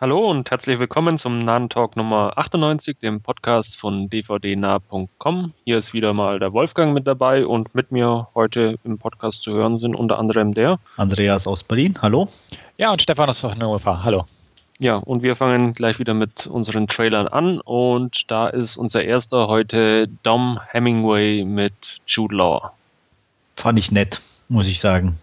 Hallo 0.00 0.30
und 0.30 0.48
herzlich 0.48 0.78
willkommen 0.78 1.18
zum 1.18 1.40
Nahen 1.40 1.68
Talk 1.68 1.96
Nummer 1.96 2.32
98, 2.36 3.00
dem 3.00 3.20
Podcast 3.20 3.76
von 3.76 4.08
dvdnah.com. 4.08 5.52
Hier 5.64 5.76
ist 5.76 5.92
wieder 5.92 6.12
mal 6.12 6.38
der 6.38 6.52
Wolfgang 6.52 6.94
mit 6.94 7.04
dabei 7.08 7.44
und 7.44 7.74
mit 7.74 7.90
mir 7.90 8.28
heute 8.32 8.78
im 8.84 8.98
Podcast 8.98 9.42
zu 9.42 9.54
hören 9.54 9.80
sind 9.80 9.96
unter 9.96 10.20
anderem 10.20 10.54
der 10.54 10.78
Andreas 10.98 11.48
aus 11.48 11.64
Berlin. 11.64 11.98
Hallo. 12.00 12.28
Ja, 12.76 12.92
und 12.92 13.02
Stefan 13.02 13.28
aus 13.28 13.42
Hannover. 13.42 14.04
Hallo. 14.04 14.24
Ja, 14.78 14.98
und 14.98 15.24
wir 15.24 15.34
fangen 15.34 15.72
gleich 15.72 15.98
wieder 15.98 16.14
mit 16.14 16.46
unseren 16.46 16.86
Trailern 16.86 17.26
an 17.26 17.60
und 17.60 18.30
da 18.30 18.46
ist 18.46 18.76
unser 18.76 19.02
erster 19.02 19.48
heute 19.48 20.06
Dom 20.22 20.60
Hemingway 20.68 21.44
mit 21.44 21.98
Jude 22.06 22.36
Law. 22.36 22.70
Fand 23.56 23.80
ich 23.80 23.90
nett, 23.90 24.20
muss 24.48 24.68
ich 24.68 24.78
sagen. 24.78 25.18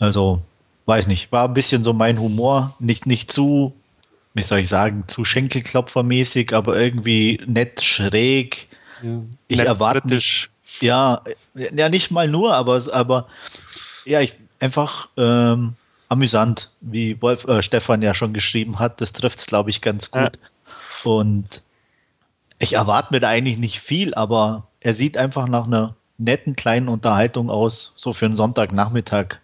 Also 0.00 0.42
weiß 0.88 1.06
nicht, 1.06 1.30
war 1.30 1.46
ein 1.46 1.54
bisschen 1.54 1.84
so 1.84 1.92
mein 1.92 2.18
Humor, 2.18 2.74
nicht, 2.78 3.06
nicht 3.06 3.30
zu, 3.30 3.74
wie 4.32 4.42
soll 4.42 4.60
ich 4.60 4.68
sagen, 4.68 5.04
zu 5.06 5.22
Schenkelklopfermäßig, 5.22 6.54
aber 6.54 6.80
irgendwie 6.80 7.40
nett 7.46 7.82
schräg. 7.82 8.68
Ja, 9.02 9.20
ich 9.48 9.58
erwarte 9.60 10.08
nicht, 10.08 10.48
ja, 10.80 11.20
ja, 11.54 11.88
nicht 11.90 12.10
mal 12.10 12.26
nur, 12.26 12.54
aber, 12.54 12.82
aber 12.92 13.28
ja, 14.06 14.22
ich 14.22 14.32
einfach 14.60 15.08
ähm, 15.18 15.74
amüsant, 16.08 16.70
wie 16.80 17.20
Wolf, 17.20 17.44
äh, 17.44 17.62
Stefan 17.62 18.00
ja 18.00 18.14
schon 18.14 18.32
geschrieben 18.32 18.78
hat, 18.78 19.02
das 19.02 19.12
trifft 19.12 19.40
es, 19.40 19.46
glaube 19.46 19.68
ich, 19.68 19.82
ganz 19.82 20.10
gut. 20.10 20.38
Ja. 21.04 21.10
Und 21.10 21.62
ich 22.58 22.72
erwarte 22.72 23.12
mir 23.12 23.20
da 23.20 23.28
eigentlich 23.28 23.58
nicht 23.58 23.80
viel, 23.80 24.14
aber 24.14 24.66
er 24.80 24.94
sieht 24.94 25.18
einfach 25.18 25.48
nach 25.48 25.66
einer 25.66 25.94
netten 26.16 26.56
kleinen 26.56 26.88
Unterhaltung 26.88 27.50
aus, 27.50 27.92
so 27.94 28.14
für 28.14 28.24
einen 28.24 28.36
Sonntagnachmittag. 28.36 29.38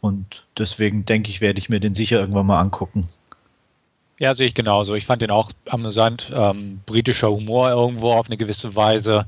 Und 0.00 0.44
deswegen 0.56 1.04
denke 1.04 1.30
ich, 1.30 1.40
werde 1.40 1.58
ich 1.58 1.68
mir 1.68 1.80
den 1.80 1.94
sicher 1.94 2.20
irgendwann 2.20 2.46
mal 2.46 2.60
angucken. 2.60 3.08
Ja, 4.18 4.34
sehe 4.34 4.46
ich 4.46 4.54
genauso. 4.54 4.94
Ich 4.94 5.06
fand 5.06 5.22
den 5.22 5.30
auch 5.30 5.50
amüsant. 5.66 6.30
Ähm, 6.32 6.80
britischer 6.86 7.30
Humor 7.30 7.70
irgendwo 7.70 8.12
auf 8.12 8.26
eine 8.26 8.36
gewisse 8.36 8.76
Weise. 8.76 9.26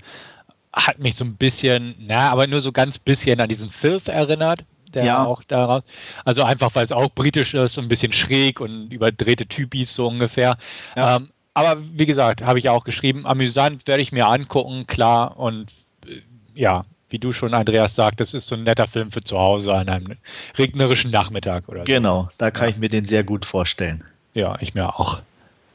Hat 0.73 0.98
mich 0.98 1.17
so 1.17 1.25
ein 1.25 1.37
bisschen, 1.37 1.95
na, 1.98 2.31
aber 2.31 2.47
nur 2.47 2.61
so 2.61 2.73
ganz 2.73 2.98
bisschen 2.98 3.41
an 3.41 3.48
diesen 3.48 3.70
Filth 3.70 4.09
erinnert. 4.09 4.65
Der 4.93 5.05
ja. 5.05 5.25
auch 5.25 5.43
daraus. 5.45 5.83
Also 6.27 6.43
einfach, 6.43 6.75
weil 6.75 6.84
es 6.84 6.93
auch 6.93 7.09
britisch 7.09 7.55
ist, 7.55 7.73
so 7.75 7.81
ein 7.81 7.89
bisschen 7.89 8.12
schräg 8.12 8.61
und 8.61 8.93
überdrehte 8.93 9.47
Typis 9.47 9.95
so 9.95 10.06
ungefähr. 10.06 10.59
Ja. 10.95 11.17
Ähm, 11.17 11.31
aber 11.55 11.83
wie 11.95 12.06
gesagt, 12.06 12.43
habe 12.43 12.59
ich 12.59 12.69
auch 12.69 12.84
geschrieben, 12.84 13.27
amüsant 13.27 13.87
werde 13.87 14.03
ich 14.03 14.12
mir 14.12 14.27
angucken, 14.27 14.87
klar. 14.87 15.39
Und 15.39 15.73
äh, 16.06 16.20
ja, 16.55 16.84
wie 17.13 17.19
du 17.19 17.33
schon, 17.33 17.55
Andreas, 17.55 17.95
sagt, 17.95 18.21
das 18.21 18.35
ist 18.35 18.47
so 18.47 18.55
ein 18.55 18.63
netter 18.63 18.87
Film 18.87 19.11
für 19.11 19.23
zu 19.23 19.39
Hause 19.39 19.75
an 19.75 19.89
einem 19.89 20.17
regnerischen 20.57 21.11
Nachmittag 21.11 21.69
oder 21.69 21.81
so. 21.81 21.85
Genau, 21.85 22.29
da 22.39 22.51
kann 22.51 22.69
ja. 22.69 22.75
ich 22.75 22.79
mir 22.79 22.89
den 22.89 23.07
sehr 23.07 23.23
gut 23.23 23.45
vorstellen. 23.45 24.03
Ja, 24.35 24.57
ich 24.61 24.75
mir 24.75 24.99
auch. 24.99 25.21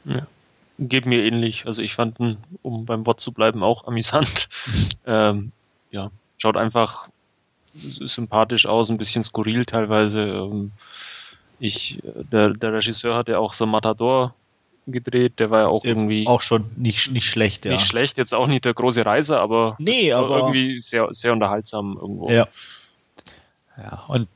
Ja. 0.04 0.26
Geht 0.78 1.06
mir 1.06 1.24
ähnlich. 1.24 1.66
Also 1.66 1.82
ich 1.82 1.94
fand 1.94 2.18
ihn, 2.20 2.38
um 2.62 2.84
beim 2.84 3.06
Wort 3.06 3.20
zu 3.20 3.32
bleiben, 3.32 3.62
auch 3.62 3.86
amüsant. 3.86 4.48
ähm, 5.06 5.52
ja, 5.90 6.10
schaut 6.36 6.56
einfach 6.56 7.08
sympathisch 7.72 8.66
aus, 8.66 8.90
ein 8.90 8.98
bisschen 8.98 9.22
skurril 9.22 9.64
teilweise. 9.64 10.22
Ähm, 10.22 10.72
ich, 11.60 12.00
der, 12.04 12.50
der 12.50 12.72
Regisseur 12.72 13.16
hatte 13.16 13.38
auch 13.38 13.52
so 13.52 13.66
Matador 13.66 14.34
gedreht, 14.92 15.34
der 15.38 15.50
war 15.50 15.60
ja 15.60 15.66
auch 15.66 15.84
irgendwie. 15.84 16.26
Auch 16.26 16.42
schon 16.42 16.70
nicht, 16.76 17.10
nicht 17.12 17.26
schlecht, 17.26 17.64
ja. 17.64 17.72
Nicht 17.72 17.86
schlecht, 17.86 18.18
jetzt 18.18 18.34
auch 18.34 18.46
nicht 18.46 18.64
der 18.64 18.74
große 18.74 19.04
Reiser, 19.04 19.40
aber, 19.40 19.76
nee, 19.78 20.12
aber 20.12 20.38
irgendwie 20.38 20.80
sehr, 20.80 21.06
sehr 21.10 21.32
unterhaltsam 21.32 21.98
irgendwo. 22.00 22.30
Ja. 22.30 22.48
Ja, 23.76 24.04
und 24.08 24.28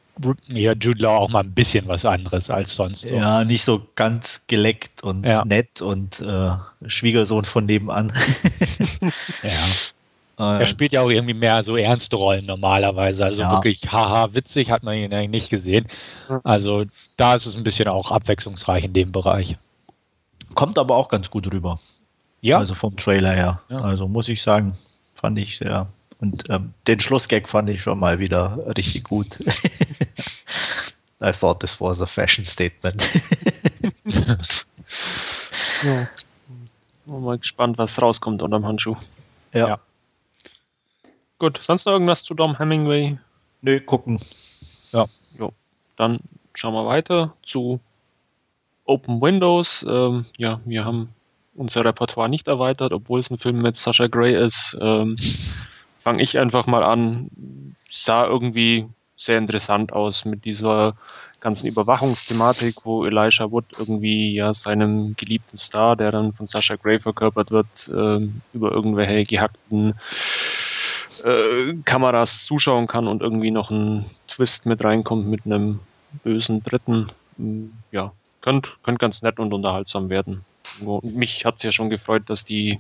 ja, 0.47 0.73
Jude 0.75 1.03
Law 1.03 1.17
auch 1.17 1.28
mal 1.30 1.41
ein 1.42 1.53
bisschen 1.53 1.89
was 1.89 2.05
anderes 2.05 2.50
als 2.50 2.75
sonst. 2.75 3.03
So. 3.03 3.14
Ja, 3.14 3.45
nicht 3.45 3.64
so 3.64 3.83
ganz 3.97 4.42
geleckt 4.47 5.03
und 5.03 5.25
ja. 5.25 5.45
nett 5.45 5.80
und 5.80 6.20
äh, 6.20 6.53
Schwiegersohn 6.86 7.45
von 7.45 7.64
nebenan. 7.64 8.12
ja. 9.42 9.50
Er 10.39 10.67
spielt 10.67 10.92
ja 10.92 11.03
auch 11.03 11.11
irgendwie 11.11 11.34
mehr 11.34 11.62
so 11.62 11.77
ernste 11.77 12.17
Rollen 12.17 12.46
normalerweise. 12.46 13.24
Also 13.24 13.42
ja. 13.42 13.52
wirklich 13.52 13.92
haha, 13.92 14.35
witzig 14.35 14.70
hat 14.70 14.83
man 14.83 14.96
ihn 14.96 15.12
eigentlich 15.12 15.30
nicht 15.30 15.51
gesehen. 15.51 15.86
Also 16.42 16.85
da 17.17 17.35
ist 17.35 17.46
es 17.46 17.55
ein 17.55 17.62
bisschen 17.62 17.86
auch 17.86 18.11
abwechslungsreich 18.11 18.85
in 18.85 18.92
dem 18.92 19.12
Bereich. 19.12 19.57
Kommt 20.55 20.79
aber 20.79 20.96
auch 20.96 21.08
ganz 21.08 21.30
gut 21.30 21.52
rüber. 21.52 21.79
Ja. 22.40 22.58
Also 22.58 22.74
vom 22.74 22.96
Trailer 22.96 23.33
her. 23.33 23.63
Ja. 23.68 23.80
Also 23.80 24.08
muss 24.08 24.29
ich 24.29 24.42
sagen, 24.42 24.77
fand 25.14 25.39
ich 25.39 25.57
sehr. 25.57 25.89
Und 26.20 26.45
ähm, 26.51 26.74
den 26.86 27.01
Schlussgag 27.01 27.48
fand 27.48 27.68
ich 27.70 27.83
schon 27.83 27.98
mal 27.98 28.18
wieder 28.18 28.58
richtig 28.77 29.05
gut. 29.05 29.39
I 31.23 31.30
thought 31.33 31.61
this 31.61 31.80
was 31.80 32.02
a 32.02 32.07
fashion 32.07 32.45
statement. 32.45 33.02
ja. 35.83 36.08
Mal 37.07 37.39
gespannt, 37.39 37.79
was 37.79 38.01
rauskommt 38.01 38.42
unterm 38.42 38.67
Handschuh. 38.67 38.96
Ja. 39.52 39.68
ja. 39.68 39.79
Gut, 41.39 41.61
sonst 41.62 41.86
noch 41.86 41.92
irgendwas 41.92 42.23
zu 42.23 42.35
Dom 42.35 42.57
Hemingway? 42.57 43.18
Nö, 43.62 43.80
gucken. 43.80 44.20
Ja. 44.92 45.07
Jo. 45.39 45.52
Dann 45.96 46.20
schauen 46.55 46.74
wir 46.74 46.86
weiter 46.86 47.35
zu 47.42 47.80
Open 48.84 49.20
Windows. 49.20 49.84
Ähm, 49.88 50.26
ja, 50.36 50.60
wir 50.64 50.84
haben 50.84 51.10
unser 51.54 51.84
Repertoire 51.84 52.28
nicht 52.28 52.48
erweitert, 52.48 52.92
obwohl 52.92 53.20
es 53.20 53.30
ein 53.30 53.38
Film 53.38 53.62
mit 53.62 53.76
Sasha 53.76 54.06
Gray 54.06 54.34
ist. 54.34 54.76
Ähm, 54.80 55.16
Fange 55.98 56.22
ich 56.22 56.38
einfach 56.38 56.66
mal 56.66 56.82
an. 56.82 57.30
Sah 57.88 58.26
irgendwie 58.26 58.86
sehr 59.16 59.38
interessant 59.38 59.92
aus 59.92 60.24
mit 60.24 60.44
dieser 60.44 60.96
ganzen 61.38 61.66
Überwachungsthematik, 61.68 62.84
wo 62.84 63.04
Elijah 63.04 63.50
Wood 63.50 63.64
irgendwie 63.78 64.34
ja 64.34 64.54
seinem 64.54 65.14
geliebten 65.16 65.56
Star, 65.56 65.96
der 65.96 66.10
dann 66.10 66.32
von 66.32 66.46
Sasha 66.46 66.76
Gray 66.76 66.98
verkörpert 66.98 67.50
wird, 67.50 67.88
äh, 67.88 68.26
über 68.52 68.72
irgendwelche 68.72 69.24
gehackten 69.24 69.94
äh, 71.24 71.74
Kameras 71.84 72.44
zuschauen 72.44 72.86
kann 72.86 73.06
und 73.06 73.22
irgendwie 73.22 73.50
noch 73.50 73.70
ein 73.70 74.04
Twist 74.28 74.66
mit 74.66 74.82
reinkommt 74.82 75.26
mit 75.28 75.46
einem 75.46 75.80
bösen 76.24 76.62
Dritten. 76.62 77.08
Ja, 77.90 78.12
könnte 78.42 78.70
könnt 78.83 78.98
ganz 78.98 79.23
nett 79.23 79.39
und 79.39 79.53
unterhaltsam 79.53 80.11
werden. 80.11 80.45
Mich 81.03 81.45
hat 81.45 81.57
es 81.57 81.63
ja 81.63 81.73
schon 81.73 81.91
gefreut, 81.91 82.25
dass 82.27 82.45
die 82.45 82.79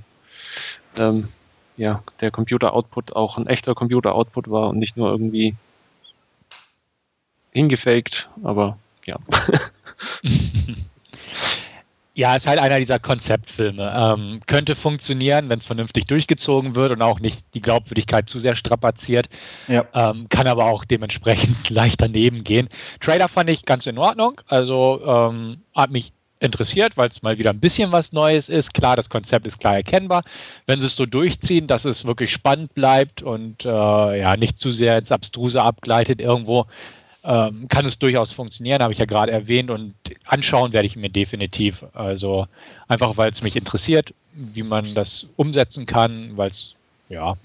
ähm, 0.96 1.28
ja, 1.76 2.02
der 2.20 2.30
Computer-Output 2.30 3.16
auch 3.16 3.38
ein 3.38 3.46
echter 3.46 3.74
Computer-Output 3.74 4.50
war 4.50 4.68
und 4.68 4.78
nicht 4.78 4.96
nur 4.96 5.10
irgendwie 5.10 5.56
hingefaked, 7.52 8.28
aber 8.42 8.78
ja. 9.06 9.18
Ja, 12.14 12.36
ist 12.36 12.46
halt 12.46 12.60
einer 12.60 12.78
dieser 12.78 12.98
Konzeptfilme. 12.98 13.90
Ähm, 13.96 14.40
könnte 14.46 14.74
funktionieren, 14.74 15.48
wenn 15.48 15.58
es 15.58 15.66
vernünftig 15.66 16.06
durchgezogen 16.06 16.74
wird 16.76 16.92
und 16.92 17.00
auch 17.00 17.20
nicht 17.20 17.42
die 17.54 17.62
Glaubwürdigkeit 17.62 18.28
zu 18.28 18.38
sehr 18.38 18.54
strapaziert. 18.54 19.30
Ja. 19.66 19.86
Ähm, 19.94 20.28
kann 20.28 20.46
aber 20.46 20.66
auch 20.66 20.84
dementsprechend 20.84 21.70
leicht 21.70 22.02
daneben 22.02 22.44
gehen. 22.44 22.68
Trailer 23.00 23.28
fand 23.28 23.48
ich 23.48 23.64
ganz 23.64 23.86
in 23.86 23.96
Ordnung. 23.96 24.40
Also 24.46 25.00
ähm, 25.06 25.62
hat 25.74 25.90
mich 25.90 26.12
interessiert, 26.42 26.96
weil 26.96 27.08
es 27.08 27.22
mal 27.22 27.38
wieder 27.38 27.50
ein 27.50 27.60
bisschen 27.60 27.92
was 27.92 28.12
Neues 28.12 28.48
ist. 28.48 28.74
Klar, 28.74 28.96
das 28.96 29.08
Konzept 29.08 29.46
ist 29.46 29.60
klar 29.60 29.76
erkennbar. 29.76 30.22
Wenn 30.66 30.80
sie 30.80 30.88
es 30.88 30.96
so 30.96 31.06
durchziehen, 31.06 31.66
dass 31.66 31.84
es 31.86 32.04
wirklich 32.04 32.32
spannend 32.32 32.74
bleibt 32.74 33.22
und 33.22 33.64
äh, 33.64 34.20
ja 34.20 34.36
nicht 34.36 34.58
zu 34.58 34.72
sehr 34.72 34.98
ins 34.98 35.12
Abstruse 35.12 35.62
abgleitet 35.62 36.20
irgendwo, 36.20 36.66
ähm, 37.24 37.68
kann 37.68 37.86
es 37.86 37.98
durchaus 37.98 38.32
funktionieren, 38.32 38.82
habe 38.82 38.92
ich 38.92 38.98
ja 38.98 39.04
gerade 39.04 39.32
erwähnt 39.32 39.70
und 39.70 39.94
anschauen 40.24 40.72
werde 40.72 40.86
ich 40.86 40.96
mir 40.96 41.10
definitiv. 41.10 41.84
Also 41.92 42.46
einfach, 42.88 43.16
weil 43.16 43.30
es 43.30 43.42
mich 43.42 43.56
interessiert, 43.56 44.12
wie 44.34 44.62
man 44.62 44.94
das 44.94 45.26
umsetzen 45.36 45.86
kann, 45.86 46.36
weil 46.36 46.50
es 46.50 46.74
ja 47.08 47.36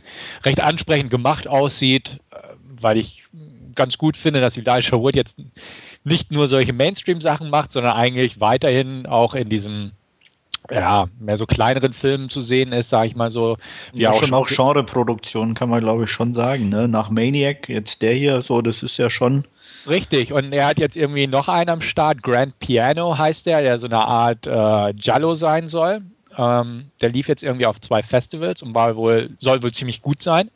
recht 0.44 0.62
ansprechend 0.62 1.12
gemacht 1.12 1.48
aussieht, 1.48 2.20
äh, 2.32 2.38
weil 2.82 2.98
ich 2.98 3.24
ganz 3.76 3.98
gut 3.98 4.18
finde, 4.18 4.42
dass 4.42 4.58
Elijah 4.58 4.98
Wood 4.98 5.16
jetzt 5.16 5.38
nicht 6.04 6.32
nur 6.32 6.50
solche 6.50 6.74
Mainstream-Sachen 6.74 7.50
macht, 7.50 7.72
sondern 7.72 7.94
eigentlich 7.94 8.40
weiterhin 8.40 9.06
auch 9.06 9.36
in 9.36 9.50
diesem 9.50 9.92
ja, 10.72 11.07
mehr 11.19 11.38
so 11.38 11.46
kleineren 11.46 11.94
Filmen 11.94 12.30
zu 12.30 12.42
sehen 12.42 12.74
ist, 12.74 12.90
sage 12.90 13.07
ich 13.07 13.16
mal 13.16 13.31
so. 13.31 13.57
Wie 13.94 14.01
ja, 14.01 14.12
auch 14.12 14.19
schon 14.19 14.34
auch 14.34 14.48
Genreproduktion, 14.48 15.54
kann 15.54 15.69
man 15.69 15.81
glaube 15.81 16.06
ich 16.06 16.12
schon 16.12 16.34
sagen. 16.34 16.69
Ne? 16.69 16.88
Nach 16.88 17.10
Maniac, 17.10 17.69
jetzt 17.69 18.01
der 18.01 18.13
hier, 18.13 18.42
so, 18.42 18.62
das 18.62 18.84
ist 18.84 18.98
ja 18.98 19.10
schon 19.10 19.46
Richtig, 19.88 20.34
und 20.34 20.51
er 20.51 20.68
hat 20.68 20.80
jetzt 20.80 20.98
irgendwie 20.98 21.28
noch 21.28 21.48
einen 21.48 21.69
am 21.69 21.81
Start, 21.81 22.22
Grand 22.22 22.60
Piano 22.60 23.18
heißt 23.18 23.45
der, 23.45 23.62
der 23.62 23.78
so 23.78 23.88
eine 23.88 24.06
Art 24.06 24.45
äh, 24.45 24.94
Giallo 24.94 25.36
sein 25.36 25.69
soll. 25.69 26.01
Ähm, 26.38 26.92
der 27.01 27.10
lief 27.10 27.28
jetzt 27.30 27.42
irgendwie 27.42 27.66
auf 27.66 27.80
zwei 27.80 28.04
Festivals 28.04 28.62
und 28.62 28.75
war 28.75 28.95
wohl, 28.98 29.30
soll 29.39 29.63
wohl 29.63 29.72
ziemlich 29.72 30.01
gut 30.01 30.22
sein 30.22 30.51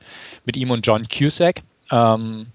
mit 0.46 0.58
ihm 0.58 0.70
und 0.72 0.86
John 0.86 1.08
Cusack. 1.08 1.62
Ähm, 1.90 2.48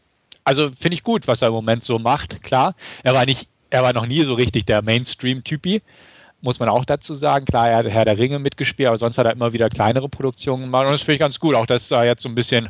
also 0.44 0.70
finde 0.78 0.94
ich 0.94 1.02
gut, 1.02 1.26
was 1.26 1.42
er 1.42 1.48
im 1.48 1.54
Moment 1.54 1.82
so 1.82 1.98
macht, 1.98 2.42
klar. 2.42 2.74
Er 3.02 3.14
war 3.14 3.24
nicht, 3.24 3.48
er 3.70 3.82
war 3.82 3.94
noch 3.94 4.06
nie 4.06 4.22
so 4.22 4.34
richtig 4.34 4.66
der 4.66 4.82
Mainstream-Typi, 4.82 5.82
muss 6.42 6.60
man 6.60 6.68
auch 6.68 6.84
dazu 6.84 7.14
sagen. 7.14 7.46
Klar, 7.46 7.70
er 7.70 7.78
hat 7.78 7.86
Herr 7.86 8.04
der 8.04 8.18
Ringe 8.18 8.38
mitgespielt, 8.38 8.88
aber 8.88 8.98
sonst 8.98 9.16
hat 9.16 9.26
er 9.26 9.32
immer 9.32 9.52
wieder 9.54 9.70
kleinere 9.70 10.08
Produktionen 10.08 10.64
gemacht 10.64 10.86
und 10.86 10.92
das 10.92 11.02
finde 11.02 11.14
ich 11.14 11.20
ganz 11.20 11.40
gut, 11.40 11.54
auch 11.54 11.66
dass 11.66 11.90
er 11.90 12.04
jetzt 12.04 12.22
so 12.22 12.28
ein 12.28 12.34
bisschen 12.34 12.68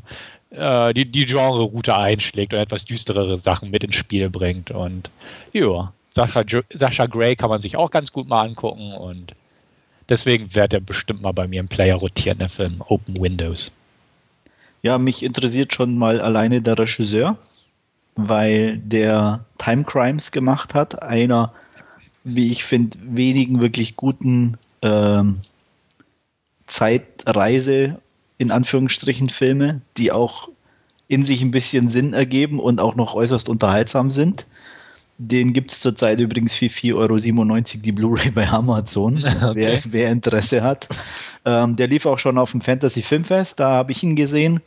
äh, 0.50 0.94
die, 0.94 1.10
die 1.10 1.26
Genre-Route 1.26 1.96
einschlägt 1.96 2.52
und 2.52 2.60
etwas 2.60 2.84
düsterere 2.84 3.38
Sachen 3.38 3.70
mit 3.70 3.84
ins 3.84 3.96
Spiel 3.96 4.30
bringt. 4.30 4.70
Und 4.70 5.10
ja, 5.52 5.92
Sascha, 6.14 6.44
Sascha 6.72 7.06
Gray 7.06 7.36
kann 7.36 7.50
man 7.50 7.60
sich 7.60 7.76
auch 7.76 7.90
ganz 7.90 8.12
gut 8.12 8.28
mal 8.28 8.42
angucken 8.42 8.92
und 8.92 9.34
deswegen 10.08 10.54
wird 10.54 10.72
er 10.72 10.80
bestimmt 10.80 11.22
mal 11.22 11.32
bei 11.32 11.46
mir 11.46 11.60
im 11.60 11.68
Player 11.68 11.96
rotieren, 11.96 12.38
der 12.38 12.48
Film 12.48 12.82
Open 12.88 13.20
Windows. 13.20 13.70
Ja, 14.82 14.98
mich 14.98 15.22
interessiert 15.22 15.74
schon 15.74 15.98
mal 15.98 16.20
alleine 16.20 16.62
der 16.62 16.78
Regisseur, 16.78 17.36
weil 18.14 18.78
der 18.78 19.44
Time 19.58 19.84
Crimes 19.84 20.30
gemacht 20.30 20.74
hat, 20.74 21.02
einer, 21.02 21.52
wie 22.24 22.52
ich 22.52 22.64
finde, 22.64 22.96
wenigen 23.02 23.60
wirklich 23.60 23.96
guten 23.96 24.56
ähm, 24.82 25.40
Zeitreise 26.66 28.00
in 28.38 28.50
Anführungsstrichen 28.50 29.28
Filme, 29.28 29.80
die 29.96 30.12
auch 30.12 30.48
in 31.08 31.24
sich 31.24 31.42
ein 31.42 31.50
bisschen 31.50 31.88
Sinn 31.88 32.12
ergeben 32.12 32.58
und 32.58 32.80
auch 32.80 32.96
noch 32.96 33.14
äußerst 33.14 33.48
unterhaltsam 33.48 34.10
sind. 34.10 34.46
Den 35.18 35.54
gibt 35.54 35.72
es 35.72 35.80
zurzeit 35.80 36.20
übrigens 36.20 36.54
für 36.54 36.66
4,97 36.66 36.94
Euro 36.94 37.80
die 37.82 37.92
Blu-ray 37.92 38.30
bei 38.30 38.48
Amazon, 38.48 39.24
okay. 39.42 39.52
wer, 39.54 39.82
wer, 39.86 40.10
Interesse 40.10 40.62
hat. 40.62 40.88
Ähm, 41.46 41.76
der 41.76 41.86
lief 41.86 42.04
auch 42.04 42.18
schon 42.18 42.36
auf 42.36 42.50
dem 42.50 42.60
Fantasy 42.60 43.00
Filmfest, 43.00 43.58
da 43.58 43.70
habe 43.70 43.92
ich 43.92 44.02
ihn 44.02 44.16
gesehen. 44.16 44.60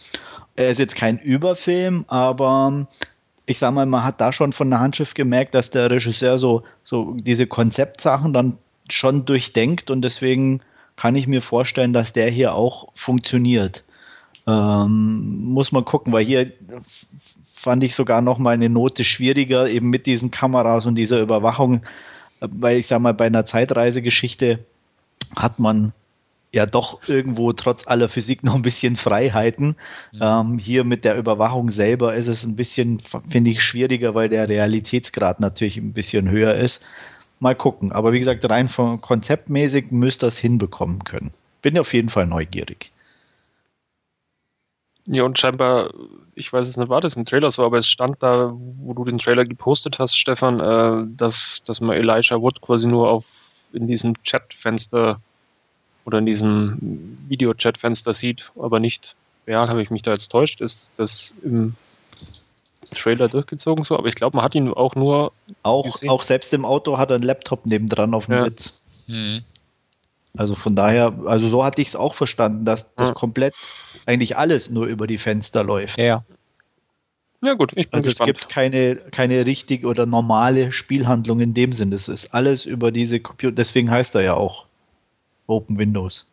Er 0.55 0.71
ist 0.71 0.79
jetzt 0.79 0.95
kein 0.95 1.19
Überfilm, 1.19 2.03
aber 2.07 2.87
ich 3.45 3.59
sage 3.59 3.73
mal, 3.73 3.85
man 3.85 4.03
hat 4.03 4.21
da 4.21 4.31
schon 4.31 4.51
von 4.51 4.69
der 4.69 4.79
Handschrift 4.79 5.13
gemerkt, 5.13 5.53
dass 5.53 5.69
der 5.69 5.91
Regisseur 5.91 6.37
so, 6.37 6.63
so 6.83 7.15
diese 7.19 7.45
Konzeptsachen 7.45 8.33
dann 8.33 8.57
schon 8.89 9.25
durchdenkt 9.25 9.91
und 9.91 10.01
deswegen 10.01 10.61
kann 10.99 11.15
ich 11.15 11.27
mir 11.27 11.41
vorstellen, 11.41 11.93
dass 11.93 12.11
der 12.11 12.29
hier 12.29 12.53
auch 12.55 12.89
funktioniert. 12.93 13.85
Ähm, 14.45 15.45
muss 15.45 15.71
man 15.71 15.85
gucken, 15.85 16.11
weil 16.11 16.25
hier 16.25 16.51
fand 17.53 17.85
ich 17.85 17.95
sogar 17.95 18.21
noch 18.21 18.37
mal 18.37 18.53
eine 18.53 18.67
Note 18.67 19.05
schwieriger, 19.05 19.69
eben 19.69 19.89
mit 19.89 20.07
diesen 20.07 20.29
Kameras 20.29 20.85
und 20.85 20.95
dieser 20.95 21.21
Überwachung, 21.21 21.83
weil 22.41 22.79
ich 22.79 22.87
sage 22.87 23.01
mal, 23.01 23.13
bei 23.13 23.27
einer 23.27 23.45
Zeitreisegeschichte 23.45 24.59
hat 25.37 25.57
man 25.57 25.93
ja 26.51 26.65
doch 26.65 27.07
irgendwo 27.07 27.53
trotz 27.53 27.87
aller 27.87 28.09
Physik 28.09 28.43
noch 28.43 28.55
ein 28.55 28.61
bisschen 28.61 28.97
Freiheiten. 28.97 29.77
Mhm. 30.11 30.19
Ähm, 30.21 30.59
hier 30.59 30.83
mit 30.83 31.05
der 31.05 31.17
Überwachung 31.17 31.71
selber 31.71 32.13
ist 32.13 32.27
es 32.27 32.43
ein 32.43 32.57
bisschen, 32.57 32.99
finde 33.29 33.51
ich, 33.51 33.63
schwieriger, 33.63 34.15
weil 34.15 34.27
der 34.27 34.49
Realitätsgrad 34.49 35.39
natürlich 35.39 35.77
ein 35.77 35.93
bisschen 35.93 36.29
höher 36.29 36.55
ist. 36.55 36.83
Mal 37.39 37.55
gucken. 37.55 37.91
Aber 37.91 38.11
wie 38.11 38.19
gesagt, 38.19 38.47
rein 38.49 38.67
von 38.67 39.01
konzeptmäßig 39.01 39.91
müsst 39.91 40.23
ihr 40.23 40.27
es 40.27 40.37
hinbekommen 40.37 41.03
können. 41.03 41.31
Bin 41.61 41.77
auf 41.77 41.93
jeden 41.93 42.09
Fall 42.09 42.27
neugierig. 42.27 42.91
Ja, 45.07 45.23
und 45.23 45.39
scheinbar, 45.39 45.91
ich 46.35 46.51
weiß 46.53 46.67
es 46.67 46.77
nicht, 46.77 46.89
war 46.89 47.01
das 47.01 47.15
ein 47.15 47.25
Trailer 47.25 47.49
so, 47.49 47.65
aber 47.65 47.79
es 47.79 47.87
stand 47.87 48.21
da, 48.21 48.53
wo 48.53 48.93
du 48.93 49.05
den 49.05 49.17
Trailer 49.17 49.45
gepostet 49.45 49.97
hast, 49.97 50.15
Stefan, 50.15 50.59
äh, 50.59 51.07
dass, 51.17 51.63
dass 51.63 51.81
man 51.81 51.95
Elijah 51.97 52.39
Wood 52.39 52.61
quasi 52.61 52.87
nur 52.87 53.09
auf 53.09 53.69
in 53.73 53.87
diesem 53.87 54.13
Chatfenster 54.23 55.19
oder 56.05 56.19
in 56.19 56.25
diesem 56.25 57.17
Video-Chat-Fenster 57.27 58.13
sieht, 58.13 58.51
aber 58.59 58.79
nicht 58.79 59.15
real, 59.47 59.69
habe 59.69 59.81
ich 59.81 59.89
mich 59.89 60.01
da 60.01 60.11
jetzt 60.11 60.29
täuscht, 60.29 60.61
ist 60.61 60.91
das 60.97 61.33
im 61.43 61.75
Trailer 62.91 63.29
durchgezogen 63.29 63.83
so, 63.83 63.97
aber 63.97 64.07
ich 64.07 64.15
glaube, 64.15 64.37
man 64.37 64.45
hat 64.45 64.55
ihn 64.55 64.69
auch 64.73 64.95
nur. 64.95 65.31
Auch, 65.63 66.01
auch 66.07 66.23
selbst 66.23 66.53
im 66.53 66.65
Auto 66.65 66.97
hat 66.97 67.11
er 67.11 67.15
einen 67.15 67.23
Laptop 67.23 67.65
nebendran 67.65 68.13
auf 68.13 68.25
dem 68.25 68.35
ja. 68.35 68.41
Sitz. 68.41 69.03
Mhm. 69.07 69.43
Also 70.37 70.55
von 70.55 70.75
daher, 70.75 71.13
also 71.25 71.47
so 71.47 71.63
hatte 71.65 71.81
ich 71.81 71.89
es 71.89 71.95
auch 71.95 72.13
verstanden, 72.13 72.65
dass 72.65 72.93
das 72.95 73.09
ja. 73.09 73.13
komplett 73.13 73.55
eigentlich 74.05 74.37
alles 74.37 74.69
nur 74.69 74.85
über 74.85 75.07
die 75.07 75.17
Fenster 75.17 75.63
läuft. 75.63 75.97
Ja. 75.97 76.23
Ja 77.41 77.53
gut, 77.53 77.71
ich 77.75 77.89
bin 77.89 77.97
Also 77.97 78.09
gespannt. 78.09 78.31
es 78.31 78.41
gibt 78.41 78.51
keine, 78.51 78.95
keine 78.97 79.45
richtige 79.45 79.87
oder 79.87 80.05
normale 80.05 80.71
Spielhandlung 80.71 81.39
in 81.39 81.53
dem 81.53 81.71
Sinn. 81.71 81.89
Das 81.89 82.07
ist 82.07 82.33
alles 82.33 82.65
über 82.65 82.91
diese 82.91 83.19
Computer, 83.19 83.55
deswegen 83.55 83.89
heißt 83.89 84.13
er 84.15 84.21
ja 84.21 84.33
auch 84.33 84.65
Open 85.47 85.77
Windows. 85.77 86.25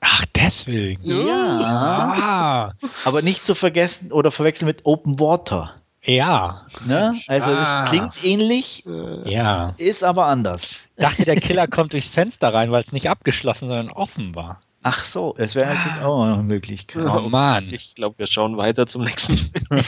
Ach, 0.00 0.24
deswegen. 0.34 1.02
Ja. 1.02 2.72
Ah. 2.72 2.72
Aber 3.04 3.22
nicht 3.22 3.44
zu 3.46 3.54
vergessen 3.54 4.12
oder 4.12 4.30
verwechseln 4.30 4.66
mit 4.66 4.84
Open 4.84 5.18
Water. 5.20 5.74
Ja. 6.02 6.66
Ne? 6.86 7.20
Also 7.26 7.50
ah. 7.50 7.82
es 7.82 7.90
klingt 7.90 8.24
ähnlich, 8.24 8.84
ja. 9.24 9.74
ist 9.76 10.04
aber 10.04 10.26
anders. 10.26 10.76
Dachte, 10.96 11.24
der 11.24 11.36
Killer 11.36 11.66
kommt 11.66 11.92
durchs 11.92 12.06
Fenster 12.06 12.54
rein, 12.54 12.70
weil 12.70 12.82
es 12.82 12.92
nicht 12.92 13.10
abgeschlossen, 13.10 13.68
sondern 13.68 13.90
offen 13.90 14.34
war. 14.34 14.60
Ach 14.82 15.04
so, 15.04 15.34
es 15.36 15.56
wäre 15.56 15.74
natürlich 15.74 16.00
auch 16.00 16.22
eine 16.22 16.42
Möglichkeit. 16.44 17.10
Oh 17.12 17.28
Mann. 17.28 17.68
Ich 17.72 17.96
glaube, 17.96 18.18
wir 18.18 18.28
schauen 18.28 18.56
weiter 18.56 18.86
zum 18.86 19.02
nächsten 19.02 19.36
Film. 19.36 19.82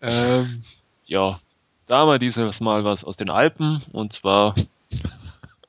ähm, 0.00 0.62
ja, 1.04 1.38
da 1.86 1.98
haben 1.98 2.08
wir 2.08 2.18
dieses 2.18 2.60
Mal 2.62 2.84
was 2.84 3.04
aus 3.04 3.18
den 3.18 3.28
Alpen 3.28 3.82
und 3.92 4.14
zwar 4.14 4.54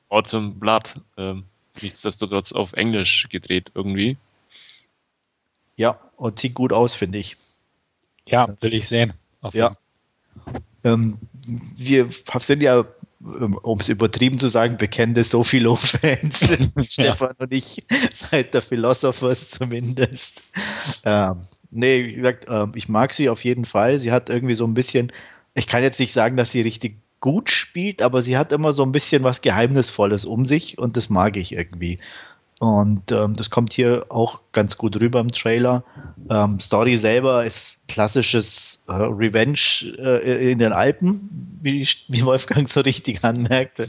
Autumn 0.08 0.58
Blood. 0.58 0.94
Ähm, 1.18 1.44
nichtsdestotrotz 1.82 2.52
auf 2.52 2.72
Englisch 2.72 3.28
gedreht 3.30 3.70
irgendwie. 3.74 4.16
Ja, 5.76 6.00
und 6.16 6.40
sieht 6.40 6.54
gut 6.54 6.72
aus, 6.72 6.94
finde 6.94 7.18
ich. 7.18 7.36
Ja, 8.26 8.48
will 8.60 8.74
ich 8.74 8.88
sehen. 8.88 9.12
ja. 9.52 9.76
Ähm, 10.84 11.18
wir 11.76 12.08
sind 12.40 12.62
ja, 12.62 12.84
ähm, 13.20 13.58
um 13.62 13.80
es 13.80 13.88
übertrieben 13.88 14.38
zu 14.38 14.48
sagen, 14.48 14.76
bekannte 14.76 15.24
Sophilo-Fans, 15.24 16.40
Stefan 16.88 17.34
und 17.38 17.52
ich, 17.52 17.84
seit 18.14 18.54
der 18.54 18.62
Philosophers 18.62 19.50
zumindest. 19.50 20.42
Ähm, 21.04 21.40
nee, 21.70 22.04
wie 22.06 22.14
gesagt, 22.14 22.48
äh, 22.48 22.66
ich 22.74 22.88
mag 22.88 23.12
sie 23.12 23.28
auf 23.28 23.44
jeden 23.44 23.64
Fall. 23.64 23.98
Sie 23.98 24.12
hat 24.12 24.28
irgendwie 24.28 24.54
so 24.54 24.64
ein 24.64 24.74
bisschen, 24.74 25.12
ich 25.54 25.66
kann 25.66 25.82
jetzt 25.82 26.00
nicht 26.00 26.12
sagen, 26.12 26.36
dass 26.36 26.52
sie 26.52 26.62
richtig 26.62 26.96
gut 27.20 27.50
spielt, 27.50 28.02
aber 28.02 28.22
sie 28.22 28.36
hat 28.36 28.52
immer 28.52 28.72
so 28.72 28.82
ein 28.82 28.92
bisschen 28.92 29.24
was 29.24 29.40
Geheimnisvolles 29.40 30.24
um 30.24 30.46
sich 30.46 30.78
und 30.78 30.96
das 30.96 31.08
mag 31.08 31.36
ich 31.36 31.52
irgendwie. 31.52 31.98
Und 32.58 33.12
ähm, 33.12 33.34
das 33.34 33.50
kommt 33.50 33.74
hier 33.74 34.06
auch 34.08 34.40
ganz 34.52 34.78
gut 34.78 34.98
rüber 34.98 35.20
im 35.20 35.30
Trailer. 35.30 35.84
Ähm, 36.30 36.58
Story 36.58 36.96
selber 36.96 37.44
ist 37.44 37.80
klassisches 37.86 38.82
äh, 38.88 38.92
Revenge 38.92 39.58
äh, 39.98 40.52
in 40.52 40.58
den 40.58 40.72
Alpen, 40.72 41.58
wie, 41.60 41.86
wie 42.08 42.24
Wolfgang 42.24 42.66
so 42.68 42.80
richtig 42.80 43.22
anmerkte. 43.24 43.88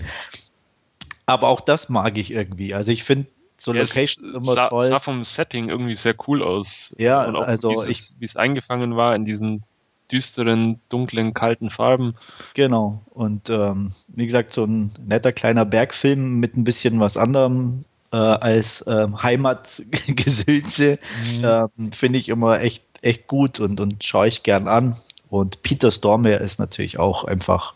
Aber 1.26 1.48
auch 1.48 1.62
das 1.62 1.88
mag 1.88 2.18
ich 2.18 2.32
irgendwie. 2.32 2.74
Also 2.74 2.92
ich 2.92 3.04
finde 3.06 3.28
so 3.58 3.74
ja, 3.74 3.82
Location 3.82 4.36
immer 4.36 4.44
sah, 4.44 4.68
toll. 4.68 4.86
sah 4.86 5.00
vom 5.00 5.24
Setting 5.24 5.70
irgendwie 5.70 5.96
sehr 5.96 6.16
cool 6.28 6.44
aus. 6.44 6.94
Ja, 6.98 7.22
also 7.24 7.70
dieses, 7.70 8.16
wie 8.20 8.26
es 8.26 8.36
eingefangen 8.36 8.98
war 8.98 9.16
in 9.16 9.26
diesen 9.26 9.64
düsteren, 10.12 10.80
dunklen, 10.90 11.34
kalten 11.34 11.70
Farben. 11.70 12.16
Genau. 12.54 13.02
Und 13.12 13.50
ähm, 13.50 13.92
wie 14.08 14.26
gesagt, 14.26 14.54
so 14.54 14.64
ein 14.66 14.92
netter 15.06 15.32
kleiner 15.32 15.66
Bergfilm 15.66 16.40
mit 16.40 16.56
ein 16.56 16.64
bisschen 16.64 17.00
was 17.00 17.18
anderem 17.18 17.86
äh, 18.12 18.18
als 18.18 18.84
ähm, 18.88 19.22
Heimatgesülze 19.22 21.00
mhm. 21.38 21.44
ähm, 21.44 21.92
finde 21.92 22.20
ich 22.20 22.30
immer 22.30 22.62
echt, 22.62 22.84
echt 23.02 23.28
gut 23.28 23.60
und, 23.60 23.80
und 23.80 24.04
schaue 24.04 24.28
ich 24.28 24.44
gern 24.44 24.68
an. 24.68 24.96
Und 25.30 25.62
Peter 25.62 25.92
Stormare 25.92 26.38
ist 26.38 26.60
natürlich 26.60 27.00
auch 27.00 27.26
einfach, 27.26 27.74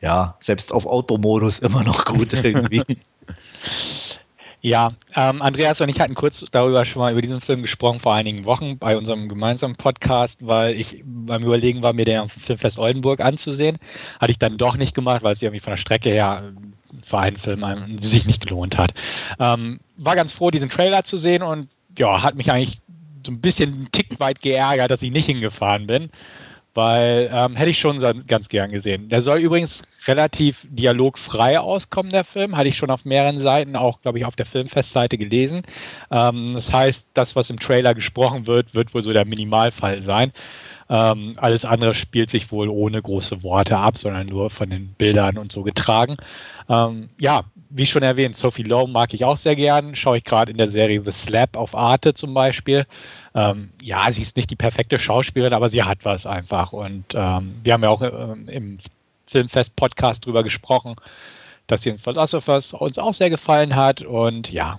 ja, 0.00 0.36
selbst 0.40 0.72
auf 0.72 0.86
Automodus 0.86 1.58
immer 1.60 1.82
noch 1.82 2.04
gut 2.04 2.32
irgendwie. 2.44 2.82
Ja, 4.64 4.94
ähm, 5.14 5.42
Andreas 5.42 5.82
und 5.82 5.90
ich 5.90 6.00
hatten 6.00 6.14
kurz 6.14 6.42
darüber 6.50 6.86
schon 6.86 7.00
mal 7.00 7.12
über 7.12 7.20
diesen 7.20 7.42
Film 7.42 7.60
gesprochen 7.60 8.00
vor 8.00 8.14
einigen 8.14 8.46
Wochen 8.46 8.78
bei 8.78 8.96
unserem 8.96 9.28
gemeinsamen 9.28 9.76
Podcast, 9.76 10.38
weil 10.40 10.74
ich 10.74 11.02
beim 11.04 11.44
Überlegen 11.44 11.82
war, 11.82 11.92
mir 11.92 12.06
den 12.06 12.30
Filmfest 12.30 12.78
Oldenburg 12.78 13.20
anzusehen. 13.20 13.76
Hatte 14.18 14.32
ich 14.32 14.38
dann 14.38 14.56
doch 14.56 14.78
nicht 14.78 14.94
gemacht, 14.94 15.22
weil 15.22 15.34
es 15.34 15.42
irgendwie 15.42 15.60
von 15.60 15.72
der 15.72 15.76
Strecke 15.76 16.08
her 16.08 16.54
für 17.04 17.18
einen 17.18 17.36
Film 17.36 17.62
sich 18.00 18.24
nicht 18.24 18.40
gelohnt 18.40 18.78
hat. 18.78 18.94
Ähm, 19.38 19.80
war 19.98 20.16
ganz 20.16 20.32
froh, 20.32 20.50
diesen 20.50 20.70
Trailer 20.70 21.04
zu 21.04 21.18
sehen 21.18 21.42
und 21.42 21.68
ja, 21.98 22.22
hat 22.22 22.34
mich 22.34 22.50
eigentlich 22.50 22.80
so 23.26 23.32
ein 23.32 23.42
bisschen 23.42 23.70
einen 23.70 23.92
Tick 23.92 24.18
weit 24.18 24.40
geärgert, 24.40 24.90
dass 24.90 25.02
ich 25.02 25.10
nicht 25.10 25.26
hingefahren 25.26 25.86
bin 25.86 26.08
weil 26.74 27.30
ähm, 27.32 27.56
hätte 27.56 27.70
ich 27.70 27.78
schon 27.78 27.98
ganz 28.26 28.48
gern 28.48 28.70
gesehen. 28.70 29.08
Der 29.08 29.22
soll 29.22 29.38
übrigens 29.38 29.82
relativ 30.06 30.66
dialogfrei 30.68 31.58
auskommen, 31.58 32.10
der 32.10 32.24
Film. 32.24 32.56
Hatte 32.56 32.68
ich 32.68 32.76
schon 32.76 32.90
auf 32.90 33.04
mehreren 33.04 33.40
Seiten, 33.40 33.76
auch 33.76 34.02
glaube 34.02 34.18
ich 34.18 34.24
auf 34.24 34.36
der 34.36 34.46
Filmfestseite 34.46 35.16
gelesen. 35.16 35.62
Ähm, 36.10 36.54
das 36.54 36.72
heißt, 36.72 37.06
das, 37.14 37.36
was 37.36 37.50
im 37.50 37.60
Trailer 37.60 37.94
gesprochen 37.94 38.46
wird, 38.46 38.74
wird 38.74 38.92
wohl 38.94 39.02
so 39.02 39.12
der 39.12 39.24
Minimalfall 39.24 40.02
sein. 40.02 40.32
Ähm, 40.90 41.34
alles 41.36 41.64
andere 41.64 41.94
spielt 41.94 42.30
sich 42.30 42.52
wohl 42.52 42.68
ohne 42.68 43.00
große 43.00 43.42
Worte 43.42 43.78
ab, 43.78 43.96
sondern 43.96 44.26
nur 44.26 44.50
von 44.50 44.68
den 44.68 44.88
Bildern 44.98 45.38
und 45.38 45.50
so 45.50 45.62
getragen. 45.62 46.16
Ähm, 46.68 47.08
ja, 47.18 47.42
wie 47.76 47.86
schon 47.86 48.04
erwähnt, 48.04 48.36
Sophie 48.36 48.62
Lowe 48.62 48.88
mag 48.88 49.12
ich 49.14 49.24
auch 49.24 49.36
sehr 49.36 49.56
gern. 49.56 49.96
Schaue 49.96 50.18
ich 50.18 50.24
gerade 50.24 50.52
in 50.52 50.58
der 50.58 50.68
Serie 50.68 51.02
The 51.04 51.10
Slap 51.10 51.56
auf 51.56 51.74
Arte 51.74 52.14
zum 52.14 52.32
Beispiel. 52.32 52.86
Ähm, 53.34 53.70
ja, 53.82 54.10
sie 54.12 54.22
ist 54.22 54.36
nicht 54.36 54.48
die 54.50 54.56
perfekte 54.56 55.00
Schauspielerin, 55.00 55.52
aber 55.52 55.68
sie 55.68 55.82
hat 55.82 55.98
was 56.04 56.24
einfach. 56.24 56.72
Und 56.72 57.04
ähm, 57.14 57.56
wir 57.64 57.72
haben 57.72 57.82
ja 57.82 57.88
auch 57.88 58.00
ähm, 58.00 58.48
im 58.48 58.78
Filmfest-Podcast 59.26 60.24
drüber 60.24 60.44
gesprochen, 60.44 60.94
dass 61.66 61.82
sie 61.82 61.90
in 61.90 61.98
Philosophers 61.98 62.72
uns 62.74 62.96
auch 62.96 63.12
sehr 63.12 63.30
gefallen 63.30 63.74
hat. 63.74 64.02
Und 64.02 64.52
ja, 64.52 64.78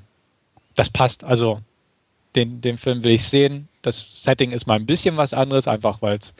das 0.75 0.89
passt. 0.89 1.25
Also 1.25 1.59
den, 2.33 2.61
den 2.61 2.77
Film 2.77 3.03
will 3.03 3.11
ich 3.11 3.27
sehen. 3.27 3.67
Das 3.81 4.23
Setting 4.23 4.51
ist 4.51 4.67
mal 4.67 4.75
ein 4.75 4.85
bisschen 4.85 5.17
was 5.17 5.33
anderes, 5.33 5.67
einfach 5.67 6.01
weil 6.01 6.17
es 6.17 6.33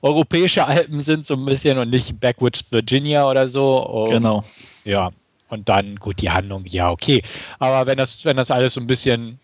europäische 0.00 0.66
Alpen 0.66 1.02
sind 1.02 1.26
so 1.26 1.34
ein 1.34 1.44
bisschen 1.44 1.76
und 1.76 1.90
nicht 1.90 2.18
Backwoods 2.20 2.64
Virginia 2.70 3.28
oder 3.28 3.48
so. 3.48 3.86
Und, 3.86 4.10
genau. 4.10 4.42
Ja, 4.84 5.10
und 5.50 5.68
dann, 5.68 5.96
gut, 5.96 6.22
die 6.22 6.30
Handlung, 6.30 6.64
ja, 6.66 6.90
okay. 6.90 7.22
Aber 7.58 7.86
wenn 7.86 7.98
das, 7.98 8.24
wenn 8.24 8.36
das 8.36 8.50
alles 8.50 8.74
so 8.74 8.80
ein 8.80 8.86
bisschen 8.86 9.38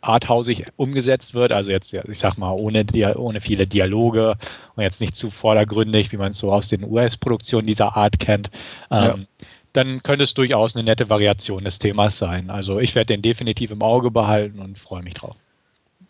arthausig 0.00 0.64
umgesetzt 0.76 1.34
wird, 1.34 1.52
also 1.52 1.70
jetzt, 1.70 1.92
ich 1.92 2.18
sag 2.18 2.38
mal, 2.38 2.52
ohne, 2.52 2.84
ohne 3.16 3.40
viele 3.40 3.66
Dialoge 3.66 4.36
und 4.74 4.82
jetzt 4.82 5.00
nicht 5.00 5.16
zu 5.16 5.30
vordergründig, 5.30 6.12
wie 6.12 6.16
man 6.16 6.32
es 6.32 6.38
so 6.38 6.52
aus 6.52 6.68
den 6.68 6.84
US-Produktionen 6.84 7.66
dieser 7.66 7.96
Art 7.96 8.18
kennt, 8.18 8.50
ähm, 8.90 9.26
ja. 9.40 9.46
dann 9.72 10.02
könnte 10.02 10.24
es 10.24 10.34
durchaus 10.34 10.74
eine 10.74 10.84
nette 10.84 11.08
Variation 11.10 11.64
des 11.64 11.78
Themas 11.78 12.18
sein. 12.18 12.50
Also 12.50 12.78
ich 12.78 12.94
werde 12.94 13.14
den 13.14 13.22
definitiv 13.22 13.70
im 13.70 13.82
Auge 13.82 14.10
behalten 14.10 14.60
und 14.60 14.78
freue 14.78 15.02
mich 15.02 15.14
drauf. 15.14 15.36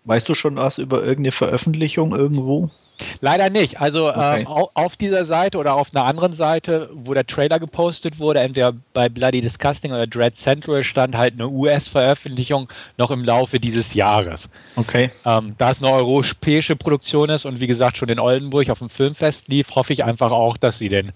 Weißt 0.07 0.29
du 0.29 0.35
schon 0.35 0.55
was 0.55 0.79
über 0.79 0.99
irgendeine 0.99 1.33
Veröffentlichung 1.33 2.15
irgendwo? 2.15 2.71
Leider 3.21 3.51
nicht. 3.51 3.81
Also 3.81 4.09
okay. 4.09 4.43
ähm, 4.43 4.47
auf 4.47 4.97
dieser 4.97 5.25
Seite 5.25 5.59
oder 5.59 5.75
auf 5.75 5.93
einer 5.93 6.05
anderen 6.05 6.33
Seite, 6.33 6.89
wo 6.95 7.13
der 7.13 7.27
Trailer 7.27 7.59
gepostet 7.59 8.21
wurde, 8.21 8.39
entweder 8.39 8.73
bei 8.95 9.09
Bloody 9.09 9.41
Disgusting 9.41 9.91
oder 9.91 10.07
Dread 10.07 10.37
Central 10.37 10.85
stand 10.85 11.17
halt 11.17 11.35
eine 11.35 11.49
US-Veröffentlichung 11.49 12.69
noch 12.99 13.11
im 13.11 13.25
Laufe 13.25 13.59
dieses 13.59 13.95
Jahres. 13.95 14.49
Okay. 14.77 15.11
Ähm, 15.25 15.57
da 15.59 15.73
es 15.73 15.83
eine 15.83 15.93
europäische 15.93 16.77
Produktion 16.77 17.29
ist 17.29 17.45
und 17.45 17.59
wie 17.59 17.67
gesagt 17.67 17.97
schon 17.97 18.09
in 18.09 18.21
Oldenburg 18.21 18.71
auf 18.71 18.79
dem 18.79 18.91
Filmfest 18.91 19.49
lief, 19.49 19.75
hoffe 19.75 19.93
ich 19.93 20.05
einfach 20.05 20.31
auch, 20.31 20.57
dass 20.57 20.79
sie 20.79 20.89
den 20.89 21.11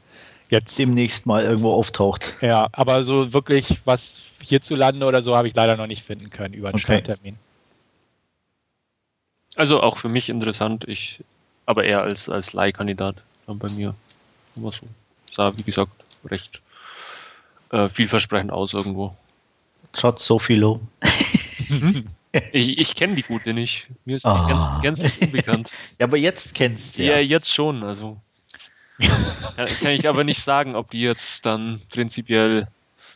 jetzt 0.49 0.77
demnächst 0.81 1.27
mal 1.27 1.45
irgendwo 1.45 1.73
auftaucht. 1.73 2.35
Ja, 2.41 2.69
aber 2.73 3.05
so 3.05 3.33
wirklich 3.33 3.81
was 3.85 4.21
hierzulande 4.43 5.07
oder 5.07 5.23
so 5.23 5.37
habe 5.37 5.47
ich 5.47 5.55
leider 5.55 5.77
noch 5.77 5.87
nicht 5.87 6.03
finden 6.03 6.31
können 6.31 6.55
über 6.55 6.71
einen 6.71 6.75
okay. 6.75 7.01
Starttermin. 7.05 7.37
Also 9.61 9.83
auch 9.83 9.99
für 9.99 10.09
mich 10.09 10.31
interessant, 10.31 10.89
ich, 10.89 11.23
aber 11.67 11.85
eher 11.85 12.01
als, 12.01 12.31
als 12.31 12.55
Leihkandidat 12.55 13.17
bei 13.47 13.69
mir. 13.69 13.95
Aber 14.57 14.73
so. 14.73 14.87
Sah, 15.31 15.55
wie 15.55 15.63
gesagt, 15.63 15.93
recht 16.25 16.63
äh, 17.71 17.91
vielversprechend 17.91 18.53
aus 18.53 18.73
irgendwo. 18.73 19.15
Trotz 19.93 20.25
Sophilo. 20.27 20.81
ich 22.53 22.79
ich 22.79 22.95
kenne 22.95 23.17
die 23.17 23.23
gute 23.23 23.53
nicht. 23.53 23.89
Mir 24.07 24.17
ist 24.17 24.25
die 24.25 24.31
oh. 24.31 24.49
ganz, 24.49 24.83
ganz 24.83 25.03
nicht 25.03 25.21
unbekannt. 25.27 25.71
Ja, 25.99 26.07
aber 26.07 26.17
jetzt 26.17 26.55
kennst 26.55 26.97
du 26.97 27.03
ja. 27.03 27.17
Ja, 27.17 27.19
jetzt 27.19 27.53
schon. 27.53 27.83
Also 27.83 28.19
kann, 28.99 29.67
kann, 29.83 29.93
ich 29.93 30.09
aber 30.09 30.25
nicht 30.25 30.41
sagen, 30.41 30.75
ob 30.75 30.91
die 30.91 31.03
jetzt 31.03 31.45
dann 31.45 31.83
prinzipiell 31.91 32.67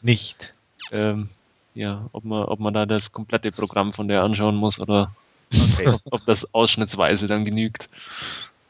nicht. 0.02 0.52
Ähm, 0.92 1.30
ja, 1.74 2.04
ob 2.12 2.26
man, 2.26 2.44
ob 2.44 2.60
man 2.60 2.74
da 2.74 2.84
das 2.84 3.12
komplette 3.12 3.50
Programm 3.50 3.94
von 3.94 4.08
der 4.08 4.22
anschauen 4.22 4.56
muss 4.56 4.78
oder 4.78 5.14
Okay. 5.52 5.88
ob, 5.88 6.00
ob, 6.10 6.26
das 6.26 6.52
ausschnittsweise 6.54 7.26
dann 7.26 7.44
genügt. 7.44 7.88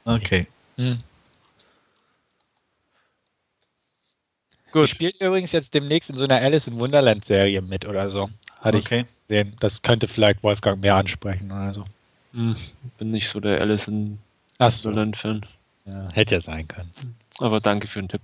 Okay. 0.05 0.47
Hm. 0.77 0.99
Gut. 4.73 4.89
Die 4.89 4.95
spielt 4.95 5.21
übrigens 5.21 5.53
jetzt 5.53 5.73
demnächst 5.73 6.11
in 6.11 6.17
so 6.17 6.25
einer 6.25 6.41
Alice 6.41 6.67
in 6.67 6.81
Wonderland 6.81 7.25
Serie 7.25 7.63
mit 7.63 7.87
oder 7.87 8.11
so. 8.11 8.29
Hatte 8.61 8.79
okay. 8.79 9.05
ich 9.07 9.21
gesehen. 9.21 9.57
Das 9.61 9.83
könnte 9.83 10.09
vielleicht 10.09 10.43
Wolfgang 10.43 10.81
mehr 10.81 10.97
ansprechen 10.97 11.53
oder 11.53 11.73
so. 11.73 11.85
Hm, 12.33 12.57
bin 12.99 13.11
nicht 13.13 13.29
so 13.29 13.39
der 13.39 13.61
Alice 13.61 13.87
in 13.87 14.19
so. 14.59 14.89
Wonderland 14.89 15.17
Fan. 15.17 15.47
Ja, 15.87 16.09
hätte 16.13 16.35
ja 16.35 16.41
sein 16.41 16.67
können. 16.67 16.91
Aber 17.39 17.61
danke 17.61 17.87
für 17.87 18.01
den 18.01 18.09
Tipp. 18.09 18.23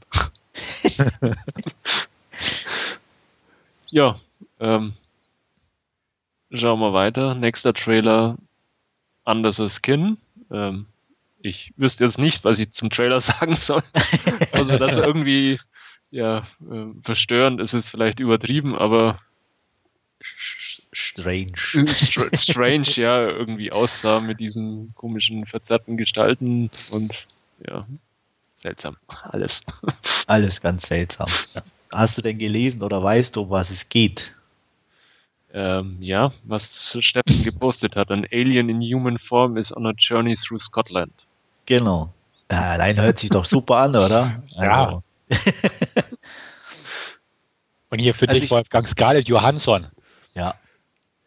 ja, 3.91 4.19
ähm, 4.59 4.95
schauen 6.53 6.81
wir 6.81 6.93
weiter. 6.93 7.35
Nächster 7.35 7.73
Trailer 7.75 8.39
Under 9.25 9.53
Skin. 9.53 10.19
Ähm, 10.51 10.87
ich 11.43 11.73
wüsste 11.77 12.05
jetzt 12.05 12.19
nicht, 12.19 12.45
was 12.45 12.59
ich 12.59 12.73
zum 12.73 12.91
Trailer 12.91 13.21
sagen 13.21 13.55
soll. 13.55 13.83
also, 14.53 14.77
dass 14.77 14.97
er 14.97 15.07
irgendwie 15.07 15.59
ja, 16.11 16.39
äh, 16.71 16.87
verstörend 17.03 17.61
ist 17.61 17.73
jetzt 17.73 17.91
vielleicht 17.91 18.21
übertrieben, 18.21 18.77
aber 18.77 19.17
strange. 20.93 21.53
strange, 22.35 22.91
ja, 22.97 23.29
irgendwie 23.29 23.73
aussah 23.73 24.21
mit 24.21 24.41
diesen 24.41 24.93
komischen, 24.95 25.47
verzerrten 25.47 25.97
Gestalten 25.97 26.71
und 26.91 27.27
ja, 27.67 27.87
seltsam. 28.55 28.97
Alles. 29.23 29.63
Alles 30.27 30.61
ganz 30.61 30.89
seltsam. 30.89 31.29
Hast 31.93 32.19
du 32.19 32.23
denn 32.23 32.39
gelesen 32.39 32.83
oder 32.83 33.03
weißt 33.03 33.37
du, 33.37 33.49
was 33.51 33.71
es 33.71 33.89
geht? 33.89 34.35
Ähm, 35.53 35.97
ja, 36.01 36.33
was 36.45 36.97
Steffen 37.01 37.43
gepostet 37.43 37.97
hat. 37.97 38.11
An 38.11 38.27
Alien 38.33 38.69
in 38.69 38.81
Human 38.81 39.19
Form 39.19 39.57
is 39.57 39.75
on 39.77 39.87
a 39.87 39.93
journey 39.97 40.37
through 40.37 40.61
Scotland. 40.61 41.13
Genau. 41.67 42.13
Ja, 42.51 42.73
allein 42.73 43.01
hört 43.01 43.19
sich 43.19 43.31
doch 43.31 43.45
super 43.45 43.77
an, 43.79 43.97
oder? 43.97 44.43
Ja. 44.57 44.87
Also. 44.87 45.03
Und 47.91 47.99
hier 47.99 48.15
für 48.15 48.29
also 48.29 48.41
dich, 48.41 48.51
Wolfgang 48.51 48.87
Scarlett 48.89 49.29
Johansson. 49.29 49.87
Ja. 50.35 50.55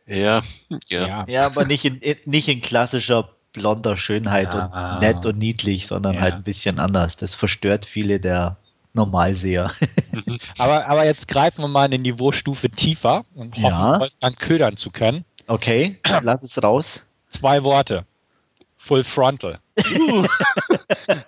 Ja, 0.06 0.42
ja. 0.90 1.26
Ja, 1.28 1.46
aber 1.46 1.66
nicht 1.66 1.86
in, 1.86 2.02
nicht 2.26 2.48
in 2.48 2.62
klassischer 2.62 3.30
blonder 3.54 3.96
Schönheit 3.96 4.54
ah, 4.54 4.96
und 4.96 5.02
nett 5.02 5.26
und 5.26 5.38
niedlich, 5.38 5.88
sondern 5.88 6.16
ja. 6.16 6.22
halt 6.22 6.34
ein 6.36 6.44
bisschen 6.44 6.80
anders. 6.80 7.16
Das 7.16 7.36
verstört 7.36 7.86
viele 7.86 8.20
der 8.20 8.58
Normalseher. 8.94 9.72
aber, 10.58 10.88
aber 10.88 11.06
jetzt 11.06 11.28
greifen 11.28 11.62
wir 11.62 11.68
mal 11.68 11.86
eine 11.86 11.98
Niveaustufe 11.98 12.70
tiefer 12.70 13.24
und 13.34 13.56
hoffen, 13.56 13.64
ja. 13.64 14.08
dann 14.20 14.36
ködern 14.36 14.78
zu 14.78 14.92
können. 14.92 15.26
Okay, 15.48 15.98
lass 16.22 16.44
es 16.44 16.62
raus. 16.62 17.04
Zwei 17.30 17.64
Worte. 17.64 18.06
Full 18.78 19.04
Frontal. 19.04 19.60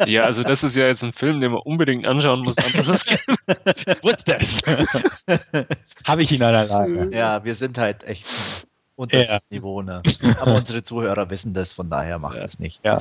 ja, 0.07 0.23
also 0.23 0.43
das 0.43 0.63
ist 0.63 0.75
ja 0.75 0.87
jetzt 0.87 1.03
ein 1.03 1.13
Film, 1.13 1.41
den 1.41 1.51
man 1.53 1.61
unbedingt 1.61 2.05
anschauen 2.05 2.41
muss. 2.41 2.55
ich 2.57 4.03
wusste 4.03 4.37
es. 4.39 4.61
Habe 6.05 6.23
ich 6.23 6.31
ihn 6.31 6.43
an 6.43 6.53
der 6.53 6.65
Lage. 6.65 7.09
Ja, 7.15 7.43
wir 7.43 7.55
sind 7.55 7.77
halt 7.77 8.03
echt 8.03 8.25
unter 8.95 9.21
ja. 9.21 9.27
das 9.27 9.45
Niveau. 9.49 9.81
Ne? 9.81 10.03
Aber 10.39 10.55
unsere 10.55 10.83
Zuhörer 10.83 11.29
wissen 11.29 11.53
das, 11.53 11.73
von 11.73 11.89
daher 11.89 12.19
macht 12.19 12.37
es 12.37 12.53
ja. 12.53 12.59
nicht. 12.59 12.81
Ja. 12.83 12.99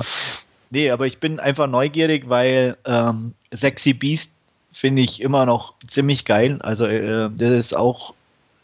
Nee, 0.71 0.89
aber 0.89 1.05
ich 1.05 1.19
bin 1.19 1.39
einfach 1.39 1.67
neugierig, 1.67 2.27
weil 2.27 2.77
ähm, 2.85 3.33
Sexy 3.53 3.93
Beast 3.93 4.31
finde 4.75 5.03
ich 5.03 5.21
immer 5.21 5.45
noch 5.45 5.73
ziemlich 5.87 6.25
geil. 6.25 6.59
Also 6.61 6.85
äh, 6.85 7.29
das 7.33 7.51
ist 7.51 7.77
auch, 7.77 8.13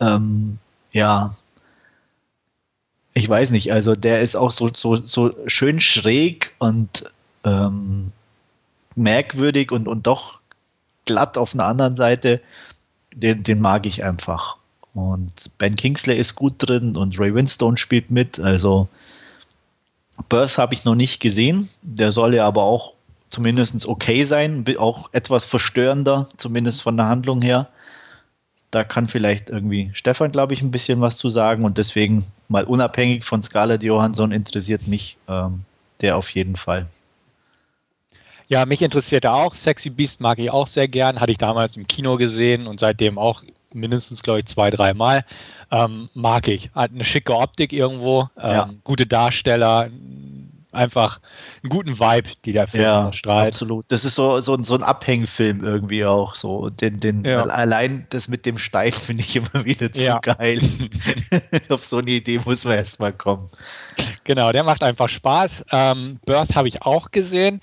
ähm, 0.01 0.60
ja, 0.91 1.38
ich 3.13 3.30
weiß 3.30 3.51
nicht, 3.51 3.72
also 3.72 3.96
der 3.96 4.20
ist 4.20 4.36
auch 4.36 4.51
so, 4.51 4.70
so, 4.74 4.98
so 5.06 5.34
schön 5.48 5.80
schräg 5.80 6.53
und 6.60 7.06
ähm, 7.46 8.12
merkwürdig 8.96 9.72
und, 9.72 9.88
und 9.88 10.06
doch 10.06 10.39
glatt 11.06 11.38
auf 11.38 11.53
einer 11.53 11.65
anderen 11.65 11.96
Seite. 11.96 12.41
Den, 13.13 13.44
den 13.44 13.62
mag 13.62 13.86
ich 13.86 14.03
einfach. 14.03 14.58
Und 14.94 15.32
Ben 15.60 15.77
Kingsley 15.77 16.20
ist 16.20 16.36
gut 16.36 16.56
drin 16.58 16.98
und 16.98 17.18
Ray 17.18 17.34
Winstone 17.34 17.77
spielt 17.77 18.12
mit. 18.12 18.38
Also 18.38 18.89
Burst 20.27 20.58
habe 20.58 20.74
ich 20.74 20.84
noch 20.84 20.96
nicht 20.96 21.22
gesehen. 21.22 21.70
Der 21.82 22.12
soll 22.12 22.36
ja 22.36 22.46
aber 22.46 22.63
auch 22.63 22.96
zumindest 23.31 23.88
okay 23.88 24.23
sein, 24.23 24.63
auch 24.77 25.09
etwas 25.13 25.45
verstörender, 25.45 26.29
zumindest 26.38 26.81
von 26.81 26.97
der 26.97 27.07
Handlung 27.07 27.41
her. 27.41 27.67
Da 28.69 28.83
kann 28.83 29.07
vielleicht 29.07 29.50
irgendwie 29.50 29.91
Stefan, 29.93 30.31
glaube 30.31 30.53
ich, 30.53 30.61
ein 30.61 30.71
bisschen 30.71 31.01
was 31.01 31.17
zu 31.17 31.29
sagen 31.29 31.65
und 31.65 31.77
deswegen 31.77 32.25
mal 32.47 32.63
unabhängig 32.63 33.25
von 33.25 33.41
Scarlett 33.41 33.83
Johansson 33.83 34.31
interessiert 34.31 34.88
mich 34.88 35.17
ähm, 35.27 35.65
der 36.01 36.17
auf 36.17 36.29
jeden 36.31 36.55
Fall. 36.55 36.88
Ja, 38.47 38.65
mich 38.65 38.81
interessiert 38.81 39.23
er 39.23 39.33
auch. 39.33 39.55
Sexy 39.55 39.89
Beast 39.89 40.19
mag 40.19 40.38
ich 40.39 40.51
auch 40.51 40.67
sehr 40.67 40.88
gern. 40.88 41.19
Hatte 41.19 41.31
ich 41.31 41.38
damals 41.38 41.77
im 41.77 41.88
Kino 41.88 42.17
gesehen 42.17 42.67
und 42.67 42.79
seitdem 42.81 43.17
auch 43.17 43.43
mindestens, 43.73 44.21
glaube 44.21 44.39
ich, 44.39 44.45
zwei, 44.45 44.69
dreimal. 44.69 45.23
Ähm, 45.71 46.09
mag 46.13 46.50
ich. 46.50 46.69
Hat 46.75 46.91
eine 46.91 47.05
schicke 47.05 47.33
Optik 47.33 47.71
irgendwo, 47.71 48.29
ähm, 48.38 48.51
ja. 48.51 48.69
gute 48.83 49.07
Darsteller, 49.07 49.89
einfach 50.72 51.20
einen 51.63 51.70
guten 51.70 52.00
Vibe, 52.00 52.30
die 52.46 52.54
der 52.54 52.68
Film 52.68 52.84
ja, 52.84 53.13
strahlt. 53.13 53.54
Absolut. 53.54 53.86
Das 53.90 54.06
ist 54.06 54.16
so, 54.16 54.40
so, 54.40 54.62
so 54.62 54.75
ein 54.75 54.84
Abhängfilm 54.84 55.63
irgendwie 55.63 56.06
auch. 56.06 56.36
So. 56.36 56.70
Den, 56.70 57.00
den, 57.00 57.24
ja. 57.25 57.44
Allein 57.44 58.06
das 58.10 58.28
mit 58.28 58.46
dem 58.46 58.58
Stein 58.58 58.92
finde 58.92 59.24
ich 59.24 59.36
immer 59.36 59.66
wieder 59.66 59.92
zu 59.92 60.04
ja. 60.04 60.20
geil. 60.20 60.62
Auf 61.70 61.86
so 61.86 61.98
eine 61.98 62.12
Idee 62.12 62.40
muss 62.46 62.66
man 62.66 62.75
erstmal 62.75 63.13
kommen. 63.13 63.50
Genau, 64.24 64.51
der 64.51 64.63
macht 64.63 64.84
einfach 64.84 65.10
Spaß. 65.10 65.66
Ähm, 65.72 66.20
Birth 66.25 66.56
habe 66.56 66.68
ich 66.68 66.82
auch 66.82 67.12
gesehen. 67.12 67.60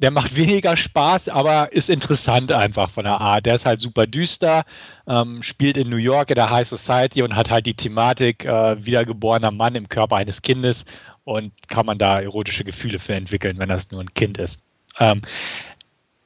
Der 0.00 0.10
macht 0.10 0.34
weniger 0.34 0.76
Spaß, 0.76 1.28
aber 1.28 1.70
ist 1.72 1.90
interessant 1.90 2.50
einfach 2.50 2.90
von 2.90 3.04
der 3.04 3.20
Art. 3.20 3.44
Der 3.44 3.56
ist 3.56 3.66
halt 3.66 3.78
super 3.78 4.06
düster, 4.06 4.64
ähm, 5.06 5.42
spielt 5.42 5.76
in 5.76 5.90
New 5.90 5.96
York 5.96 6.30
in 6.30 6.36
der 6.36 6.48
High 6.48 6.66
Society 6.66 7.22
und 7.22 7.36
hat 7.36 7.50
halt 7.50 7.66
die 7.66 7.74
Thematik 7.74 8.44
äh, 8.46 8.84
wiedergeborener 8.84 9.50
Mann 9.50 9.74
im 9.74 9.88
Körper 9.88 10.16
eines 10.16 10.40
Kindes 10.40 10.86
und 11.24 11.52
kann 11.68 11.86
man 11.86 11.98
da 11.98 12.20
erotische 12.20 12.64
Gefühle 12.64 12.98
für 12.98 13.14
entwickeln, 13.14 13.58
wenn 13.58 13.68
das 13.68 13.90
nur 13.90 14.00
ein 14.00 14.14
Kind 14.14 14.38
ist. 14.38 14.58
Ähm, 14.98 15.22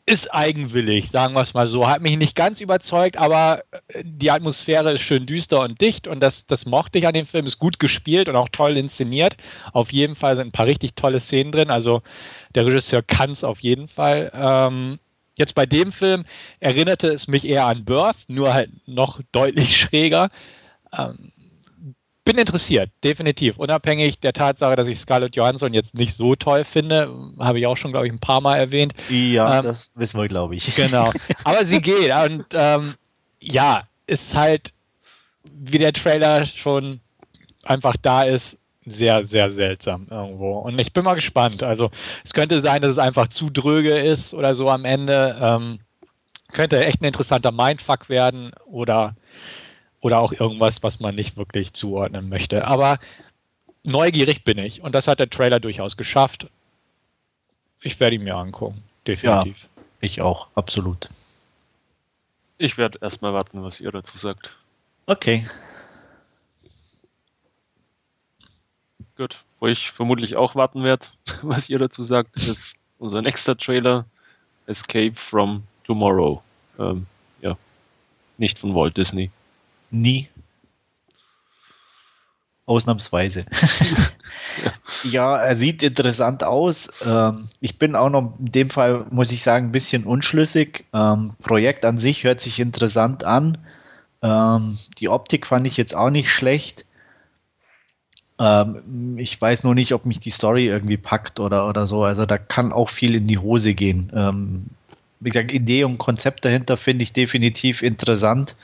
ist 0.08 0.32
eigenwillig, 0.32 1.10
sagen 1.10 1.34
wir 1.34 1.42
es 1.42 1.52
mal 1.52 1.66
so. 1.66 1.88
Hat 1.88 2.00
mich 2.00 2.16
nicht 2.16 2.36
ganz 2.36 2.60
überzeugt, 2.60 3.16
aber 3.16 3.64
äh, 3.88 4.04
die 4.04 4.30
Atmosphäre 4.30 4.92
ist 4.92 5.00
schön 5.00 5.26
düster 5.26 5.60
und 5.60 5.80
dicht 5.80 6.06
und 6.06 6.20
das, 6.20 6.46
das 6.46 6.64
mochte 6.64 6.98
ich 6.98 7.06
an 7.08 7.14
dem 7.14 7.26
Film. 7.26 7.44
Ist 7.44 7.58
gut 7.58 7.80
gespielt 7.80 8.28
und 8.28 8.36
auch 8.36 8.48
toll 8.50 8.76
inszeniert. 8.76 9.36
Auf 9.72 9.92
jeden 9.92 10.14
Fall 10.14 10.36
sind 10.36 10.48
ein 10.48 10.52
paar 10.52 10.66
richtig 10.66 10.94
tolle 10.94 11.20
Szenen 11.20 11.50
drin. 11.50 11.70
Also 11.70 12.02
der 12.54 12.66
Regisseur 12.66 13.02
kann 13.02 13.32
es 13.32 13.42
auf 13.42 13.60
jeden 13.60 13.88
Fall. 13.88 14.30
Ähm, 14.32 15.00
jetzt 15.36 15.56
bei 15.56 15.66
dem 15.66 15.90
Film 15.90 16.24
erinnerte 16.60 17.08
es 17.08 17.26
mich 17.26 17.44
eher 17.44 17.66
an 17.66 17.84
Birth, 17.84 18.28
nur 18.28 18.54
halt 18.54 18.70
noch 18.86 19.20
deutlich 19.32 19.76
schräger. 19.76 20.30
Ähm, 20.96 21.32
bin 22.26 22.38
interessiert, 22.38 22.90
definitiv. 23.04 23.56
Unabhängig 23.56 24.18
der 24.18 24.32
Tatsache, 24.32 24.74
dass 24.74 24.88
ich 24.88 24.98
Scarlett 24.98 25.36
Johansson 25.36 25.72
jetzt 25.72 25.94
nicht 25.94 26.12
so 26.12 26.34
toll 26.34 26.64
finde, 26.64 27.08
habe 27.38 27.60
ich 27.60 27.66
auch 27.66 27.76
schon, 27.76 27.92
glaube 27.92 28.08
ich, 28.08 28.12
ein 28.12 28.18
paar 28.18 28.40
Mal 28.40 28.58
erwähnt. 28.58 28.94
Ja, 29.08 29.60
ähm, 29.60 29.64
das 29.64 29.92
wissen 29.96 30.20
wir, 30.20 30.26
glaube 30.26 30.56
ich. 30.56 30.74
Genau. 30.74 31.12
Aber 31.44 31.64
sie 31.64 31.80
geht. 31.80 32.10
Und 32.10 32.46
ähm, 32.52 32.94
ja, 33.40 33.84
ist 34.08 34.34
halt, 34.34 34.72
wie 35.44 35.78
der 35.78 35.92
Trailer 35.92 36.44
schon 36.46 37.00
einfach 37.62 37.94
da 38.02 38.24
ist, 38.24 38.58
sehr, 38.84 39.24
sehr 39.24 39.52
seltsam 39.52 40.08
irgendwo. 40.10 40.58
Und 40.58 40.78
ich 40.80 40.92
bin 40.92 41.04
mal 41.04 41.14
gespannt. 41.14 41.62
Also 41.62 41.90
es 42.24 42.34
könnte 42.34 42.60
sein, 42.60 42.82
dass 42.82 42.90
es 42.90 42.98
einfach 42.98 43.28
zu 43.28 43.50
dröge 43.50 43.96
ist 43.96 44.34
oder 44.34 44.56
so 44.56 44.68
am 44.68 44.84
Ende. 44.84 45.36
Ähm, 45.40 45.78
könnte 46.52 46.84
echt 46.84 47.02
ein 47.02 47.06
interessanter 47.06 47.52
Mindfuck 47.52 48.08
werden 48.08 48.50
oder 48.66 49.14
oder 50.06 50.20
auch 50.20 50.32
irgendwas, 50.32 50.84
was 50.84 51.00
man 51.00 51.16
nicht 51.16 51.36
wirklich 51.36 51.72
zuordnen 51.72 52.28
möchte. 52.28 52.64
Aber 52.64 53.00
neugierig 53.82 54.44
bin 54.44 54.56
ich 54.56 54.80
und 54.80 54.94
das 54.94 55.08
hat 55.08 55.18
der 55.18 55.28
Trailer 55.28 55.58
durchaus 55.58 55.96
geschafft. 55.96 56.46
Ich 57.80 57.98
werde 57.98 58.14
ihn 58.14 58.22
mir 58.22 58.36
angucken, 58.36 58.84
definitiv. 59.04 59.60
Ja, 59.60 59.82
ich 60.00 60.20
auch, 60.20 60.46
absolut. 60.54 61.08
Ich 62.56 62.78
werde 62.78 63.00
erstmal 63.02 63.34
warten, 63.34 63.64
was 63.64 63.80
ihr 63.80 63.90
dazu 63.90 64.16
sagt. 64.16 64.56
Okay. 65.06 65.44
Gut, 69.16 69.42
wo 69.58 69.66
ich 69.66 69.90
vermutlich 69.90 70.36
auch 70.36 70.54
warten 70.54 70.84
werde, 70.84 71.08
was 71.42 71.68
ihr 71.68 71.80
dazu 71.80 72.04
sagt, 72.04 72.36
ist 72.36 72.76
unser 73.00 73.22
nächster 73.22 73.56
Trailer, 73.56 74.06
Escape 74.68 75.16
from 75.16 75.64
Tomorrow. 75.82 76.40
Ähm, 76.78 77.06
ja, 77.40 77.56
nicht 78.38 78.56
von 78.56 78.72
Walt 78.72 78.96
Disney. 78.96 79.32
Nie. 79.90 80.28
Ausnahmsweise. 82.66 83.46
ja. 85.04 85.36
er 85.36 85.56
sieht 85.56 85.84
interessant 85.84 86.42
aus. 86.42 86.88
Ähm, 87.06 87.48
ich 87.60 87.78
bin 87.78 87.94
auch 87.94 88.10
noch 88.10 88.34
in 88.40 88.52
dem 88.52 88.70
Fall, 88.70 89.06
muss 89.10 89.30
ich 89.30 89.42
sagen, 89.42 89.66
ein 89.66 89.72
bisschen 89.72 90.04
unschlüssig. 90.04 90.84
Ähm, 90.92 91.34
Projekt 91.42 91.84
an 91.84 91.98
sich 91.98 92.24
hört 92.24 92.40
sich 92.40 92.58
interessant 92.58 93.22
an. 93.22 93.58
Ähm, 94.20 94.76
die 94.98 95.08
Optik 95.08 95.46
fand 95.46 95.66
ich 95.66 95.76
jetzt 95.76 95.94
auch 95.94 96.10
nicht 96.10 96.30
schlecht. 96.32 96.84
Ähm, 98.40 99.16
ich 99.18 99.40
weiß 99.40 99.62
nur 99.62 99.76
nicht, 99.76 99.92
ob 99.92 100.04
mich 100.04 100.18
die 100.18 100.30
Story 100.30 100.66
irgendwie 100.66 100.96
packt 100.96 101.38
oder, 101.38 101.68
oder 101.68 101.86
so. 101.86 102.02
Also 102.02 102.26
da 102.26 102.36
kann 102.36 102.72
auch 102.72 102.90
viel 102.90 103.14
in 103.14 103.28
die 103.28 103.38
Hose 103.38 103.74
gehen. 103.74 104.10
Ähm, 104.14 104.66
wie 105.20 105.30
gesagt, 105.30 105.52
Idee 105.52 105.84
und 105.84 105.98
Konzept 105.98 106.44
dahinter 106.44 106.76
finde 106.76 107.04
ich 107.04 107.12
definitiv 107.12 107.82
interessant. 107.82 108.56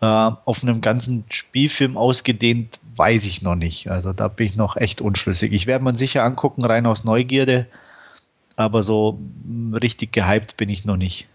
Äh, 0.00 0.06
auf 0.06 0.62
einem 0.62 0.80
ganzen 0.80 1.24
Spielfilm 1.28 1.96
ausgedehnt, 1.96 2.78
weiß 2.94 3.26
ich 3.26 3.42
noch 3.42 3.56
nicht. 3.56 3.90
Also 3.90 4.12
da 4.12 4.28
bin 4.28 4.46
ich 4.46 4.56
noch 4.56 4.76
echt 4.76 5.00
unschlüssig. 5.00 5.52
Ich 5.52 5.66
werde 5.66 5.84
mir 5.84 5.96
sicher 5.96 6.22
angucken, 6.22 6.64
rein 6.64 6.86
aus 6.86 7.02
Neugierde, 7.02 7.66
aber 8.54 8.84
so 8.84 9.18
richtig 9.72 10.12
gehypt 10.12 10.56
bin 10.56 10.68
ich 10.68 10.84
noch 10.84 10.96
nicht. 10.96 11.26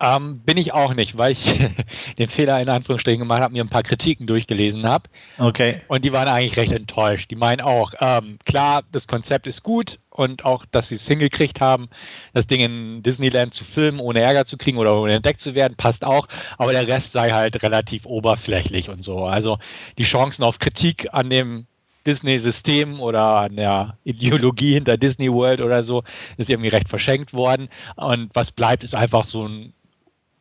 Ähm, 0.00 0.40
bin 0.40 0.56
ich 0.56 0.74
auch 0.74 0.94
nicht, 0.94 1.18
weil 1.18 1.32
ich 1.32 1.44
den 2.18 2.28
Fehler 2.28 2.60
in 2.60 2.68
Anführungsstrichen 2.68 3.20
gemacht 3.20 3.42
habe, 3.42 3.52
mir 3.52 3.62
ein 3.62 3.68
paar 3.68 3.82
Kritiken 3.84 4.26
durchgelesen 4.26 4.84
habe. 4.84 5.08
Okay. 5.38 5.82
Und 5.86 6.04
die 6.04 6.12
waren 6.12 6.28
eigentlich 6.28 6.56
recht 6.56 6.72
enttäuscht. 6.72 7.30
Die 7.30 7.36
meinen 7.36 7.60
auch, 7.60 7.92
ähm, 8.00 8.38
klar, 8.44 8.82
das 8.90 9.06
Konzept 9.06 9.46
ist 9.46 9.62
gut 9.62 9.98
und 10.14 10.44
auch, 10.44 10.64
dass 10.70 10.88
sie 10.88 10.96
es 10.96 11.06
hingekriegt 11.06 11.60
haben, 11.60 11.88
das 12.34 12.46
Ding 12.46 12.60
in 12.60 13.02
Disneyland 13.02 13.54
zu 13.54 13.64
filmen, 13.64 14.00
ohne 14.00 14.20
Ärger 14.20 14.44
zu 14.44 14.56
kriegen 14.56 14.78
oder 14.78 15.00
ohne 15.00 15.14
entdeckt 15.14 15.40
zu 15.40 15.54
werden, 15.54 15.74
passt 15.76 16.04
auch. 16.04 16.28
Aber 16.58 16.72
der 16.72 16.86
Rest 16.86 17.12
sei 17.12 17.30
halt 17.30 17.62
relativ 17.62 18.04
oberflächlich 18.06 18.90
und 18.90 19.02
so. 19.02 19.24
Also 19.24 19.58
die 19.98 20.04
Chancen 20.04 20.44
auf 20.44 20.58
Kritik 20.58 21.08
an 21.12 21.30
dem 21.30 21.66
Disney-System 22.06 23.00
oder 23.00 23.40
an 23.40 23.56
der 23.56 23.96
Ideologie 24.04 24.74
hinter 24.74 24.96
Disney 24.96 25.32
World 25.32 25.60
oder 25.60 25.84
so 25.84 26.02
ist 26.36 26.50
irgendwie 26.50 26.68
recht 26.68 26.88
verschenkt 26.88 27.32
worden. 27.32 27.68
Und 27.96 28.30
was 28.34 28.50
bleibt, 28.50 28.84
ist 28.84 28.94
einfach 28.94 29.26
so 29.26 29.46
ein 29.46 29.72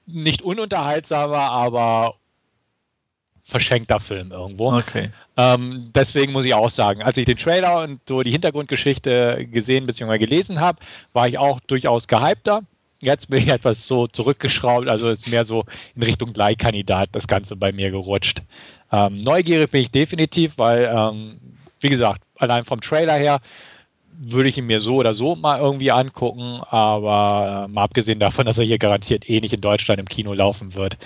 nicht 0.08 0.42
ununterhaltsamer, 0.42 1.52
aber 1.52 2.16
verschenkter 3.52 4.00
Film 4.00 4.32
irgendwo. 4.32 4.74
Okay. 4.74 5.12
Ähm, 5.38 5.92
deswegen 5.94 6.32
muss 6.32 6.46
ich 6.46 6.54
auch 6.54 6.70
sagen, 6.70 7.04
als 7.04 7.18
ich 7.18 7.26
den 7.26 7.38
Trailer 7.38 7.84
und 7.84 8.00
so 8.08 8.22
die 8.24 8.32
Hintergrundgeschichte 8.32 9.46
gesehen 9.52 9.86
bzw. 9.86 10.18
gelesen 10.18 10.60
habe, 10.60 10.80
war 11.14 11.28
ich 11.28 11.38
auch 11.38 11.60
durchaus 11.60 12.08
gehypter. 12.08 12.62
Jetzt 13.02 13.30
bin 13.30 13.44
ich 13.44 13.50
etwas 13.50 13.86
so 13.86 14.08
zurückgeschraubt, 14.08 14.88
also 14.88 15.10
ist 15.10 15.30
mehr 15.30 15.44
so 15.44 15.66
in 15.96 16.04
Richtung 16.04 16.34
Leihkandidat 16.34 17.10
das 17.12 17.28
Ganze 17.28 17.56
bei 17.56 17.72
mir 17.72 17.92
gerutscht. 17.92 18.42
Ähm, 18.92 19.22
neugierig 19.22 19.72
bin 19.72 19.82
ich 19.82 19.92
definitiv, 19.92 20.54
weil, 20.58 20.90
ähm, 20.96 21.40
wie 21.82 21.90
gesagt, 21.90 22.22
allein 22.38 22.64
vom 22.64 22.80
Trailer 22.80 23.16
her 23.16 23.40
würde 24.24 24.50
ich 24.50 24.58
ihn 24.58 24.68
mir 24.68 24.80
so 24.80 24.98
oder 24.98 25.14
so 25.14 25.36
mal 25.36 25.60
irgendwie 25.60 25.92
angucken, 25.92 26.62
aber 26.70 27.66
äh, 27.66 27.72
mal 27.72 27.84
abgesehen 27.84 28.20
davon, 28.20 28.46
dass 28.46 28.58
er 28.58 28.66
hier 28.66 28.78
garantiert 28.78 29.28
eh 29.28 29.40
nicht 29.42 29.54
in 29.54 29.62
Deutschland 29.62 30.00
im 30.00 30.08
Kino 30.08 30.34
laufen 30.34 30.76
wird, 30.76 30.98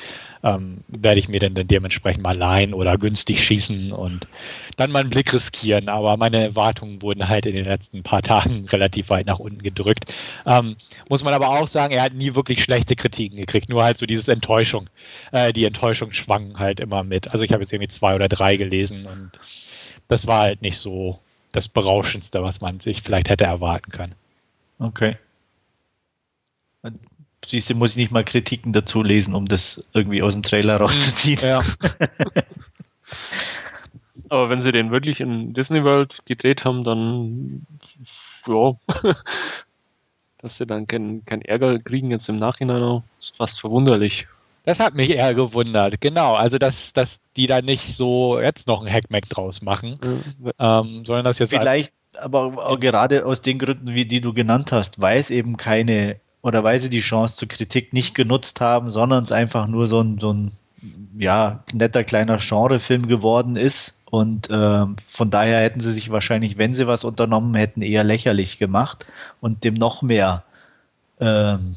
ähm, 0.46 0.78
werde 0.88 1.20
ich 1.20 1.28
mir 1.28 1.40
dann, 1.40 1.56
dann 1.56 1.68
dementsprechend 1.68 2.22
mal 2.22 2.38
leihen 2.38 2.76
oder 2.76 3.00
günstig 3.00 3.44
schießen 3.44 3.92
und 3.92 4.28
dann 4.78 4.92
mal 4.92 5.00
einen 5.00 5.10
Blick 5.10 5.34
riskieren. 5.34 5.90
Aber 5.90 6.18
meine 6.18 6.44
Erwartungen 6.44 7.02
wurden 7.02 7.28
halt 7.28 7.48
in 7.48 7.56
den 7.56 7.66
letzten 7.66 8.04
paar 8.04 8.22
Tagen 8.22 8.66
relativ 8.72 9.10
weit 9.10 9.26
nach 9.26 9.40
unten 9.40 9.64
gedrückt. 9.64 10.14
Ähm, 10.46 10.76
muss 11.10 11.24
man 11.24 11.34
aber 11.34 11.50
auch 11.50 11.68
sagen, 11.68 11.96
er 11.96 12.04
hat 12.04 12.14
nie 12.14 12.36
wirklich 12.36 12.64
schlechte 12.64 12.96
Kritiken 12.96 13.38
gekriegt, 13.38 13.70
nur 13.70 13.84
halt 13.84 13.98
so 13.98 14.06
dieses 14.06 14.28
Enttäuschung. 14.28 14.88
Äh, 15.32 15.52
die 15.52 15.66
Enttäuschung 15.66 16.14
schwang 16.14 16.60
halt 16.60 16.80
immer 16.80 17.04
mit. 17.04 17.32
Also 17.32 17.44
ich 17.44 17.52
habe 17.52 17.64
jetzt 17.64 17.74
irgendwie 17.74 17.92
zwei 17.92 18.14
oder 18.14 18.30
drei 18.30 18.56
gelesen 18.56 19.08
und 19.08 19.32
das 20.08 20.28
war 20.28 20.42
halt 20.42 20.62
nicht 20.62 20.78
so 20.78 21.20
das 21.54 21.68
Berauschendste, 21.68 22.44
was 22.44 22.62
man 22.62 22.80
sich 22.80 23.02
vielleicht 23.02 23.30
hätte 23.30 23.46
erwarten 23.46 23.92
können. 23.92 24.14
Okay. 24.78 25.18
Siehst 27.48 27.70
du, 27.70 27.76
muss 27.76 27.92
ich 27.92 27.98
nicht 27.98 28.12
mal 28.12 28.24
Kritiken 28.24 28.74
dazu 28.74 29.04
lesen, 29.04 29.36
um 29.36 29.48
das 29.48 29.84
irgendwie 29.94 30.22
aus 30.22 30.34
dem 30.34 30.44
Trailer 30.44 30.78
rauszuziehen. 30.78 31.40
Ja. 31.42 31.60
Aber 34.30 34.50
wenn 34.50 34.62
sie 34.62 34.72
den 34.72 34.92
wirklich 34.92 35.22
in 35.22 35.54
Disney 35.54 35.84
World 35.84 36.26
gedreht 36.26 36.66
haben, 36.66 36.84
dann 36.84 37.66
ja, 38.48 38.76
dass 40.40 40.58
sie 40.58 40.66
dann 40.66 40.88
keinen 40.88 41.26
kein 41.26 41.42
Ärger 41.42 41.80
kriegen 41.80 42.12
jetzt 42.12 42.30
im 42.30 42.38
Nachhinein, 42.38 43.04
ist 43.20 43.38
fast 43.38 43.60
verwunderlich. 43.60 44.28
Das 44.64 44.80
hat 44.80 44.96
mich 44.96 45.12
eher 45.12 45.34
gewundert, 45.36 46.02
genau. 46.02 46.34
Also, 46.34 46.58
dass, 46.58 46.92
dass 46.92 47.22
die 47.36 47.46
da 47.46 47.62
nicht 47.62 47.96
so 47.96 48.40
jetzt 48.40 48.68
noch 48.68 48.84
ein 48.84 48.92
Hackmack 48.92 49.30
draus 49.30 49.62
machen, 49.62 50.00
mhm. 50.04 50.52
ähm, 50.58 51.06
sondern 51.06 51.26
dass 51.26 51.38
jetzt. 51.38 51.52
Vielleicht, 51.52 51.94
aber 52.20 52.46
auch 52.66 52.80
gerade 52.80 53.26
aus 53.26 53.42
den 53.42 53.60
Gründen, 53.60 53.94
wie 53.94 54.06
die 54.06 54.22
du 54.22 54.34
genannt 54.34 54.72
hast, 54.72 55.00
weil 55.00 55.20
es 55.20 55.30
eben 55.30 55.58
keine 55.58 56.20
oder 56.46 56.64
weil 56.64 56.80
sie 56.80 56.92
die 56.92 57.00
Chance 57.00 57.38
zur 57.38 57.48
Kritik 57.48 57.92
nicht 57.92 58.14
genutzt 58.14 58.62
haben, 58.62 58.92
sondern 58.92 59.24
es 59.24 59.32
einfach 59.32 59.66
nur 59.66 59.88
so 59.88 60.02
ein, 60.02 60.20
so 60.20 60.32
ein 60.32 60.52
ja, 61.18 61.64
netter 61.74 62.04
kleiner 62.04 62.38
Genrefilm 62.38 63.08
geworden 63.08 63.56
ist. 63.56 63.98
Und 64.12 64.52
äh, 64.52 64.86
von 65.08 65.32
daher 65.32 65.62
hätten 65.62 65.82
sie 65.82 65.92
sich 65.92 66.12
wahrscheinlich, 66.12 66.60
wenn 66.60 66.76
sie 66.76 66.86
was 66.86 67.04
unternommen 67.04 67.56
hätten, 67.56 67.82
eher 67.82 68.04
lächerlich 68.04 68.60
gemacht 68.60 69.08
und 69.42 69.64
dem 69.64 69.74
noch 69.74 70.04
mehr 70.04 70.44
ähm, 71.20 71.76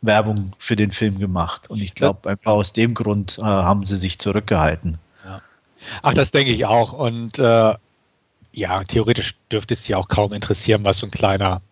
Werbung 0.00 0.52
für 0.60 0.76
den 0.76 0.92
Film 0.92 1.18
gemacht. 1.18 1.68
Und 1.68 1.82
ich 1.82 1.96
glaube, 1.96 2.30
einfach 2.30 2.52
aus 2.52 2.72
dem 2.72 2.94
Grund 2.94 3.38
äh, 3.38 3.42
haben 3.42 3.84
sie 3.84 3.96
sich 3.96 4.20
zurückgehalten. 4.20 4.98
Ja. 5.24 5.42
Ach, 6.02 6.14
das 6.14 6.30
denke 6.30 6.52
ich 6.52 6.66
auch. 6.66 6.92
Und 6.92 7.40
äh, 7.40 7.74
ja, 8.52 8.84
theoretisch 8.84 9.34
dürfte 9.50 9.74
es 9.74 9.88
ja 9.88 9.96
auch 9.96 10.06
kaum 10.06 10.32
interessieren, 10.32 10.84
was 10.84 10.98
so 10.98 11.06
ein 11.08 11.10
kleiner 11.10 11.62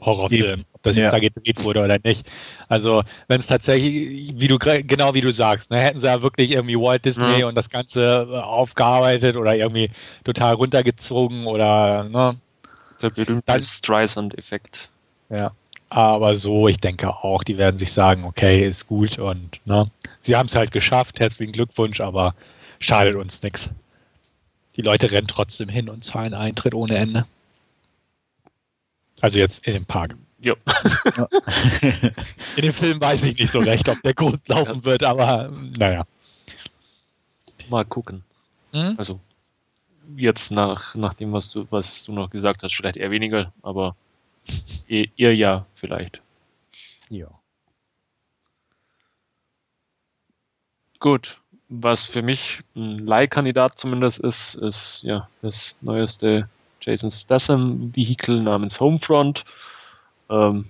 Horrorfilm, 0.00 0.64
ob 0.72 0.82
das 0.82 0.96
ja. 0.96 1.04
jetzt 1.04 1.12
da 1.12 1.18
gedreht 1.18 1.64
wurde 1.64 1.82
oder 1.82 1.98
nicht. 2.02 2.26
Also, 2.68 3.02
wenn 3.26 3.40
es 3.40 3.46
tatsächlich, 3.46 4.32
wie 4.36 4.48
du 4.48 4.58
genau 4.58 5.14
wie 5.14 5.20
du 5.20 5.32
sagst, 5.32 5.70
ne, 5.70 5.80
hätten 5.80 6.00
sie 6.00 6.06
ja 6.06 6.22
wirklich 6.22 6.52
irgendwie 6.52 6.76
Walt 6.76 7.04
Disney 7.04 7.40
ja. 7.40 7.46
und 7.46 7.54
das 7.54 7.68
Ganze 7.68 8.28
äh, 8.30 8.36
aufgearbeitet 8.36 9.36
oder 9.36 9.56
irgendwie 9.56 9.90
total 10.24 10.54
runtergezogen 10.54 11.46
oder 11.46 12.04
ne, 12.04 12.36
der 13.02 13.10
berühmte 13.10 13.64
Streisand-Effekt. 13.64 14.88
Ja. 15.30 15.52
Aber 15.90 16.36
so, 16.36 16.68
ich 16.68 16.78
denke 16.78 17.08
auch, 17.08 17.42
die 17.42 17.56
werden 17.56 17.78
sich 17.78 17.92
sagen, 17.92 18.24
okay, 18.24 18.66
ist 18.68 18.86
gut 18.86 19.18
und 19.18 19.60
ne, 19.64 19.90
sie 20.20 20.36
haben 20.36 20.46
es 20.46 20.54
halt 20.54 20.70
geschafft, 20.70 21.18
herzlichen 21.18 21.52
Glückwunsch, 21.52 22.00
aber 22.00 22.34
schadet 22.78 23.16
uns 23.16 23.42
nichts. 23.42 23.70
Die 24.76 24.82
Leute 24.82 25.10
rennen 25.10 25.26
trotzdem 25.26 25.68
hin 25.68 25.88
und 25.88 26.04
zahlen 26.04 26.34
Eintritt 26.34 26.74
ohne 26.74 26.96
Ende. 26.96 27.26
Also 29.20 29.38
jetzt 29.38 29.66
in 29.66 29.74
den 29.74 29.86
Park. 29.86 30.16
Ja. 30.40 30.54
In 32.56 32.62
dem 32.62 32.72
Film 32.72 33.00
weiß 33.00 33.24
ich 33.24 33.38
nicht 33.38 33.50
so 33.50 33.58
recht, 33.58 33.88
ob 33.88 34.00
der 34.02 34.14
groß 34.14 34.48
laufen 34.48 34.84
wird, 34.84 35.02
aber 35.02 35.50
naja. 35.76 36.06
Mal 37.68 37.84
gucken. 37.84 38.22
Hm? 38.72 38.94
Also 38.96 39.20
jetzt 40.16 40.50
nach, 40.50 40.94
nach 40.94 41.14
dem, 41.14 41.32
was 41.32 41.50
du, 41.50 41.66
was 41.70 42.04
du 42.04 42.12
noch 42.12 42.30
gesagt 42.30 42.62
hast, 42.62 42.74
vielleicht 42.74 42.96
eher 42.96 43.10
weniger, 43.10 43.52
aber 43.62 43.96
ihr, 44.86 45.08
ihr 45.16 45.34
ja 45.34 45.66
vielleicht. 45.74 46.20
Ja. 47.10 47.28
Gut. 51.00 51.38
Was 51.70 52.04
für 52.04 52.22
mich 52.22 52.60
ein 52.74 53.06
Leihkandidat 53.06 53.78
zumindest 53.78 54.20
ist, 54.20 54.54
ist 54.54 55.02
ja 55.02 55.28
das 55.42 55.76
neueste 55.82 56.48
Jason 56.80 57.10
Statham-Vehikel 57.10 58.42
namens 58.42 58.80
Homefront. 58.80 59.44
Ähm, 60.30 60.66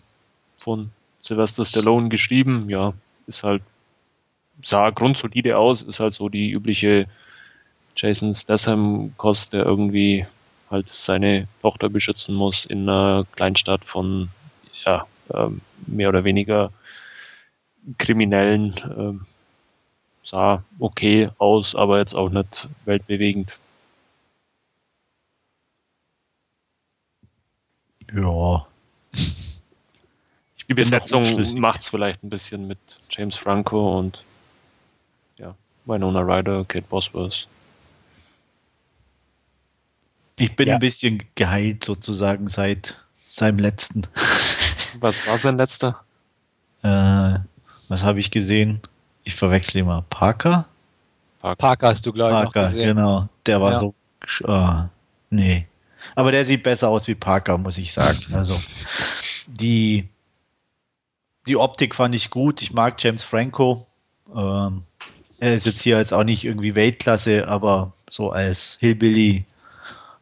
von 0.59 0.91
Sylvester 1.21 1.65
Stallone 1.65 2.09
geschrieben. 2.09 2.69
Ja, 2.69 2.93
ist 3.27 3.43
halt, 3.43 3.63
sah 4.63 4.91
grundsolide 4.91 5.57
aus, 5.57 5.83
ist 5.83 6.01
halt 6.01 6.13
so 6.13 6.29
die 6.29 6.51
übliche 6.51 7.07
Jason 7.97 8.35
Statham-Kost, 8.35 9.53
der 9.53 9.65
irgendwie 9.65 10.27
halt 10.71 10.89
seine 10.89 11.49
Tochter 11.63 11.89
beschützen 11.89 12.35
muss 12.35 12.65
in 12.67 12.89
einer 12.89 13.27
Kleinstadt 13.33 13.85
von, 13.85 14.29
ja, 14.85 15.07
ähm, 15.33 15.61
mehr 15.87 16.09
oder 16.09 16.25
weniger 16.25 16.71
Kriminellen. 17.99 18.75
Ähm, 18.97 19.27
sah 20.23 20.63
okay 20.79 21.31
aus, 21.39 21.75
aber 21.75 21.99
jetzt 21.99 22.15
auch 22.15 22.29
nicht 22.29 22.69
weltbewegend. 22.85 23.59
Ja. 28.15 28.67
Die 30.69 30.75
Besetzung 30.75 31.25
macht 31.59 31.81
es 31.81 31.89
vielleicht 31.89 32.23
ein 32.23 32.31
bisschen 32.31 32.67
mit 32.67 32.79
James 33.11 33.37
Franco 33.37 33.99
und 33.99 34.25
ja, 35.39 35.55
Winona 35.87 36.21
Ryder, 36.21 36.65
Kate 36.67 36.87
Bosworth. 36.89 37.49
Ich 40.37 40.55
bin 40.55 40.69
ja. 40.69 40.75
ein 40.75 40.81
bisschen 40.81 41.23
geheilt 41.35 41.85
sozusagen 41.85 42.49
seit 42.49 42.97
seinem 43.27 43.59
letzten. 43.59 44.03
Was 45.01 45.27
war 45.27 45.39
sein 45.39 45.57
letzter? 45.57 46.01
Äh, 46.83 47.39
was 47.89 48.03
habe 48.03 48.21
ich 48.21 48.31
gesehen? 48.31 48.81
Ich 49.25 49.35
verwechsel 49.35 49.79
immer. 49.79 50.05
Parker? 50.11 50.67
Parker, 51.41 51.57
Parker 51.57 51.89
hast 51.89 52.07
du, 52.07 52.13
glaube 52.13 52.47
ich, 52.47 52.53
Parker, 52.53 52.73
genau. 52.73 53.29
Der 53.47 53.61
war 53.61 53.73
ja. 53.73 53.79
so. 53.79 53.95
Uh, 54.45 54.89
nee. 55.31 55.67
Aber 56.15 56.33
der 56.33 56.45
sieht 56.45 56.63
besser 56.63 56.89
aus 56.89 57.09
wie 57.09 57.15
Parker, 57.15 57.59
muss 57.59 57.79
ich 57.79 57.93
sagen. 57.93 58.35
Also 58.35 58.59
die, 59.47 60.09
die 61.47 61.57
Optik 61.57 61.95
fand 61.95 62.15
ich 62.15 62.31
gut. 62.31 62.63
Ich 62.63 62.73
mag 62.73 63.03
James 63.03 63.23
Franco. 63.23 63.87
Ähm, 64.35 64.83
er 65.41 65.55
ist 65.55 65.67
jetzt 65.67 65.83
hier 65.83 65.99
jetzt 65.99 66.13
auch 66.13 66.25
nicht 66.25 66.45
irgendwie 66.45 66.75
Weltklasse, 66.75 67.47
aber 67.49 67.93
so 68.11 68.31
als 68.31 68.77
Hillbilly 68.81 69.45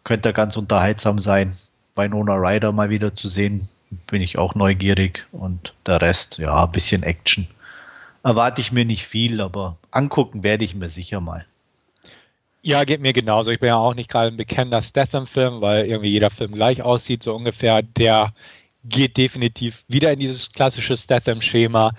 könnte 0.05 0.31
er 0.31 0.33
ganz 0.33 0.57
unterhaltsam 0.57 1.19
sein. 1.19 1.57
Bei 1.95 2.09
Nona 2.09 2.35
Ryder 2.35 2.73
mal 2.73 2.91
wieder 2.91 3.15
zu 3.15 3.29
sehen, 3.29 3.69
bin 4.07 4.21
ich 4.21 4.39
auch 4.39 4.55
neugierig. 4.55 5.27
Und 5.33 5.73
der 5.87 6.03
Rest, 6.03 6.39
ja, 6.39 6.65
ein 6.65 6.73
bisschen 6.73 7.03
Action 7.03 7.49
erwarte 8.27 8.61
ich 8.61 8.73
mir 8.73 8.85
nicht 8.85 9.07
viel, 9.07 9.41
aber 9.41 9.77
angucken 9.93 10.43
werde 10.43 10.65
ich 10.65 10.75
mir 10.75 10.89
sicher 10.89 11.21
mal. 11.21 11.47
Ja, 12.67 12.83
geht 12.83 13.01
mir 13.01 13.13
genauso. 13.13 13.53
Ich 13.53 13.61
bin 13.61 13.69
ja 13.69 13.77
auch 13.77 13.95
nicht 13.95 14.11
gerade 14.11 14.27
ein 14.27 14.37
bekennender 14.37 14.83
Statham-Film, 14.83 15.61
weil 15.61 15.87
irgendwie 15.87 16.11
jeder 16.11 16.31
Film 16.31 16.51
gleich 16.51 16.83
aussieht, 16.83 17.23
so 17.23 17.33
ungefähr. 17.33 17.81
Der 17.81 18.35
geht 18.83 19.17
definitiv 19.17 19.85
wieder 19.87 20.13
in 20.13 20.19
dieses 20.19 20.51
klassische 20.51 20.97
Statham-Schema. 20.97 21.93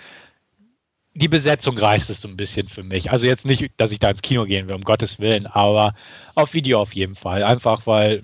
Die 1.14 1.30
Besetzung 1.30 1.78
reißt 1.78 2.10
es 2.10 2.20
so 2.20 2.28
ein 2.28 2.36
bisschen 2.36 2.68
für 2.68 2.84
mich. 2.84 3.10
Also 3.12 3.28
jetzt 3.28 3.46
nicht, 3.46 3.72
dass 3.78 3.94
ich 3.94 4.00
da 4.00 4.10
ins 4.10 4.22
Kino 4.22 4.44
gehen 4.44 4.68
will, 4.68 4.76
um 4.76 4.82
Gottes 4.82 5.20
Willen, 5.20 5.48
aber 5.48 5.94
auf 6.36 6.54
Video 6.54 6.82
auf 6.82 6.94
jeden 6.94 7.16
Fall. 7.16 7.46
Einfach 7.46 7.88
weil 7.88 8.24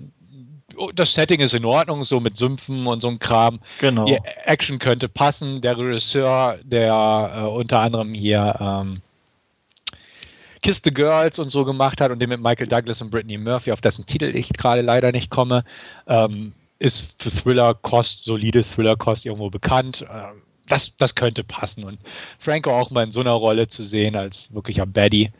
das 0.94 1.14
Setting 1.14 1.40
ist 1.40 1.54
in 1.54 1.64
Ordnung, 1.64 2.04
so 2.04 2.20
mit 2.20 2.36
Sümpfen 2.36 2.86
und 2.86 3.00
so 3.00 3.08
einem 3.08 3.20
Kram. 3.20 3.60
Genau. 3.80 4.04
Die 4.04 4.18
Action 4.44 4.78
könnte 4.78 5.08
passen. 5.08 5.62
Der 5.62 5.78
Regisseur, 5.78 6.58
der 6.62 7.32
äh, 7.34 7.40
unter 7.46 7.78
anderem 7.78 8.12
hier 8.12 8.54
ähm, 8.60 9.00
Kiss 10.64 10.80
the 10.82 10.94
Girls 10.94 11.38
und 11.38 11.50
so 11.50 11.62
gemacht 11.62 12.00
hat 12.00 12.10
und 12.10 12.20
den 12.20 12.30
mit 12.30 12.40
Michael 12.40 12.66
Douglas 12.66 13.02
und 13.02 13.10
Brittany 13.10 13.36
Murphy, 13.36 13.70
auf 13.70 13.82
dessen 13.82 14.06
Titel 14.06 14.32
ich 14.34 14.48
gerade 14.48 14.80
leider 14.80 15.12
nicht 15.12 15.30
komme, 15.30 15.62
ähm, 16.06 16.54
ist 16.78 17.14
für 17.22 17.30
Thriller-Kost, 17.30 18.24
solide 18.24 18.64
Thriller-Kost 18.64 19.26
irgendwo 19.26 19.50
bekannt. 19.50 20.06
Äh, 20.10 20.32
das, 20.66 20.96
das 20.96 21.14
könnte 21.14 21.44
passen. 21.44 21.84
Und 21.84 21.98
Franco 22.38 22.70
auch 22.70 22.90
mal 22.90 23.04
in 23.04 23.12
so 23.12 23.20
einer 23.20 23.32
Rolle 23.32 23.68
zu 23.68 23.82
sehen 23.82 24.16
als 24.16 24.54
wirklicher 24.54 24.86
Baddie 24.86 25.30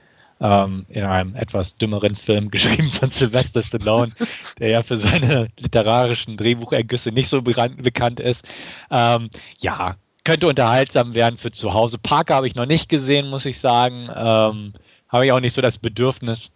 ähm, 0.42 0.84
in 0.90 1.04
einem 1.04 1.34
etwas 1.36 1.78
dümmeren 1.78 2.16
Film 2.16 2.50
geschrieben 2.50 2.90
von 2.90 3.08
Sylvester 3.08 3.62
Stallone, 3.62 4.12
der 4.58 4.68
ja 4.68 4.82
für 4.82 4.98
seine 4.98 5.48
literarischen 5.58 6.36
Drehbuchergüsse 6.36 7.12
nicht 7.12 7.30
so 7.30 7.40
bekannt 7.40 8.20
ist. 8.20 8.44
Ähm, 8.90 9.30
ja, 9.58 9.96
könnte 10.24 10.48
unterhaltsam 10.48 11.14
werden 11.14 11.38
für 11.38 11.50
zu 11.50 11.72
Hause. 11.72 11.96
Parker 11.96 12.34
habe 12.34 12.46
ich 12.46 12.54
noch 12.54 12.66
nicht 12.66 12.90
gesehen, 12.90 13.28
muss 13.28 13.46
ich 13.46 13.58
sagen. 13.58 14.10
Ähm, 14.14 14.74
habe 15.14 15.26
ich 15.26 15.32
auch 15.32 15.40
nicht 15.40 15.54
so 15.54 15.62
das 15.62 15.78
Bedürfnis 15.78 16.50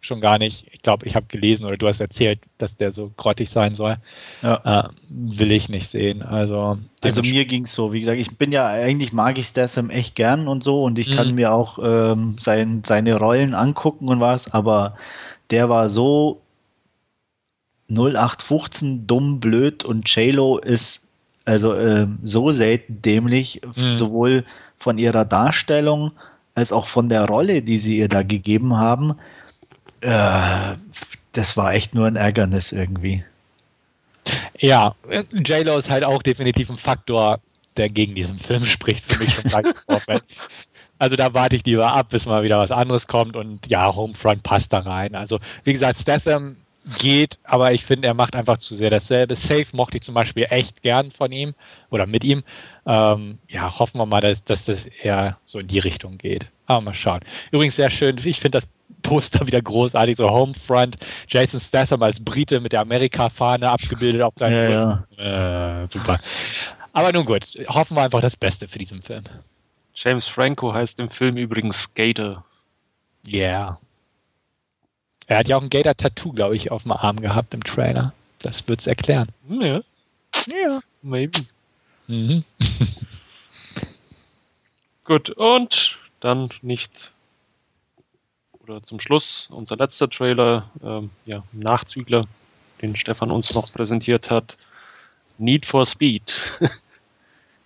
schon 0.00 0.20
gar 0.20 0.38
nicht. 0.38 0.66
Ich 0.72 0.82
glaube, 0.82 1.06
ich 1.06 1.14
habe 1.14 1.26
gelesen 1.26 1.66
oder 1.66 1.76
du 1.76 1.86
hast 1.86 2.00
erzählt, 2.00 2.40
dass 2.58 2.76
der 2.76 2.90
so 2.90 3.12
grottig 3.16 3.48
sein 3.48 3.76
soll. 3.76 3.98
Ja. 4.42 4.88
Äh, 4.88 4.88
will 5.08 5.52
ich 5.52 5.68
nicht 5.68 5.86
sehen. 5.86 6.22
Also, 6.22 6.78
also 7.00 7.22
mir 7.22 7.44
ging 7.44 7.64
es 7.64 7.74
so. 7.74 7.92
Wie 7.92 8.00
gesagt, 8.00 8.18
ich 8.18 8.36
bin 8.36 8.50
ja 8.50 8.66
eigentlich 8.66 9.12
mag 9.12 9.38
ich 9.38 9.46
Statham 9.46 9.88
echt 9.88 10.16
gern 10.16 10.48
und 10.48 10.64
so 10.64 10.82
und 10.82 10.98
ich 10.98 11.10
mhm. 11.10 11.14
kann 11.14 11.34
mir 11.36 11.52
auch 11.52 11.78
ähm, 11.80 12.36
sein, 12.40 12.82
seine 12.84 13.16
Rollen 13.16 13.54
angucken 13.54 14.08
und 14.08 14.18
was, 14.18 14.52
aber 14.52 14.96
der 15.50 15.68
war 15.68 15.88
so 15.88 16.40
0815 17.88 19.06
dumm, 19.06 19.38
blöd 19.38 19.84
und 19.84 20.12
JLo 20.12 20.58
ist 20.58 21.04
also 21.44 21.74
äh, 21.74 22.08
so 22.24 22.50
selten 22.50 23.00
dämlich, 23.00 23.60
mhm. 23.76 23.92
sowohl 23.92 24.44
von 24.76 24.98
ihrer 24.98 25.24
Darstellung 25.24 26.12
als 26.54 26.72
auch 26.72 26.88
von 26.88 27.08
der 27.08 27.26
Rolle, 27.26 27.62
die 27.62 27.78
sie 27.78 27.98
ihr 27.98 28.08
da 28.08 28.22
gegeben 28.22 28.76
haben 28.76 29.14
äh, 30.00 30.76
das 31.32 31.56
war 31.56 31.74
echt 31.74 31.94
nur 31.94 32.06
ein 32.06 32.16
Ärgernis 32.16 32.72
irgendwie. 32.72 33.24
Ja, 34.58 34.94
J-Lo 35.32 35.78
ist 35.78 35.90
halt 35.90 36.04
auch 36.04 36.22
definitiv 36.22 36.70
ein 36.70 36.76
Faktor, 36.76 37.40
der 37.76 37.88
gegen 37.88 38.14
diesen 38.14 38.38
Film 38.38 38.64
spricht, 38.64 39.04
für 39.04 39.22
mich 39.22 39.34
schon 39.34 39.50
lange. 39.50 39.74
Also 41.02 41.16
da 41.16 41.32
warte 41.32 41.56
ich 41.56 41.64
lieber 41.64 41.90
ab, 41.90 42.10
bis 42.10 42.26
mal 42.26 42.42
wieder 42.42 42.58
was 42.58 42.70
anderes 42.70 43.06
kommt 43.06 43.34
und 43.34 43.66
ja, 43.68 43.94
Homefront 43.94 44.42
passt 44.42 44.70
da 44.70 44.80
rein. 44.80 45.14
Also 45.14 45.40
wie 45.64 45.72
gesagt, 45.72 45.98
Statham 45.98 46.56
geht, 46.98 47.38
aber 47.44 47.72
ich 47.72 47.84
finde, 47.84 48.08
er 48.08 48.14
macht 48.14 48.34
einfach 48.34 48.58
zu 48.58 48.76
sehr 48.76 48.90
dasselbe. 48.90 49.36
Safe 49.36 49.66
mochte 49.72 49.96
ich 49.96 50.02
zum 50.02 50.14
Beispiel 50.14 50.46
echt 50.50 50.82
gern 50.82 51.10
von 51.10 51.32
ihm 51.32 51.54
oder 51.90 52.06
mit 52.06 52.24
ihm. 52.24 52.42
Ähm, 52.86 53.38
ja, 53.48 53.78
hoffen 53.78 53.98
wir 53.98 54.06
mal, 54.06 54.20
dass, 54.20 54.44
dass 54.44 54.64
das 54.64 54.86
eher 55.02 55.38
so 55.44 55.58
in 55.58 55.66
die 55.66 55.78
Richtung 55.78 56.18
geht. 56.18 56.46
Aber 56.66 56.80
mal 56.80 56.94
schauen. 56.94 57.20
Übrigens 57.50 57.76
sehr 57.76 57.90
schön, 57.90 58.20
ich 58.24 58.40
finde 58.40 58.60
das 58.60 58.68
Poster 59.02 59.46
wieder 59.46 59.62
großartig, 59.62 60.16
so 60.16 60.30
Homefront, 60.30 60.98
Jason 61.28 61.60
Statham 61.60 62.02
als 62.02 62.22
Brite 62.22 62.60
mit 62.60 62.72
der 62.72 62.80
Amerika-Fahne 62.80 63.70
abgebildet 63.70 64.22
auf 64.22 64.34
seinem 64.36 64.72
ja, 64.72 65.06
ja. 65.16 65.82
Äh, 65.84 65.88
super. 65.90 66.18
Aber 66.92 67.12
nun 67.12 67.24
gut, 67.24 67.46
hoffen 67.68 67.96
wir 67.96 68.02
einfach 68.02 68.20
das 68.20 68.36
Beste 68.36 68.68
für 68.68 68.78
diesen 68.78 69.00
Film. 69.00 69.24
James 69.94 70.26
Franco 70.28 70.72
heißt 70.72 70.98
im 71.00 71.08
Film 71.08 71.36
übrigens 71.36 71.92
Gator. 71.94 72.44
Yeah. 73.26 73.78
Er 75.30 75.38
hat 75.38 75.48
ja 75.48 75.56
auch 75.56 75.62
ein 75.62 75.70
Gator-Tattoo, 75.70 76.32
glaube 76.32 76.56
ich, 76.56 76.72
auf 76.72 76.82
dem 76.82 76.90
Arm 76.90 77.20
gehabt 77.20 77.54
im 77.54 77.62
Trailer. 77.62 78.12
Das 78.40 78.66
wird 78.66 78.80
es 78.80 78.88
erklären. 78.88 79.28
Ja. 79.48 79.80
Ja. 80.48 80.80
Maybe. 81.02 81.46
Mhm. 82.08 82.42
Gut, 85.04 85.30
und 85.30 85.98
dann 86.18 86.48
nicht 86.62 87.12
oder 88.64 88.82
zum 88.82 88.98
Schluss 88.98 89.48
unser 89.52 89.76
letzter 89.76 90.10
Trailer, 90.10 90.68
ähm, 90.82 91.10
ja, 91.26 91.44
Nachzügler, 91.52 92.26
den 92.82 92.96
Stefan 92.96 93.30
uns 93.30 93.54
noch 93.54 93.72
präsentiert 93.72 94.32
hat. 94.32 94.56
Need 95.38 95.64
for 95.64 95.86
Speed. 95.86 96.44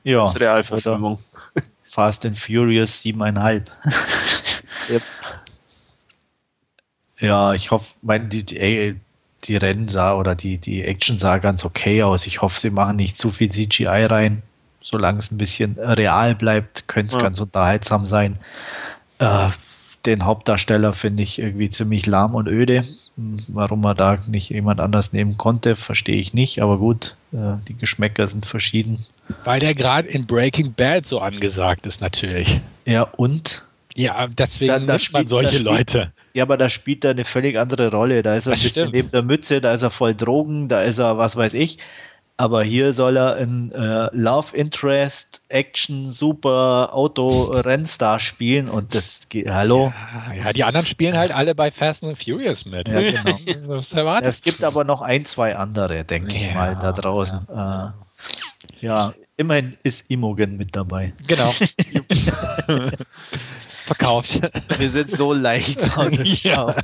ja. 0.04 0.20
Das 0.26 0.38
Realverfilmung. 0.38 1.18
Fast 1.84 2.26
and 2.26 2.38
Furious 2.38 3.02
7,5. 3.02 3.62
yep. 4.90 5.02
Ja, 7.20 7.54
ich 7.54 7.70
hoffe, 7.70 7.86
mein, 8.02 8.28
die, 8.28 8.42
die, 8.42 8.96
die 9.44 9.56
Rennen 9.56 9.88
sah 9.88 10.16
oder 10.16 10.34
die, 10.34 10.58
die 10.58 10.82
Action 10.82 11.18
sah 11.18 11.38
ganz 11.38 11.64
okay 11.64 12.02
aus. 12.02 12.26
Ich 12.26 12.42
hoffe, 12.42 12.60
sie 12.60 12.70
machen 12.70 12.96
nicht 12.96 13.18
zu 13.18 13.30
viel 13.30 13.50
CGI 13.50 14.06
rein. 14.06 14.42
Solange 14.80 15.18
es 15.18 15.30
ein 15.30 15.38
bisschen 15.38 15.78
real 15.78 16.34
bleibt, 16.34 16.88
könnte 16.88 17.08
es 17.08 17.14
ja. 17.14 17.22
ganz 17.22 17.40
unterhaltsam 17.40 18.06
sein. 18.06 18.38
Äh, 19.18 19.48
den 20.06 20.24
Hauptdarsteller 20.24 20.92
finde 20.92 21.22
ich 21.22 21.38
irgendwie 21.38 21.70
ziemlich 21.70 22.04
lahm 22.04 22.34
und 22.34 22.46
öde. 22.46 22.82
Warum 23.48 23.80
man 23.80 23.96
da 23.96 24.18
nicht 24.28 24.50
jemand 24.50 24.80
anders 24.80 25.12
nehmen 25.12 25.38
konnte, 25.38 25.76
verstehe 25.76 26.16
ich 26.16 26.34
nicht, 26.34 26.60
aber 26.60 26.78
gut, 26.78 27.16
äh, 27.32 27.54
die 27.66 27.74
Geschmäcker 27.74 28.26
sind 28.26 28.44
verschieden. 28.44 28.98
Weil 29.44 29.60
der 29.60 29.74
gerade 29.74 30.08
in 30.08 30.26
Breaking 30.26 30.74
Bad 30.74 31.06
so 31.06 31.20
angesagt 31.20 31.86
ist, 31.86 32.00
natürlich. 32.00 32.60
Ja, 32.84 33.02
und? 33.02 33.64
Ja, 33.94 34.26
deswegen 34.26 34.86
da, 34.86 34.94
da 34.94 34.98
spielt, 34.98 35.12
man 35.12 35.28
solche 35.28 35.48
spielt, 35.50 35.64
Leute. 35.64 36.12
Ja, 36.32 36.42
aber 36.42 36.56
da 36.56 36.68
spielt 36.68 37.04
er 37.04 37.12
eine 37.12 37.24
völlig 37.24 37.58
andere 37.58 37.90
Rolle. 37.90 38.22
Da 38.22 38.34
ist 38.34 38.46
er 38.46 38.52
das 38.52 38.60
ein 38.60 38.64
bisschen 38.64 38.82
stimmt. 38.82 38.94
neben 38.94 39.10
der 39.12 39.22
Mütze, 39.22 39.60
da 39.60 39.72
ist 39.72 39.82
er 39.82 39.90
voll 39.90 40.14
Drogen, 40.14 40.68
da 40.68 40.82
ist 40.82 40.98
er, 40.98 41.16
was 41.16 41.36
weiß 41.36 41.54
ich. 41.54 41.78
Aber 42.36 42.64
hier 42.64 42.92
soll 42.92 43.16
er 43.16 43.36
ein 43.36 43.70
äh, 43.70 44.08
Love 44.12 44.56
Interest, 44.56 45.40
Action, 45.50 46.10
Super 46.10 46.92
Auto 46.92 47.44
Rennstar 47.44 48.18
spielen 48.18 48.68
und 48.68 48.92
das 48.92 49.20
geht. 49.28 49.48
Hallo? 49.48 49.92
Ja, 50.30 50.34
ja, 50.46 50.52
die 50.52 50.64
anderen 50.64 50.84
spielen 50.84 51.16
halt 51.16 51.30
alle 51.30 51.54
bei 51.54 51.70
Fast 51.70 52.02
and 52.02 52.18
Furious 52.18 52.64
mit. 52.64 52.88
Ja, 52.88 53.00
genau. 53.44 53.78
es 54.22 54.42
gibt 54.42 54.64
aber 54.64 54.82
noch 54.82 55.00
ein, 55.00 55.24
zwei 55.24 55.54
andere, 55.54 56.04
denke 56.04 56.36
ja, 56.36 56.48
ich 56.48 56.54
mal, 56.54 56.74
da 56.74 56.90
draußen. 56.90 57.46
Ja. 57.48 57.94
Äh, 58.80 58.84
ja, 58.84 59.14
immerhin 59.36 59.78
ist 59.84 60.04
Imogen 60.08 60.56
mit 60.56 60.74
dabei. 60.74 61.12
Genau. 61.28 61.54
Verkauft. 63.84 64.40
Wir 64.78 64.88
sind 64.88 65.10
so 65.10 65.32
leicht. 65.32 65.78
ja. 66.44 66.74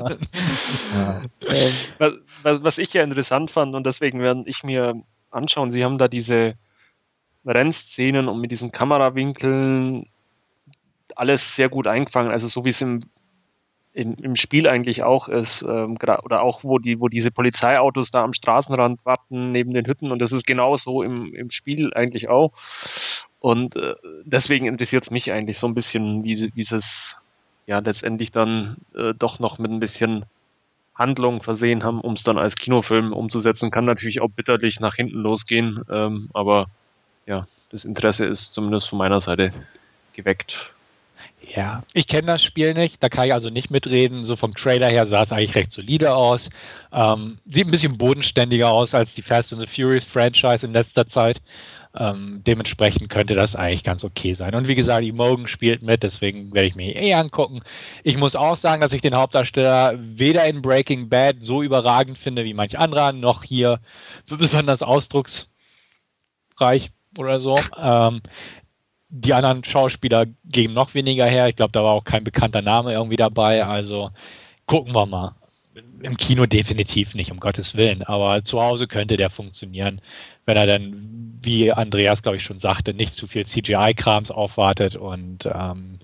Ähm, 1.48 1.72
was, 1.98 2.14
was, 2.42 2.62
was 2.62 2.78
ich 2.78 2.92
ja 2.92 3.02
interessant 3.02 3.50
fand 3.50 3.74
und 3.74 3.86
deswegen 3.86 4.20
werde 4.20 4.42
ich 4.46 4.64
mir 4.64 5.02
anschauen, 5.30 5.70
sie 5.70 5.84
haben 5.84 5.96
da 5.96 6.08
diese 6.08 6.54
Rennszenen 7.46 8.28
und 8.28 8.40
mit 8.40 8.50
diesen 8.50 8.70
Kamerawinkeln 8.70 10.06
alles 11.16 11.54
sehr 11.54 11.68
gut 11.68 11.86
eingefangen. 11.86 12.30
Also 12.30 12.48
so 12.48 12.64
wie 12.64 12.70
es 12.70 12.82
im, 12.82 13.02
im, 13.92 14.14
im 14.14 14.36
Spiel 14.36 14.68
eigentlich 14.68 15.02
auch 15.02 15.28
ist, 15.28 15.62
ähm, 15.62 15.96
oder 16.00 16.42
auch 16.42 16.62
wo 16.62 16.78
die, 16.78 17.00
wo 17.00 17.08
diese 17.08 17.30
Polizeiautos 17.30 18.10
da 18.10 18.22
am 18.22 18.32
Straßenrand 18.32 19.04
warten 19.04 19.52
neben 19.52 19.74
den 19.74 19.86
Hütten 19.86 20.12
und 20.12 20.20
das 20.20 20.32
ist 20.32 20.46
genauso 20.46 21.02
im, 21.02 21.34
im 21.34 21.50
Spiel 21.50 21.92
eigentlich 21.94 22.28
auch. 22.28 22.52
Und 23.40 23.76
äh, 23.76 23.94
deswegen 24.24 24.66
interessiert 24.66 25.04
es 25.04 25.10
mich 25.10 25.32
eigentlich 25.32 25.58
so 25.58 25.66
ein 25.66 25.74
bisschen, 25.74 26.24
wie, 26.24 26.52
wie 26.54 26.60
es 26.60 27.16
ja 27.66 27.78
letztendlich 27.78 28.30
dann 28.30 28.76
äh, 28.94 29.14
doch 29.14 29.38
noch 29.38 29.58
mit 29.58 29.70
ein 29.70 29.80
bisschen 29.80 30.24
Handlung 30.94 31.42
versehen 31.42 31.82
haben, 31.82 32.00
um 32.00 32.12
es 32.12 32.22
dann 32.22 32.38
als 32.38 32.56
Kinofilm 32.56 33.12
umzusetzen. 33.12 33.70
Kann 33.70 33.86
natürlich 33.86 34.20
auch 34.20 34.28
bitterlich 34.28 34.80
nach 34.80 34.94
hinten 34.94 35.18
losgehen, 35.18 35.82
ähm, 35.90 36.28
aber 36.34 36.66
ja, 37.26 37.44
das 37.70 37.84
Interesse 37.84 38.26
ist 38.26 38.52
zumindest 38.52 38.88
von 38.88 38.98
meiner 38.98 39.20
Seite 39.20 39.52
geweckt. 40.12 40.74
Ja, 41.54 41.82
ich 41.94 42.06
kenne 42.06 42.28
das 42.28 42.44
Spiel 42.44 42.74
nicht, 42.74 43.02
da 43.02 43.08
kann 43.08 43.26
ich 43.26 43.34
also 43.34 43.50
nicht 43.50 43.70
mitreden. 43.70 44.22
So 44.22 44.36
vom 44.36 44.54
Trailer 44.54 44.88
her 44.88 45.06
sah 45.06 45.22
es 45.22 45.32
eigentlich 45.32 45.56
recht 45.56 45.72
solide 45.72 46.14
aus. 46.14 46.48
Ähm, 46.92 47.38
sieht 47.44 47.66
ein 47.66 47.72
bisschen 47.72 47.98
bodenständiger 47.98 48.70
aus 48.70 48.94
als 48.94 49.14
die 49.14 49.22
Fast 49.22 49.52
and 49.52 49.60
the 49.60 49.66
Furious 49.66 50.04
Franchise 50.04 50.64
in 50.64 50.72
letzter 50.72 51.08
Zeit. 51.08 51.40
Ähm, 51.98 52.42
dementsprechend 52.46 53.08
könnte 53.08 53.34
das 53.34 53.56
eigentlich 53.56 53.82
ganz 53.82 54.04
okay 54.04 54.32
sein. 54.32 54.54
Und 54.54 54.68
wie 54.68 54.76
gesagt, 54.76 55.02
die 55.02 55.10
Mogan 55.10 55.48
spielt 55.48 55.82
mit, 55.82 56.04
deswegen 56.04 56.54
werde 56.54 56.68
ich 56.68 56.76
mir 56.76 56.94
eh 56.94 57.14
angucken. 57.14 57.62
Ich 58.04 58.16
muss 58.16 58.36
auch 58.36 58.54
sagen, 58.54 58.80
dass 58.80 58.92
ich 58.92 59.00
den 59.02 59.16
Hauptdarsteller 59.16 59.94
weder 59.98 60.44
in 60.46 60.62
Breaking 60.62 61.08
Bad 61.08 61.36
so 61.40 61.62
überragend 61.62 62.16
finde 62.16 62.44
wie 62.44 62.54
manch 62.54 62.78
anderer, 62.78 63.12
noch 63.12 63.42
hier 63.42 63.80
so 64.24 64.36
besonders 64.36 64.82
ausdrucksreich 64.82 65.48
oder 67.18 67.40
so. 67.40 67.58
Ähm, 67.82 68.22
die 69.10 69.34
anderen 69.34 69.64
Schauspieler 69.64 70.26
geben 70.44 70.72
noch 70.72 70.94
weniger 70.94 71.26
her. 71.26 71.48
Ich 71.48 71.56
glaube, 71.56 71.72
da 71.72 71.82
war 71.82 71.92
auch 71.92 72.04
kein 72.04 72.24
bekannter 72.24 72.62
Name 72.62 72.92
irgendwie 72.92 73.16
dabei. 73.16 73.64
Also 73.64 74.10
gucken 74.66 74.94
wir 74.94 75.06
mal. 75.06 75.34
Im 76.02 76.16
Kino 76.16 76.46
definitiv 76.46 77.14
nicht, 77.14 77.30
um 77.30 77.40
Gottes 77.40 77.74
Willen. 77.74 78.02
Aber 78.02 78.42
zu 78.44 78.60
Hause 78.60 78.86
könnte 78.86 79.16
der 79.16 79.30
funktionieren, 79.30 80.00
wenn 80.46 80.56
er 80.56 80.66
dann, 80.66 81.38
wie 81.42 81.72
Andreas, 81.72 82.22
glaube 82.22 82.36
ich, 82.36 82.42
schon 82.42 82.58
sagte, 82.58 82.94
nicht 82.94 83.14
zu 83.14 83.26
viel 83.26 83.44
CGI-Krams 83.44 84.30
aufwartet 84.30 84.96
und 84.96 85.46
ähm, 85.52 85.98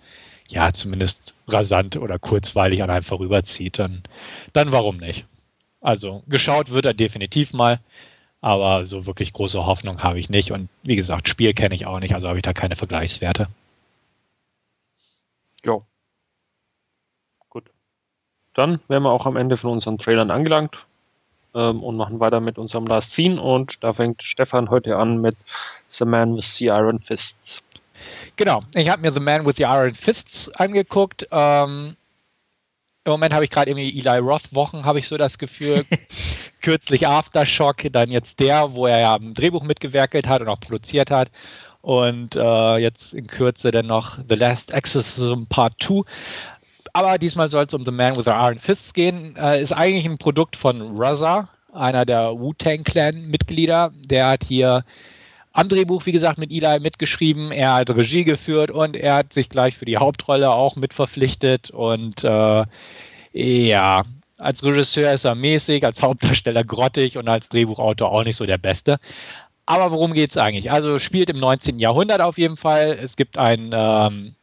ja, 0.48 0.72
zumindest 0.72 1.34
rasant 1.48 1.96
oder 1.96 2.18
kurzweilig 2.18 2.82
an 2.82 2.90
einem 2.90 3.04
vorüberzieht, 3.04 3.78
dann, 3.78 4.02
dann 4.52 4.72
warum 4.72 4.98
nicht? 4.98 5.24
Also 5.80 6.22
geschaut 6.28 6.70
wird 6.70 6.84
er 6.84 6.94
definitiv 6.94 7.52
mal, 7.52 7.80
aber 8.46 8.86
so 8.86 9.06
wirklich 9.06 9.32
große 9.32 9.66
Hoffnung 9.66 10.04
habe 10.04 10.20
ich 10.20 10.30
nicht. 10.30 10.52
Und 10.52 10.68
wie 10.84 10.94
gesagt, 10.94 11.28
Spiel 11.28 11.52
kenne 11.52 11.74
ich 11.74 11.84
auch 11.84 11.98
nicht, 11.98 12.14
also 12.14 12.28
habe 12.28 12.38
ich 12.38 12.44
da 12.44 12.52
keine 12.52 12.76
Vergleichswerte. 12.76 13.48
Ja, 15.64 15.80
dann 18.54 18.80
wären 18.88 19.02
wir 19.02 19.10
auch 19.10 19.26
am 19.26 19.36
Ende 19.36 19.56
von 19.56 19.70
unseren 19.70 19.98
Trailern 19.98 20.30
angelangt 20.30 20.86
ähm, 21.54 21.82
und 21.82 21.96
machen 21.96 22.20
weiter 22.20 22.40
mit 22.40 22.56
unserem 22.56 22.86
Last 22.86 23.12
Scene. 23.12 23.40
Und 23.40 23.82
da 23.82 23.92
fängt 23.92 24.22
Stefan 24.22 24.70
heute 24.70 24.96
an 24.96 25.20
mit 25.20 25.36
The 25.88 26.04
Man 26.04 26.36
with 26.36 26.56
the 26.56 26.66
Iron 26.66 27.00
Fists. 27.00 27.62
Genau, 28.36 28.62
ich 28.74 28.88
habe 28.88 29.02
mir 29.02 29.12
The 29.12 29.20
Man 29.20 29.44
with 29.44 29.56
the 29.56 29.64
Iron 29.64 29.94
Fists 29.94 30.48
angeguckt. 30.52 31.26
Ähm, 31.32 31.96
Im 33.06 33.12
Moment 33.12 33.32
habe 33.32 33.44
ich 33.44 33.50
gerade 33.50 33.70
irgendwie 33.70 33.96
Eli 34.00 34.18
Roth-Wochen, 34.18 34.84
habe 34.84 34.98
ich 34.98 35.06
so 35.06 35.16
das 35.16 35.38
Gefühl. 35.38 35.84
Kürzlich 36.60 37.06
Aftershock, 37.06 37.76
dann 37.92 38.10
jetzt 38.10 38.40
der, 38.40 38.74
wo 38.74 38.88
er 38.88 38.98
ja 38.98 39.14
am 39.14 39.32
Drehbuch 39.32 39.62
mitgewerkelt 39.62 40.26
hat 40.26 40.40
und 40.40 40.48
auch 40.48 40.58
produziert 40.58 41.12
hat. 41.12 41.30
Und 41.82 42.34
äh, 42.34 42.76
jetzt 42.78 43.14
in 43.14 43.28
Kürze 43.28 43.70
dann 43.70 43.86
noch 43.86 44.18
The 44.28 44.34
Last 44.34 44.72
Exorcism 44.72 45.44
Part 45.48 45.74
2. 45.80 46.02
Aber 46.94 47.16
diesmal 47.16 47.48
soll 47.48 47.66
es 47.66 47.74
um 47.74 47.84
The 47.84 47.92
Man 47.92 48.16
with 48.16 48.24
the 48.24 48.32
Iron 48.32 48.58
Fists 48.58 48.92
gehen. 48.92 49.36
Äh, 49.36 49.62
ist 49.62 49.72
eigentlich 49.72 50.04
ein 50.04 50.18
Produkt 50.18 50.56
von 50.56 50.96
Raza, 50.96 51.48
einer 51.72 52.04
der 52.04 52.36
Wu-Tang 52.36 52.82
Clan-Mitglieder. 52.82 53.92
Der 54.04 54.26
hat 54.30 54.42
hier 54.42 54.84
am 55.56 55.70
Drehbuch, 55.70 56.04
wie 56.04 56.12
gesagt, 56.12 56.36
mit 56.36 56.52
Eli 56.52 56.80
mitgeschrieben. 56.80 57.50
Er 57.50 57.72
hat 57.76 57.88
Regie 57.88 58.24
geführt 58.24 58.70
und 58.70 58.94
er 58.94 59.14
hat 59.14 59.32
sich 59.32 59.48
gleich 59.48 59.78
für 59.78 59.86
die 59.86 59.96
Hauptrolle 59.96 60.50
auch 60.50 60.76
mitverpflichtet. 60.76 61.70
Und 61.70 62.22
äh, 62.24 62.64
ja, 63.32 64.04
als 64.36 64.62
Regisseur 64.62 65.10
ist 65.12 65.24
er 65.24 65.34
mäßig, 65.34 65.82
als 65.82 66.02
Hauptdarsteller 66.02 66.62
grottig 66.62 67.16
und 67.16 67.26
als 67.26 67.48
Drehbuchautor 67.48 68.12
auch 68.12 68.22
nicht 68.22 68.36
so 68.36 68.44
der 68.44 68.58
Beste. 68.58 68.98
Aber 69.64 69.92
worum 69.92 70.12
geht 70.12 70.30
es 70.32 70.36
eigentlich? 70.36 70.70
Also 70.70 70.98
spielt 70.98 71.30
im 71.30 71.38
19. 71.38 71.78
Jahrhundert 71.78 72.20
auf 72.20 72.36
jeden 72.36 72.58
Fall. 72.58 72.98
Es 73.02 73.16
gibt 73.16 73.38
einen 73.38 73.70
ähm, 73.72 74.34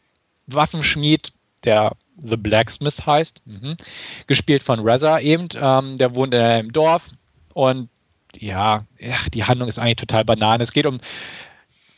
Waffenschmied, 0.47 1.31
der 1.63 1.91
The 2.17 2.37
Blacksmith 2.37 3.05
heißt, 3.05 3.39
mhm. 3.45 3.77
gespielt 4.25 4.63
von 4.63 4.79
Reza 4.79 5.19
eben. 5.19 5.47
Ähm, 5.53 5.99
der 5.99 6.15
wohnt 6.15 6.33
in 6.33 6.41
einem 6.41 6.73
Dorf 6.73 7.11
und 7.53 7.89
ja, 8.37 8.85
die 9.33 9.43
Handlung 9.43 9.69
ist 9.69 9.79
eigentlich 9.79 9.97
total 9.97 10.25
banane. 10.25 10.63
Es 10.63 10.73
geht 10.73 10.85
um 10.85 10.99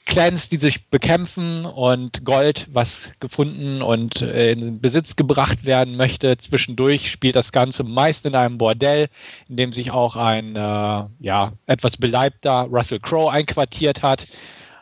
Clans, 0.05 0.49
die 0.49 0.57
sich 0.57 0.87
bekämpfen 0.89 1.65
und 1.65 2.23
Gold, 2.25 2.67
was 2.71 3.09
gefunden 3.19 3.81
und 3.81 4.21
in 4.21 4.79
Besitz 4.79 5.15
gebracht 5.15 5.65
werden 5.65 5.97
möchte. 5.97 6.37
Zwischendurch 6.37 7.09
spielt 7.09 7.35
das 7.35 7.51
Ganze 7.51 7.83
meist 7.83 8.25
in 8.25 8.35
einem 8.35 8.59
Bordell, 8.59 9.07
in 9.49 9.57
dem 9.57 9.73
sich 9.73 9.91
auch 9.91 10.15
ein 10.15 10.55
äh, 10.55 11.05
ja, 11.19 11.53
etwas 11.65 11.97
beleibter 11.97 12.67
Russell 12.71 12.99
Crowe 12.99 13.31
einquartiert 13.31 14.03
hat. 14.03 14.27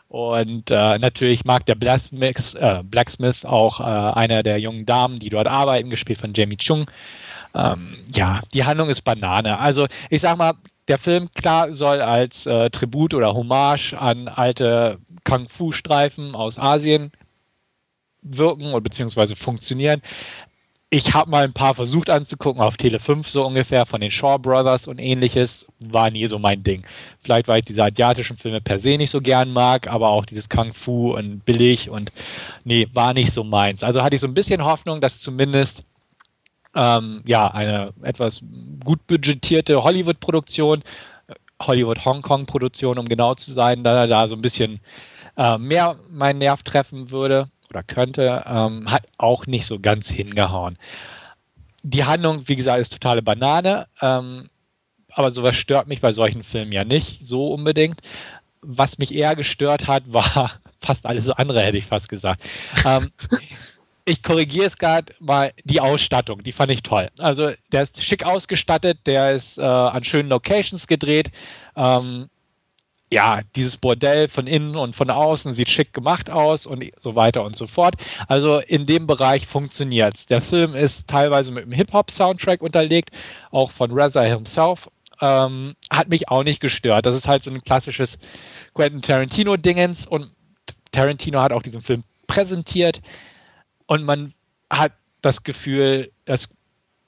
Und 0.08 0.70
äh, 0.70 0.98
natürlich 0.98 1.44
mag 1.44 1.64
der 1.66 1.74
Blacksmith, 1.74 2.54
äh, 2.54 2.82
Blacksmith 2.84 3.44
auch 3.44 3.80
äh, 3.80 3.82
einer 3.82 4.42
der 4.42 4.58
jungen 4.60 4.84
Damen, 4.86 5.18
die 5.18 5.30
dort 5.30 5.48
arbeiten, 5.48 5.90
gespielt 5.90 6.20
von 6.20 6.34
Jamie 6.34 6.58
Chung. 6.58 6.86
Ähm, 7.54 7.96
ja, 8.14 8.42
die 8.52 8.64
Handlung 8.64 8.90
ist 8.90 9.02
Banane. 9.02 9.58
Also 9.58 9.86
ich 10.10 10.20
sag 10.20 10.36
mal, 10.36 10.52
der 10.88 10.98
Film, 10.98 11.30
klar, 11.34 11.74
soll 11.74 12.00
als 12.00 12.46
äh, 12.46 12.70
Tribut 12.70 13.14
oder 13.14 13.34
Hommage 13.34 13.94
an 13.94 14.28
alte 14.28 14.98
Kung-Fu-Streifen 15.24 16.34
aus 16.34 16.58
Asien 16.58 17.12
wirken 18.22 18.72
oder 18.72 18.80
beziehungsweise 18.80 19.36
funktionieren 19.36 20.02
ich 20.96 21.12
habe 21.12 21.28
mal 21.28 21.42
ein 21.42 21.52
paar 21.52 21.74
versucht 21.74 22.08
anzugucken, 22.08 22.62
auf 22.62 22.76
Tele 22.76 23.00
5 23.00 23.28
so 23.28 23.44
ungefähr, 23.44 23.84
von 23.84 24.00
den 24.00 24.12
Shaw 24.12 24.38
Brothers 24.38 24.86
und 24.86 25.00
ähnliches, 25.00 25.66
war 25.80 26.08
nie 26.08 26.28
so 26.28 26.38
mein 26.38 26.62
Ding. 26.62 26.86
Vielleicht, 27.20 27.48
weil 27.48 27.58
ich 27.58 27.64
diese 27.64 27.82
asiatischen 27.82 28.36
Filme 28.36 28.60
per 28.60 28.78
se 28.78 28.96
nicht 28.96 29.10
so 29.10 29.20
gern 29.20 29.52
mag, 29.52 29.88
aber 29.88 30.10
auch 30.10 30.24
dieses 30.24 30.48
Kung 30.48 30.72
Fu 30.72 31.16
und 31.16 31.44
billig 31.44 31.90
und 31.90 32.12
nee, 32.62 32.86
war 32.92 33.12
nicht 33.12 33.32
so 33.32 33.42
meins. 33.42 33.82
Also 33.82 34.02
hatte 34.02 34.14
ich 34.14 34.22
so 34.22 34.28
ein 34.28 34.34
bisschen 34.34 34.64
Hoffnung, 34.64 35.00
dass 35.00 35.18
zumindest 35.18 35.82
ähm, 36.74 37.22
ja, 37.26 37.48
eine 37.48 37.92
etwas 38.02 38.40
gut 38.84 39.06
budgetierte 39.06 39.82
Hollywood-Produktion, 39.82 40.82
Hollywood-Hongkong-Produktion, 41.62 42.98
um 42.98 43.08
genau 43.08 43.34
zu 43.34 43.52
sein, 43.52 43.84
da 43.84 44.06
da 44.06 44.28
so 44.28 44.34
ein 44.34 44.42
bisschen 44.42 44.80
äh, 45.36 45.58
mehr 45.58 45.96
meinen 46.10 46.38
Nerv 46.38 46.62
treffen 46.62 47.10
würde 47.10 47.48
oder 47.70 47.82
könnte, 47.82 48.44
ähm, 48.46 48.90
hat 48.90 49.06
auch 49.18 49.46
nicht 49.46 49.66
so 49.66 49.78
ganz 49.80 50.08
hingehauen. 50.08 50.78
Die 51.82 52.04
Handlung, 52.04 52.48
wie 52.48 52.56
gesagt, 52.56 52.80
ist 52.80 52.92
totale 52.92 53.22
Banane, 53.22 53.86
ähm, 54.00 54.48
aber 55.12 55.30
sowas 55.30 55.56
stört 55.56 55.86
mich 55.86 56.00
bei 56.00 56.12
solchen 56.12 56.42
Filmen 56.42 56.72
ja 56.72 56.84
nicht 56.84 57.26
so 57.26 57.52
unbedingt. 57.52 58.00
Was 58.62 58.98
mich 58.98 59.14
eher 59.14 59.36
gestört 59.36 59.86
hat, 59.86 60.04
war 60.12 60.52
fast 60.80 61.06
alles 61.06 61.30
andere, 61.30 61.62
hätte 61.62 61.78
ich 61.78 61.86
fast 61.86 62.08
gesagt. 62.08 62.42
ähm, 62.84 63.10
ich 64.04 64.22
korrigiere 64.22 64.66
es 64.66 64.76
gerade 64.76 65.14
mal, 65.18 65.52
die 65.64 65.80
Ausstattung, 65.80 66.42
die 66.42 66.52
fand 66.52 66.70
ich 66.70 66.82
toll. 66.82 67.08
Also 67.18 67.52
der 67.72 67.82
ist 67.82 68.04
schick 68.04 68.24
ausgestattet, 68.24 68.98
der 69.06 69.32
ist 69.32 69.58
äh, 69.58 69.62
an 69.62 70.04
schönen 70.04 70.28
Locations 70.28 70.86
gedreht. 70.86 71.30
Ähm, 71.74 72.28
ja, 73.10 73.40
dieses 73.54 73.76
Bordell 73.76 74.28
von 74.28 74.46
innen 74.46 74.76
und 74.76 74.96
von 74.96 75.08
außen 75.08 75.54
sieht 75.54 75.70
schick 75.70 75.92
gemacht 75.92 76.28
aus 76.28 76.66
und 76.66 76.84
so 76.98 77.14
weiter 77.14 77.44
und 77.44 77.56
so 77.56 77.66
fort. 77.66 77.94
Also 78.28 78.58
in 78.58 78.86
dem 78.86 79.06
Bereich 79.06 79.46
funktioniert 79.46 80.16
es. 80.16 80.26
Der 80.26 80.42
Film 80.42 80.74
ist 80.74 81.08
teilweise 81.08 81.52
mit 81.52 81.64
einem 81.64 81.72
Hip-Hop-Soundtrack 81.72 82.60
unterlegt, 82.62 83.10
auch 83.52 83.70
von 83.70 83.92
Reza 83.92 84.22
himself. 84.22 84.88
Ähm, 85.20 85.76
hat 85.90 86.08
mich 86.08 86.28
auch 86.28 86.42
nicht 86.42 86.60
gestört. 86.60 87.06
Das 87.06 87.14
ist 87.14 87.28
halt 87.28 87.44
so 87.44 87.50
ein 87.50 87.62
klassisches 87.62 88.18
Quentin 88.74 89.00
Tarantino-Dingens 89.00 90.06
und 90.06 90.32
Tarantino 90.90 91.40
hat 91.40 91.52
auch 91.52 91.62
diesen 91.62 91.82
Film 91.82 92.02
präsentiert 92.26 93.00
und 93.86 94.04
man 94.04 94.34
hat 94.70 94.92
das 95.22 95.42
Gefühl, 95.42 96.10
dass 96.24 96.48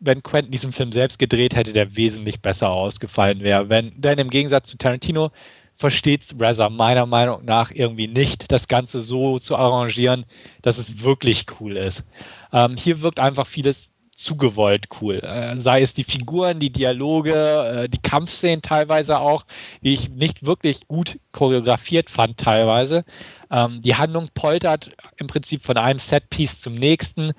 wenn 0.01 0.23
Quentin 0.23 0.53
diesen 0.53 0.73
Film 0.73 0.93
selbst 0.93 1.19
gedreht 1.19 1.55
hätte, 1.55 1.73
der 1.73 1.97
wesentlich 1.97 2.41
besser 2.41 2.71
ausgefallen 2.71 3.41
wäre. 3.41 3.69
Wenn, 3.69 3.99
denn 4.01 4.19
im 4.19 4.31
Gegensatz 4.31 4.71
zu 4.71 4.77
Tarantino 4.77 5.31
versteht 5.75 6.35
Reza 6.41 6.69
meiner 6.69 7.07
Meinung 7.07 7.45
nach 7.45 7.71
irgendwie 7.71 8.09
nicht, 8.09 8.51
das 8.51 8.69
Ganze 8.69 9.01
so 9.01 9.39
zu 9.39 9.57
arrangieren, 9.57 10.25
dass 10.63 10.79
es 10.79 11.03
wirklich 11.03 11.47
cool 11.61 11.77
ist. 11.77 12.05
Ähm, 12.53 12.77
hier 12.77 13.03
wirkt 13.03 13.21
einfach 13.21 13.47
vieles 13.47 13.89
zugewollt 14.17 14.89
cool. 15.01 15.21
Äh, 15.21 15.59
sei 15.59 15.83
es 15.83 15.93
die 15.93 16.05
Figuren, 16.05 16.59
die 16.59 16.71
Dialoge, 16.71 17.35
äh, 17.35 17.89
die 17.89 17.99
Kampfszenen 17.99 18.63
teilweise 18.63 19.21
auch, 19.21 19.45
die 19.83 19.93
ich 19.93 20.09
nicht 20.09 20.45
wirklich 20.45 20.89
gut 20.89 21.21
choreografiert 21.33 22.09
fand 22.09 22.39
teilweise. 22.39 23.05
Ähm, 23.51 23.83
die 23.83 23.95
Handlung 23.95 24.29
poltert 24.35 24.91
im 25.19 25.27
Prinzip 25.27 25.63
von 25.63 25.77
einem 25.77 25.99
Setpiece 25.99 26.63
zum 26.63 26.75
nächsten. 26.75 27.33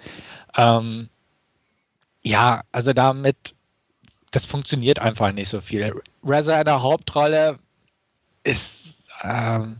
Ähm, 0.55 1.09
ja, 2.21 2.63
also 2.71 2.93
damit, 2.93 3.55
das 4.31 4.45
funktioniert 4.45 4.99
einfach 4.99 5.31
nicht 5.31 5.49
so 5.49 5.61
viel. 5.61 5.99
Reza 6.23 6.59
in 6.59 6.65
der 6.65 6.83
Hauptrolle 6.83 7.57
ist, 8.43 8.93
ähm, 9.23 9.77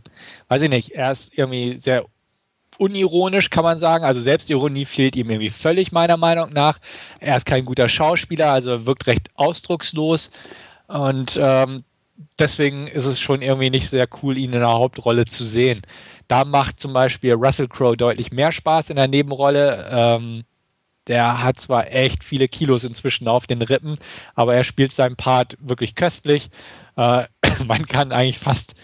weiß 0.48 0.62
ich 0.62 0.70
nicht, 0.70 0.90
er 0.90 1.12
ist 1.12 1.36
irgendwie 1.38 1.78
sehr 1.78 2.04
unironisch, 2.78 3.50
kann 3.50 3.64
man 3.64 3.78
sagen. 3.78 4.04
Also 4.04 4.20
Selbstironie 4.20 4.84
fehlt 4.86 5.16
ihm 5.16 5.30
irgendwie 5.30 5.50
völlig, 5.50 5.92
meiner 5.92 6.16
Meinung 6.16 6.52
nach. 6.52 6.78
Er 7.20 7.36
ist 7.36 7.46
kein 7.46 7.64
guter 7.64 7.88
Schauspieler, 7.88 8.50
also 8.50 8.86
wirkt 8.86 9.06
recht 9.06 9.28
ausdruckslos. 9.34 10.30
Und 10.86 11.38
ähm, 11.42 11.84
deswegen 12.38 12.86
ist 12.86 13.04
es 13.04 13.20
schon 13.20 13.42
irgendwie 13.42 13.70
nicht 13.70 13.90
sehr 13.90 14.08
cool, 14.22 14.38
ihn 14.38 14.52
in 14.52 14.60
der 14.60 14.72
Hauptrolle 14.72 15.26
zu 15.26 15.44
sehen. 15.44 15.82
Da 16.28 16.44
macht 16.44 16.80
zum 16.80 16.92
Beispiel 16.92 17.34
Russell 17.34 17.68
Crowe 17.68 17.96
deutlich 17.96 18.32
mehr 18.32 18.52
Spaß 18.52 18.90
in 18.90 18.96
der 18.96 19.08
Nebenrolle. 19.08 19.88
Ähm, 19.90 20.44
der 21.06 21.42
hat 21.42 21.58
zwar 21.58 21.90
echt 21.90 22.22
viele 22.22 22.48
Kilos 22.48 22.84
inzwischen 22.84 23.28
auf 23.28 23.46
den 23.46 23.62
Rippen, 23.62 23.94
aber 24.34 24.54
er 24.54 24.64
spielt 24.64 24.92
seinen 24.92 25.16
Part 25.16 25.56
wirklich 25.60 25.94
köstlich. 25.94 26.50
Äh, 26.96 27.24
man 27.66 27.86
kann 27.86 28.12
eigentlich 28.12 28.38
fast 28.38 28.74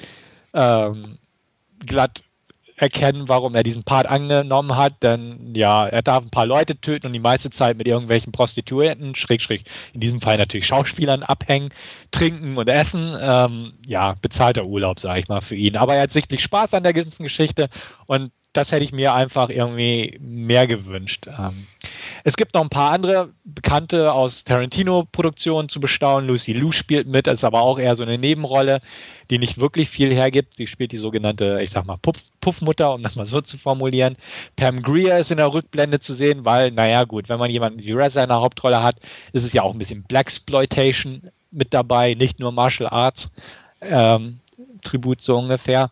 ähm, 0.54 1.18
glatt 1.85 2.22
erkennen, 2.76 3.28
warum 3.28 3.54
er 3.54 3.62
diesen 3.62 3.84
Part 3.84 4.06
angenommen 4.06 4.76
hat, 4.76 5.02
denn 5.02 5.54
ja, 5.54 5.87
er 5.87 6.02
darf 6.02 6.22
ein 6.22 6.30
paar 6.30 6.46
Leute 6.46 6.80
töten 6.80 7.06
und 7.06 7.12
die 7.12 7.20
meiste 7.20 7.50
Zeit 7.50 7.76
mit 7.76 7.87
irgendwelchen 7.87 8.32
Prostituierten, 8.32 9.14
schräg, 9.14 9.42
schräg, 9.42 9.64
in 9.92 10.00
diesem 10.00 10.20
Fall 10.20 10.38
natürlich 10.38 10.66
Schauspielern 10.66 11.22
abhängen, 11.22 11.70
trinken 12.10 12.56
und 12.56 12.68
essen. 12.68 13.16
Ähm, 13.20 13.74
ja, 13.87 14.14
bezahlter 14.20 14.64
Urlaub, 14.64 14.98
sage 14.98 15.20
ich 15.20 15.28
mal, 15.28 15.40
für 15.40 15.56
ihn. 15.56 15.76
Aber 15.76 15.94
er 15.94 16.02
hat 16.02 16.12
sichtlich 16.12 16.42
Spaß 16.42 16.74
an 16.74 16.82
der 16.82 16.92
ganzen 16.92 17.22
Geschichte 17.22 17.68
und 18.06 18.32
das 18.55 18.73
hätte 18.73 18.85
ich 18.85 18.93
mir 18.93 19.12
einfach 19.12 19.51
irgendwie 19.51 20.19
mehr 20.21 20.67
gewünscht. 20.67 21.27
Ähm, 21.27 21.67
es 22.23 22.37
gibt 22.37 22.55
noch 22.55 22.62
ein 22.62 22.71
paar 22.71 22.93
andere 22.93 23.31
Bekannte 23.45 24.12
aus 24.12 24.45
Tarantino-Produktionen 24.45 25.69
zu 25.69 25.81
bestaunen. 25.81 26.29
Lucy 26.29 26.53
Liu 26.53 26.73
spielt 26.73 27.07
mit, 27.07 27.27
ist 27.27 27.45
aber 27.45 27.61
auch 27.61 27.79
eher 27.79 27.97
so 27.97 28.05
eine 28.05 28.17
Nebenrolle, 28.17 28.81
die 29.29 29.38
nicht 29.38 29.59
wirklich 29.59 29.90
viel 29.90 30.14
hergibt. 30.14 30.57
Sie 30.57 30.67
spielt 30.67 30.93
die 30.93 30.99
sogenannte, 30.99 31.59
ich 31.62 31.71
sag 31.71 31.85
mal, 31.85 31.99
Puff 32.01 32.17
Puffmutter, 32.40 32.95
um 32.95 33.03
das 33.03 33.17
mal 33.17 33.27
so 33.27 33.40
zu 33.40 33.59
formulieren. 33.59 34.17
Pam 34.57 34.83
Greer 34.83 35.19
ist 35.19 35.31
in 35.31 35.38
der 35.38 35.53
Rückblende 35.53 35.99
zu 35.99 36.14
sehen, 36.14 36.45
weil, 36.45 36.71
naja, 36.71 37.05
gut, 37.05 37.29
wenn 37.29 37.38
man 37.38 37.51
jemanden 37.51 37.81
wie 37.81 37.93
Reza 37.93 38.23
in 38.23 38.29
der 38.29 38.40
Hauptrolle 38.40 38.83
hat, 38.83 38.97
ist 39.33 39.45
es 39.45 39.53
ja 39.53 39.62
auch 39.62 39.73
ein 39.73 39.79
bisschen 39.79 40.05
Blaxploitation 40.05 41.31
mit 41.51 41.75
dabei, 41.75 42.14
nicht 42.14 42.38
nur 42.38 42.53
Martial 42.53 42.88
Arts. 42.88 43.31
Ähm, 43.81 44.38
Tribut 44.83 45.23
so 45.23 45.38
ungefähr. 45.38 45.90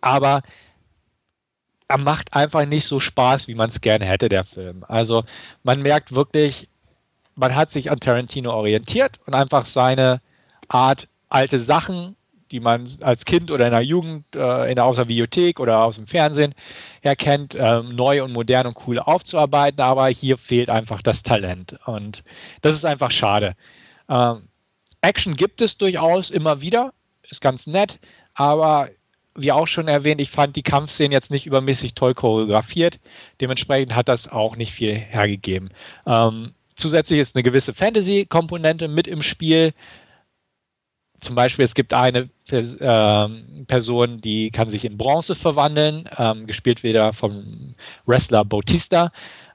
Aber 0.00 0.42
er 1.88 1.98
macht 1.98 2.34
einfach 2.34 2.66
nicht 2.66 2.86
so 2.86 3.00
Spaß, 3.00 3.48
wie 3.48 3.54
man 3.54 3.70
es 3.70 3.80
gerne 3.80 4.04
hätte, 4.04 4.28
der 4.28 4.44
Film. 4.44 4.84
Also 4.86 5.24
man 5.62 5.80
merkt 5.82 6.14
wirklich, 6.14 6.68
man 7.34 7.54
hat 7.54 7.70
sich 7.70 7.90
an 7.90 7.98
Tarantino 7.98 8.52
orientiert 8.52 9.18
und 9.26 9.34
einfach 9.34 9.64
seine 9.64 10.20
Art, 10.68 11.08
alte 11.30 11.60
Sachen, 11.60 12.14
die 12.50 12.60
man 12.60 12.88
als 13.02 13.24
Kind 13.24 13.50
oder 13.50 13.66
in 13.66 13.72
der 13.72 13.82
Jugend 13.82 14.24
äh, 14.34 14.70
in 14.70 14.76
der, 14.76 14.84
aus 14.84 14.96
der 14.96 15.08
Videothek 15.08 15.60
oder 15.60 15.84
aus 15.84 15.96
dem 15.96 16.06
Fernsehen 16.06 16.54
erkennt, 17.02 17.54
äh, 17.54 17.82
neu 17.82 18.22
und 18.22 18.32
modern 18.32 18.66
und 18.66 18.78
cool 18.86 18.98
aufzuarbeiten, 18.98 19.80
aber 19.80 20.08
hier 20.08 20.38
fehlt 20.38 20.70
einfach 20.70 21.02
das 21.02 21.22
Talent. 21.22 21.78
Und 21.84 22.22
das 22.62 22.74
ist 22.74 22.84
einfach 22.84 23.10
schade. 23.10 23.54
Ähm, 24.08 24.48
Action 25.02 25.36
gibt 25.36 25.60
es 25.60 25.76
durchaus 25.76 26.30
immer 26.30 26.60
wieder, 26.60 26.92
ist 27.28 27.40
ganz 27.40 27.66
nett, 27.66 27.98
aber 28.34 28.88
wie 29.38 29.52
auch 29.52 29.66
schon 29.66 29.88
erwähnt, 29.88 30.20
ich 30.20 30.30
fand 30.30 30.56
die 30.56 30.62
Kampfszenen 30.62 31.12
jetzt 31.12 31.30
nicht 31.30 31.46
übermäßig 31.46 31.94
toll 31.94 32.14
choreografiert. 32.14 32.98
Dementsprechend 33.40 33.94
hat 33.94 34.08
das 34.08 34.28
auch 34.28 34.56
nicht 34.56 34.72
viel 34.72 34.94
hergegeben. 34.94 35.70
Ähm, 36.06 36.52
zusätzlich 36.76 37.20
ist 37.20 37.36
eine 37.36 37.42
gewisse 37.42 37.74
Fantasy-Komponente 37.74 38.88
mit 38.88 39.06
im 39.06 39.22
Spiel. 39.22 39.72
Zum 41.20 41.34
Beispiel, 41.34 41.64
es 41.64 41.74
gibt 41.74 41.92
eine 41.92 42.28
äh, 42.50 43.28
Person, 43.66 44.20
die 44.20 44.50
kann 44.50 44.68
sich 44.68 44.84
in 44.84 44.96
Bronze 44.96 45.34
verwandeln, 45.34 46.08
ähm, 46.16 46.46
gespielt 46.46 46.82
wieder 46.82 47.12
vom 47.12 47.74
Wrestler 48.06 48.44
Bautista. 48.44 49.12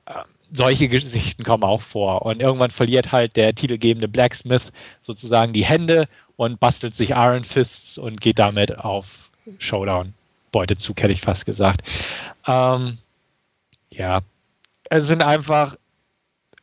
Ähm, 0.07 0.23
solche 0.51 0.87
Geschichten 0.87 1.43
kommen 1.43 1.63
auch 1.63 1.81
vor. 1.81 2.23
Und 2.23 2.41
irgendwann 2.41 2.71
verliert 2.71 3.11
halt 3.11 3.35
der 3.35 3.55
titelgebende 3.55 4.07
Blacksmith 4.07 4.71
sozusagen 5.01 5.53
die 5.53 5.65
Hände 5.65 6.07
und 6.35 6.59
bastelt 6.59 6.95
sich 6.95 7.11
Iron 7.11 7.43
Fists 7.43 7.97
und 7.97 8.21
geht 8.21 8.39
damit 8.39 8.77
auf 8.77 9.31
Showdown. 9.59 10.13
Beutezug 10.51 11.01
hätte 11.01 11.13
ich 11.13 11.21
fast 11.21 11.45
gesagt. 11.45 11.81
Ähm, 12.47 12.97
ja, 13.89 14.21
es 14.89 15.07
sind 15.07 15.21
einfach, 15.21 15.75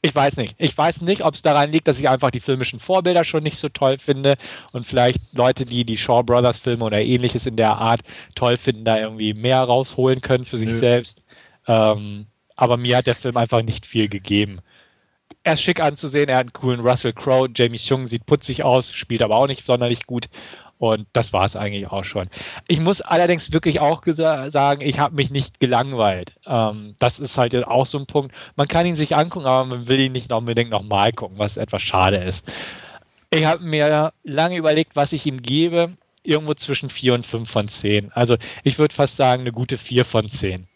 ich 0.02 0.14
weiß 0.14 0.36
nicht. 0.36 0.54
Ich 0.58 0.76
weiß 0.76 1.02
nicht, 1.02 1.22
ob 1.24 1.34
es 1.34 1.42
daran 1.42 1.72
liegt, 1.72 1.88
dass 1.88 1.98
ich 1.98 2.08
einfach 2.08 2.30
die 2.30 2.40
filmischen 2.40 2.80
Vorbilder 2.80 3.24
schon 3.24 3.42
nicht 3.42 3.58
so 3.58 3.68
toll 3.68 3.98
finde 3.98 4.36
und 4.72 4.86
vielleicht 4.86 5.34
Leute, 5.34 5.66
die 5.66 5.84
die 5.84 5.98
Shaw 5.98 6.22
Brothers 6.22 6.58
Filme 6.58 6.84
oder 6.84 7.00
ähnliches 7.00 7.46
in 7.46 7.56
der 7.56 7.76
Art 7.76 8.00
toll 8.34 8.56
finden, 8.56 8.84
da 8.84 8.98
irgendwie 8.98 9.34
mehr 9.34 9.60
rausholen 9.60 10.20
können 10.20 10.44
für 10.44 10.56
sich 10.56 10.70
Nö. 10.70 10.78
selbst. 10.78 11.22
Ähm, 11.66 12.26
aber 12.56 12.76
mir 12.76 12.96
hat 12.96 13.06
der 13.06 13.14
Film 13.14 13.36
einfach 13.36 13.62
nicht 13.62 13.86
viel 13.86 14.08
gegeben. 14.08 14.60
Er 15.42 15.54
ist 15.54 15.62
schick 15.62 15.80
anzusehen, 15.80 16.28
er 16.28 16.36
hat 16.36 16.42
einen 16.42 16.52
coolen 16.52 16.80
Russell 16.80 17.12
Crowe, 17.12 17.48
Jamie 17.54 17.78
Chung 17.78 18.06
sieht 18.06 18.26
putzig 18.26 18.62
aus, 18.62 18.92
spielt 18.92 19.22
aber 19.22 19.36
auch 19.36 19.46
nicht 19.46 19.64
sonderlich 19.64 20.06
gut 20.06 20.28
und 20.80 21.06
das 21.12 21.34
war 21.34 21.44
es 21.44 21.56
eigentlich 21.56 21.88
auch 21.88 22.04
schon. 22.04 22.30
Ich 22.66 22.80
muss 22.80 23.02
allerdings 23.02 23.52
wirklich 23.52 23.80
auch 23.80 24.02
sagen, 24.06 24.80
ich 24.80 24.98
habe 24.98 25.14
mich 25.14 25.30
nicht 25.30 25.60
gelangweilt. 25.60 26.32
Ähm, 26.46 26.94
das 26.98 27.20
ist 27.20 27.36
halt 27.36 27.54
auch 27.66 27.84
so 27.84 27.98
ein 27.98 28.06
Punkt. 28.06 28.34
Man 28.56 28.66
kann 28.66 28.86
ihn 28.86 28.96
sich 28.96 29.14
angucken, 29.14 29.44
aber 29.44 29.66
man 29.66 29.88
will 29.88 30.00
ihn 30.00 30.12
nicht 30.12 30.32
unbedingt 30.32 30.70
nochmal 30.70 31.12
gucken, 31.12 31.38
was 31.38 31.58
etwas 31.58 31.82
schade 31.82 32.16
ist. 32.16 32.46
Ich 33.28 33.44
habe 33.44 33.62
mir 33.62 34.10
lange 34.24 34.56
überlegt, 34.56 34.96
was 34.96 35.12
ich 35.12 35.26
ihm 35.26 35.42
gebe. 35.42 35.90
Irgendwo 36.22 36.54
zwischen 36.54 36.88
4 36.88 37.12
und 37.12 37.26
5 37.26 37.50
von 37.50 37.68
10. 37.68 38.12
Also 38.12 38.38
ich 38.64 38.78
würde 38.78 38.94
fast 38.94 39.16
sagen, 39.16 39.42
eine 39.42 39.52
gute 39.52 39.76
4 39.76 40.06
von 40.06 40.30
10. 40.30 40.66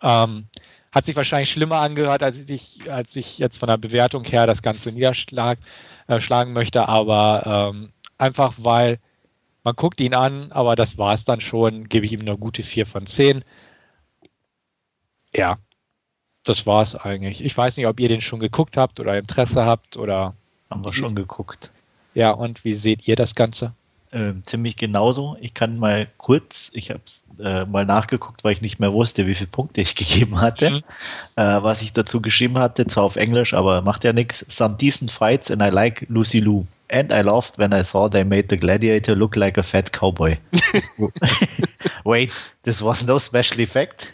Ähm, 0.00 0.46
hat 0.90 1.04
sich 1.04 1.16
wahrscheinlich 1.16 1.52
schlimmer 1.52 1.80
angehört, 1.80 2.22
als 2.22 2.48
ich, 2.48 2.90
als 2.90 3.14
ich 3.14 3.38
jetzt 3.38 3.58
von 3.58 3.68
der 3.68 3.76
Bewertung 3.76 4.24
her 4.24 4.46
das 4.46 4.62
Ganze 4.62 4.90
niederschlagen 4.90 5.60
äh, 6.08 6.44
möchte, 6.46 6.88
aber 6.88 7.72
ähm, 7.74 7.92
einfach 8.16 8.54
weil 8.56 8.98
man 9.64 9.74
guckt 9.74 10.00
ihn 10.00 10.14
an, 10.14 10.52
aber 10.52 10.76
das 10.76 10.98
war 10.98 11.14
es 11.14 11.24
dann 11.24 11.40
schon. 11.40 11.88
Gebe 11.88 12.06
ich 12.06 12.12
ihm 12.12 12.20
eine 12.20 12.36
gute 12.38 12.62
4 12.62 12.86
von 12.86 13.06
10. 13.06 13.44
Ja, 15.34 15.58
das 16.44 16.66
war 16.66 16.82
es 16.82 16.94
eigentlich. 16.94 17.44
Ich 17.44 17.56
weiß 17.56 17.76
nicht, 17.76 17.86
ob 17.86 18.00
ihr 18.00 18.08
den 18.08 18.20
schon 18.20 18.40
geguckt 18.40 18.76
habt 18.76 19.00
oder 19.00 19.18
Interesse 19.18 19.64
habt 19.64 19.96
oder. 19.96 20.34
Haben 20.70 20.84
wir 20.84 20.92
schon 20.92 21.14
geguckt. 21.14 21.70
Ja, 22.14 22.30
und 22.30 22.64
wie 22.64 22.74
seht 22.74 23.06
ihr 23.08 23.16
das 23.16 23.34
Ganze? 23.34 23.72
Ähm, 24.10 24.42
ziemlich 24.46 24.76
genauso. 24.76 25.36
Ich 25.40 25.52
kann 25.52 25.78
mal 25.78 26.08
kurz, 26.16 26.70
ich 26.72 26.90
habe 26.90 27.02
äh, 27.38 27.66
mal 27.66 27.84
nachgeguckt, 27.84 28.42
weil 28.42 28.54
ich 28.54 28.62
nicht 28.62 28.80
mehr 28.80 28.92
wusste, 28.92 29.26
wie 29.26 29.34
viele 29.34 29.48
Punkte 29.48 29.82
ich 29.82 29.94
gegeben 29.96 30.40
hatte. 30.40 30.70
Mhm. 30.70 30.82
Äh, 31.36 31.62
was 31.62 31.82
ich 31.82 31.92
dazu 31.92 32.22
geschrieben 32.22 32.58
hatte, 32.58 32.86
zwar 32.86 33.04
auf 33.04 33.16
Englisch, 33.16 33.52
aber 33.52 33.82
macht 33.82 34.04
ja 34.04 34.12
nichts. 34.12 34.44
Some 34.48 34.76
decent 34.76 35.10
fights 35.10 35.50
and 35.50 35.62
I 35.62 35.68
like 35.68 36.06
Lucy 36.08 36.40
Lou. 36.40 36.66
And 36.90 37.12
I 37.12 37.22
laughed 37.22 37.58
when 37.58 37.72
I 37.72 37.82
saw 37.82 38.08
they 38.08 38.24
made 38.24 38.48
the 38.48 38.56
gladiator 38.56 39.14
look 39.14 39.36
like 39.36 39.58
a 39.58 39.62
fat 39.62 39.92
cowboy. 39.92 40.38
Wait, 42.04 42.32
this 42.62 42.80
was 42.80 43.06
no 43.06 43.18
special 43.18 43.60
effect? 43.60 44.12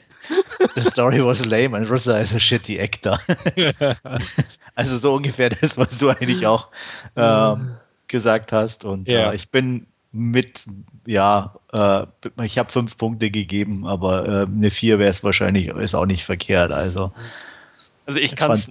the 0.74 0.82
story 0.82 1.22
was 1.22 1.44
lame 1.44 1.74
and 1.74 1.88
Russell 1.88 2.16
is 2.16 2.34
a 2.34 2.38
shitty 2.38 2.80
actor. 2.80 3.18
also 4.76 4.98
so 4.98 5.14
ungefähr 5.14 5.50
das, 5.50 5.76
was 5.76 5.98
du 5.98 6.10
eigentlich 6.10 6.46
auch 6.46 6.68
ähm, 7.16 7.76
gesagt 8.08 8.52
hast. 8.52 8.84
Und 8.84 9.08
ja. 9.08 9.32
äh, 9.32 9.36
ich 9.36 9.50
bin 9.50 9.86
mit, 10.12 10.64
ja, 11.06 11.54
äh, 11.72 12.06
ich 12.42 12.58
habe 12.58 12.70
fünf 12.70 12.96
Punkte 12.96 13.30
gegeben, 13.30 13.86
aber 13.86 14.28
äh, 14.28 14.46
eine 14.46 14.70
vier 14.70 14.98
wäre 14.98 15.10
es 15.10 15.24
wahrscheinlich, 15.24 15.68
ist 15.68 15.94
auch 15.94 16.06
nicht 16.06 16.24
verkehrt. 16.24 16.72
Also, 16.72 17.12
also 18.06 18.18
ich 18.18 18.36
kann 18.36 18.52
es 18.52 18.70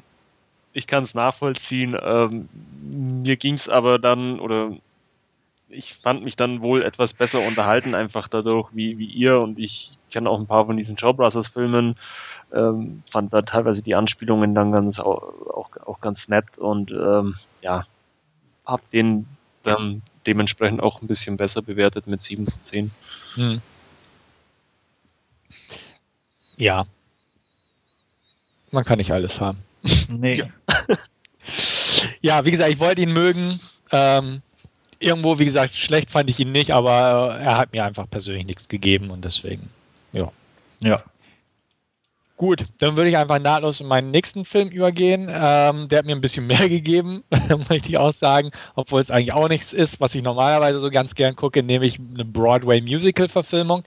ich 0.74 0.88
kann 0.88 1.04
es 1.04 1.14
nachvollziehen. 1.14 1.96
Ähm, 2.02 2.50
mir 2.82 3.38
ging 3.38 3.54
es 3.54 3.70
aber 3.70 4.00
dann, 4.00 4.40
oder 4.40 4.72
ich 5.70 5.94
fand 5.94 6.24
mich 6.24 6.36
dann 6.36 6.62
wohl 6.62 6.84
etwas 6.84 7.14
besser 7.14 7.40
unterhalten, 7.40 7.96
einfach 7.96 8.28
dadurch 8.28 8.76
wie, 8.76 8.98
wie 8.98 9.06
ihr. 9.06 9.40
Und 9.40 9.60
ich 9.60 9.92
kenne 10.12 10.30
auch 10.30 10.40
ein 10.40 10.48
paar 10.48 10.66
von 10.66 10.78
diesen 10.78 10.98
Show 10.98 11.14
Brothers 11.14 11.48
Filmen, 11.48 11.96
ähm, 12.54 13.04
fand 13.10 13.34
da 13.34 13.42
teilweise 13.42 13.82
die 13.82 13.96
Anspielungen 13.96 14.54
dann 14.56 14.72
ganz 14.72 15.00
auch, 15.00 15.24
auch, 15.50 15.70
auch 15.86 16.02
ganz 16.02 16.28
nett 16.28 16.58
und 16.58 16.92
ähm, 16.92 17.36
ja, 17.62 17.86
hab 18.66 18.88
den 18.92 19.26
dann 19.64 20.02
dementsprechend 20.28 20.82
auch 20.82 21.02
ein 21.02 21.08
bisschen 21.08 21.38
besser 21.38 21.62
bewertet 21.62 22.08
mit 22.08 22.22
7 22.22 22.46
von 22.46 22.64
10. 22.64 22.92
Hm. 23.36 23.62
Ja. 26.58 26.86
Man 28.72 28.86
kann 28.86 28.98
nicht 28.98 29.12
alles 29.12 29.40
haben. 29.40 29.60
Nee. 30.10 30.36
Ja. 30.36 30.48
ja, 32.22 32.46
wie 32.46 32.52
gesagt, 32.52 32.72
ich 32.72 32.80
wollte 32.80 33.02
ihn 33.02 33.14
mögen. 33.14 33.60
Ähm, 33.92 34.42
irgendwo, 35.00 35.40
wie 35.40 35.46
gesagt, 35.46 35.74
schlecht 35.74 36.12
fand 36.12 36.30
ich 36.30 36.40
ihn 36.40 36.52
nicht, 36.52 36.72
aber 36.72 37.38
er 37.40 37.58
hat 37.58 37.74
mir 37.74 37.84
einfach 37.84 38.10
persönlich 38.10 38.46
nichts 38.46 38.68
gegeben 38.68 39.12
und 39.12 39.24
deswegen, 39.24 39.70
ja. 40.14 40.32
Ja. 40.84 41.04
Gut, 42.36 42.66
dann 42.80 42.98
würde 42.98 43.10
ich 43.10 43.18
einfach 43.18 43.40
nahtlos 43.40 43.80
in 43.80 43.88
meinen 43.88 44.10
nächsten 44.10 44.44
Film 44.44 44.70
übergehen. 44.70 45.30
Ähm, 45.30 45.88
der 45.88 46.00
hat 46.00 46.06
mir 46.06 46.16
ein 46.16 46.22
bisschen 46.22 46.48
mehr 46.48 46.68
gegeben, 46.68 47.24
möchte 47.70 47.90
ich 47.90 47.98
auch 47.98 48.14
sagen, 48.14 48.52
obwohl 48.76 49.02
es 49.02 49.12
eigentlich 49.12 49.34
auch 49.34 49.48
nichts 49.50 49.72
ist, 49.74 50.00
was 50.02 50.16
ich 50.16 50.24
normalerweise 50.24 50.80
so 50.80 50.90
ganz 50.90 51.16
gern 51.16 51.36
gucke, 51.36 51.62
nämlich 51.62 52.00
eine 52.00 52.26
Broadway-Musical-Verfilmung. 52.26 53.84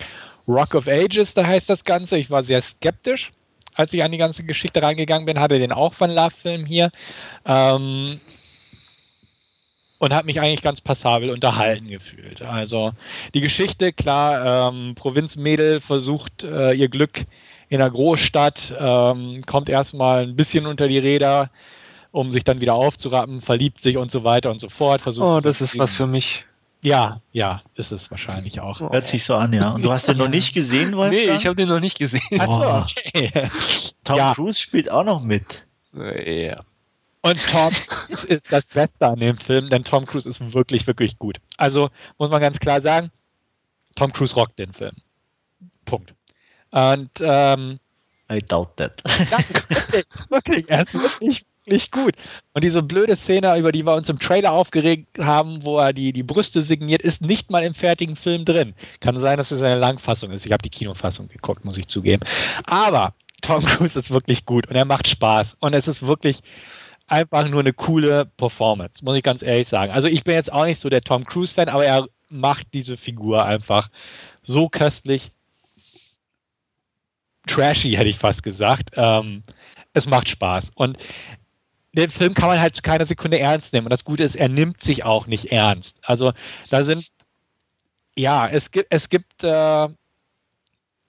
Rock 0.49 0.77
of 0.77 0.87
Ages, 0.87 1.35
da 1.35 1.45
heißt 1.45 1.69
das 1.69 1.83
Ganze. 1.83 2.19
Ich 2.19 2.31
war 2.31 2.45
sehr 2.45 2.61
skeptisch, 2.61 3.33
als 3.77 3.93
ich 3.93 4.03
an 4.03 4.11
die 4.11 4.19
ganze 4.19 4.43
Geschichte 4.45 4.83
reingegangen 4.83 5.27
bin, 5.27 5.39
hatte 5.39 5.59
den 5.59 5.73
auch 5.73 5.95
von 5.95 6.11
Love-Film 6.11 6.65
hier. 6.65 6.91
Ähm, 7.45 8.19
und 9.99 10.15
habe 10.15 10.27
mich 10.27 10.41
eigentlich 10.41 10.63
ganz 10.63 10.81
passabel 10.81 11.31
unterhalten 11.31 11.89
gefühlt. 11.89 12.43
Also 12.43 12.93
die 13.35 13.41
Geschichte, 13.41 13.93
klar, 13.93 14.71
ähm, 14.71 14.95
Provinzmädel 14.95 15.81
versucht 15.81 16.43
äh, 16.43 16.73
ihr 16.73 16.89
Glück 16.89 17.25
in 17.69 17.81
einer 17.81 17.91
Großstadt, 17.91 18.75
ähm, 18.79 19.43
kommt 19.47 19.69
erstmal 19.69 20.25
ein 20.25 20.37
bisschen 20.37 20.67
unter 20.67 20.89
die 20.89 20.99
Räder, 20.99 21.51
um 22.13 22.31
sich 22.31 22.45
dann 22.45 22.61
wieder 22.61 22.75
aufzurappen, 22.75 23.41
verliebt 23.41 23.81
sich 23.81 23.97
und 23.97 24.11
so 24.11 24.23
weiter 24.23 24.51
und 24.51 24.61
so 24.61 24.69
fort. 24.69 25.01
Versucht 25.01 25.27
oh, 25.27 25.41
das 25.41 25.61
ist 25.61 25.79
was 25.79 25.95
für 25.95 26.07
mich. 26.07 26.45
Ja, 26.87 27.21
ja, 27.33 27.63
ist 27.75 27.91
es 27.91 28.13
wahrscheinlich 28.13 28.61
auch. 28.61 28.79
Hört 28.79 29.09
sich 29.09 29.25
so 29.25 29.35
an, 29.35 29.53
ja. 29.53 29.71
Und 29.73 29.85
du 29.85 29.91
hast 29.91 30.07
den 30.07 30.19
noch 30.19 30.29
nicht 30.29 30.55
gesehen, 30.55 30.95
Wolfgang? 30.95 31.27
Nee, 31.27 31.35
ich 31.35 31.45
habe 31.45 31.57
den 31.57 31.69
noch 31.69 31.81
nicht 31.81 31.99
gesehen. 31.99 32.41
Achso, 32.41 32.79
okay. 32.79 33.51
Tom 34.05 34.17
ja. 34.17 34.33
Cruise 34.35 34.61
spielt 34.61 34.89
auch 34.89 35.03
noch 35.03 35.25
mit. 35.25 35.67
Ja. 35.93 36.63
Und 37.23 37.45
Tom 37.51 37.73
Cruise 37.89 38.25
ist 38.29 38.53
das 38.53 38.67
Beste 38.67 39.05
an 39.05 39.19
dem 39.19 39.37
Film, 39.37 39.69
denn 39.69 39.83
Tom 39.83 40.07
Cruise 40.07 40.29
ist 40.29 40.41
wirklich, 40.55 40.87
wirklich 40.87 41.19
gut. 41.19 41.41
Also 41.57 41.91
muss 42.19 42.31
man 42.31 42.41
ganz 42.41 42.61
klar 42.61 42.81
sagen, 42.81 43.11
Tom 43.97 44.13
Cruise 44.13 44.37
rockt 44.37 44.57
den 44.61 44.73
Film. 44.73 44.95
Punkt. 45.87 46.15
Und 46.71 47.11
ähm, 47.19 47.81
I 48.31 48.39
doubt 48.39 48.77
that. 48.77 49.03
wirklich, 49.05 50.05
wirklich, 50.31 50.71
er 50.71 50.83
ist 50.83 50.95
wirklich, 50.95 51.43
wirklich 51.67 51.91
gut. 51.91 52.15
Und 52.55 52.65
diese 52.65 52.83
blöde 52.83 53.17
Szene, 53.17 53.57
über 53.59 53.73
die 53.73 53.85
wir 53.85 53.95
uns 53.95 54.09
im 54.09 54.19
Trailer 54.19 54.53
aufgeregt 54.53 55.19
haben, 55.19 55.65
wo 55.65 55.79
er 55.79 55.93
die, 55.93 56.13
die 56.13 56.23
Brüste 56.23 56.63
signiert, 56.63 57.03
ist 57.03 57.23
nicht 57.23 57.51
mal 57.51 57.65
im 57.65 57.75
fertigen 57.75 58.17
Film 58.17 58.45
drin. 58.45 58.75
Kann 59.01 59.19
sein, 59.21 59.37
dass 59.37 59.51
es 59.51 59.63
eine 59.63 59.79
Langfassung 59.79 60.31
ist. 60.31 60.47
Ich 60.47 60.53
habe 60.53 60.63
die 60.63 60.71
Kinofassung 60.71 61.29
geguckt, 61.29 61.65
muss 61.65 61.77
ich 61.77 61.89
zugeben. 61.89 62.23
Aber 62.65 63.15
Tom 63.43 63.65
Cruise 63.65 63.99
ist 63.99 64.11
wirklich 64.11 64.47
gut 64.47 64.69
und 64.69 64.77
er 64.77 64.85
macht 64.85 65.09
Spaß. 65.09 65.57
Und 65.61 65.75
es 65.75 65.89
ist 65.89 66.07
wirklich 66.07 66.41
einfach 67.09 67.49
nur 67.49 67.61
eine 67.61 67.73
coole 67.73 68.27
Performance, 68.37 69.05
muss 69.05 69.17
ich 69.17 69.23
ganz 69.23 69.43
ehrlich 69.43 69.69
sagen. 69.69 69.93
Also 69.93 70.09
ich 70.09 70.25
bin 70.25 70.35
jetzt 70.35 70.53
auch 70.53 70.65
nicht 70.65 70.81
so 70.81 70.89
der 70.89 71.03
Tom 71.03 71.25
Cruise-Fan, 71.25 71.69
aber 71.69 71.85
er 71.85 72.07
macht 72.29 72.69
diese 72.73 72.97
Figur 72.97 73.45
einfach 73.45 73.89
so 74.43 74.69
köstlich. 74.69 75.31
Trashy, 77.47 77.93
hätte 77.93 78.09
ich 78.09 78.19
fast 78.19 78.43
gesagt. 78.43 78.91
Ähm, 78.95 79.45
es 79.93 80.07
macht 80.07 80.29
Spaß. 80.29 80.73
Und 80.75 80.99
den 81.97 82.11
Film 82.11 82.35
kann 82.35 82.49
man 82.49 82.61
halt 82.61 82.77
zu 82.77 82.83
keiner 82.83 83.07
Sekunde 83.07 83.39
ernst 83.39 83.73
nehmen. 83.73 83.87
Und 83.87 83.91
das 83.93 84.05
Gute 84.05 84.23
ist, 84.23 84.37
er 84.37 84.49
nimmt 84.49 84.83
sich 84.83 85.05
auch 85.05 85.27
nicht 85.27 85.53
ernst. 85.53 85.97
Also 86.03 86.33
da 86.71 86.85
sind, 86.85 87.07
ja, 88.15 88.47
es 88.49 88.71
gibt, 88.71 88.87
es 88.91 89.09
gibt 89.09 89.43
äh, 89.43 89.89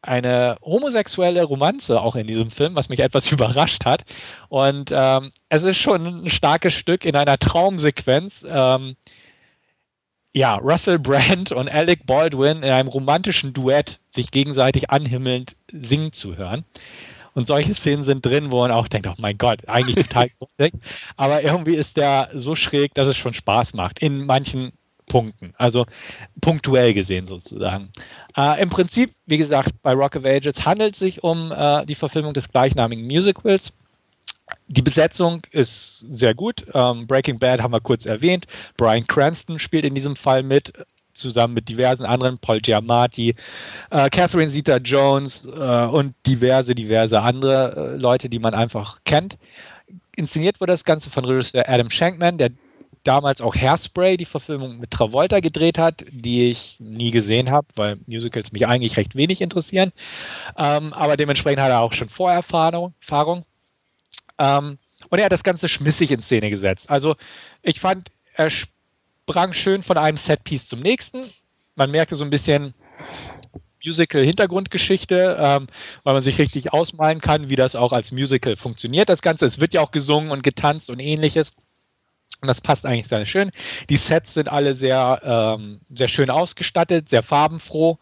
eine 0.02 0.58
homosexuelle 0.62 1.44
Romanze 1.44 2.00
auch 2.00 2.16
in 2.16 2.28
diesem 2.28 2.52
Film, 2.52 2.76
was 2.76 2.90
mich 2.90 3.00
etwas 3.00 3.32
überrascht 3.32 3.86
hat. 3.86 4.04
Und 4.50 4.92
ähm, 4.94 5.32
es 5.50 5.64
ist 5.64 5.78
schon 5.78 6.26
ein 6.26 6.30
starkes 6.30 6.74
Stück 6.74 7.06
in 7.06 7.16
einer 7.16 7.38
Traumsequenz. 7.38 8.46
Ähm, 8.50 8.96
ja, 10.34 10.56
Russell 10.56 11.00
Brand 11.00 11.52
und 11.52 11.68
Alec 11.68 12.06
Baldwin 12.06 12.64
in 12.64 12.70
einem 12.70 12.90
romantischen 12.90 13.54
Duett 13.54 14.00
sich 14.14 14.32
gegenseitig 14.32 14.90
anhimmelnd 14.90 15.56
singen 15.72 16.14
zu 16.14 16.38
hören. 16.38 16.64
Und 17.38 17.46
solche 17.46 17.76
Szenen 17.76 18.02
sind 18.02 18.26
drin, 18.26 18.52
wo 18.52 18.62
man 18.62 18.72
auch 18.72 18.88
denkt, 18.88 19.08
oh 19.08 19.14
mein 19.20 19.38
Gott, 19.38 19.60
eigentlich 19.68 20.08
total 20.08 20.28
lustig. 20.42 20.74
Aber 21.18 21.44
irgendwie 21.44 21.76
ist 21.76 21.96
der 21.96 22.32
so 22.34 22.56
schräg, 22.56 22.96
dass 22.96 23.08
es 23.08 23.16
schon 23.16 23.36
Spaß 23.36 23.76
macht. 23.76 24.00
In 24.00 24.26
manchen 24.26 24.72
Punkten. 25.06 25.54
Also 25.56 25.86
punktuell 26.42 26.96
gesehen 26.96 27.28
sozusagen. 27.28 27.90
Äh, 28.36 28.60
Im 28.60 28.70
Prinzip, 28.70 29.12
wie 29.28 29.38
gesagt, 29.38 29.70
bei 29.84 29.94
Rock 29.94 30.16
of 30.16 30.26
Ages 30.26 30.66
handelt 30.66 30.94
es 30.94 31.00
sich 31.00 31.24
um 31.24 31.52
äh, 31.52 31.86
die 31.86 31.94
Verfilmung 31.94 32.34
des 32.34 32.50
gleichnamigen 32.50 33.06
Musicals. 33.06 33.72
Die 34.68 34.82
Besetzung 34.82 35.44
ist 35.52 36.00
sehr 36.10 36.34
gut. 36.34 36.66
Ähm, 36.74 37.06
Breaking 37.06 37.38
Bad 37.38 37.62
haben 37.62 37.72
wir 37.72 37.82
kurz 37.82 38.08
erwähnt. 38.08 38.48
Brian 38.78 39.06
Cranston 39.06 39.60
spielt 39.60 39.86
in 39.86 39.94
diesem 39.94 40.16
Fall 40.16 40.42
mit, 40.42 40.74
zusammen 41.18 41.54
mit 41.54 41.70
diversen 41.70 42.06
anderen, 42.06 42.38
Paul 42.40 42.60
Giamatti, 42.60 43.36
äh, 43.92 44.10
Catherine 44.10 44.50
Zeta-Jones 44.50 45.46
äh, 45.46 45.86
und 45.86 46.14
diverse, 46.26 46.76
diverse 46.76 47.22
andere 47.22 47.76
äh, 47.76 47.98
Leute, 47.98 48.30
die 48.30 48.40
man 48.40 48.54
einfach 48.54 49.00
kennt. 49.04 49.38
Inszeniert 50.16 50.60
wurde 50.60 50.74
das 50.74 50.86
Ganze 50.86 51.10
von 51.10 51.26
Regisseur 51.26 51.68
Adam 51.68 51.90
Shankman, 51.90 52.38
der 52.38 52.52
damals 53.04 53.40
auch 53.40 53.56
Hairspray, 53.56 54.18
die 54.18 54.26
Verfilmung 54.26 54.80
mit 54.80 54.92
Travolta 54.92 55.40
gedreht 55.40 55.78
hat, 55.78 56.04
die 56.12 56.50
ich 56.50 56.76
nie 56.80 57.12
gesehen 57.12 57.50
habe, 57.50 57.68
weil 57.76 57.98
Musicals 58.06 58.52
mich 58.52 58.68
eigentlich 58.68 58.98
recht 58.98 59.16
wenig 59.16 59.42
interessieren. 59.42 59.94
Ähm, 60.58 60.94
aber 60.94 61.16
dementsprechend 61.16 61.62
hat 61.62 61.70
er 61.70 61.82
auch 61.82 61.94
schon 61.94 62.10
Vorerfahrung. 62.10 62.94
Ähm, 64.40 64.78
und 65.10 65.20
er 65.20 65.26
hat 65.26 65.32
das 65.32 65.44
Ganze 65.44 65.70
schmissig 65.70 66.12
in 66.12 66.22
Szene 66.22 66.50
gesetzt. 66.50 66.90
Also 66.90 67.16
ich 67.62 67.80
fand, 67.80 68.12
er 68.34 68.50
sprang 69.30 69.52
schön 69.52 69.84
von 69.84 69.98
einem 69.98 70.16
Setpiece 70.16 70.68
zum 70.68 70.80
nächsten. 70.80 71.22
Man 71.76 71.92
merkte 71.92 72.16
so 72.16 72.24
ein 72.24 72.30
bisschen 72.30 72.74
Musical-Hintergrundgeschichte, 73.86 75.38
ähm, 75.38 75.68
weil 76.04 76.14
man 76.14 76.22
sich 76.22 76.40
richtig 76.40 76.72
ausmalen 76.72 77.20
kann, 77.20 77.50
wie 77.50 77.58
das 77.58 77.76
auch 77.76 77.92
als 77.92 78.14
Musical 78.14 78.56
funktioniert. 78.56 79.10
Das 79.10 79.22
Ganze, 79.22 79.46
es 79.46 79.60
wird 79.60 79.74
ja 79.74 79.82
auch 79.82 79.92
gesungen 79.92 80.32
und 80.32 80.44
getanzt 80.44 80.90
und 80.90 81.00
ähnliches. 81.00 81.52
Und 82.42 82.48
das 82.48 82.62
passt 82.62 82.86
eigentlich 82.86 83.10
sehr 83.10 83.26
schön. 83.26 83.52
Die 83.90 83.98
Sets 83.98 84.34
sind 84.34 84.48
alle 84.48 84.76
sehr, 84.76 85.22
ähm, 85.24 85.82
sehr 85.94 86.08
schön 86.08 86.30
ausgestattet, 86.30 87.10
sehr 87.10 87.22
farbenfroh 87.24 87.98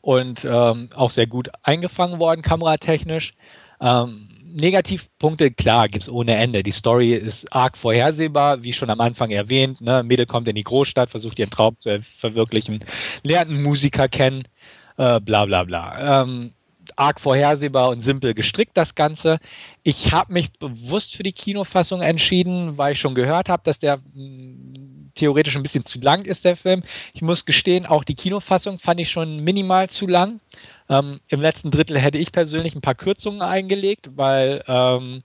und 0.00 0.46
ähm, 0.46 0.88
auch 0.94 1.10
sehr 1.10 1.26
gut 1.26 1.50
eingefangen 1.62 2.18
worden, 2.18 2.40
kameratechnisch. 2.40 3.34
Ähm, 3.82 4.28
Negativpunkte, 4.52 5.50
klar, 5.50 5.88
gibt 5.88 6.04
es 6.04 6.08
ohne 6.08 6.36
Ende. 6.36 6.62
Die 6.62 6.72
Story 6.72 7.12
ist 7.14 7.52
arg 7.52 7.76
vorhersehbar, 7.76 8.62
wie 8.62 8.72
schon 8.72 8.90
am 8.90 9.00
Anfang 9.00 9.30
erwähnt. 9.30 9.80
Ne? 9.80 10.02
Mädel 10.02 10.26
kommt 10.26 10.48
in 10.48 10.56
die 10.56 10.64
Großstadt, 10.64 11.10
versucht 11.10 11.38
ihren 11.38 11.50
Traum 11.50 11.78
zu 11.78 12.02
verwirklichen, 12.02 12.84
lernt 13.22 13.50
einen 13.50 13.62
Musiker 13.62 14.08
kennen, 14.08 14.44
äh, 14.96 15.20
bla 15.20 15.46
bla 15.46 15.64
bla. 15.64 16.22
Ähm, 16.22 16.52
arg 16.96 17.20
vorhersehbar 17.20 17.90
und 17.90 18.02
simpel 18.02 18.34
gestrickt, 18.34 18.76
das 18.76 18.94
Ganze. 18.94 19.38
Ich 19.82 20.12
habe 20.12 20.32
mich 20.32 20.52
bewusst 20.52 21.16
für 21.16 21.22
die 21.22 21.32
Kinofassung 21.32 22.00
entschieden, 22.00 22.76
weil 22.78 22.92
ich 22.92 23.00
schon 23.00 23.14
gehört 23.14 23.48
habe, 23.48 23.62
dass 23.64 23.78
der 23.78 23.98
mh, 23.98 24.02
hm, 24.14 25.10
theoretisch 25.14 25.56
ein 25.56 25.62
bisschen 25.62 25.84
zu 25.84 26.00
lang 26.00 26.24
ist, 26.24 26.44
der 26.44 26.56
Film. 26.56 26.82
Ich 27.12 27.22
muss 27.22 27.44
gestehen, 27.44 27.86
auch 27.86 28.04
die 28.04 28.14
Kinofassung 28.14 28.78
fand 28.78 29.00
ich 29.00 29.10
schon 29.10 29.40
minimal 29.40 29.88
zu 29.88 30.06
lang. 30.06 30.40
Ähm, 30.90 31.20
Im 31.28 31.40
letzten 31.40 31.70
Drittel 31.70 31.98
hätte 31.98 32.18
ich 32.18 32.32
persönlich 32.32 32.74
ein 32.74 32.82
paar 32.82 32.96
Kürzungen 32.96 33.42
eingelegt, 33.42 34.10
weil 34.16 34.62
ähm, 34.66 35.22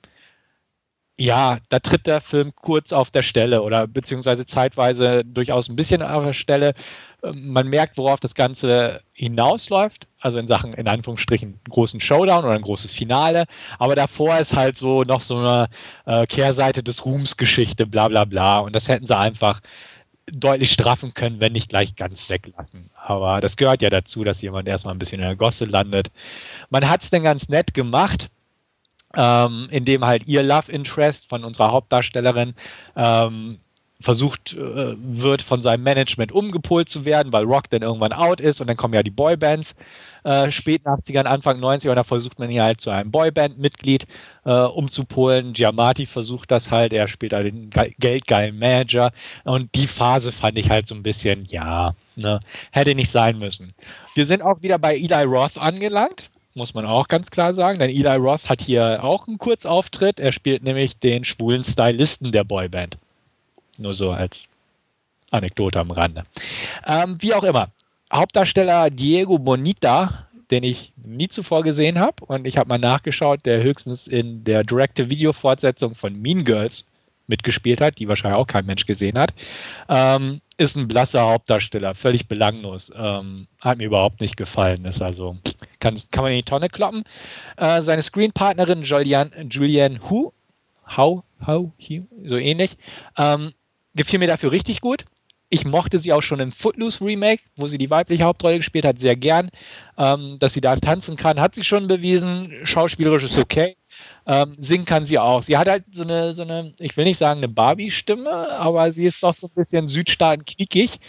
ja, 1.18 1.60
da 1.70 1.80
tritt 1.80 2.08
der 2.08 2.20
Film 2.22 2.54
kurz 2.56 2.92
auf 2.92 3.10
der 3.10 3.24
Stelle 3.24 3.62
oder 3.62 3.88
beziehungsweise 3.88 4.46
zeitweise 4.46 5.24
durchaus 5.24 5.70
ein 5.70 5.76
bisschen 5.78 6.02
auf 6.02 6.26
der 6.26 6.34
Stelle. 6.34 6.74
Ähm, 7.24 7.52
man 7.54 7.68
merkt, 7.68 7.98
worauf 7.98 8.20
das 8.20 8.36
Ganze 8.36 9.02
hinausläuft, 9.14 10.08
also 10.20 10.38
in 10.38 10.48
Sachen, 10.48 10.74
in 10.74 10.88
Anführungsstrichen, 10.88 11.60
großen 11.70 12.02
Showdown 12.02 12.44
oder 12.46 12.54
ein 12.54 12.62
großes 12.62 12.92
Finale. 12.92 13.46
Aber 13.80 13.96
davor 13.96 14.38
ist 14.38 14.56
halt 14.56 14.78
so 14.78 15.04
noch 15.04 15.22
so 15.22 15.38
eine 15.38 15.70
äh, 16.06 16.28
Kehrseite 16.28 16.84
des 16.84 17.06
Ruhms 17.06 17.38
Geschichte, 17.38 17.88
bla 17.88 18.08
bla 18.10 18.26
bla. 18.26 18.60
Und 18.60 18.76
das 18.76 18.88
hätten 18.90 19.08
sie 19.08 19.18
einfach 19.18 19.62
deutlich 20.32 20.72
straffen 20.72 21.14
können, 21.14 21.40
wenn 21.40 21.54
nicht 21.54 21.70
gleich 21.70 21.96
ganz 21.96 22.30
weglassen. 22.30 22.90
Aber 22.96 23.42
das 23.42 23.58
gehört 23.58 23.82
ja 23.82 23.90
dazu, 23.90 24.24
dass 24.24 24.42
jemand 24.42 24.68
erstmal 24.68 24.96
ein 24.96 25.00
bisschen 25.00 25.22
in 25.22 25.28
der 25.28 25.36
Gosse 25.36 25.66
landet. 25.66 26.12
Man 26.70 26.90
hat 26.90 27.04
es 27.04 27.10
dann 27.10 27.24
ganz 27.24 27.48
nett 27.48 27.74
gemacht 27.74 28.30
ähm, 29.16 29.68
in 29.72 29.86
dem 29.86 30.06
halt 30.06 30.28
ihr 30.28 30.44
Love 30.44 30.72
Interest 30.72 31.28
von 31.28 31.44
unserer 31.44 31.72
Hauptdarstellerin 31.72 32.54
ähm, 32.96 33.60
versucht 34.02 34.54
äh, 34.54 34.96
wird, 34.98 35.42
von 35.42 35.62
seinem 35.62 35.84
Management 35.84 36.32
umgepolt 36.32 36.90
zu 36.90 37.06
werden, 37.06 37.32
weil 37.32 37.44
Rock 37.44 37.70
dann 37.70 37.82
irgendwann 37.82 38.12
out 38.12 38.42
ist 38.42 38.60
und 38.60 38.68
dann 38.68 38.76
kommen 38.76 38.94
ja 38.94 39.04
die 39.04 39.12
Boybands 39.12 39.74
äh, 40.26 40.52
späten 40.52 40.88
80ern, 40.88 41.24
Anfang 41.24 41.60
90er 41.60 41.90
und 41.90 41.96
da 41.96 42.04
versucht 42.04 42.38
man 42.38 42.50
hier 42.50 42.64
halt 42.64 42.82
zu 42.82 42.90
einem 42.90 43.12
Boyband-Mitglied 43.12 44.06
äh, 44.46 44.52
umzupolen. 44.52 45.54
Giamatti 45.54 46.06
versucht 46.06 46.52
das 46.52 46.72
halt, 46.72 46.92
er 46.92 47.08
spielt 47.08 47.34
halt 47.34 47.48
den 47.48 47.70
geldgeilen 48.00 48.60
Manager 48.60 49.12
und 49.46 49.74
die 49.76 49.88
Phase 49.88 50.32
fand 50.32 50.58
ich 50.58 50.70
halt 50.70 50.88
so 50.88 50.96
ein 50.96 51.04
bisschen, 51.04 51.46
ja, 51.46 51.96
ne, 52.18 52.40
hätte 52.72 52.96
nicht 52.96 53.12
sein 53.12 53.40
müssen. 53.40 53.74
Wir 54.14 54.26
sind 54.26 54.42
auch 54.42 54.62
wieder 54.62 54.78
bei 54.78 54.96
Eli 54.96 55.24
Roth 55.24 55.58
angelangt 55.58 56.30
muss 56.58 56.74
man 56.74 56.86
auch 56.86 57.10
ganz 57.10 57.30
klar 57.32 57.54
sagen, 57.54 57.80
denn 57.80 57.90
Eli 57.90 58.16
Roth 58.16 58.48
hat 58.48 58.62
hier 58.62 59.04
auch 59.04 59.28
einen 59.28 59.38
Kurzauftritt. 59.38 60.22
Er 60.22 60.32
spielt 60.32 60.64
nämlich 60.64 60.98
den 60.98 61.26
schwulen 61.26 61.66
Stylisten 61.66 62.32
der 62.32 62.46
Boyband. 62.46 62.98
Nur 63.78 63.94
so 63.94 64.12
als 64.12 64.48
Anekdote 65.32 65.80
am 65.80 65.92
Rande. 65.92 66.24
Ähm, 66.88 67.18
wie 67.20 67.34
auch 67.34 67.44
immer. 67.44 67.70
Hauptdarsteller 68.14 68.90
Diego 68.90 69.40
Bonita, 69.40 70.28
den 70.52 70.64
ich 70.64 70.94
nie 70.96 71.28
zuvor 71.28 71.64
gesehen 71.64 72.00
habe 72.00 72.24
und 72.26 72.46
ich 72.46 72.58
habe 72.58 72.70
mal 72.70 72.78
nachgeschaut, 72.78 73.46
der 73.46 73.64
höchstens 73.64 74.08
in 74.08 74.44
der 74.44 74.64
Direct-to-Video-Fortsetzung 74.64 75.96
von 75.96 76.22
Mean 76.22 76.46
Girls 76.46 76.86
mitgespielt 77.28 77.82
hat, 77.82 77.98
die 77.98 78.08
wahrscheinlich 78.08 78.38
auch 78.38 78.48
kein 78.48 78.66
Mensch 78.66 78.86
gesehen 78.86 79.18
hat, 79.18 79.34
ähm, 79.90 80.42
ist 80.58 80.76
ein 80.76 80.88
blasser 80.88 81.22
Hauptdarsteller, 81.22 81.96
völlig 81.96 82.28
belanglos. 82.28 82.92
Ähm, 82.96 83.48
hat 83.62 83.78
mir 83.78 83.86
überhaupt 83.86 84.22
nicht 84.22 84.38
gefallen. 84.38 84.86
Ist 84.86 85.02
also, 85.02 85.38
kann, 85.80 86.00
kann 86.12 86.24
man 86.24 86.32
in 86.32 86.40
die 86.40 86.44
Tonne 86.44 86.70
kloppen. 86.70 87.04
Äh, 87.58 87.82
seine 87.82 88.02
Screenpartnerin 88.02 88.84
Julian, 88.84 89.32
Julianne 89.50 90.00
Hu, 90.10 90.32
How, 90.96 91.24
How, 91.46 91.72
Hu, 91.80 92.04
so 92.24 92.38
ähnlich, 92.38 92.78
ähm, 93.18 93.54
gefiel 93.96 94.20
mir 94.20 94.28
dafür 94.28 94.52
richtig 94.52 94.82
gut. 94.82 95.06
Ich 95.50 95.64
mochte 95.64 96.00
sie 96.00 96.12
auch 96.12 96.24
schon 96.24 96.40
im 96.40 96.52
Footloose 96.52 97.04
Remake, 97.06 97.44
wo 97.56 97.68
sie 97.68 97.78
die 97.78 97.90
weibliche 97.90 98.24
Hauptrolle 98.24 98.58
gespielt 98.58 98.84
hat, 98.84 99.00
sehr 99.00 99.16
gern. 99.16 99.50
Ähm, 99.98 100.38
dass 100.40 100.54
sie 100.54 100.62
da 100.62 100.76
tanzen 100.76 101.16
kann, 101.16 101.40
hat 101.40 101.56
sie 101.56 101.64
schon 101.64 101.88
bewiesen. 101.88 102.52
Schauspielerisch 102.64 103.24
ist 103.24 103.38
okay. 103.38 103.78
Ähm, 104.26 104.56
singen 104.58 104.86
kann 104.86 105.06
sie 105.06 105.20
auch. 105.20 105.44
Sie 105.44 105.56
hat 105.56 105.70
halt 105.70 105.84
so 105.92 106.04
eine, 106.04 106.34
so 106.34 106.42
eine, 106.42 106.74
ich 106.80 106.98
will 106.98 107.06
nicht 107.06 107.20
sagen 107.20 107.38
eine 107.38 107.48
Barbie-Stimme, 107.48 108.30
aber 108.30 108.92
sie 108.92 109.06
ist 109.06 109.22
doch 109.22 109.36
so 109.36 109.48
ein 109.48 109.54
bisschen 109.56 109.88
Südstaaten 109.88 110.44
knickig, 110.44 111.00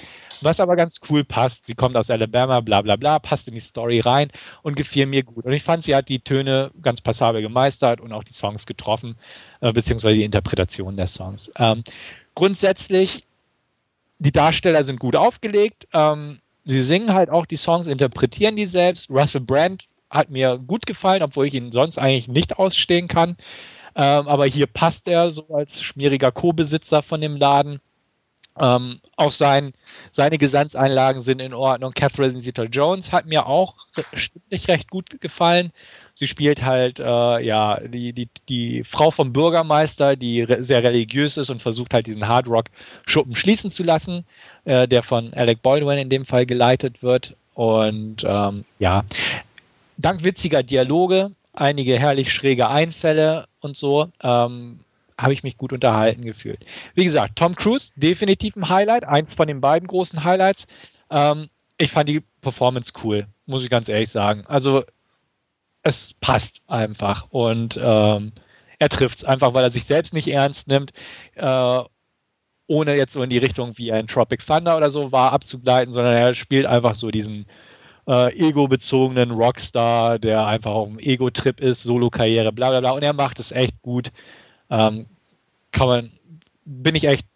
was 0.43 0.61
aber 0.61 0.77
ganz 0.77 1.01
cool 1.09 1.25
passt. 1.25 1.67
Sie 1.67 1.75
kommt 1.75 1.97
aus 1.97 2.11
Alabama, 2.11 2.61
bla 2.61 2.83
bla 2.83 2.97
bla, 2.97 3.19
passt 3.19 3.49
in 3.49 3.55
die 3.55 3.61
Story 3.61 4.01
rein 4.01 4.31
und 4.63 4.77
gefiel 4.77 5.07
mir 5.07 5.23
gut. 5.23 5.47
Und 5.47 5.53
ich 5.53 5.63
fand, 5.63 5.85
sie 5.85 5.97
hat 5.97 6.11
die 6.11 6.21
Töne 6.21 6.71
ganz 6.83 7.01
passabel 7.01 7.41
gemeistert 7.41 8.01
und 8.03 8.13
auch 8.13 8.23
die 8.23 8.35
Songs 8.35 8.67
getroffen, 8.67 9.17
äh, 9.63 9.73
beziehungsweise 9.73 10.17
die 10.17 10.25
Interpretation 10.25 10.97
der 10.97 11.09
Songs. 11.09 11.51
Ähm, 11.59 11.83
grundsätzlich, 12.37 13.25
die 14.21 14.31
Darsteller 14.31 14.85
sind 14.85 15.01
gut 15.01 15.17
aufgelegt. 15.17 15.89
Ähm, 15.93 16.39
sie 16.65 16.83
singen 16.83 17.13
halt 17.13 17.31
auch 17.31 17.47
die 17.47 17.57
Songs, 17.57 17.89
interpretieren 17.89 18.55
die 18.55 18.67
selbst. 18.67 19.11
Russell 19.11 19.41
Brand 19.41 19.89
hat 20.09 20.31
mir 20.31 20.59
gut 20.59 20.87
gefallen, 20.87 21.23
obwohl 21.23 21.47
ich 21.49 21.55
ihn 21.55 21.73
sonst 21.73 21.99
eigentlich 21.99 22.29
nicht 22.29 22.57
ausstehen 22.59 23.09
kann. 23.09 23.37
Ähm, 23.97 24.29
aber 24.29 24.47
hier 24.47 24.67
passt 24.67 25.09
er 25.09 25.33
so 25.33 25.43
als 25.55 25.83
schmieriger 25.83 26.31
Co-Besitzer 26.31 27.03
von 27.03 27.21
dem 27.21 27.37
Laden. 27.37 27.81
Ähm, 28.59 29.01
auch 29.17 29.33
sein, 29.33 29.73
seine 30.13 30.39
Gesangseinlagen 30.39 31.21
sind 31.23 31.41
in 31.41 31.53
Ordnung. 31.53 31.93
Catherine 31.93 32.39
Zeta-Jones 32.39 33.13
hat 33.13 33.27
mir 33.27 33.47
auch 33.47 33.75
stimmlich 34.15 34.69
recht 34.69 34.91
gut 34.91 35.21
gefallen. 35.21 35.73
Sie 36.15 36.27
spielt 36.27 36.63
halt 36.63 36.99
äh, 36.99 37.41
ja 37.41 37.79
die, 37.81 38.13
die, 38.13 38.29
die 38.49 38.85
Frau 38.85 39.11
vom 39.11 39.33
Bürgermeister, 39.33 40.17
die 40.17 40.43
re 40.43 40.65
sehr 40.65 40.83
religiös 40.83 41.37
ist 41.37 41.51
und 41.51 41.61
versucht 41.61 41.93
halt 41.93 42.07
diesen 42.07 42.27
Hardrock-Schuppen 42.27 43.37
schließen 43.37 43.71
zu 43.71 43.83
lassen, 43.83 44.25
äh, 44.65 44.89
der 44.89 45.03
von 45.03 45.35
Alec 45.35 45.63
Baldwin 45.63 45.99
in 45.99 46.11
dem 46.11 46.25
Fall 46.25 46.47
geleitet 46.47 47.03
wird. 47.03 47.35
Und 47.55 48.25
ähm, 48.27 48.65
ja, 48.79 49.05
dank 49.97 50.25
witziger 50.25 50.63
Dialoge, 50.63 51.31
einige 51.53 51.99
herrlich 51.99 52.33
schräge 52.33 52.69
Einfälle 52.69 53.47
und 53.61 53.77
so, 53.77 54.09
ähm, 54.23 54.81
habe 55.19 55.33
ich 55.33 55.43
mich 55.43 55.57
gut 55.57 55.73
unterhalten 55.73 56.25
gefühlt. 56.25 56.65
Wie 56.95 57.05
gesagt, 57.05 57.37
Tom 57.37 57.55
Cruise, 57.55 57.91
definitiv 57.97 58.57
ein 58.57 58.69
Highlight, 58.69 59.05
eins 59.05 59.35
von 59.35 59.49
den 59.49 59.61
beiden 59.61 59.89
großen 59.89 60.25
Highlights. 60.25 60.67
Ähm, 61.11 61.49
ich 61.79 61.91
fand 61.91 62.09
die 62.09 62.23
Performance 62.41 62.93
cool, 63.03 63.27
muss 63.47 63.63
ich 63.63 63.71
ganz 63.71 63.89
ehrlich 63.89 64.11
sagen. 64.11 64.45
Also 64.47 64.85
es 65.83 66.15
passt 66.21 66.61
einfach 66.67 67.27
und 67.31 67.79
ähm, 67.83 68.33
er 68.79 68.89
trifft 68.89 69.19
es 69.19 69.25
einfach, 69.25 69.55
weil 69.55 69.65
er 69.65 69.71
sich 69.71 69.85
selbst 69.85 70.13
nicht 70.13 70.29
ernst 70.29 70.69
nimmt, 70.69 70.93
äh, 71.35 71.81
ohne 72.67 72.97
jetzt 72.97 73.13
so 73.13 73.23
in 73.23 73.31
die 73.31 73.39
Richtung 73.39 73.79
wie 73.79 73.93
ein 73.93 74.09
Tropic 74.09 74.45
Thunder 74.45 74.77
oder 74.77 74.91
so 74.91 75.13
war 75.13 75.33
abzugleiten, 75.33 75.93
sondern 75.93 76.15
er 76.15 76.35
spielt 76.35 76.67
einfach 76.67 76.97
so 76.97 77.11
diesen 77.11 77.47
äh, 78.09 78.35
ego-bezogenen 78.35 79.31
Rockstar, 79.31 80.19
der 80.19 80.47
einfach 80.47 80.73
auf 80.73 80.89
einem 80.89 80.99
Ego-Trip 80.99 81.61
ist, 81.61 81.85
Solo-Karriere, 81.85 82.53
bla 82.53 82.71
bla 82.71 82.81
bla. 82.81 82.91
Und 82.91 83.03
er 83.03 83.13
macht 83.13 83.41
es 83.41 83.53
echt 83.53 83.81
gut. 83.83 84.11
Ähm, 84.71 85.07
kann 85.73 85.89
man, 85.89 86.13
bin 86.65 86.95
ich 86.95 87.05
echt, 87.05 87.27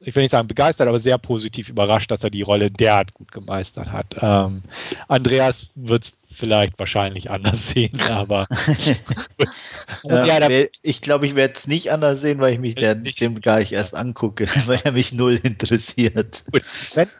ich 0.00 0.14
will 0.14 0.22
nicht 0.22 0.32
sagen 0.32 0.48
begeistert, 0.48 0.88
aber 0.88 0.98
sehr 0.98 1.18
positiv 1.18 1.68
überrascht, 1.68 2.10
dass 2.10 2.22
er 2.22 2.30
die 2.30 2.42
Rolle 2.42 2.70
derart 2.70 3.14
gut 3.14 3.32
gemeistert 3.32 3.90
hat. 3.90 4.16
Ähm, 4.20 4.62
Andreas 5.08 5.68
wird 5.74 6.04
es 6.04 6.12
vielleicht 6.36 6.78
wahrscheinlich 6.78 7.30
anders 7.30 7.68
sehen, 7.70 8.00
aber 8.00 8.46
ja, 10.04 10.48
ja, 10.48 10.66
ich 10.82 11.00
glaube, 11.00 11.26
ich 11.26 11.34
werde 11.34 11.54
es 11.56 11.66
nicht 11.66 11.90
anders 11.90 12.20
sehen, 12.20 12.38
weil 12.40 12.52
ich 12.52 12.58
mich 12.58 12.74
der 12.74 13.00
Film 13.04 13.40
gar 13.40 13.58
nicht 13.58 13.72
erst 13.72 13.94
angucke, 13.94 14.46
weil 14.66 14.80
er 14.84 14.92
mich 14.92 15.12
null 15.12 15.40
interessiert. 15.42 16.44
Gut. 16.52 16.62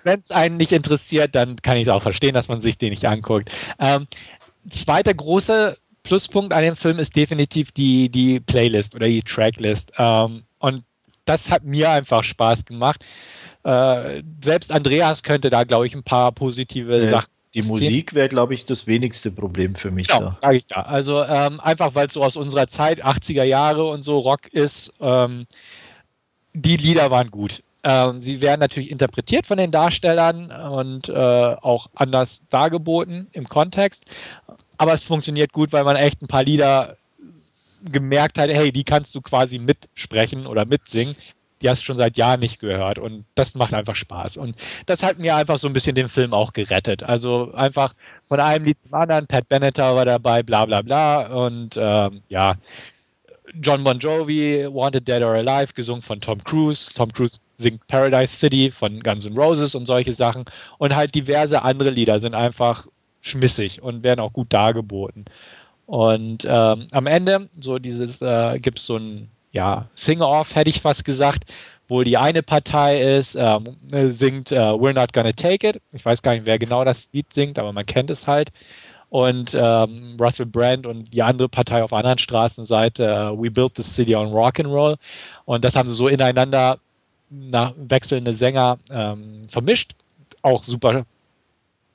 Wenn 0.05 0.21
es 0.21 0.31
einen 0.31 0.57
nicht 0.57 0.73
interessiert, 0.73 1.35
dann 1.35 1.57
kann 1.57 1.77
ich 1.77 1.83
es 1.83 1.89
auch 1.89 2.03
verstehen, 2.03 2.35
dass 2.35 2.49
man 2.49 2.61
sich 2.61 2.79
den 2.79 2.91
nicht 2.91 3.07
anguckt. 3.07 3.51
Ähm, 3.79 4.07
zweiter 4.71 5.15
großer 5.15 5.77
Pluspunkt 6.07 6.53
an 6.53 6.63
dem 6.63 6.77
Film 6.77 6.99
ist 6.99 7.15
definitiv 7.17 7.73
die, 7.73 8.09
die 8.09 8.41
Playlist 8.41 8.95
oder 8.95 9.07
die 9.07 9.23
Tracklist. 9.23 9.93
Ähm, 9.99 10.45
und 10.59 10.83
das 11.25 11.51
hat 11.51 11.65
mir 11.65 11.91
einfach 11.91 12.23
Spaß 12.23 12.65
gemacht. 12.65 13.05
Äh, 13.65 14.23
selbst 14.43 14.71
Andreas 14.71 15.23
könnte 15.23 15.51
da, 15.51 15.65
glaube 15.65 15.87
ich, 15.87 15.95
ein 15.95 16.05
paar 16.05 16.33
positive 16.33 17.05
ja. 17.05 17.09
Sachen 17.09 17.31
die 17.57 17.63
Musik 17.63 18.13
wäre, 18.13 18.29
glaube 18.29 18.53
ich, 18.53 18.67
das 18.67 18.87
wenigste 18.87 19.31
Problem 19.31 19.75
für 19.75 19.91
mich. 19.91 20.09
Genau, 20.09 20.35
sage 20.43 20.59
ich 20.59 20.69
ja. 20.69 20.83
Also 20.83 21.25
ähm, 21.25 21.59
einfach, 21.61 21.95
weil 21.95 22.07
es 22.07 22.13
so 22.13 22.23
aus 22.23 22.37
unserer 22.37 22.69
Zeit, 22.69 23.03
80er 23.03 23.45
Jahre 23.45 23.87
und 23.87 24.03
so 24.03 24.19
Rock 24.19 24.53
ist, 24.53 24.93
ähm, 25.01 25.47
die 26.53 26.77
Lieder 26.77 27.11
waren 27.11 27.31
gut. 27.31 27.63
Ähm, 27.83 28.21
sie 28.21 28.43
werden 28.43 28.61
natürlich 28.61 28.91
interpretiert 28.91 29.47
von 29.47 29.57
den 29.57 29.71
Darstellern 29.71 30.51
und 30.51 31.09
äh, 31.09 31.15
auch 31.15 31.87
anders 31.95 32.43
dargeboten 32.51 33.29
im 33.33 33.49
Kontext. 33.49 34.05
Aber 34.79 34.95
es 34.95 35.05
funktioniert 35.05 35.53
gut, 35.53 35.73
weil 35.73 35.85
man 35.85 35.97
echt 35.97 36.23
ein 36.23 36.29
paar 36.29 36.45
Lieder 36.45 36.97
gemerkt 37.85 38.39
hat, 38.39 38.51
hey, 38.51 38.73
die 38.73 38.85
kannst 38.85 39.15
du 39.15 39.21
quasi 39.21 39.59
mitsprechen 39.59 40.47
oder 40.47 40.65
mitsingen 40.65 41.17
die 41.63 41.71
hast 41.71 41.83
du 41.83 41.87
schon 41.87 41.97
seit 41.97 42.17
Jahren 42.17 42.41
nicht 42.41 42.59
gehört 42.59 42.99
und 42.99 43.25
das 43.35 43.55
macht 43.55 43.73
einfach 43.73 43.97
Spaß. 43.97 44.37
Und 44.37 44.57
das 44.87 45.03
hat 45.03 45.19
mir 45.19 45.37
einfach 45.37 45.59
so 45.59 45.67
ein 45.67 45.73
bisschen 45.73 45.95
den 45.95 46.09
Film 46.09 46.35
auch 46.35 46.53
gerettet. 46.53 47.03
Also 47.03 47.53
einfach 47.55 47.95
von 48.29 48.41
einem 48.41 48.65
Lied 48.65 48.81
zum 48.81 48.95
anderen, 48.95 49.27
Pat 49.27 49.49
Benatar 49.49 49.97
war 49.97 50.05
dabei, 50.05 50.43
bla 50.43 50.65
bla 50.67 50.83
bla 50.83 51.27
und 51.27 51.77
ähm, 51.77 52.23
ja, 52.29 52.57
John 53.61 53.85
Bon 53.85 53.99
Jovi, 53.99 54.67
Wanted 54.71 55.09
Dead 55.09 55.23
or 55.23 55.35
Alive, 55.35 55.73
gesungen 55.73 56.03
von 56.03 56.21
Tom 56.21 56.43
Cruise. 56.45 56.93
Tom 56.95 57.13
Cruise 57.13 57.39
singt 57.59 57.87
Paradise 57.87 58.37
City 58.37 58.71
von 58.71 59.01
Guns 59.01 59.25
N' 59.25 59.37
Roses 59.37 59.75
und 59.75 59.87
solche 59.87 60.13
Sachen. 60.13 60.45
Und 60.79 60.95
halt 60.95 61.15
diverse 61.15 61.63
andere 61.63 61.91
Lieder 61.91 62.21
sind 62.21 62.35
einfach 62.35 62.87
schmissig 63.27 63.83
und 63.83 64.03
werden 64.03 64.21
auch 64.21 64.33
gut 64.33 64.53
dargeboten. 64.53 65.25
Und 65.87 66.45
ähm, 66.49 66.87
am 66.93 67.07
Ende, 67.07 67.49
so 67.61 67.79
dieses, 67.79 68.23
äh, 68.23 68.59
gibt 68.59 68.79
es 68.79 68.87
so 68.87 68.97
ein 68.97 69.29
ja, 69.53 69.87
Sing-Off, 69.95 70.55
hätte 70.55 70.71
ich 70.71 70.81
fast 70.81 71.05
gesagt, 71.05 71.45
wo 71.89 72.03
die 72.03 72.17
eine 72.17 72.43
Partei 72.43 73.01
ist, 73.01 73.37
ähm, 73.37 73.77
singt 74.11 74.51
uh, 74.51 74.75
We're 74.75 74.93
Not 74.93 75.13
Gonna 75.13 75.33
Take 75.33 75.69
It. 75.69 75.81
Ich 75.93 76.05
weiß 76.05 76.21
gar 76.21 76.33
nicht, 76.35 76.45
wer 76.45 76.59
genau 76.59 76.85
das 76.85 77.09
Lied 77.13 77.33
singt, 77.33 77.59
aber 77.59 77.73
man 77.73 77.87
kennt 77.87 78.11
es 78.11 78.27
halt. 78.27 78.51
und 79.09 79.55
ähm, 79.55 80.17
Russell 80.21 80.47
Brand 80.47 80.87
und 80.87 81.13
die 81.13 81.23
andere 81.23 81.49
Partei 81.49 81.83
auf 81.83 81.91
der 81.91 81.99
anderen 81.99 82.19
Straßenseite, 82.19 83.33
uh, 83.33 83.43
We 83.43 83.51
Built 83.51 83.77
the 83.77 83.83
City 83.83 84.15
on 84.15 84.29
Rock'n'Roll. 84.29 84.97
Und 85.45 85.65
das 85.65 85.77
haben 85.77 85.87
sie 85.87 85.95
so 85.95 86.09
ineinander 86.09 86.79
nach 87.31 87.73
wechselnde 87.77 88.35
Sänger 88.35 88.79
ähm, 88.91 89.47
vermischt. 89.49 89.95
Auch 90.43 90.63
super, 90.63 91.07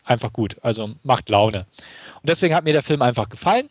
einfach 0.04 0.34
gut. 0.34 0.58
Also 0.62 0.92
macht 1.04 1.30
Laune. 1.30 1.66
Und 2.22 2.30
deswegen 2.30 2.56
hat 2.56 2.64
mir 2.64 2.74
der 2.74 2.84
Film 2.84 3.02
einfach 3.02 3.30
gefallen. 3.30 3.70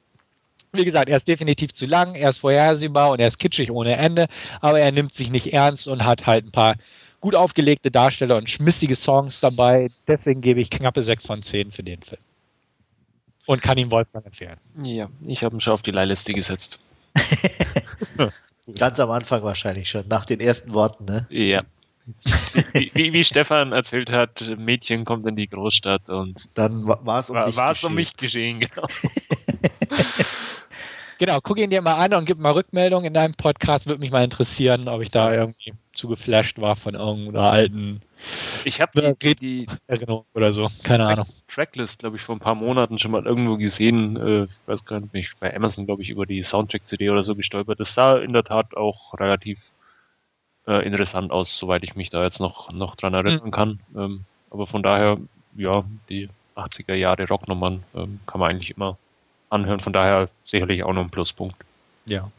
Wie 0.73 0.85
gesagt, 0.85 1.09
er 1.09 1.17
ist 1.17 1.27
definitiv 1.27 1.75
zu 1.75 1.87
lang, 1.87 2.15
er 2.15 2.29
ist 2.29 2.39
vorhersehbar 2.39 3.11
und 3.11 3.21
er 3.21 3.27
ist 3.27 3.39
kitschig 3.39 3.73
ohne 3.73 3.97
Ende, 3.97 4.29
aber 4.61 4.81
er 4.81 4.93
nimmt 4.93 5.13
sich 5.15 5.31
nicht 5.31 5.53
ernst 5.53 5.89
und 5.89 6.05
hat 6.05 6.27
halt 6.27 6.47
ein 6.47 6.53
paar 6.53 6.77
gut 7.21 7.35
aufgelegte 7.35 7.91
Darsteller 7.91 8.37
und 8.37 8.49
schmissige 8.49 8.95
Songs 8.95 9.41
dabei. 9.41 9.89
Deswegen 10.07 10.41
gebe 10.41 10.61
ich 10.61 10.71
knappe 10.71 11.03
6 11.03 11.27
von 11.27 11.43
10 11.43 11.73
für 11.73 11.83
den 11.83 12.03
Film. 12.03 12.21
Und 13.47 13.63
kann 13.63 13.79
ihn 13.79 13.91
Wolfgang 13.91 14.25
empfehlen. 14.25 14.59
Ja, 14.85 15.09
ich 15.27 15.43
habe 15.43 15.57
ihn 15.57 15.61
schon 15.61 15.73
auf 15.73 15.83
die 15.83 15.91
Leihliste 15.91 16.33
gesetzt. 16.33 16.79
Ganz 18.79 19.01
am 19.01 19.11
Anfang 19.11 19.43
wahrscheinlich 19.43 19.91
schon, 19.91 20.07
nach 20.09 20.25
den 20.25 20.41
ersten 20.41 20.73
Worten, 20.73 21.05
ne? 21.05 21.27
Ja. 21.31 21.59
Wie, 22.73 22.91
wie, 22.95 23.13
wie, 23.13 23.25
Stefan 23.25 23.73
erzählt 23.73 24.11
hat, 24.11 24.45
Mädchen 24.57 25.05
kommt 25.05 25.27
in 25.27 25.37
die 25.37 25.49
Großstadt 25.49 26.09
und 26.09 26.57
dann 26.59 26.87
war 26.87 27.21
es 27.21 27.31
um, 27.31 27.37
war, 27.37 27.75
um 27.85 27.95
mich 27.95 28.17
geschehen, 28.17 28.61
genau. 28.61 28.87
Genau, 31.19 31.39
guck 31.43 31.59
ihn 31.59 31.69
dir 31.69 31.83
mal 31.83 31.97
an 31.97 32.15
und 32.15 32.25
gib 32.25 32.39
mal 32.39 32.53
Rückmeldung 32.53 33.05
in 33.05 33.13
deinem 33.13 33.35
Podcast. 33.35 33.87
Würde 33.87 34.01
mich 34.01 34.11
mal 34.11 34.25
interessieren, 34.25 34.89
ob 34.89 35.03
ich 35.03 35.11
da 35.11 35.35
irgendwie 35.35 35.75
zu 35.93 36.09
geflasht 36.09 36.59
war 36.59 36.77
von 36.77 36.95
irgendeiner 36.95 37.51
alten 37.51 38.01
ich 38.65 38.81
habe 38.81 39.17
die, 39.23 39.35
die, 39.35 39.67
Erinnerung 39.87 40.27
oder 40.35 40.53
so, 40.53 40.71
keine 40.83 41.07
Ahnung. 41.07 41.27
Tracklist, 41.49 42.01
glaube 42.01 42.17
ich, 42.17 42.23
vor 42.23 42.37
ein 42.37 42.41
paar 42.41 42.55
Monaten 42.55 42.99
schon 42.99 43.13
mal 43.13 43.25
irgendwo 43.25 43.57
gesehen. 43.57 44.17
Äh, 44.17 44.45
ich 44.45 44.59
weiß 44.67 44.85
gar 44.85 45.01
nicht, 45.13 45.39
bei 45.41 45.55
Amazon, 45.55 45.87
glaube 45.87 46.03
ich, 46.03 46.11
über 46.11 46.27
die 46.27 46.43
Soundtrack-CD 46.43 47.11
oder 47.11 47.25
so 47.25 47.35
gestolpert. 47.35 47.81
Das 47.81 47.95
sah 47.95 48.19
in 48.19 48.33
der 48.33 48.45
Tat 48.45 48.77
auch 48.77 49.15
relativ 49.15 49.73
äh, 50.67 50.85
interessant 50.87 51.31
aus, 51.31 51.57
soweit 51.57 51.83
ich 51.85 51.97
mich 51.97 52.11
da 52.11 52.23
jetzt 52.23 52.41
noch, 52.41 52.71
noch 52.73 52.97
dran 52.97 53.15
erinnern 53.15 53.47
mhm. 53.47 53.51
kann. 53.51 53.81
Ähm, 53.97 54.25
aber 54.51 54.67
von 54.67 54.83
daher, 54.83 55.19
ja, 55.57 55.85
die 56.09 56.29
80er 56.57 56.95
Jahre 56.95 57.27
Rocknummern 57.27 57.83
ähm, 57.95 58.21
kann 58.27 58.41
man 58.41 58.51
eigentlich 58.51 58.77
immer 58.77 58.97
anhören. 59.49 59.81
Von 59.81 59.93
daher 59.93 60.29
sicherlich 60.45 60.83
auch 60.85 60.93
noch 60.93 61.03
ein 61.03 61.11
Pluspunkt. 61.11 61.57
Ja. 62.07 62.31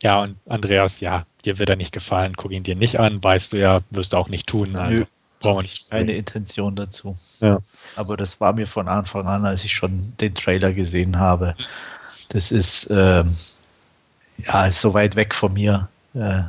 Ja, 0.00 0.22
und 0.22 0.36
Andreas, 0.46 1.00
ja, 1.00 1.26
dir 1.44 1.58
wird 1.58 1.70
er 1.70 1.76
nicht 1.76 1.92
gefallen, 1.92 2.34
guck 2.36 2.52
ihn 2.52 2.62
dir 2.62 2.76
nicht 2.76 3.00
an, 3.00 3.22
weißt 3.22 3.52
du 3.52 3.56
ja, 3.58 3.80
wirst 3.90 4.12
du 4.12 4.16
auch 4.16 4.28
nicht 4.28 4.46
tun. 4.46 4.76
Also 4.76 5.06
brauchen 5.40 5.58
wir 5.58 5.62
nicht. 5.62 5.90
Keine 5.90 6.12
Intention 6.12 6.76
dazu. 6.76 7.16
Ja. 7.40 7.58
Aber 7.96 8.16
das 8.16 8.40
war 8.40 8.52
mir 8.52 8.66
von 8.66 8.86
Anfang 8.88 9.26
an, 9.26 9.44
als 9.44 9.64
ich 9.64 9.72
schon 9.72 10.12
den 10.20 10.34
Trailer 10.34 10.72
gesehen 10.72 11.18
habe. 11.18 11.56
Das 12.28 12.52
ist 12.52 12.88
ähm, 12.90 13.34
ja 14.38 14.66
ist 14.66 14.80
so 14.80 14.94
weit 14.94 15.16
weg 15.16 15.34
von 15.34 15.52
mir, 15.54 15.88
äh, 16.14 16.42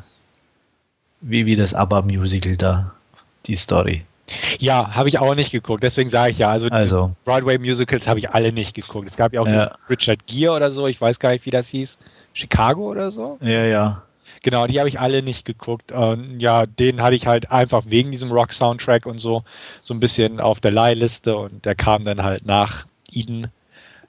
wie, 1.22 1.46
wie 1.46 1.56
das 1.56 1.74
ABBA-Musical 1.74 2.58
da, 2.58 2.92
die 3.46 3.56
Story. 3.56 4.06
Ja, 4.60 4.94
habe 4.94 5.10
ich 5.10 5.18
auch 5.18 5.34
nicht 5.34 5.52
geguckt. 5.52 5.84
Deswegen 5.84 6.10
sage 6.10 6.32
ich 6.32 6.38
ja, 6.38 6.50
also, 6.50 6.68
also. 6.68 7.12
Broadway-Musicals 7.26 8.08
habe 8.08 8.20
ich 8.20 8.30
alle 8.30 8.52
nicht 8.52 8.76
geguckt. 8.76 9.08
Es 9.08 9.18
gab 9.18 9.34
ja 9.34 9.42
auch 9.42 9.48
ja. 9.48 9.76
Richard 9.90 10.28
Gere 10.28 10.54
oder 10.54 10.72
so, 10.72 10.88
ich 10.88 11.02
weiß 11.02 11.20
gar 11.20 11.32
nicht, 11.32 11.46
wie 11.46 11.52
das 11.52 11.68
hieß. 11.70 11.98
Chicago 12.34 12.92
oder 12.92 13.12
so? 13.12 13.38
Ja, 13.42 13.66
ja. 13.66 14.04
Genau, 14.42 14.68
die 14.68 14.80
habe 14.80 14.88
ich 14.88 15.00
alle 15.00 15.22
nicht 15.22 15.46
geguckt. 15.46 15.92
Und 15.92 16.40
ja, 16.40 16.66
den 16.66 17.02
hatte 17.02 17.16
ich 17.16 17.28
halt 17.28 17.52
einfach 17.52 17.84
wegen 17.88 18.12
diesem 18.12 18.32
Rock-Soundtrack 18.32 19.06
und 19.06 19.20
so 19.20 19.44
so 19.82 19.94
ein 19.94 20.00
bisschen 20.00 20.40
auf 20.40 20.60
der 20.60 20.72
Leihliste 20.72 21.36
und 21.36 21.66
der 21.66 21.76
kam 21.76 22.04
dann 22.04 22.24
halt 22.24 22.46
nach 22.46 22.86
Eden 23.12 23.48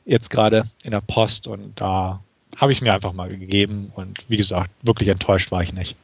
jetzt 0.04 0.30
gerade 0.30 0.64
in 0.84 0.90
der 0.90 1.00
Post 1.00 1.46
und 1.46 1.80
da 1.80 2.20
habe 2.56 2.72
ich 2.72 2.82
mir 2.82 2.92
einfach 2.92 3.12
mal 3.12 3.28
gegeben 3.28 3.90
und 3.94 4.18
wie 4.28 4.36
gesagt, 4.36 4.70
wirklich 4.82 5.08
enttäuscht 5.08 5.50
war 5.50 5.62
ich 5.62 5.72
nicht, 5.72 5.96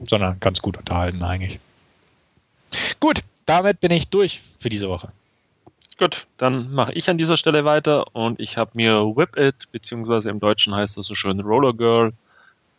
sondern 0.00 0.40
ganz 0.40 0.60
gut 0.60 0.76
unterhalten 0.76 1.22
eigentlich. 1.22 1.58
Gut, 3.00 3.22
damit 3.46 3.80
bin 3.80 3.90
ich 3.90 4.08
durch 4.08 4.42
für 4.60 4.68
diese 4.68 4.88
Woche. 4.88 5.12
Gut, 5.98 6.26
dann 6.36 6.72
mache 6.74 6.92
ich 6.92 7.08
an 7.08 7.16
dieser 7.16 7.38
Stelle 7.38 7.64
weiter 7.64 8.04
und 8.14 8.38
ich 8.38 8.58
habe 8.58 8.72
mir 8.74 9.16
Whip 9.16 9.36
It, 9.38 9.70
beziehungsweise 9.72 10.28
im 10.28 10.40
Deutschen 10.40 10.74
heißt 10.74 10.98
das 10.98 11.06
so 11.06 11.14
schön 11.14 11.40
Roller 11.40 11.72
Girl, 11.72 12.12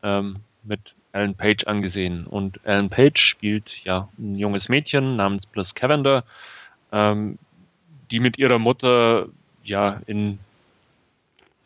ähm, 0.04 0.38
mit 0.64 0.94
Ellen 1.14 1.34
Page 1.34 1.66
angesehen. 1.66 2.28
Und 2.28 2.60
Ellen 2.64 2.90
Page 2.90 3.20
spielt 3.20 3.84
ja 3.84 4.08
ein 4.20 4.36
junges 4.36 4.70
Mädchen 4.70 5.16
namens 5.16 5.48
Bliss 5.48 5.74
Cavender, 5.74 6.24
ähm, 6.92 7.40
die 8.12 8.20
mit 8.20 8.38
ihrer 8.38 8.60
Mutter 8.60 9.28
ja 9.64 10.00
in 10.06 10.38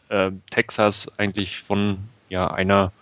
äh, 0.08 0.32
Texas 0.49 1.12
eigentlich 1.18 1.60
von 1.60 1.97
ja 2.30 2.47
einer 2.47 2.93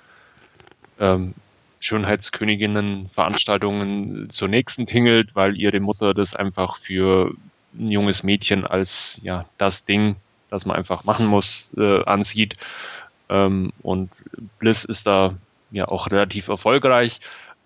ähm, 0.99 1.35
Schönheitsköniginnen-Veranstaltungen 1.79 4.29
zur 4.29 4.47
nächsten 4.47 4.85
tingelt, 4.85 5.35
weil 5.35 5.57
ihre 5.57 5.79
Mutter 5.79 6.13
das 6.13 6.35
einfach 6.35 6.77
für 6.77 7.33
ein 7.73 7.89
junges 7.89 8.23
Mädchen 8.23 8.65
als 8.65 9.19
ja 9.23 9.45
das 9.57 9.85
Ding, 9.85 10.17
das 10.49 10.65
man 10.65 10.75
einfach 10.75 11.03
machen 11.03 11.25
muss, 11.25 11.71
äh, 11.77 12.03
ansieht. 12.03 12.57
Ähm, 13.29 13.73
und 13.81 14.11
Bliss 14.59 14.85
ist 14.85 15.07
da 15.07 15.35
ja 15.71 15.87
auch 15.87 16.07
relativ 16.07 16.49
erfolgreich, 16.49 17.19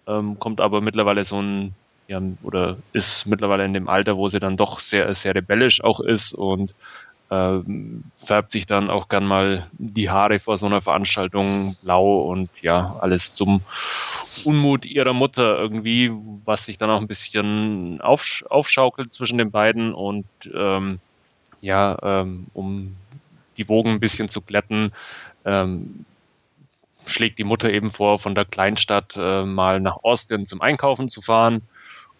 ähm, 0.07 0.39
kommt 0.39 0.61
aber 0.61 0.81
mittlerweile 0.81 1.25
so 1.25 1.41
ein 1.41 1.75
ja, 2.07 2.21
oder 2.43 2.77
ist 2.91 3.25
mittlerweile 3.25 3.65
in 3.65 3.73
dem 3.73 3.87
Alter, 3.87 4.17
wo 4.17 4.27
sie 4.27 4.39
dann 4.39 4.57
doch 4.57 4.79
sehr, 4.79 5.13
sehr 5.15 5.35
rebellisch 5.35 5.83
auch 5.83 5.99
ist 5.99 6.33
und 6.33 6.75
ähm, 7.33 8.03
färbt 8.17 8.51
sich 8.51 8.67
dann 8.67 8.91
auch 8.91 9.09
gern 9.09 9.25
mal 9.25 9.67
die 9.73 10.09
Haare 10.09 10.39
vor 10.39 10.57
so 10.59 10.67
einer 10.67 10.81
Veranstaltung 10.81 11.75
blau 11.83 12.21
und 12.21 12.49
ja, 12.61 12.95
alles 12.99 13.33
zum 13.33 13.61
Unmut 14.45 14.85
ihrer 14.85 15.13
Mutter 15.13 15.57
irgendwie, 15.57 16.11
was 16.45 16.65
sich 16.65 16.77
dann 16.77 16.91
auch 16.91 17.01
ein 17.01 17.07
bisschen 17.07 17.99
aufsch 18.01 18.43
aufschaukelt 18.43 19.13
zwischen 19.13 19.39
den 19.39 19.49
beiden 19.49 19.93
und 19.93 20.25
ähm, 20.53 20.99
ja, 21.61 21.97
ähm, 22.03 22.47
um 22.53 22.95
die 23.57 23.67
Wogen 23.67 23.91
ein 23.91 23.99
bisschen 23.99 24.29
zu 24.29 24.41
glätten, 24.41 24.91
ähm, 25.45 26.05
schlägt 27.05 27.39
die 27.39 27.43
Mutter 27.45 27.71
eben 27.71 27.89
vor, 27.89 28.19
von 28.19 28.35
der 28.35 28.45
Kleinstadt 28.45 29.15
äh, 29.17 29.43
mal 29.43 29.79
nach 29.79 29.97
Austin 30.03 30.45
zum 30.45 30.61
Einkaufen 30.61 31.09
zu 31.09 31.21
fahren 31.21 31.61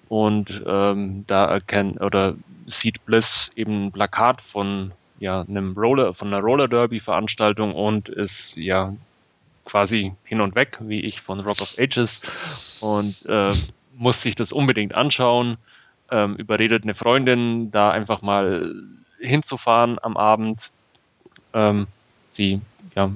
und 0.10 0.64
ähm, 0.66 1.26
da 1.28 1.46
erkennt 1.46 2.02
oder 2.02 2.36
sieht 2.66 3.06
Bliss 3.06 3.52
eben 3.56 3.88
ein 3.88 3.92
Plakat 3.92 4.42
von 4.42 4.92
ja, 5.24 5.42
einem 5.42 5.72
Roller, 5.78 6.14
von 6.14 6.28
einer 6.28 6.44
Roller 6.44 6.68
Derby 6.68 7.00
Veranstaltung 7.00 7.74
und 7.74 8.10
ist 8.10 8.58
ja 8.58 8.94
quasi 9.64 10.14
hin 10.26 10.42
und 10.42 10.54
weg, 10.54 10.78
wie 10.82 11.00
ich 11.00 11.22
von 11.22 11.40
Rock 11.40 11.62
of 11.62 11.76
Ages 11.80 12.82
und 12.82 13.26
äh, 13.30 13.54
muss 13.96 14.22
sich 14.22 14.36
das 14.36 14.52
unbedingt 14.52 14.94
anschauen. 14.94 15.56
Ähm, 16.12 16.36
überredet 16.36 16.84
eine 16.84 16.94
Freundin, 16.94 17.72
da 17.72 17.90
einfach 17.90 18.22
mal 18.22 18.76
hinzufahren 19.22 19.98
am 20.02 20.18
Abend. 20.18 20.72
Ähm, 21.54 21.88
sie 22.30 22.60
ja, 22.94 23.10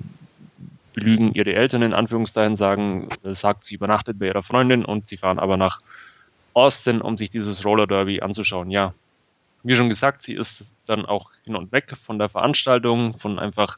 belügen 0.93 1.33
ihre 1.33 1.55
Eltern 1.55 1.81
in 1.81 1.93
Anführungszeichen, 1.93 2.55
sagen, 2.55 3.09
äh, 3.23 3.35
sagt, 3.35 3.65
sie 3.65 3.75
übernachtet 3.75 4.17
bei 4.17 4.27
ihrer 4.27 4.43
Freundin 4.43 4.85
und 4.85 5.09
sie 5.09 5.17
fahren 5.17 5.39
aber 5.39 5.57
nach 5.57 5.81
Austin, 6.53 7.01
um 7.01 7.17
sich 7.17 7.31
dieses 7.31 7.65
Roller 7.65 7.85
Derby 7.85 8.21
anzuschauen. 8.21 8.71
Ja, 8.71 8.93
wie 9.63 9.75
schon 9.75 9.89
gesagt, 9.89 10.23
sie 10.23 10.33
ist 10.33 10.71
dann 10.85 11.05
auch 11.05 11.31
hin 11.43 11.55
und 11.55 11.71
weg 11.71 11.97
von 11.97 12.19
der 12.19 12.29
Veranstaltung, 12.29 13.15
von 13.15 13.39
einfach 13.39 13.77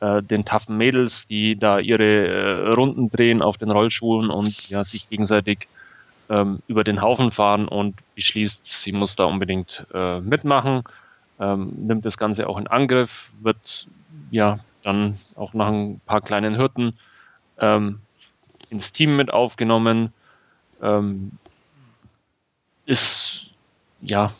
äh, 0.00 0.22
den 0.22 0.44
taffen 0.44 0.76
Mädels, 0.76 1.26
die 1.26 1.56
da 1.56 1.78
ihre 1.78 2.26
äh, 2.26 2.72
Runden 2.72 3.10
drehen 3.10 3.42
auf 3.42 3.58
den 3.58 3.70
Rollschuhen 3.70 4.30
und 4.30 4.68
ja, 4.68 4.84
sich 4.84 5.08
gegenseitig 5.08 5.68
ähm, 6.28 6.60
über 6.68 6.84
den 6.84 7.02
Haufen 7.02 7.30
fahren 7.30 7.68
und 7.68 7.96
beschließt, 8.14 8.64
sie 8.64 8.92
muss 8.92 9.16
da 9.16 9.24
unbedingt 9.24 9.86
äh, 9.92 10.20
mitmachen, 10.20 10.82
ähm, 11.40 11.72
nimmt 11.86 12.04
das 12.04 12.18
Ganze 12.18 12.48
auch 12.48 12.58
in 12.58 12.66
Angriff, 12.66 13.32
wird 13.42 13.88
ja 14.30 14.58
dann 14.82 15.18
auch 15.36 15.54
nach 15.54 15.68
ein 15.68 16.00
paar 16.06 16.20
kleinen 16.20 16.56
Hürden 16.56 16.96
ähm, 17.58 18.00
ins 18.70 18.92
Team 18.92 19.16
mit 19.16 19.32
aufgenommen, 19.32 20.12
ähm, 20.82 21.32
ist 22.86 23.50
ja 24.02 24.32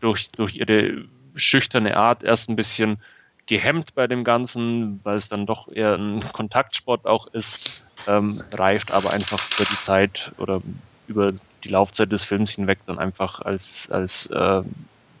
durch, 0.00 0.30
durch 0.32 0.54
ihre 0.54 1.04
schüchterne 1.34 1.96
Art 1.96 2.22
erst 2.22 2.48
ein 2.48 2.56
bisschen 2.56 3.02
gehemmt 3.46 3.94
bei 3.94 4.06
dem 4.06 4.24
Ganzen, 4.24 5.04
weil 5.04 5.16
es 5.16 5.28
dann 5.28 5.46
doch 5.46 5.68
eher 5.68 5.94
ein 5.94 6.20
Kontaktsport 6.32 7.06
auch 7.06 7.26
ist, 7.28 7.84
ähm, 8.06 8.42
reift 8.52 8.90
aber 8.90 9.10
einfach 9.10 9.40
über 9.56 9.64
die 9.68 9.80
Zeit 9.80 10.32
oder 10.36 10.60
über 11.06 11.32
die 11.64 11.68
Laufzeit 11.68 12.12
des 12.12 12.24
Films 12.24 12.52
hinweg 12.52 12.80
dann 12.86 12.98
einfach 12.98 13.40
als, 13.40 13.88
als 13.90 14.26
äh, 14.26 14.62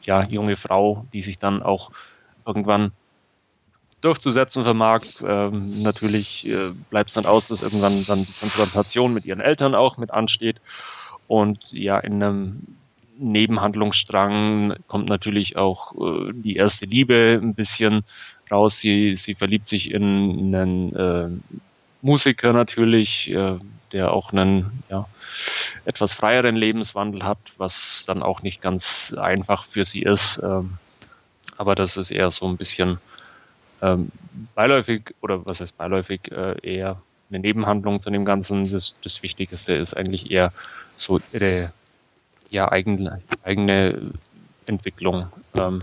ja, 0.02 0.24
junge 0.24 0.56
Frau, 0.56 1.06
die 1.12 1.22
sich 1.22 1.38
dann 1.38 1.62
auch 1.62 1.90
irgendwann 2.46 2.92
durchzusetzen 4.00 4.64
vermag. 4.64 5.02
Ähm, 5.26 5.82
natürlich 5.82 6.46
äh, 6.48 6.70
bleibt 6.90 7.10
es 7.10 7.14
dann 7.14 7.26
aus, 7.26 7.48
dass 7.48 7.62
irgendwann 7.62 8.04
dann 8.06 8.24
die 8.24 8.32
Konfrontation 8.34 9.12
mit 9.12 9.24
ihren 9.24 9.40
Eltern 9.40 9.74
auch 9.74 9.96
mit 9.96 10.10
ansteht 10.12 10.60
und 11.26 11.72
ja 11.72 11.98
in 11.98 12.22
einem 12.22 12.77
Nebenhandlungsstrang 13.18 14.76
kommt 14.86 15.08
natürlich 15.08 15.56
auch 15.56 15.94
äh, 15.94 16.32
die 16.32 16.56
erste 16.56 16.86
Liebe 16.86 17.38
ein 17.42 17.54
bisschen 17.54 18.04
raus. 18.50 18.78
Sie, 18.78 19.16
sie 19.16 19.34
verliebt 19.34 19.66
sich 19.66 19.90
in 19.90 20.54
einen 20.54 20.94
äh, 20.94 21.28
Musiker 22.02 22.52
natürlich, 22.52 23.30
äh, 23.30 23.58
der 23.92 24.12
auch 24.12 24.32
einen 24.32 24.82
ja, 24.88 25.06
etwas 25.84 26.12
freieren 26.12 26.56
Lebenswandel 26.56 27.24
hat, 27.24 27.38
was 27.56 28.04
dann 28.06 28.22
auch 28.22 28.42
nicht 28.42 28.60
ganz 28.60 29.14
einfach 29.18 29.64
für 29.64 29.84
sie 29.84 30.02
ist. 30.02 30.40
Ähm, 30.42 30.78
aber 31.56 31.74
das 31.74 31.96
ist 31.96 32.10
eher 32.10 32.30
so 32.30 32.46
ein 32.46 32.56
bisschen 32.56 32.98
ähm, 33.82 34.10
beiläufig 34.54 35.14
oder 35.20 35.44
was 35.44 35.60
heißt 35.60 35.76
beiläufig, 35.76 36.30
äh, 36.30 36.54
eher 36.62 37.00
eine 37.30 37.40
Nebenhandlung 37.40 38.00
zu 38.00 38.10
dem 38.10 38.24
Ganzen. 38.24 38.70
Das, 38.70 38.96
das 39.02 39.22
Wichtigste 39.22 39.74
ist 39.74 39.94
eigentlich 39.94 40.30
eher 40.30 40.52
so 40.96 41.20
ihre 41.32 41.72
ja, 42.50 42.70
eigene, 42.70 43.20
eigene 43.42 44.12
Entwicklung. 44.66 45.28
Ähm, 45.54 45.80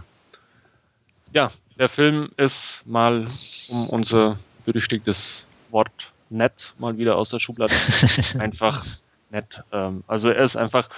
ja, 1.34 1.51
der 1.78 1.89
Film 1.89 2.30
ist 2.38 2.86
mal, 2.86 3.26
um 3.70 3.89
unser 3.89 4.39
berüchtigtes 4.66 5.47
Wort 5.72 6.11
nett 6.30 6.74
mal 6.80 6.97
wieder 6.97 7.18
aus 7.18 7.30
der 7.30 7.39
Schublade, 7.39 7.74
einfach 8.39 8.86
nett. 9.30 9.61
Ähm, 9.72 10.03
also 10.07 10.30
er 10.30 10.43
ist 10.43 10.55
einfach 10.55 10.89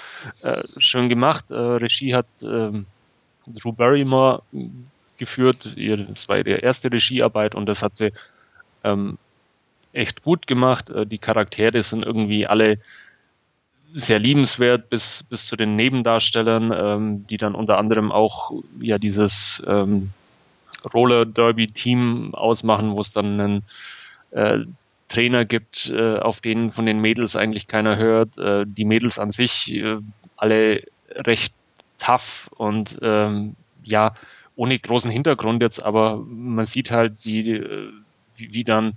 äh, 0.43 0.63
schön 0.77 1.09
gemacht. 1.09 1.45
Äh, 1.49 1.55
Regie 1.55 2.13
hat 2.13 2.27
ähm, 2.41 2.85
Drew 3.45 3.71
Barrymore 3.71 4.43
geführt. 5.17 5.75
Ihr, 5.75 5.97
das 5.97 6.29
war 6.29 6.37
ihre 6.37 6.57
erste 6.57 6.91
Regiearbeit 6.91 7.55
und 7.55 7.65
das 7.65 7.81
hat 7.81 7.95
sie 7.95 8.11
ähm, 8.83 9.17
echt 9.93 10.23
gut 10.23 10.47
gemacht. 10.47 10.89
Äh, 10.89 11.05
die 11.05 11.17
Charaktere 11.17 11.81
sind 11.81 12.05
irgendwie 12.05 12.47
alle 12.47 12.79
sehr 13.93 14.19
liebenswert 14.19 14.89
bis, 14.89 15.23
bis 15.23 15.47
zu 15.47 15.55
den 15.55 15.75
Nebendarstellern, 15.75 16.73
ähm, 16.75 17.27
die 17.27 17.37
dann 17.37 17.55
unter 17.55 17.77
anderem 17.77 18.11
auch 18.11 18.51
ja 18.79 18.97
dieses 18.97 19.63
ähm, 19.67 20.11
Roller 20.93 21.25
Derby 21.25 21.67
Team 21.67 22.33
ausmachen, 22.33 22.91
wo 22.91 23.01
es 23.01 23.11
dann 23.11 23.39
einen 23.39 23.63
äh, 24.31 24.65
Trainer 25.09 25.45
gibt, 25.45 25.89
äh, 25.89 26.17
auf 26.17 26.41
denen 26.41 26.71
von 26.71 26.85
den 26.85 26.99
Mädels 26.99 27.35
eigentlich 27.35 27.67
keiner 27.67 27.97
hört. 27.97 28.37
Äh, 28.37 28.65
die 28.67 28.85
Mädels 28.85 29.19
an 29.19 29.31
sich 29.31 29.71
äh, 29.73 29.97
alle 30.35 30.83
recht 31.15 31.53
tough 31.97 32.49
und 32.57 32.99
ähm, 33.01 33.55
ja, 33.83 34.13
ohne 34.55 34.77
großen 34.77 35.09
Hintergrund 35.09 35.61
jetzt, 35.61 35.81
aber 35.81 36.17
man 36.17 36.65
sieht 36.65 36.91
halt, 36.91 37.13
wie, 37.23 37.51
äh, 37.51 37.91
wie, 38.35 38.53
wie 38.53 38.63
dann 38.63 38.93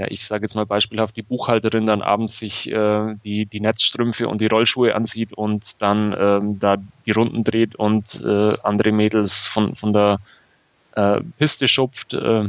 ja, 0.00 0.06
ich 0.08 0.24
sage 0.24 0.46
jetzt 0.46 0.54
mal 0.54 0.64
beispielhaft, 0.64 1.14
die 1.14 1.22
Buchhalterin 1.22 1.84
dann 1.84 2.00
abends 2.00 2.38
sich 2.38 2.70
äh, 2.70 3.16
die, 3.22 3.44
die 3.44 3.60
Netzstrümpfe 3.60 4.28
und 4.28 4.40
die 4.40 4.46
Rollschuhe 4.46 4.94
ansieht 4.94 5.34
und 5.34 5.82
dann 5.82 6.16
ähm, 6.18 6.58
da 6.58 6.78
die 7.04 7.10
Runden 7.10 7.44
dreht 7.44 7.74
und 7.74 8.22
äh, 8.24 8.56
andere 8.62 8.92
Mädels 8.92 9.46
von, 9.46 9.74
von 9.74 9.92
der 9.92 10.18
äh, 10.96 11.20
Piste 11.38 11.68
schupft. 11.68 12.14
Äh, 12.14 12.48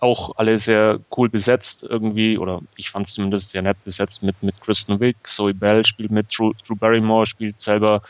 auch 0.00 0.36
alle 0.36 0.58
sehr 0.58 0.98
cool 1.16 1.28
besetzt 1.28 1.86
irgendwie, 1.88 2.38
oder 2.38 2.60
ich 2.74 2.90
fand 2.90 3.06
es 3.06 3.14
zumindest 3.14 3.50
sehr 3.50 3.62
nett 3.62 3.76
besetzt 3.84 4.24
mit, 4.24 4.42
mit 4.42 4.60
Kristen 4.60 4.98
Wick, 4.98 5.16
Zoe 5.22 5.54
Bell 5.54 5.86
spielt 5.86 6.10
mit, 6.10 6.36
Drew, 6.36 6.54
Drew 6.66 6.74
Barrymore 6.74 7.26
spielt 7.26 7.60
selber 7.60 8.02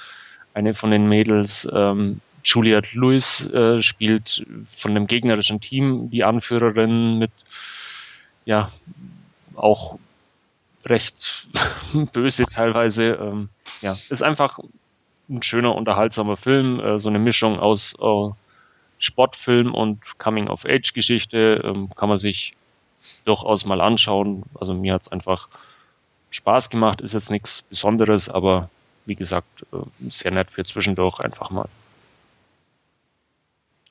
eine 0.54 0.72
von 0.72 0.90
den 0.90 1.06
Mädels, 1.06 1.68
ähm, 1.70 2.22
Juliette 2.44 2.98
Lewis 2.98 3.46
äh, 3.48 3.82
spielt 3.82 4.46
von 4.70 4.94
dem 4.94 5.06
gegnerischen 5.06 5.60
Team 5.60 6.08
die 6.08 6.24
Anführerin 6.24 7.18
mit 7.18 7.30
ja 8.48 8.72
auch 9.54 9.98
recht 10.86 11.46
böse 12.12 12.46
teilweise. 12.46 13.04
Ähm, 13.04 13.50
ja, 13.82 13.96
ist 14.08 14.22
einfach 14.22 14.58
ein 15.28 15.42
schöner, 15.42 15.74
unterhaltsamer 15.74 16.38
Film, 16.38 16.80
äh, 16.80 16.98
so 16.98 17.10
eine 17.10 17.18
Mischung 17.18 17.60
aus 17.60 17.94
äh, 18.00 18.30
Sportfilm 18.98 19.74
und 19.74 20.18
Coming-of-Age-Geschichte. 20.18 21.62
Ähm, 21.62 21.90
kann 21.94 22.08
man 22.08 22.18
sich 22.18 22.54
durchaus 23.26 23.66
mal 23.66 23.82
anschauen. 23.82 24.44
Also 24.58 24.74
mir 24.74 24.94
hat 24.94 25.02
es 25.02 25.12
einfach 25.12 25.48
Spaß 26.30 26.70
gemacht, 26.70 27.02
ist 27.02 27.12
jetzt 27.12 27.30
nichts 27.30 27.62
Besonderes, 27.62 28.30
aber 28.30 28.70
wie 29.04 29.14
gesagt, 29.14 29.66
äh, 29.72 30.08
sehr 30.08 30.30
nett 30.30 30.50
für 30.50 30.64
zwischendurch 30.64 31.20
einfach 31.20 31.50
mal. 31.50 31.68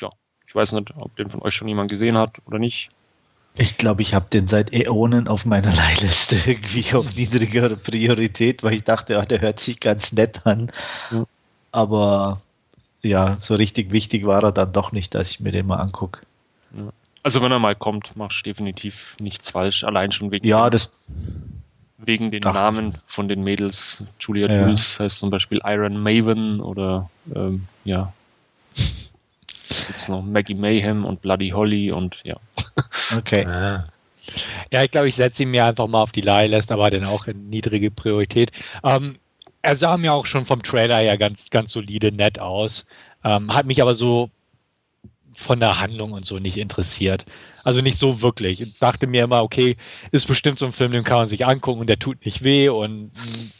Ja, 0.02 0.10
ich 0.48 0.56
weiß 0.56 0.72
nicht, 0.72 0.92
ob 0.98 1.16
den 1.16 1.30
von 1.30 1.44
euch 1.44 1.54
schon 1.54 1.68
jemand 1.68 1.92
gesehen 1.92 2.18
hat 2.18 2.40
oder 2.48 2.58
nicht. 2.58 2.90
Ich 3.58 3.78
glaube, 3.78 4.02
ich 4.02 4.14
habe 4.14 4.30
den 4.30 4.48
seit 4.48 4.72
Äonen 4.74 5.28
auf 5.28 5.46
meiner 5.46 5.74
Leihliste 5.74 6.36
irgendwie 6.46 6.94
auf 6.94 7.16
niedrigere 7.16 7.76
Priorität, 7.76 8.64
weil 8.64 8.76
ich 8.76 8.84
dachte, 8.84 9.14
ja, 9.14 9.26
der 9.26 9.42
hört 9.42 9.60
sich 9.60 9.80
ganz 9.80 10.12
nett 10.12 10.46
an. 10.46 10.72
Ja. 11.12 11.26
Aber 11.72 12.42
ja, 13.02 13.38
so 13.40 13.56
richtig 13.56 13.92
wichtig 13.92 14.26
war 14.26 14.44
er 14.44 14.52
dann 14.52 14.74
doch 14.74 14.92
nicht, 14.92 15.16
dass 15.16 15.32
ich 15.32 15.40
mir 15.40 15.52
den 15.52 15.68
mal 15.68 15.78
angucke. 15.78 16.22
Also 17.24 17.42
wenn 17.42 17.52
er 17.52 17.60
mal 17.60 17.76
kommt, 17.76 18.16
machst 18.16 18.40
du 18.40 18.50
definitiv 18.50 19.18
nichts 19.20 19.50
falsch, 19.50 19.84
allein 19.84 20.12
schon 20.12 20.32
wegen, 20.32 20.48
ja, 20.48 20.70
das 20.70 20.92
wegen 21.98 22.32
den 22.32 22.42
Namen 22.42 22.94
von 23.06 23.28
den 23.28 23.44
Mädels. 23.44 24.04
Julia 24.20 24.48
ja. 24.48 24.66
Lewis 24.66 25.00
heißt 25.00 25.20
zum 25.20 25.30
Beispiel 25.30 25.60
Iron 25.66 26.02
Maven 26.02 26.62
oder 26.62 27.10
ähm, 27.36 27.68
ja. 27.86 28.14
Jetzt 29.90 30.10
noch 30.10 30.22
Maggie 30.22 30.56
Mayhem 30.56 31.06
und 31.06 31.22
Bloody 31.22 31.50
Holly 31.50 31.92
und 31.92 32.18
ja. 32.24 32.38
Okay. 33.16 33.46
Ja, 34.72 34.84
ich 34.84 34.92
glaube, 34.92 35.08
ich 35.08 35.16
setze 35.16 35.44
ihn 35.44 35.52
mir 35.52 35.66
einfach 35.66 35.88
mal 35.88 36.02
auf 36.02 36.12
die 36.12 36.22
Leihlist, 36.22 36.72
aber 36.72 36.90
dann 36.90 37.06
auch 37.06 37.28
in 37.28 37.50
niedrige 37.50 37.92
Priorität. 37.92 38.52
Ähm, 38.84 39.18
er 39.62 39.76
sah 39.76 39.98
mir 39.98 40.14
auch 40.14 40.26
schon 40.26 40.46
vom 40.46 40.64
Trailer 40.64 40.98
her 40.98 41.18
ganz, 41.18 41.50
ganz 41.50 41.72
solide, 41.72 42.12
nett 42.12 42.40
aus. 42.40 42.86
Ähm, 43.24 43.54
hat 43.54 43.66
mich 43.66 43.82
aber 43.82 43.96
so 43.96 44.30
von 45.34 45.60
der 45.60 45.80
Handlung 45.80 46.14
und 46.14 46.26
so 46.26 46.40
nicht 46.40 46.58
interessiert. 46.58 47.26
Also 47.64 47.82
nicht 47.82 47.98
so 47.98 48.22
wirklich. 48.22 48.60
Ich 48.60 48.80
dachte 48.80 49.08
mir 49.08 49.24
immer, 49.24 49.44
okay, 49.44 49.78
ist 50.12 50.28
bestimmt 50.28 50.58
so 50.58 50.66
ein 50.66 50.72
Film, 50.72 50.92
den 50.92 51.04
kann 51.04 51.18
man 51.18 51.28
sich 51.28 51.46
angucken 51.46 51.82
und 51.82 51.88
der 51.88 52.00
tut 52.00 52.26
nicht 52.26 52.44
weh 52.44 52.70
und 52.70 53.12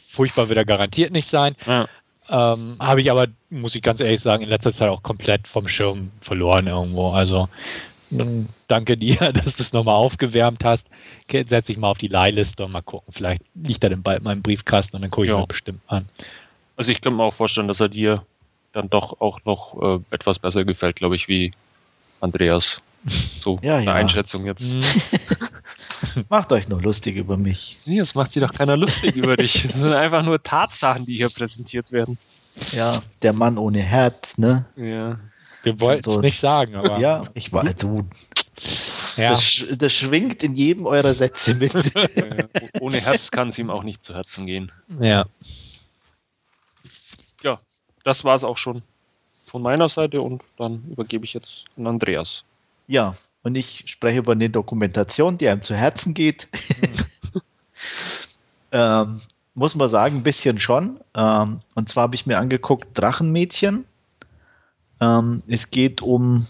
furchtbar 0.08 0.48
wird 0.48 0.56
er 0.56 0.64
garantiert 0.64 1.12
nicht 1.12 1.28
sein. 1.28 1.54
Ja. 1.66 1.88
Ähm, 2.30 2.76
Habe 2.78 3.00
ich 3.00 3.10
aber, 3.10 3.26
muss 3.50 3.74
ich 3.74 3.82
ganz 3.82 4.00
ehrlich 4.00 4.20
sagen, 4.20 4.42
in 4.42 4.48
letzter 4.48 4.72
Zeit 4.72 4.88
auch 4.88 5.02
komplett 5.02 5.48
vom 5.48 5.66
Schirm 5.68 6.10
verloren 6.20 6.66
irgendwo. 6.66 7.10
Also 7.10 7.48
danke 8.68 8.96
dir, 8.96 9.16
dass 9.32 9.56
du 9.56 9.62
es 9.62 9.72
nochmal 9.72 9.94
aufgewärmt 9.94 10.64
hast. 10.64 10.88
Setze 11.30 11.72
ich 11.72 11.78
mal 11.78 11.90
auf 11.90 11.98
die 11.98 12.08
Leihliste 12.08 12.64
und 12.64 12.72
mal 12.72 12.82
gucken. 12.82 13.12
Vielleicht 13.12 13.42
liegt 13.54 13.84
er 13.84 13.90
dann 13.90 14.02
bald 14.02 14.18
in 14.18 14.24
meinem 14.24 14.42
Briefkasten 14.42 14.96
und 14.96 15.02
dann 15.02 15.10
gucke 15.10 15.26
ich 15.26 15.30
ja. 15.30 15.38
mir 15.38 15.46
bestimmt 15.46 15.80
an. 15.86 16.08
Also 16.76 16.92
ich 16.92 17.00
könnte 17.00 17.16
mir 17.16 17.24
auch 17.24 17.34
vorstellen, 17.34 17.68
dass 17.68 17.80
er 17.80 17.88
dir 17.88 18.24
dann 18.72 18.90
doch 18.90 19.20
auch 19.20 19.40
noch 19.44 19.80
äh, 19.82 20.00
etwas 20.10 20.38
besser 20.38 20.64
gefällt, 20.64 20.96
glaube 20.96 21.16
ich, 21.16 21.28
wie 21.28 21.52
Andreas. 22.20 22.80
So 23.40 23.58
ja, 23.62 23.76
eine 23.76 23.86
ja. 23.86 23.94
Einschätzung 23.94 24.46
jetzt. 24.46 24.76
Macht 26.28 26.52
euch 26.52 26.68
nur 26.68 26.80
lustig 26.82 27.16
über 27.16 27.36
mich. 27.36 27.78
Nee, 27.84 27.98
das 27.98 28.14
macht 28.14 28.32
sich 28.32 28.42
doch 28.42 28.52
keiner 28.52 28.76
lustig 28.76 29.16
über 29.16 29.36
dich. 29.36 29.62
Das 29.62 29.74
sind 29.74 29.92
einfach 29.92 30.22
nur 30.22 30.42
Tatsachen, 30.42 31.06
die 31.06 31.16
hier 31.16 31.28
präsentiert 31.28 31.92
werden. 31.92 32.18
Ja, 32.72 33.02
der 33.22 33.32
Mann 33.32 33.58
ohne 33.58 33.80
Herz, 33.80 34.36
ne? 34.36 34.64
Ja. 34.76 35.18
Wir 35.62 35.80
wollten 35.80 36.08
es 36.08 36.14
so, 36.14 36.20
nicht 36.20 36.38
sagen, 36.38 36.76
aber. 36.76 36.98
Ja, 36.98 37.22
ich 37.34 37.52
war, 37.52 37.64
du. 37.64 38.08
Ja. 39.16 39.30
Das, 39.30 39.64
das, 39.72 39.92
schwingt 39.92 40.42
in 40.42 40.54
jedem 40.54 40.86
eurer 40.86 41.14
Sätze 41.14 41.54
mit. 41.54 41.72
Ohne 42.80 43.00
Herz 43.00 43.30
kann 43.30 43.48
es 43.48 43.58
ihm 43.58 43.70
auch 43.70 43.84
nicht 43.84 44.04
zu 44.04 44.14
Herzen 44.14 44.46
gehen. 44.46 44.72
Ja. 44.98 45.26
Ja, 47.42 47.60
das 48.04 48.24
war 48.24 48.34
es 48.34 48.44
auch 48.44 48.56
schon 48.56 48.82
von 49.46 49.62
meiner 49.62 49.88
Seite 49.88 50.20
und 50.20 50.44
dann 50.56 50.84
übergebe 50.90 51.24
ich 51.24 51.34
jetzt 51.34 51.66
an 51.76 51.86
Andreas. 51.86 52.44
Ja, 52.88 53.14
und 53.48 53.54
ich 53.56 53.84
spreche 53.86 54.18
über 54.18 54.32
eine 54.32 54.50
Dokumentation, 54.50 55.38
die 55.38 55.48
einem 55.48 55.62
zu 55.62 55.74
Herzen 55.74 56.12
geht. 56.12 56.48
ähm, 58.72 59.20
muss 59.54 59.74
man 59.74 59.88
sagen, 59.88 60.18
ein 60.18 60.22
bisschen 60.22 60.60
schon. 60.60 61.00
Ähm, 61.14 61.60
und 61.74 61.88
zwar 61.88 62.04
habe 62.04 62.14
ich 62.14 62.26
mir 62.26 62.38
angeguckt 62.38 62.86
Drachenmädchen. 62.94 63.86
Ähm, 65.00 65.42
es 65.48 65.70
geht 65.70 66.02
um 66.02 66.46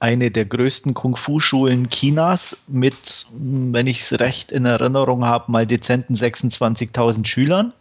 eine 0.00 0.30
der 0.30 0.46
größten 0.46 0.94
Kung-Fu-Schulen 0.94 1.90
Chinas 1.90 2.56
mit, 2.66 3.26
wenn 3.32 3.86
ich 3.86 4.00
es 4.00 4.18
recht 4.18 4.50
in 4.50 4.64
Erinnerung 4.64 5.24
habe, 5.26 5.52
mal 5.52 5.66
dezenten 5.66 6.14
26.000 6.14 7.26
Schülern. 7.26 7.74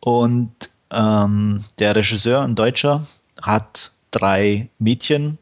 Und 0.00 0.70
ähm, 0.90 1.64
der 1.78 1.94
Regisseur, 1.94 2.40
ein 2.42 2.56
Deutscher, 2.56 3.06
hat 3.42 3.92
drei 4.10 4.68
Mädchen 4.78 5.38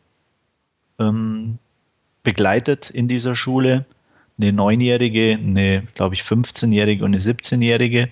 ähm, 0.99 1.59
begleitet 2.23 2.91
in 2.91 3.09
dieser 3.09 3.35
Schule. 3.35 3.85
Eine 4.41 4.53
Neunjährige, 4.53 5.39
eine, 5.41 5.87
glaube 5.95 6.15
ich, 6.15 6.23
15-Jährige 6.23 7.05
und 7.05 7.11
eine 7.11 7.21
17-Jährige. 7.21 8.09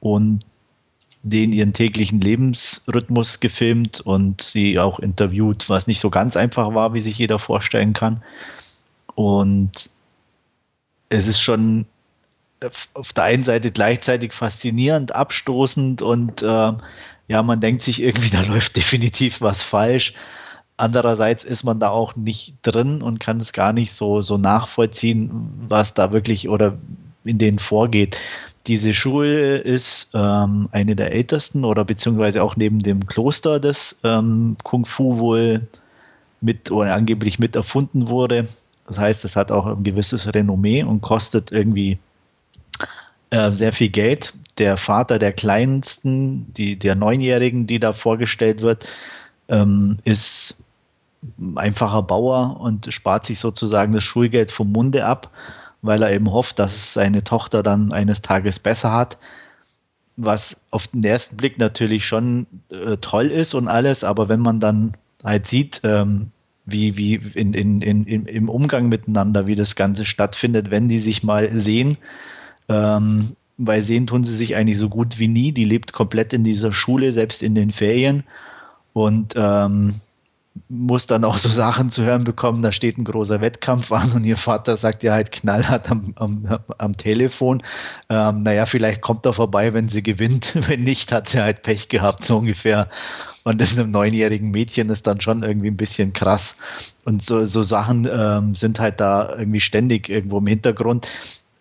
Und 0.00 0.44
den 1.24 1.54
ihren 1.54 1.72
täglichen 1.72 2.20
Lebensrhythmus 2.20 3.40
gefilmt 3.40 4.00
und 4.02 4.42
sie 4.42 4.78
auch 4.78 4.98
interviewt, 4.98 5.70
was 5.70 5.86
nicht 5.86 5.98
so 5.98 6.10
ganz 6.10 6.36
einfach 6.36 6.74
war, 6.74 6.92
wie 6.92 7.00
sich 7.00 7.16
jeder 7.16 7.38
vorstellen 7.38 7.94
kann. 7.94 8.22
Und 9.14 9.90
es 11.08 11.26
ist 11.26 11.40
schon 11.40 11.86
auf 12.92 13.12
der 13.12 13.24
einen 13.24 13.44
Seite 13.44 13.70
gleichzeitig 13.70 14.32
faszinierend, 14.32 15.14
abstoßend 15.14 16.02
und 16.02 16.42
äh, 16.42 16.72
ja, 17.28 17.42
man 17.42 17.60
denkt 17.60 17.82
sich 17.82 18.02
irgendwie, 18.02 18.30
da 18.32 18.42
läuft 18.42 18.76
definitiv 18.76 19.40
was 19.40 19.62
falsch. 19.62 20.12
Andererseits 20.76 21.44
ist 21.44 21.62
man 21.62 21.78
da 21.78 21.90
auch 21.90 22.16
nicht 22.16 22.54
drin 22.62 23.00
und 23.00 23.20
kann 23.20 23.38
es 23.38 23.52
gar 23.52 23.72
nicht 23.72 23.92
so, 23.92 24.22
so 24.22 24.38
nachvollziehen, 24.38 25.30
was 25.68 25.94
da 25.94 26.12
wirklich 26.12 26.48
oder 26.48 26.76
in 27.24 27.38
denen 27.38 27.60
vorgeht. 27.60 28.20
Diese 28.66 28.92
Schule 28.92 29.58
ist 29.58 30.10
ähm, 30.14 30.68
eine 30.72 30.96
der 30.96 31.12
ältesten 31.12 31.64
oder 31.64 31.84
beziehungsweise 31.84 32.42
auch 32.42 32.56
neben 32.56 32.80
dem 32.80 33.06
Kloster 33.06 33.60
des 33.60 33.98
ähm, 34.02 34.56
Kung 34.64 34.84
Fu 34.84 35.18
wohl 35.18 35.66
mit 36.40 36.70
oder 36.70 36.94
angeblich 36.94 37.38
mit 37.38 37.54
erfunden 37.54 38.08
wurde. 38.08 38.48
Das 38.88 38.98
heißt, 38.98 39.24
es 39.24 39.36
hat 39.36 39.50
auch 39.52 39.66
ein 39.66 39.84
gewisses 39.84 40.34
Renommee 40.34 40.82
und 40.82 41.02
kostet 41.02 41.52
irgendwie 41.52 41.98
äh, 43.30 43.52
sehr 43.52 43.72
viel 43.72 43.90
Geld. 43.90 44.34
Der 44.58 44.76
Vater 44.76 45.18
der 45.18 45.32
Kleinsten, 45.32 46.52
die, 46.54 46.76
der 46.76 46.94
Neunjährigen, 46.94 47.66
die 47.66 47.78
da 47.78 47.92
vorgestellt 47.92 48.60
wird, 48.60 48.86
ähm, 49.48 49.98
ist 50.04 50.56
einfacher 51.56 52.02
Bauer 52.02 52.60
und 52.60 52.92
spart 52.92 53.26
sich 53.26 53.38
sozusagen 53.38 53.92
das 53.92 54.04
Schulgeld 54.04 54.50
vom 54.50 54.70
Munde 54.70 55.04
ab, 55.04 55.30
weil 55.82 56.02
er 56.02 56.12
eben 56.12 56.30
hofft, 56.30 56.58
dass 56.58 56.94
seine 56.94 57.24
Tochter 57.24 57.62
dann 57.62 57.92
eines 57.92 58.22
Tages 58.22 58.58
besser 58.58 58.92
hat. 58.92 59.18
Was 60.16 60.56
auf 60.70 60.86
den 60.88 61.02
ersten 61.02 61.36
Blick 61.36 61.58
natürlich 61.58 62.06
schon 62.06 62.46
äh, 62.70 62.96
toll 62.98 63.26
ist 63.26 63.54
und 63.54 63.68
alles, 63.68 64.04
aber 64.04 64.28
wenn 64.28 64.40
man 64.40 64.60
dann 64.60 64.96
halt 65.24 65.48
sieht, 65.48 65.80
ähm, 65.82 66.30
wie, 66.66 66.96
wie 66.96 67.14
in, 67.14 67.52
in, 67.52 67.80
in, 67.82 68.26
im 68.26 68.48
Umgang 68.48 68.88
miteinander, 68.88 69.46
wie 69.46 69.54
das 69.54 69.76
Ganze 69.76 70.06
stattfindet, 70.06 70.70
wenn 70.70 70.88
die 70.88 70.98
sich 70.98 71.22
mal 71.22 71.50
sehen, 71.58 71.98
ähm, 72.68 73.36
weil 73.58 73.82
sehen 73.82 74.06
tun 74.06 74.24
sie 74.24 74.34
sich 74.34 74.56
eigentlich 74.56 74.78
so 74.78 74.88
gut 74.88 75.18
wie 75.18 75.28
nie. 75.28 75.52
Die 75.52 75.64
lebt 75.64 75.92
komplett 75.92 76.32
in 76.32 76.44
dieser 76.44 76.72
Schule, 76.72 77.12
selbst 77.12 77.42
in 77.42 77.54
den 77.54 77.70
Ferien. 77.70 78.24
Und 78.92 79.34
ähm, 79.36 80.00
muss 80.68 81.06
dann 81.06 81.24
auch 81.24 81.36
so 81.36 81.48
Sachen 81.48 81.90
zu 81.90 82.04
hören 82.04 82.24
bekommen, 82.24 82.62
da 82.62 82.70
steht 82.72 82.96
ein 82.96 83.04
großer 83.04 83.40
Wettkampf 83.40 83.90
an 83.90 84.12
und 84.12 84.24
ihr 84.24 84.36
Vater 84.36 84.76
sagt 84.76 85.02
ja 85.02 85.12
halt 85.12 85.32
knallhart 85.32 85.90
am, 85.90 86.14
am, 86.16 86.58
am 86.78 86.96
Telefon, 86.96 87.62
ähm, 88.08 88.44
naja, 88.44 88.64
vielleicht 88.66 89.00
kommt 89.00 89.26
er 89.26 89.32
vorbei, 89.32 89.74
wenn 89.74 89.88
sie 89.88 90.02
gewinnt, 90.02 90.54
wenn 90.68 90.84
nicht, 90.84 91.12
hat 91.12 91.28
sie 91.28 91.40
halt 91.40 91.62
Pech 91.62 91.88
gehabt, 91.88 92.24
so 92.24 92.38
ungefähr. 92.38 92.88
Und 93.42 93.60
das 93.60 93.76
einem 93.76 93.90
neunjährigen 93.90 94.50
Mädchen 94.50 94.88
ist 94.88 95.06
dann 95.06 95.20
schon 95.20 95.42
irgendwie 95.42 95.68
ein 95.68 95.76
bisschen 95.76 96.14
krass. 96.14 96.56
Und 97.04 97.22
so, 97.22 97.44
so 97.44 97.62
Sachen 97.62 98.08
ähm, 98.10 98.56
sind 98.56 98.80
halt 98.80 99.00
da 99.00 99.36
irgendwie 99.36 99.60
ständig 99.60 100.08
irgendwo 100.08 100.38
im 100.38 100.46
Hintergrund. 100.46 101.06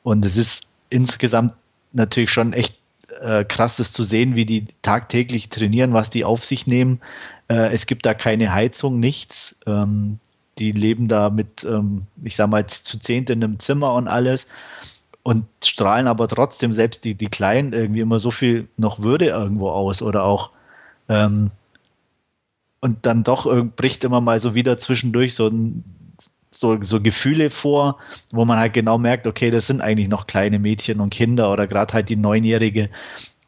Und 0.04 0.24
es 0.24 0.38
ist 0.38 0.66
insgesamt 0.90 1.54
natürlich 1.92 2.32
schon 2.32 2.54
echt 2.54 2.78
äh, 3.22 3.44
krass, 3.44 3.78
das 3.78 3.92
zu 3.92 4.04
sehen, 4.04 4.36
wie 4.36 4.46
die 4.46 4.68
tagtäglich 4.82 5.50
trainieren, 5.50 5.94
was 5.94 6.10
die 6.10 6.26
auf 6.26 6.46
sich 6.46 6.68
nehmen. 6.68 7.00
Äh, 7.50 7.74
es 7.74 7.86
gibt 7.86 8.06
da 8.06 8.14
keine 8.14 8.54
Heizung, 8.54 9.00
nichts. 9.00 9.56
Ähm, 9.66 10.20
die 10.60 10.72
leben 10.72 11.08
da 11.08 11.30
mit, 11.30 11.64
ähm, 11.64 12.08
ich 12.24 12.36
sag 12.36 12.50
mal, 12.50 12.66
zu 12.68 13.00
zehnt 13.00 13.30
in 13.30 13.44
einem 13.44 13.60
Zimmer 13.60 13.94
und 13.96 14.08
alles 14.08 14.48
und 15.24 15.46
strahlen 15.64 16.08
aber 16.08 16.28
trotzdem 16.28 16.74
selbst 16.74 17.06
die, 17.06 17.16
die 17.16 17.28
Kleinen 17.28 17.74
irgendwie 17.74 18.02
immer 18.02 18.20
so 18.20 18.30
viel 18.30 18.68
noch 18.78 19.02
Würde 19.02 19.28
irgendwo 19.28 19.70
aus 19.70 20.02
oder 20.02 20.24
auch 20.26 20.52
ähm, 21.10 21.52
und 22.82 23.06
dann 23.06 23.24
doch 23.24 23.48
bricht 23.78 24.04
immer 24.04 24.20
mal 24.22 24.42
so 24.42 24.56
wieder 24.56 24.78
zwischendurch 24.78 25.34
so 25.34 25.50
so, 26.52 26.78
so 26.82 27.02
Gefühle 27.02 27.50
vor, 27.50 27.98
wo 28.32 28.46
man 28.46 28.60
halt 28.60 28.74
genau 28.74 28.98
merkt, 28.98 29.26
okay, 29.26 29.50
das 29.50 29.68
sind 29.68 29.82
eigentlich 29.82 30.08
noch 30.08 30.28
kleine 30.28 30.60
Mädchen 30.60 31.00
und 31.00 31.10
Kinder 31.12 31.52
oder 31.52 31.66
gerade 31.68 31.94
halt 31.94 32.10
die 32.10 32.16
Neunjährige. 32.16 32.90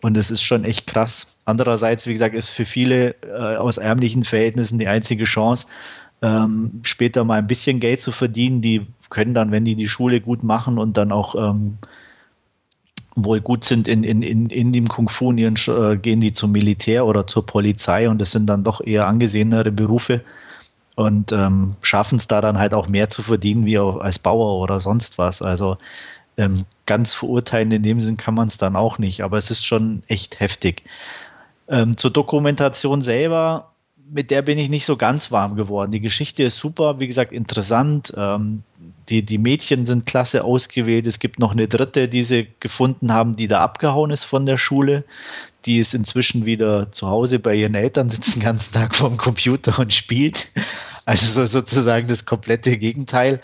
Und 0.06 0.16
das 0.16 0.30
ist 0.30 0.43
schon 0.43 0.66
echt 0.66 0.86
krass. 0.86 1.36
Andererseits, 1.45 2.06
wie 2.06 2.14
gesagt, 2.14 2.36
ist 2.36 2.49
für 2.49 2.68
viele 2.68 3.16
äh, 3.24 3.56
aus 3.56 3.80
ärmlichen 3.80 4.24
Verhältnissen 4.24 4.78
die 4.78 4.88
einzige 4.88 5.24
Chance, 5.24 5.66
ähm, 6.22 6.82
später 6.84 7.24
mal 7.24 7.39
ein 7.39 7.47
bisschen 7.47 7.80
Geld 7.80 8.01
zu 8.01 8.12
verdienen. 8.12 8.62
Die 8.62 8.86
können 9.10 9.34
dann, 9.34 9.49
wenn 9.49 9.66
die 9.66 9.74
die 9.74 9.88
Schule 9.88 10.22
gut 10.22 10.43
machen 10.43 10.78
und 10.78 10.95
dann 10.95 11.12
auch 11.12 11.34
ähm, 11.34 11.80
wohl 13.16 13.41
gut 13.41 13.64
sind 13.64 13.88
in, 13.88 14.03
in, 14.03 14.22
in, 14.22 14.51
in 14.51 14.74
dem 14.74 14.89
Kung 14.89 15.10
Fu, 15.10 15.34
äh, 15.34 15.97
gehen 15.97 16.20
die 16.20 16.34
zum 16.34 16.51
Militär 16.51 17.08
oder 17.08 17.26
zur 17.26 17.43
Polizei 17.43 18.08
und 18.08 18.20
das 18.22 18.30
sind 18.30 18.45
dann 18.45 18.64
doch 18.64 18.82
eher 18.82 19.08
angesehenere 19.08 19.72
Berufe 19.72 20.22
und 20.93 21.32
ähm, 21.32 21.78
schaffen 21.82 22.20
es 22.20 22.28
da 22.28 22.41
dann 22.41 22.60
halt 22.60 22.76
auch 22.76 22.88
mehr 22.88 23.10
zu 23.10 23.24
verdienen 23.24 23.66
wie 23.66 23.80
als 23.80 24.20
Bauer 24.20 24.62
oder 24.62 24.80
sonst 24.80 25.18
was. 25.18 25.41
Also 25.41 25.78
ähm, 26.38 26.65
ganz 26.86 27.13
verurteilen 27.13 27.71
in 27.71 27.83
dem 27.83 28.01
Sinn 28.01 28.17
kann 28.17 28.36
man 28.36 28.47
es 28.47 28.57
dann 28.57 28.75
auch 28.75 28.97
nicht, 28.97 29.21
aber 29.21 29.38
es 29.38 29.51
ist 29.51 29.65
schon 29.65 30.03
echt 30.07 30.39
heftig. 30.39 30.83
Ähm, 31.67 31.97
zur 31.97 32.11
Dokumentation 32.11 33.01
selber, 33.01 33.71
mit 34.11 34.29
der 34.29 34.41
bin 34.41 34.59
ich 34.59 34.69
nicht 34.69 34.86
so 34.86 34.97
ganz 34.97 35.31
warm 35.31 35.55
geworden. 35.55 35.91
Die 35.91 35.99
Geschichte 35.99 36.43
ist 36.43 36.57
super, 36.57 36.99
wie 36.99 37.07
gesagt, 37.07 37.31
interessant. 37.31 38.13
Ähm, 38.15 38.63
die, 39.09 39.23
die 39.23 39.38
Mädchen 39.38 39.86
sind 39.86 40.05
klasse 40.05 40.43
ausgewählt. 40.43 41.07
Es 41.07 41.19
gibt 41.19 41.39
noch 41.39 41.53
eine 41.53 41.67
dritte, 41.67 42.07
die 42.07 42.23
sie 42.23 42.47
gefunden 42.59 43.11
haben, 43.11 43.36
die 43.36 43.47
da 43.47 43.61
abgehauen 43.61 44.11
ist 44.11 44.23
von 44.23 44.45
der 44.45 44.57
Schule. 44.57 45.03
Die 45.65 45.79
ist 45.79 45.95
inzwischen 45.95 46.45
wieder 46.45 46.91
zu 46.91 47.07
Hause 47.07 47.39
bei 47.39 47.55
ihren 47.55 47.73
Eltern, 47.73 48.09
sitzt 48.09 48.36
den 48.36 48.43
ganzen 48.43 48.73
Tag 48.73 48.95
vorm 48.95 49.17
Computer 49.17 49.79
und 49.79 49.93
spielt. 49.93 50.49
Also 51.05 51.27
so, 51.27 51.45
sozusagen 51.45 52.07
das 52.07 52.25
komplette 52.25 52.77
Gegenteil. 52.77 53.41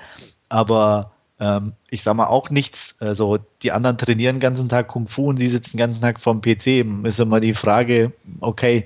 Aber 0.49 1.10
ähm, 1.41 1.73
ich 1.89 2.03
sag 2.03 2.15
mal 2.15 2.27
auch 2.27 2.51
nichts. 2.51 2.95
Also 2.99 3.39
die 3.63 3.71
anderen 3.71 3.97
trainieren 3.97 4.35
den 4.35 4.41
ganzen 4.41 4.69
Tag 4.69 4.87
Kung 4.87 5.07
Fu 5.07 5.27
und 5.27 5.37
sie 5.37 5.47
sitzen 5.47 5.71
den 5.71 5.79
ganzen 5.79 5.99
Tag 5.99 6.19
vorm 6.21 6.41
PC. 6.41 6.85
Ist 7.03 7.19
immer 7.19 7.39
die 7.41 7.55
Frage, 7.55 8.13
okay, 8.39 8.85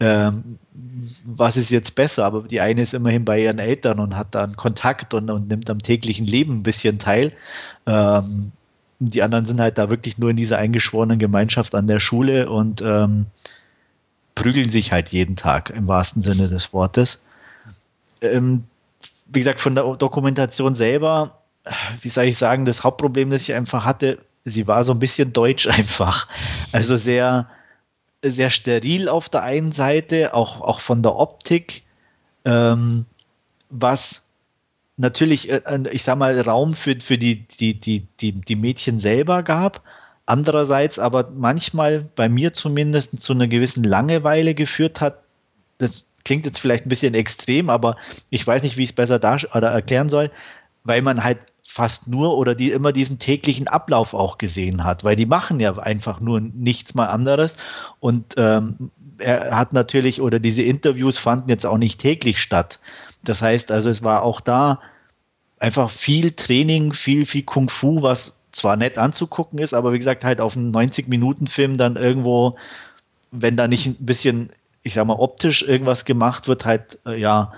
ähm, 0.00 0.58
was 1.24 1.56
ist 1.56 1.70
jetzt 1.70 1.94
besser? 1.94 2.24
Aber 2.24 2.42
die 2.42 2.60
eine 2.60 2.82
ist 2.82 2.94
immerhin 2.94 3.24
bei 3.24 3.40
ihren 3.40 3.60
Eltern 3.60 4.00
und 4.00 4.16
hat 4.16 4.34
dann 4.34 4.56
Kontakt 4.56 5.14
und, 5.14 5.30
und 5.30 5.46
nimmt 5.46 5.70
am 5.70 5.78
täglichen 5.78 6.26
Leben 6.26 6.58
ein 6.58 6.62
bisschen 6.64 6.98
teil. 6.98 7.32
Ähm, 7.86 8.50
die 8.98 9.22
anderen 9.22 9.46
sind 9.46 9.60
halt 9.60 9.78
da 9.78 9.88
wirklich 9.88 10.18
nur 10.18 10.30
in 10.30 10.36
dieser 10.36 10.58
eingeschworenen 10.58 11.20
Gemeinschaft 11.20 11.76
an 11.76 11.86
der 11.86 12.00
Schule 12.00 12.50
und 12.50 12.82
ähm, 12.82 13.26
prügeln 14.34 14.70
sich 14.70 14.90
halt 14.90 15.10
jeden 15.10 15.36
Tag 15.36 15.70
im 15.70 15.86
wahrsten 15.86 16.24
Sinne 16.24 16.48
des 16.48 16.72
Wortes. 16.72 17.22
Ähm, 18.20 18.64
wie 19.26 19.40
gesagt, 19.40 19.60
von 19.60 19.76
der 19.76 19.84
Dokumentation 19.94 20.74
selber, 20.74 21.38
wie 22.02 22.08
soll 22.08 22.24
ich 22.24 22.38
sagen, 22.38 22.64
das 22.64 22.84
Hauptproblem, 22.84 23.30
das 23.30 23.42
ich 23.42 23.54
einfach 23.54 23.84
hatte, 23.84 24.18
sie 24.44 24.66
war 24.66 24.84
so 24.84 24.92
ein 24.92 24.98
bisschen 24.98 25.32
deutsch 25.32 25.66
einfach. 25.68 26.28
Also 26.72 26.96
sehr, 26.96 27.48
sehr 28.22 28.50
steril 28.50 29.08
auf 29.08 29.28
der 29.28 29.42
einen 29.42 29.72
Seite, 29.72 30.34
auch, 30.34 30.60
auch 30.60 30.80
von 30.80 31.02
der 31.02 31.16
Optik, 31.16 31.82
ähm, 32.44 33.06
was 33.70 34.22
natürlich, 34.96 35.50
äh, 35.50 35.60
ich 35.90 36.04
sag 36.04 36.18
mal, 36.18 36.38
Raum 36.40 36.74
für, 36.74 37.00
für 37.00 37.18
die, 37.18 37.46
die, 37.48 37.74
die, 37.78 38.06
die, 38.20 38.32
die 38.32 38.56
Mädchen 38.56 39.00
selber 39.00 39.42
gab. 39.42 39.82
Andererseits 40.26 40.98
aber 40.98 41.30
manchmal, 41.32 42.10
bei 42.14 42.28
mir 42.28 42.52
zumindest, 42.54 43.20
zu 43.20 43.32
einer 43.32 43.48
gewissen 43.48 43.84
Langeweile 43.84 44.54
geführt 44.54 45.00
hat. 45.00 45.22
Das 45.78 46.04
klingt 46.24 46.46
jetzt 46.46 46.60
vielleicht 46.60 46.86
ein 46.86 46.88
bisschen 46.88 47.14
extrem, 47.14 47.68
aber 47.68 47.96
ich 48.30 48.46
weiß 48.46 48.62
nicht, 48.62 48.78
wie 48.78 48.84
ich 48.84 48.90
es 48.90 48.94
besser 48.94 49.16
oder 49.16 49.68
erklären 49.68 50.08
soll, 50.08 50.30
weil 50.84 51.02
man 51.02 51.22
halt 51.22 51.38
fast 51.66 52.06
nur 52.06 52.36
oder 52.36 52.54
die 52.54 52.70
immer 52.70 52.92
diesen 52.92 53.18
täglichen 53.18 53.68
Ablauf 53.68 54.14
auch 54.14 54.38
gesehen 54.38 54.84
hat, 54.84 55.02
weil 55.02 55.16
die 55.16 55.26
machen 55.26 55.60
ja 55.60 55.76
einfach 55.76 56.20
nur 56.20 56.40
nichts 56.40 56.94
mal 56.94 57.06
anderes 57.06 57.56
und 58.00 58.34
ähm, 58.36 58.90
er 59.18 59.56
hat 59.56 59.72
natürlich 59.72 60.20
oder 60.20 60.38
diese 60.38 60.62
Interviews 60.62 61.18
fanden 61.18 61.48
jetzt 61.48 61.66
auch 61.66 61.78
nicht 61.78 62.00
täglich 62.00 62.40
statt. 62.40 62.80
Das 63.22 63.42
heißt 63.42 63.70
also, 63.70 63.88
es 63.88 64.02
war 64.02 64.22
auch 64.22 64.40
da 64.40 64.80
einfach 65.58 65.90
viel 65.90 66.32
Training, 66.32 66.92
viel, 66.92 67.26
viel 67.26 67.42
Kung 67.42 67.68
Fu, 67.68 68.02
was 68.02 68.34
zwar 68.52 68.76
nett 68.76 68.98
anzugucken 68.98 69.58
ist, 69.58 69.74
aber 69.74 69.92
wie 69.92 69.98
gesagt, 69.98 70.24
halt 70.24 70.40
auf 70.40 70.56
einen 70.56 70.72
90-Minuten-Film 70.72 71.78
dann 71.78 71.96
irgendwo, 71.96 72.56
wenn 73.30 73.56
da 73.56 73.66
nicht 73.66 73.86
ein 73.86 73.96
bisschen, 73.98 74.50
ich 74.82 74.94
sag 74.94 75.06
mal, 75.06 75.14
optisch 75.14 75.62
irgendwas 75.62 76.04
gemacht 76.04 76.46
wird, 76.48 76.64
halt, 76.64 76.98
äh, 77.06 77.18
ja, 77.18 77.52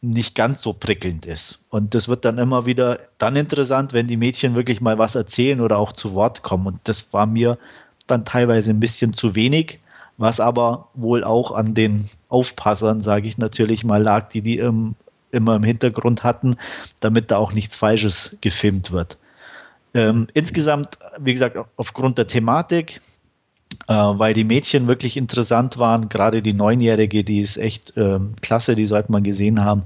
nicht 0.00 0.34
ganz 0.34 0.62
so 0.62 0.72
prickelnd 0.72 1.26
ist. 1.26 1.64
Und 1.70 1.94
das 1.94 2.08
wird 2.08 2.24
dann 2.24 2.38
immer 2.38 2.66
wieder 2.66 3.00
dann 3.18 3.36
interessant, 3.36 3.92
wenn 3.92 4.06
die 4.06 4.16
Mädchen 4.16 4.54
wirklich 4.54 4.80
mal 4.80 4.98
was 4.98 5.14
erzählen 5.14 5.60
oder 5.60 5.78
auch 5.78 5.92
zu 5.92 6.14
Wort 6.14 6.42
kommen. 6.42 6.66
Und 6.66 6.80
das 6.84 7.12
war 7.12 7.26
mir 7.26 7.58
dann 8.06 8.24
teilweise 8.24 8.70
ein 8.70 8.80
bisschen 8.80 9.12
zu 9.12 9.34
wenig, 9.34 9.80
was 10.16 10.40
aber 10.40 10.88
wohl 10.94 11.24
auch 11.24 11.52
an 11.52 11.74
den 11.74 12.08
Aufpassern, 12.28 13.02
sage 13.02 13.28
ich 13.28 13.38
natürlich 13.38 13.84
mal, 13.84 14.02
lag, 14.02 14.28
die 14.28 14.40
die 14.40 14.58
im, 14.58 14.94
immer 15.32 15.56
im 15.56 15.64
Hintergrund 15.64 16.22
hatten, 16.22 16.56
damit 17.00 17.30
da 17.30 17.38
auch 17.38 17.52
nichts 17.52 17.76
Falsches 17.76 18.36
gefilmt 18.40 18.92
wird. 18.92 19.18
Ähm, 19.94 20.28
insgesamt, 20.34 20.98
wie 21.18 21.34
gesagt, 21.34 21.56
aufgrund 21.76 22.18
der 22.18 22.26
Thematik, 22.26 23.00
weil 23.86 24.34
die 24.34 24.44
Mädchen 24.44 24.88
wirklich 24.88 25.16
interessant 25.16 25.78
waren. 25.78 26.08
Gerade 26.08 26.42
die 26.42 26.52
Neunjährige, 26.52 27.24
die 27.24 27.40
ist 27.40 27.56
echt 27.56 27.92
ähm, 27.96 28.34
klasse, 28.40 28.74
die 28.74 28.86
sollte 28.86 29.12
man 29.12 29.22
gesehen 29.22 29.64
haben. 29.64 29.84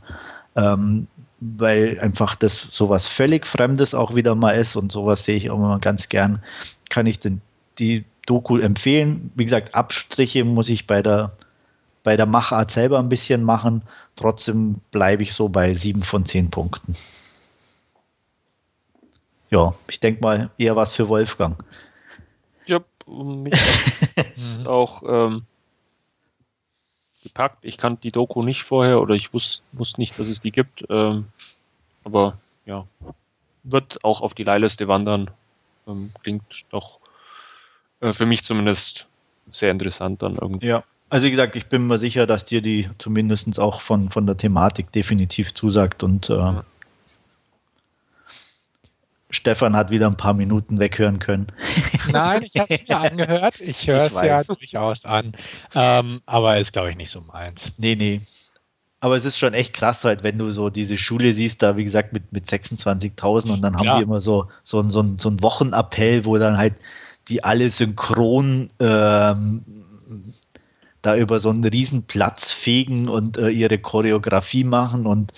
Ähm, 0.57 1.07
weil 1.41 1.99
einfach 2.01 2.37
das 2.37 2.69
sowas 2.71 3.09
völlig 3.09 3.47
Fremdes 3.47 3.95
auch 3.95 4.15
wieder 4.15 4.37
mal 4.37 4.53
ist 4.53 4.77
und 4.77 4.93
sowas 4.93 5.25
sehe 5.25 5.37
ich 5.37 5.51
auch 5.51 5.57
immer 5.57 5.81
ganz 5.81 6.09
gern, 6.09 6.41
kann 6.89 7.07
ich 7.07 7.19
den, 7.19 7.41
die 7.81 8.05
Doku 8.27 8.59
empfehlen. 8.59 9.33
Wie 9.35 9.45
gesagt, 9.45 9.75
Abstriche 9.75 10.45
muss 10.45 10.69
ich 10.69 10.87
bei 10.87 11.03
der, 11.03 11.33
bei 12.05 12.17
der 12.17 12.27
Machart 12.27 12.71
selber 12.71 13.01
ein 13.01 13.09
bisschen 13.09 13.43
machen. 13.43 13.83
Trotzdem 14.15 14.77
bleibe 14.93 15.25
ich 15.25 15.33
so 15.33 15.49
bei 15.49 15.75
sieben 15.75 16.05
von 16.05 16.25
zehn 16.27 16.49
Punkten. 16.51 16.95
Ja, 19.51 19.75
ich 19.89 19.99
denke 19.99 20.23
mal 20.23 20.51
eher 20.59 20.77
was 20.77 20.93
für 20.93 21.09
Wolfgang. 21.09 21.63
Ja, 23.07 23.23
mich 23.23 23.55
mhm. 24.59 24.67
auch 24.67 25.03
ähm, 25.07 25.43
gepackt. 27.23 27.65
Ich 27.65 27.79
kannte 27.79 28.03
die 28.03 28.13
Doku 28.13 28.43
nicht 28.43 28.63
vorher 28.63 29.01
oder 29.01 29.15
ich 29.15 29.33
wusste 29.33 29.65
wusst 29.73 29.99
nicht, 29.99 30.19
dass 30.19 30.29
es 30.29 30.41
die 30.41 30.53
gibt. 30.53 30.85
Ähm, 30.89 31.27
aber 32.05 32.39
ja, 32.67 32.87
wird 33.63 34.05
auch 34.05 34.21
auf 34.21 34.35
die 34.35 34.45
Leihliste 34.45 34.89
wandern. 34.89 35.31
Ähm, 35.87 36.13
klingt 36.23 36.65
doch 36.71 36.99
äh, 38.01 38.13
für 38.13 38.27
mich 38.27 38.45
zumindest 38.45 39.07
sehr 39.51 39.71
interessant 39.71 40.23
dann 40.23 40.37
irgendwie. 40.37 40.67
Ja, 40.67 40.85
also 41.09 41.27
wie 41.27 41.31
gesagt, 41.31 41.57
ich 41.57 41.67
bin 41.67 41.87
mir 41.87 41.99
sicher, 41.99 42.27
dass 42.27 42.45
dir 42.45 42.63
die 42.63 42.89
zumindest 42.99 43.59
auch 43.61 43.81
von, 43.81 44.11
von 44.11 44.27
der 44.27 44.37
Thematik 44.37 44.93
definitiv 44.93 45.55
zusagt 45.55 46.03
und 46.03 46.31
äh, 46.31 46.35
ja. 46.35 46.65
Stefan 49.33 49.75
hat 49.75 49.91
wieder 49.91 50.07
ein 50.07 50.17
paar 50.17 50.35
Minuten 50.35 50.79
weghören 50.79 51.19
können. 51.19 51.47
Nein, 52.13 52.45
ich 52.45 52.61
habe 52.61 52.75
es 52.75 52.87
mir 52.87 52.99
angehört. 53.11 53.61
Ich 53.61 53.87
höre 53.87 54.07
es 54.07 54.15
ja 54.15 54.45
durchaus 54.45 55.05
an. 55.05 55.33
Ähm, 55.75 56.21
aber 56.27 56.59
ist, 56.59 56.73
glaube 56.73 56.91
ich, 56.91 56.97
nicht 56.97 57.11
so 57.11 57.23
meins. 57.23 57.73
Nee, 57.79 57.97
nee. 57.97 58.21
Aber 59.01 59.17
es 59.17 59.25
ist 59.25 59.39
schon 59.39 59.53
echt 59.53 59.73
krass, 59.73 60.05
halt, 60.05 60.23
wenn 60.23 60.39
du 60.39 60.53
so 60.53 60.71
diese 60.71 60.97
Schule 60.97 61.33
siehst, 61.33 61.61
da 61.63 61.77
wie 61.77 61.83
gesagt 61.83 62.13
mit, 62.13 62.31
mit 62.33 62.49
26.000 62.49 63.51
und 63.53 63.63
dann 63.63 63.77
haben 63.77 63.85
ja. 63.85 63.97
die 63.97 64.05
immer 64.05 64.21
so, 64.21 64.49
so, 64.63 64.81
so, 64.83 65.05
so 65.19 65.29
einen 65.29 65.43
Wochenappell, 65.43 66.25
wo 66.25 66.39
dann 66.39 66.57
halt 66.57 66.75
die 67.29 67.43
alle 67.43 67.69
synchron 67.71 68.71
ähm, 68.79 69.65
da 71.03 71.17
über 71.17 71.41
so 71.41 71.51
einen 71.51 71.65
riesen 71.65 72.05
Platz 72.05 72.53
fegen 72.53 73.09
und 73.09 73.37
äh, 73.37 73.49
ihre 73.49 73.79
Choreografie 73.79 74.65
machen 74.65 75.07
und 75.07 75.33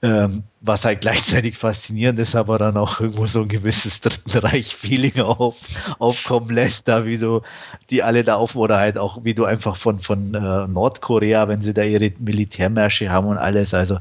ähm, 0.00 0.44
was 0.60 0.84
halt 0.84 1.00
gleichzeitig 1.00 1.56
faszinierend 1.56 2.18
ist, 2.20 2.36
aber 2.36 2.58
dann 2.58 2.76
auch 2.76 3.00
irgendwo 3.00 3.26
so 3.26 3.42
ein 3.42 3.48
gewisses 3.48 4.00
Dritten 4.00 4.38
Reich-Feeling 4.38 5.20
auf, 5.20 5.56
aufkommen 5.98 6.50
lässt, 6.50 6.86
da 6.88 7.04
wie 7.04 7.18
du 7.18 7.42
die 7.90 8.02
alle 8.02 8.22
da 8.22 8.36
auf 8.36 8.54
oder 8.54 8.78
halt 8.78 8.98
auch 8.98 9.24
wie 9.24 9.34
du 9.34 9.44
einfach 9.44 9.76
von, 9.76 10.00
von 10.00 10.34
äh, 10.34 10.66
Nordkorea, 10.68 11.48
wenn 11.48 11.62
sie 11.62 11.74
da 11.74 11.82
ihre 11.82 12.12
Militärmärsche 12.18 13.10
haben 13.10 13.26
und 13.26 13.38
alles, 13.38 13.74
also 13.74 13.98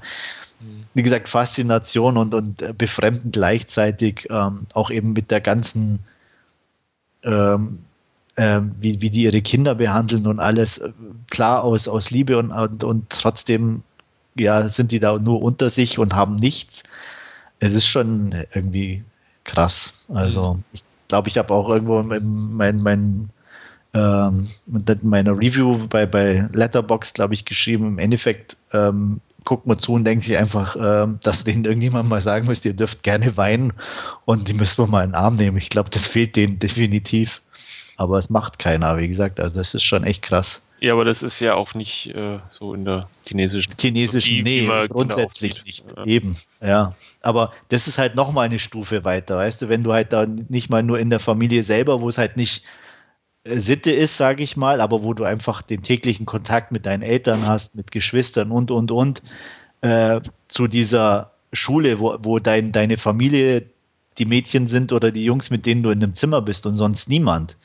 wie 0.93 1.03
gesagt, 1.03 1.29
Faszination 1.29 2.17
und, 2.17 2.33
und 2.33 2.61
äh, 2.61 2.73
befremdend 2.77 3.33
gleichzeitig, 3.33 4.27
ähm, 4.29 4.67
auch 4.73 4.89
eben 4.89 5.13
mit 5.13 5.31
der 5.31 5.41
ganzen 5.41 5.99
ähm, 7.23 7.79
äh, 8.35 8.61
wie, 8.79 9.01
wie 9.01 9.09
die 9.09 9.23
ihre 9.23 9.41
Kinder 9.41 9.75
behandeln 9.75 10.27
und 10.27 10.39
alles 10.39 10.77
äh, 10.77 10.91
klar 11.29 11.63
aus, 11.63 11.87
aus 11.87 12.11
Liebe 12.11 12.37
und, 12.37 12.51
und, 12.51 12.83
und 12.83 13.09
trotzdem 13.09 13.83
ja, 14.39 14.69
sind 14.69 14.91
die 14.91 14.99
da 14.99 15.17
nur 15.19 15.41
unter 15.41 15.69
sich 15.69 15.99
und 15.99 16.13
haben 16.13 16.35
nichts. 16.35 16.83
Es 17.59 17.73
ist 17.73 17.87
schon 17.87 18.35
irgendwie 18.53 19.03
krass. 19.43 20.07
Also 20.13 20.55
mhm. 20.55 20.63
ich 20.73 20.83
glaube, 21.07 21.29
ich 21.29 21.37
habe 21.37 21.53
auch 21.53 21.69
irgendwo 21.69 21.99
in 21.99 22.53
mein, 22.53 22.81
mein, 22.81 23.29
ähm, 23.93 24.47
meiner 25.01 25.37
Review 25.37 25.87
bei, 25.87 26.05
bei 26.05 26.47
Letterbox, 26.51 27.13
glaube 27.13 27.33
ich, 27.33 27.45
geschrieben, 27.45 27.87
im 27.87 27.99
Endeffekt 27.99 28.57
ähm, 28.73 29.21
guckt 29.47 29.65
man 29.65 29.79
zu 29.79 29.93
und 29.93 30.03
denkt 30.03 30.25
sich 30.25 30.37
einfach, 30.37 30.75
ähm, 30.77 31.19
dass 31.23 31.45
denen 31.45 31.63
irgendjemand 31.63 32.09
mal 32.09 32.21
sagen 32.21 32.47
müsst, 32.47 32.65
ihr 32.65 32.73
dürft 32.73 33.01
gerne 33.03 33.37
weinen 33.37 33.71
und 34.25 34.49
die 34.49 34.53
müssen 34.53 34.83
wir 34.83 34.87
mal 34.87 35.05
in 35.05 35.11
den 35.11 35.15
Arm 35.15 35.35
nehmen. 35.35 35.55
Ich 35.55 35.69
glaube, 35.69 35.89
das 35.89 36.05
fehlt 36.05 36.35
denen 36.35 36.59
definitiv. 36.59 37.41
Aber 37.95 38.19
es 38.19 38.29
macht 38.29 38.59
keiner, 38.59 38.97
wie 38.97 39.07
gesagt. 39.07 39.39
Also 39.39 39.55
das 39.55 39.73
ist 39.73 39.83
schon 39.83 40.03
echt 40.03 40.21
krass. 40.21 40.61
Ja, 40.79 40.93
aber 40.93 41.05
das 41.05 41.23
ist 41.23 41.39
ja 41.39 41.55
auch 41.55 41.73
nicht 41.73 42.13
äh, 42.13 42.39
so 42.51 42.73
in 42.73 42.85
der 42.85 43.09
chinesischen. 43.25 43.73
Chinesischen, 43.79 44.43
nee, 44.43 44.67
grundsätzlich 44.87 45.65
nicht. 45.65 45.85
Ja. 45.95 46.05
Eben, 46.05 46.37
ja. 46.61 46.95
Aber 47.21 47.51
das 47.69 47.87
ist 47.87 47.97
halt 47.97 48.15
nochmal 48.15 48.45
eine 48.45 48.59
Stufe 48.59 49.03
weiter, 49.03 49.37
weißt 49.37 49.63
du, 49.63 49.69
wenn 49.69 49.83
du 49.83 49.93
halt 49.93 50.13
da 50.13 50.25
nicht 50.25 50.69
mal 50.69 50.83
nur 50.83 50.99
in 50.99 51.09
der 51.09 51.19
Familie 51.19 51.63
selber, 51.63 52.01
wo 52.01 52.09
es 52.09 52.17
halt 52.19 52.37
nicht 52.37 52.63
äh, 53.43 53.59
Sitte 53.59 53.91
ist, 53.91 54.17
sage 54.17 54.43
ich 54.43 54.55
mal, 54.55 54.79
aber 54.79 55.03
wo 55.03 55.13
du 55.13 55.23
einfach 55.23 55.63
den 55.63 55.81
täglichen 55.81 56.27
Kontakt 56.27 56.71
mit 56.71 56.85
deinen 56.85 57.01
Eltern 57.01 57.47
hast, 57.47 57.73
mit 57.73 57.91
Geschwistern 57.91 58.51
und, 58.51 58.69
und, 58.69 58.91
und, 58.91 59.23
äh, 59.81 60.21
zu 60.47 60.67
dieser 60.67 61.31
Schule, 61.53 61.99
wo, 61.99 62.17
wo 62.21 62.37
dein, 62.37 62.71
deine 62.71 62.97
Familie 62.97 63.63
die 64.19 64.25
Mädchen 64.25 64.67
sind 64.67 64.91
oder 64.91 65.11
die 65.11 65.23
Jungs, 65.23 65.49
mit 65.49 65.65
denen 65.65 65.81
du 65.83 65.89
in 65.89 66.03
einem 66.03 66.13
Zimmer 66.13 66.41
bist 66.41 66.65
und 66.65 66.75
sonst 66.75 67.09
niemand 67.09 67.57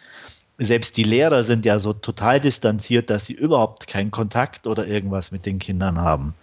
selbst 0.59 0.97
die 0.97 1.03
Lehrer 1.03 1.45
sind 1.45 1.65
ja 1.65 1.79
so 1.79 1.93
total 1.93 2.41
distanziert, 2.41 3.11
dass 3.11 3.27
sie 3.27 3.33
überhaupt 3.33 3.87
keinen 3.87 4.11
Kontakt 4.11 4.67
oder 4.67 4.87
irgendwas 4.87 5.33
mit 5.33 5.47
den 5.47 5.59
Kindern 5.59 5.99
haben. 5.99 6.35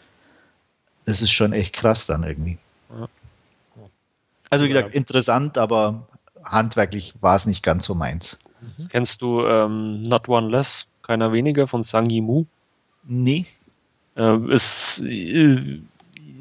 Das 1.05 1.21
ist 1.21 1.31
schon 1.31 1.53
echt 1.53 1.73
krass 1.73 2.05
dann 2.05 2.23
irgendwie. 2.23 2.57
Also 4.49 4.65
wie 4.65 4.69
gesagt, 4.69 4.95
interessant, 4.95 5.57
aber 5.57 6.07
handwerklich 6.43 7.13
war 7.21 7.35
es 7.35 7.45
nicht 7.45 7.63
ganz 7.63 7.85
so 7.85 7.93
meins. 7.95 8.37
Mhm. 8.61 8.87
Kennst 8.89 9.21
du 9.21 9.45
ähm, 9.45 10.03
Not 10.03 10.27
One 10.27 10.49
Less, 10.49 10.87
keiner 11.03 11.31
weniger 11.31 11.67
von 11.67 11.83
Sang 11.83 12.09
Yimou? 12.09 12.45
Nee. 13.03 13.45
Äh, 14.15 14.53
ist, 14.53 15.01
äh, 15.05 15.79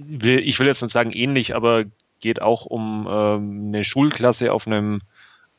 ich 0.09 0.59
will 0.59 0.67
jetzt 0.67 0.83
nicht 0.83 0.93
sagen 0.93 1.13
ähnlich, 1.13 1.55
aber 1.55 1.85
geht 2.21 2.43
auch 2.43 2.67
um 2.67 3.07
ähm, 3.11 3.67
eine 3.69 3.85
Schulklasse 3.85 4.53
auf 4.53 4.67
einem 4.67 5.03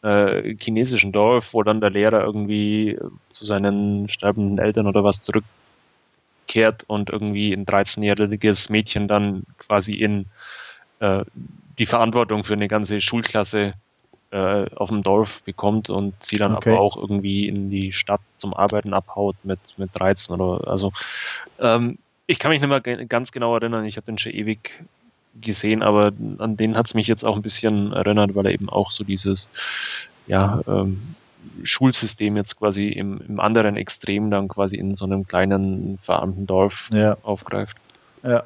äh, 0.01 0.55
chinesischen 0.59 1.11
Dorf, 1.11 1.53
wo 1.53 1.63
dann 1.63 1.81
der 1.81 1.89
Lehrer 1.89 2.23
irgendwie 2.23 2.97
zu 3.31 3.45
seinen 3.45 4.07
sterbenden 4.09 4.57
Eltern 4.57 4.87
oder 4.87 5.03
was 5.03 5.21
zurückkehrt 5.21 6.83
und 6.87 7.09
irgendwie 7.09 7.53
ein 7.53 7.65
13-jähriges 7.65 8.71
Mädchen 8.71 9.07
dann 9.07 9.43
quasi 9.57 9.93
in 9.93 10.25
äh, 10.99 11.23
die 11.77 11.85
Verantwortung 11.85 12.43
für 12.43 12.53
eine 12.53 12.67
ganze 12.67 13.01
Schulklasse 13.01 13.73
äh, 14.31 14.65
auf 14.75 14.89
dem 14.89 15.01
Dorf 15.03 15.43
bekommt 15.43 15.89
und 15.89 16.13
sie 16.23 16.37
dann 16.37 16.55
okay. 16.55 16.71
aber 16.71 16.81
auch 16.81 16.97
irgendwie 16.97 17.47
in 17.47 17.69
die 17.69 17.91
Stadt 17.93 18.21
zum 18.37 18.53
Arbeiten 18.53 18.93
abhaut 18.93 19.35
mit, 19.43 19.59
mit 19.77 19.89
13 19.93 20.39
oder 20.39 20.67
also 20.67 20.91
ähm, 21.59 21.97
ich 22.27 22.37
kann 22.37 22.51
mich 22.51 22.61
nicht 22.61 22.69
mehr 22.69 22.81
ganz 23.07 23.31
genau 23.31 23.55
erinnern, 23.55 23.85
ich 23.85 23.97
habe 23.97 24.05
den 24.05 24.19
schon 24.19 24.33
ewig 24.33 24.83
gesehen, 25.41 25.84
aber 25.84 26.11
an 26.39 26.57
den 26.57 26.75
hat 26.75 26.88
es 26.88 26.93
mich 26.93 27.07
jetzt 27.07 27.23
auch 27.23 27.36
ein 27.36 27.41
bisschen 27.41 27.93
erinnert, 27.93 28.36
weil 28.36 28.47
er 28.47 28.53
eben 28.53 28.69
auch 28.69 28.91
so 28.91 29.03
dieses 29.03 29.51
ja, 30.27 30.61
ähm, 30.67 31.01
Schulsystem 31.63 32.36
jetzt 32.36 32.57
quasi 32.57 32.89
im, 32.89 33.21
im 33.27 33.39
anderen 33.39 33.77
Extrem 33.77 34.32
dann 34.32 34.47
quasi 34.47 34.77
in 34.77 34.95
so 34.95 35.05
einem 35.05 35.27
kleinen 35.27 35.97
verarmten 35.97 36.45
Dorf 36.45 36.89
ja. 36.93 37.17
aufgreift. 37.23 37.77
Ja. 38.23 38.43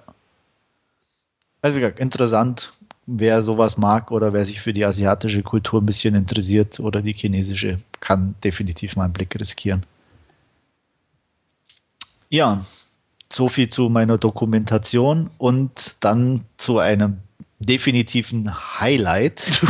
Also 1.62 1.78
wie 1.78 1.82
gesagt, 1.82 2.00
interessant, 2.00 2.74
wer 3.06 3.42
sowas 3.42 3.78
mag 3.78 4.12
oder 4.12 4.34
wer 4.34 4.46
sich 4.46 4.62
für 4.62 4.74
die 4.74 4.86
asiatische 4.86 5.44
Kultur 5.44 5.82
ein 5.82 5.86
bisschen 5.86 6.16
interessiert 6.16 6.80
oder 6.80 7.02
die 7.02 7.14
chinesische, 7.14 7.80
kann 8.00 8.36
definitiv 8.44 8.96
mal 8.96 9.06
einen 9.06 9.14
Blick 9.14 9.40
riskieren. 9.40 9.86
Ja, 12.30 12.66
so 13.34 13.50
viel 13.50 13.70
zu 13.70 13.90
meiner 13.90 14.18
Dokumentation 14.18 15.30
und 15.38 15.96
dann 16.00 16.46
zu 16.58 16.80
einem 16.80 17.20
definitiven 17.60 18.54
Highlight. 18.80 19.62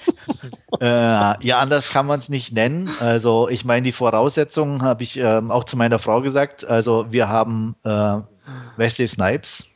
äh, 0.80 0.84
ja, 0.84 1.58
anders 1.58 1.90
kann 1.90 2.06
man 2.06 2.20
es 2.20 2.28
nicht 2.28 2.52
nennen. 2.52 2.90
Also 3.00 3.48
ich 3.48 3.64
meine, 3.64 3.84
die 3.84 3.92
Voraussetzungen 3.92 4.82
habe 4.82 5.02
ich 5.02 5.16
ähm, 5.16 5.50
auch 5.50 5.64
zu 5.64 5.76
meiner 5.76 5.98
Frau 5.98 6.20
gesagt. 6.20 6.66
Also 6.66 7.06
wir 7.10 7.28
haben 7.28 7.74
äh, 7.84 8.18
Wesley 8.76 9.08
Snipes. 9.08 9.66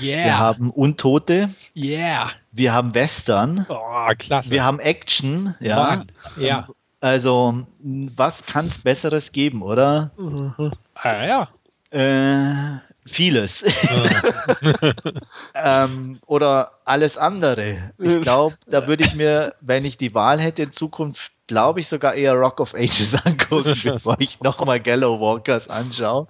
Yeah. 0.00 0.24
Wir 0.24 0.38
haben 0.38 0.70
Untote. 0.70 1.50
Yeah. 1.74 2.30
Wir 2.52 2.72
haben 2.72 2.94
Western. 2.94 3.66
Oh, 3.68 4.06
klasse. 4.16 4.50
Wir 4.50 4.62
haben 4.64 4.78
Action. 4.78 5.56
Ja. 5.58 6.04
Ja. 6.38 6.68
Also, 7.00 7.66
was 7.82 8.44
kann 8.44 8.66
es 8.66 8.78
Besseres 8.78 9.32
geben, 9.32 9.62
oder? 9.62 10.10
Mhm. 10.18 10.72
Ah, 10.94 11.24
ja. 11.24 11.48
Äh, 11.90 12.78
vieles. 13.04 13.64
ähm, 15.54 16.20
oder 16.26 16.72
alles 16.84 17.16
andere. 17.16 17.92
Ich 17.98 18.20
glaube, 18.22 18.56
da 18.66 18.86
würde 18.86 19.04
ich 19.04 19.14
mir, 19.14 19.54
wenn 19.60 19.84
ich 19.84 19.96
die 19.96 20.14
Wahl 20.14 20.40
hätte 20.40 20.62
in 20.62 20.72
Zukunft, 20.72 21.32
glaube 21.48 21.80
ich 21.80 21.88
sogar 21.88 22.14
eher 22.14 22.34
Rock 22.34 22.60
of 22.60 22.74
Ages 22.74 23.14
angucken, 23.24 23.74
bevor 23.84 24.16
ich 24.20 24.40
nochmal 24.40 24.80
Gallow 24.80 25.20
Walkers 25.20 25.68
anschaue. 25.68 26.28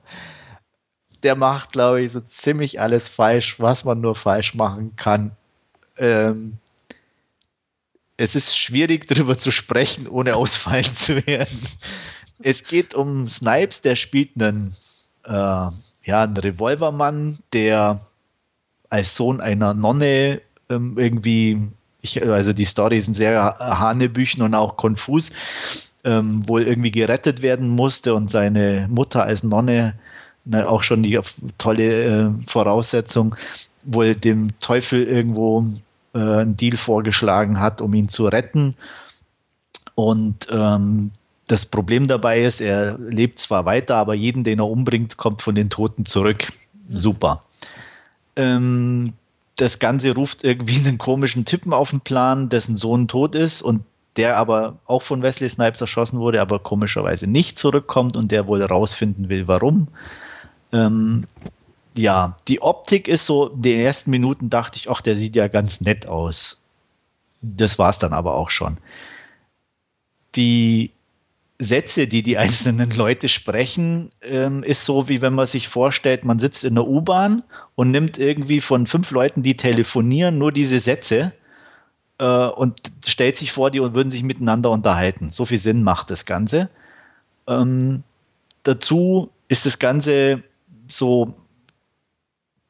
Der 1.22 1.36
macht, 1.36 1.72
glaube 1.72 2.00
ich, 2.00 2.12
so 2.12 2.20
ziemlich 2.20 2.80
alles 2.80 3.11
falsch, 3.11 3.61
was 3.61 3.84
man 3.84 4.00
nur 4.00 4.14
falsch 4.14 4.54
machen 4.54 4.96
kann. 4.96 5.32
Ähm, 5.98 6.56
es 8.16 8.34
ist 8.34 8.56
schwierig, 8.56 9.06
darüber 9.08 9.36
zu 9.36 9.50
sprechen, 9.50 10.08
ohne 10.08 10.36
ausfallen 10.36 10.94
zu 10.94 11.26
werden. 11.26 11.61
Es 12.42 12.64
geht 12.64 12.94
um 12.94 13.28
Snipes, 13.28 13.82
der 13.82 13.96
spielt 13.96 14.30
einen 14.40 14.74
äh, 15.25 15.31
ja, 15.31 16.25
ein 16.25 16.37
Revolvermann, 16.37 17.39
der 17.53 18.01
als 18.89 19.16
Sohn 19.16 19.41
einer 19.41 19.75
Nonne 19.75 20.41
ähm, 20.68 20.97
irgendwie, 20.99 21.68
ich, 22.03 22.23
also 22.23 22.53
die 22.53 22.64
Story 22.64 23.01
sind 23.01 23.14
sehr 23.14 23.55
hanebüchen 23.59 24.43
und 24.43 24.55
auch 24.55 24.77
konfus, 24.77 25.31
ähm, 26.05 26.47
wohl 26.49 26.62
irgendwie 26.62 26.91
gerettet 26.91 27.43
werden 27.43 27.68
musste 27.68 28.14
und 28.14 28.31
seine 28.31 28.89
Mutter 28.91 29.23
als 29.23 29.43
Nonne 29.43 29.95
na, 30.45 30.66
auch 30.66 30.83
schon 30.83 31.03
die 31.03 31.18
tolle 31.59 32.05
äh, 32.05 32.31
Voraussetzung, 32.47 33.37
wohl 33.85 34.14
dem 34.14 34.59
Teufel 34.59 35.07
irgendwo 35.07 35.64
äh, 36.14 36.18
einen 36.18 36.57
Deal 36.57 36.77
vorgeschlagen 36.77 37.61
hat, 37.61 37.81
um 37.81 37.95
ihn 37.95 38.09
zu 38.09 38.27
retten. 38.27 38.75
Und 39.95 40.49
ähm, 40.51 41.11
das 41.51 41.66
Problem 41.66 42.07
dabei 42.07 42.42
ist, 42.42 42.61
er 42.61 42.96
lebt 42.98 43.40
zwar 43.40 43.64
weiter, 43.64 43.96
aber 43.96 44.14
jeden, 44.14 44.44
den 44.44 44.61
er 44.61 44.68
umbringt, 44.68 45.16
kommt 45.16 45.42
von 45.42 45.57
den 45.57 45.68
Toten 45.68 46.07
zurück. 46.07 46.53
Super. 46.92 47.42
Ähm, 48.36 49.14
das 49.57 49.80
Ganze 49.80 50.14
ruft 50.14 50.44
irgendwie 50.44 50.76
einen 50.76 50.96
komischen 50.96 51.44
Typen 51.44 51.72
auf 51.72 51.90
den 51.90 52.01
Plan, 52.01 52.48
dessen 52.48 52.76
Sohn 52.76 53.09
tot 53.09 53.34
ist 53.34 53.62
und 53.62 53.82
der 54.16 54.36
aber 54.36 54.78
auch 54.86 55.03
von 55.03 55.22
Wesley 55.22 55.48
Snipes 55.48 55.80
erschossen 55.80 56.20
wurde, 56.20 56.40
aber 56.40 56.61
komischerweise 56.61 57.26
nicht 57.26 57.59
zurückkommt 57.59 58.16
und 58.16 58.30
der 58.30 58.46
wohl 58.46 58.62
rausfinden 58.62 59.28
will, 59.28 59.48
warum. 59.48 59.88
Ähm, 60.72 61.26
ja, 61.96 62.36
die 62.46 62.62
Optik 62.62 63.09
ist 63.09 63.26
so, 63.26 63.48
in 63.48 63.62
den 63.62 63.80
ersten 63.80 64.11
Minuten 64.11 64.51
dachte 64.51 64.78
ich, 64.78 64.88
ach, 64.88 65.01
der 65.01 65.16
sieht 65.16 65.34
ja 65.34 65.48
ganz 65.48 65.80
nett 65.80 66.07
aus. 66.07 66.62
Das 67.42 67.78
war 67.78 67.90
es 67.90 67.98
dann 67.98 68.12
aber 68.12 68.34
auch 68.34 68.51
schon. 68.51 68.78
Die 70.36 70.92
Sätze, 71.61 72.08
die 72.08 72.22
die 72.22 72.38
einzelnen 72.44 72.90
Leute 72.90 73.28
sprechen, 73.28 74.11
ähm, 74.22 74.62
ist 74.62 74.84
so, 74.84 75.08
wie 75.08 75.22
wenn 75.22 75.34
man 75.34 75.46
sich 75.46 75.68
vorstellt, 75.68 76.24
man 76.24 76.38
sitzt 76.38 76.64
in 76.64 76.74
der 76.74 76.86
U-Bahn 76.86 77.44
und 77.76 77.90
nimmt 77.90 78.18
irgendwie 78.18 78.61
von 78.61 78.86
fünf 78.86 79.11
Leuten, 79.11 79.42
die 79.42 79.56
telefonieren, 79.56 80.38
nur 80.38 80.50
diese 80.50 80.80
Sätze 80.80 81.32
äh, 82.18 82.24
und 82.24 82.80
stellt 83.06 83.36
sich 83.36 83.52
vor, 83.52 83.70
die 83.70 83.80
würden 83.80 84.11
sich 84.11 84.22
miteinander 84.22 84.70
unterhalten. 84.70 85.30
So 85.32 85.44
viel 85.44 85.58
Sinn 85.58 85.82
macht 85.82 86.11
das 86.11 86.24
Ganze. 86.24 86.68
Ähm, 87.46 88.02
dazu 88.62 89.30
ist 89.48 89.66
das 89.66 89.78
Ganze 89.78 90.42
so 90.88 91.34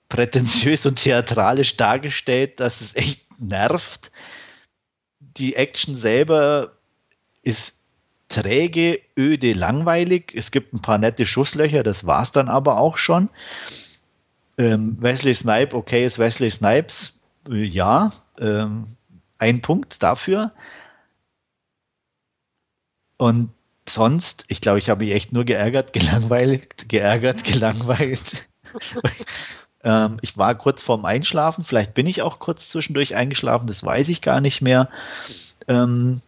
prätentiös 0.09 0.85
und 0.87 0.97
theatralisch 0.97 1.77
dargestellt, 1.77 2.61
dass 2.61 2.81
es 2.81 2.97
echt 2.97 3.21
nervt. 3.41 4.11
Die 5.21 5.55
Action 5.55 5.97
selber 5.97 6.73
ist 7.43 7.80
träge, 8.31 9.01
öde, 9.19 9.53
langweilig. 9.53 10.33
Es 10.35 10.51
gibt 10.51 10.73
ein 10.73 10.81
paar 10.81 10.99
nette 10.99 11.27
Schusslöcher, 11.27 11.83
das 11.83 12.07
war 12.07 12.23
es 12.23 12.33
dann 12.33 12.49
aber 12.49 12.79
auch 12.79 12.97
schon. 12.97 13.29
Ähm, 14.57 14.97
Wesley 15.01 15.35
Snipe, 15.35 15.77
okay, 15.77 16.05
ist 16.05 16.19
Wesley 16.19 16.51
Snipes, 16.51 17.19
äh, 17.51 17.65
ja, 17.65 18.13
ähm, 18.39 18.87
ein 19.39 19.61
Punkt 19.61 20.03
dafür. 20.03 20.53
Und 23.19 23.51
sonst, 23.89 24.45
ich 24.49 24.61
glaube, 24.61 24.79
ich 24.79 24.89
habe 24.89 25.05
mich 25.05 25.15
echt 25.15 25.33
nur 25.33 25.45
geärgert, 25.45 25.93
gelangweilt, 25.93 26.89
geärgert, 26.89 27.45
gelangweilt. 27.53 28.49
ähm, 29.85 30.19
ich 30.23 30.37
war 30.37 30.55
kurz 30.55 30.83
vorm 30.83 31.05
Einschlafen, 31.05 31.65
vielleicht 31.65 31.95
bin 31.95 32.07
ich 32.07 32.23
auch 32.23 32.39
kurz 32.39 32.69
zwischendurch 32.69 33.17
eingeschlafen, 33.17 33.67
das 33.67 33.83
weiß 33.83 34.09
ich 34.09 34.23
gar 34.23 34.41
nicht 34.41 34.63
mehr. 34.63 34.89
Ähm, 35.67 36.23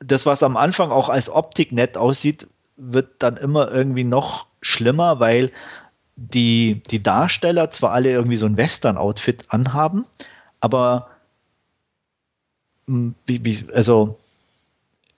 das, 0.00 0.26
was 0.26 0.42
am 0.42 0.56
Anfang 0.56 0.90
auch 0.90 1.08
als 1.08 1.30
Optik 1.30 1.72
nett 1.72 1.96
aussieht, 1.96 2.46
wird 2.76 3.22
dann 3.22 3.36
immer 3.36 3.70
irgendwie 3.70 4.04
noch 4.04 4.46
schlimmer, 4.62 5.20
weil 5.20 5.52
die, 6.16 6.82
die 6.90 7.02
Darsteller 7.02 7.70
zwar 7.70 7.92
alle 7.92 8.10
irgendwie 8.10 8.36
so 8.36 8.46
ein 8.46 8.56
Western-Outfit 8.56 9.44
anhaben, 9.48 10.06
aber 10.60 11.08
also 13.72 14.18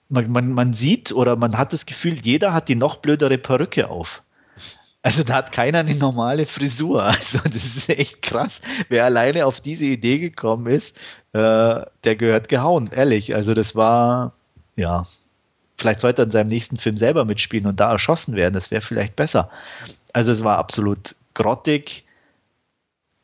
man, 0.09 0.31
man, 0.31 0.51
man 0.51 0.73
sieht 0.75 1.11
oder 1.11 1.35
man 1.35 1.57
hat 1.57 1.73
das 1.73 1.85
Gefühl, 1.85 2.19
jeder 2.21 2.53
hat 2.53 2.69
die 2.69 2.75
noch 2.75 2.97
blödere 2.97 3.37
Perücke 3.37 3.89
auf. 3.89 4.21
Also 5.01 5.23
da 5.23 5.33
hat 5.33 5.51
keiner 5.51 5.79
eine 5.79 5.95
normale 5.95 6.45
Frisur. 6.45 7.03
Also 7.03 7.39
das 7.39 7.65
ist 7.65 7.89
echt 7.89 8.21
krass. 8.21 8.61
Wer 8.89 9.05
alleine 9.05 9.45
auf 9.45 9.59
diese 9.59 9.85
Idee 9.85 10.19
gekommen 10.19 10.67
ist, 10.67 10.95
äh, 11.33 11.81
der 12.03 12.15
gehört 12.15 12.47
gehauen, 12.47 12.89
ehrlich. 12.93 13.35
Also 13.35 13.53
das 13.53 13.75
war, 13.75 14.33
ja, 14.75 15.03
vielleicht 15.77 16.01
sollte 16.01 16.21
er 16.21 16.25
in 16.25 16.31
seinem 16.31 16.47
nächsten 16.47 16.77
Film 16.77 16.97
selber 16.97 17.25
mitspielen 17.25 17.67
und 17.67 17.79
da 17.79 17.91
erschossen 17.91 18.35
werden. 18.35 18.53
Das 18.53 18.71
wäre 18.71 18.81
vielleicht 18.81 19.15
besser. 19.15 19.49
Also 20.13 20.31
es 20.31 20.43
war 20.43 20.57
absolut 20.57 21.15
grottig. 21.33 22.05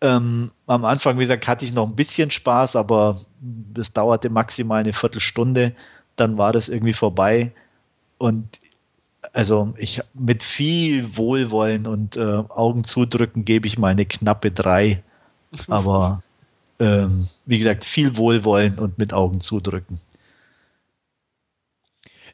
Ähm, 0.01 0.51
am 0.67 0.85
Anfang, 0.85 1.17
wie 1.17 1.23
gesagt, 1.23 1.47
hatte 1.47 1.65
ich 1.65 1.73
noch 1.73 1.87
ein 1.87 1.95
bisschen 1.95 2.31
Spaß, 2.31 2.75
aber 2.75 3.19
es 3.77 3.91
dauerte 3.91 4.29
maximal 4.29 4.79
eine 4.79 4.93
Viertelstunde. 4.93 5.73
Dann 6.15 6.37
war 6.37 6.53
das 6.53 6.69
irgendwie 6.69 6.93
vorbei. 6.93 7.51
Und 8.17 8.59
also 9.33 9.73
ich 9.77 10.01
mit 10.13 10.43
viel 10.43 11.17
Wohlwollen 11.17 11.85
und 11.85 12.15
äh, 12.15 12.43
Augen 12.49 12.85
zudrücken 12.85 13.43
gebe 13.45 13.67
ich 13.67 13.77
mal 13.77 13.89
eine 13.89 14.05
knappe 14.05 14.51
drei. 14.51 15.03
Aber 15.67 16.21
ähm, 16.79 17.27
wie 17.45 17.57
gesagt, 17.57 17.83
viel 17.85 18.15
Wohlwollen 18.15 18.79
und 18.79 18.97
mit 18.97 19.13
Augen 19.13 19.41
zudrücken. 19.41 19.99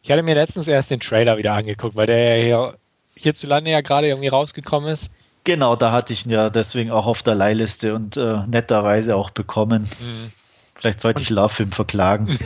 Ich 0.06 0.12
hatte 0.12 0.22
mir 0.22 0.36
letztens 0.36 0.68
erst 0.68 0.92
den 0.92 1.00
Trailer 1.00 1.36
wieder 1.36 1.54
angeguckt, 1.54 1.96
weil 1.96 2.06
der 2.06 2.38
ja 2.38 2.44
hier, 2.44 2.74
hierzulande 3.16 3.72
ja 3.72 3.82
gerade 3.82 4.08
irgendwie 4.08 4.28
rausgekommen 4.28 4.88
ist. 4.88 5.10
Genau, 5.46 5.76
da 5.76 5.92
hatte 5.92 6.14
ich 6.14 6.28
ihn 6.28 6.32
ja 6.32 6.52
deswegen 6.52 6.92
auch 6.92 7.08
auf 7.08 7.24
der 7.24 7.34
Leihliste 7.34 7.96
und 7.96 8.16
äh, 8.16 8.46
netterweise 8.46 9.16
auch 9.16 9.32
bekommen. 9.32 9.82
Mhm. 9.82 10.32
Vielleicht 10.76 11.02
sollte 11.02 11.24
ich 11.24 11.32
Love-Film 11.32 11.72
verklagen. 11.72 12.38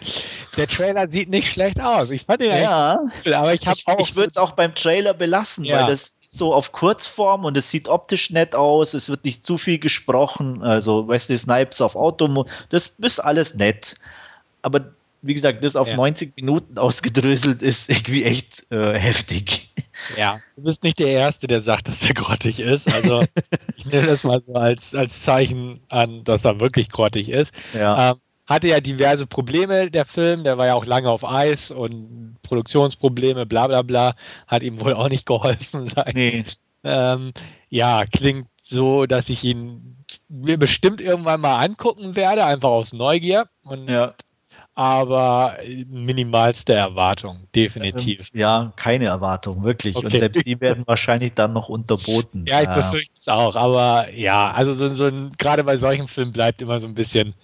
der 0.58 0.66
Trailer 0.66 1.08
sieht 1.08 1.30
nicht 1.30 1.50
schlecht 1.50 1.80
aus. 1.80 2.10
Ich 2.10 2.24
fand 2.24 2.42
ihn 2.42 2.48
ja, 2.48 3.00
aber 3.24 3.54
ich 3.54 3.66
habe 3.66 3.78
auch. 3.86 4.00
Ich 4.00 4.14
würde 4.14 4.28
es 4.28 4.36
auch 4.36 4.52
beim 4.52 4.74
Trailer 4.74 5.14
belassen, 5.14 5.64
ja. 5.64 5.78
weil 5.78 5.86
das 5.86 6.14
ist 6.20 6.36
so 6.36 6.52
auf 6.52 6.72
Kurzform 6.72 7.46
und 7.46 7.56
es 7.56 7.70
sieht 7.70 7.88
optisch 7.88 8.28
nett 8.28 8.54
aus. 8.54 8.92
Es 8.92 9.08
wird 9.08 9.24
nicht 9.24 9.46
zu 9.46 9.56
viel 9.56 9.78
gesprochen. 9.78 10.62
Also 10.62 11.08
Wesley 11.08 11.38
Snipes 11.38 11.80
auf 11.80 11.96
Auto, 11.96 12.44
das 12.68 12.92
ist 12.98 13.18
alles 13.18 13.54
nett. 13.54 13.94
Aber 14.60 14.90
wie 15.22 15.34
gesagt, 15.34 15.64
das 15.64 15.76
auf 15.76 15.88
ja. 15.88 15.96
90 15.96 16.36
Minuten 16.36 16.78
ausgedröselt 16.78 17.62
ist 17.62 17.88
irgendwie 17.90 18.24
echt 18.24 18.64
äh, 18.70 18.94
heftig. 18.94 19.72
Ja, 20.16 20.40
du 20.56 20.62
bist 20.62 20.84
nicht 20.84 20.98
der 20.98 21.08
Erste, 21.08 21.46
der 21.46 21.62
sagt, 21.62 21.88
dass 21.88 22.00
der 22.00 22.14
grottig 22.14 22.60
ist. 22.60 22.92
Also 22.92 23.22
ich 23.76 23.86
nehme 23.86 24.06
das 24.06 24.24
mal 24.24 24.40
so 24.40 24.54
als, 24.54 24.94
als 24.94 25.20
Zeichen 25.20 25.80
an, 25.88 26.22
dass 26.24 26.44
er 26.44 26.60
wirklich 26.60 26.88
grottig 26.88 27.28
ist. 27.28 27.52
Ja. 27.74 28.10
Ähm, 28.10 28.16
hatte 28.46 28.68
ja 28.68 28.80
diverse 28.80 29.26
Probleme, 29.26 29.90
der 29.90 30.06
Film. 30.06 30.44
Der 30.44 30.56
war 30.56 30.66
ja 30.66 30.74
auch 30.74 30.86
lange 30.86 31.10
auf 31.10 31.24
Eis 31.24 31.70
und 31.70 32.36
Produktionsprobleme, 32.42 33.44
bla 33.44 33.66
bla 33.66 33.82
bla. 33.82 34.14
Hat 34.46 34.62
ihm 34.62 34.80
wohl 34.80 34.94
auch 34.94 35.08
nicht 35.08 35.26
geholfen. 35.26 35.90
Nee. 36.14 36.44
Ähm, 36.84 37.32
ja, 37.68 38.06
klingt 38.06 38.46
so, 38.62 39.04
dass 39.04 39.28
ich 39.28 39.42
ihn 39.42 39.96
mir 40.28 40.56
bestimmt 40.56 41.00
irgendwann 41.00 41.40
mal 41.40 41.56
angucken 41.56 42.14
werde, 42.14 42.46
einfach 42.46 42.68
aus 42.68 42.92
Neugier. 42.92 43.48
Und 43.64 43.90
ja 43.90 44.14
aber 44.78 45.56
minimalste 45.90 46.72
Erwartung, 46.72 47.40
definitiv. 47.52 48.30
Ähm, 48.32 48.40
ja, 48.40 48.72
keine 48.76 49.06
Erwartung, 49.06 49.64
wirklich. 49.64 49.96
Okay. 49.96 50.06
Und 50.06 50.16
selbst 50.16 50.46
die 50.46 50.60
werden 50.60 50.84
wahrscheinlich 50.86 51.34
dann 51.34 51.52
noch 51.52 51.68
unterboten. 51.68 52.44
Ja, 52.46 52.62
ich 52.62 52.68
befürchte 52.68 53.12
es 53.16 53.26
auch, 53.26 53.56
aber 53.56 54.08
ja, 54.14 54.52
also 54.52 54.72
so, 54.74 54.88
so 54.90 55.06
ein, 55.06 55.32
gerade 55.36 55.64
bei 55.64 55.76
solchen 55.76 56.06
Filmen 56.06 56.30
bleibt 56.30 56.62
immer 56.62 56.78
so 56.78 56.86
ein 56.86 56.94
bisschen, 56.94 57.34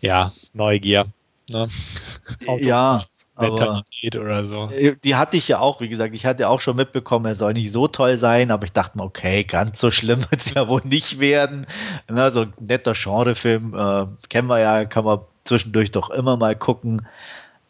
ja, 0.00 0.32
Neugier. 0.54 1.06
Ne? 1.48 1.68
ja, 2.58 3.00
Mentalität 3.38 4.16
oder 4.16 4.44
so. 4.48 4.68
Äh, 4.70 4.96
die 5.04 5.14
hatte 5.14 5.36
ich 5.36 5.46
ja 5.46 5.60
auch, 5.60 5.80
wie 5.80 5.88
gesagt, 5.88 6.16
ich 6.16 6.26
hatte 6.26 6.48
auch 6.48 6.60
schon 6.60 6.74
mitbekommen, 6.74 7.26
er 7.26 7.36
soll 7.36 7.52
nicht 7.52 7.70
so 7.70 7.86
toll 7.86 8.16
sein, 8.16 8.50
aber 8.50 8.64
ich 8.64 8.72
dachte 8.72 8.98
mir, 8.98 9.04
okay, 9.04 9.44
ganz 9.44 9.78
so 9.78 9.92
schlimm 9.92 10.18
wird 10.30 10.40
es 10.40 10.54
ja 10.54 10.66
wohl 10.66 10.82
nicht 10.82 11.20
werden. 11.20 11.64
Na, 12.08 12.32
so 12.32 12.40
ein 12.40 12.54
netter 12.58 12.94
Genrefilm, 12.94 13.72
äh, 13.72 14.06
kennen 14.28 14.48
wir 14.48 14.58
ja, 14.58 14.84
kann 14.84 15.04
man 15.04 15.20
zwischendurch 15.44 15.90
doch 15.90 16.10
immer 16.10 16.36
mal 16.36 16.56
gucken. 16.56 17.06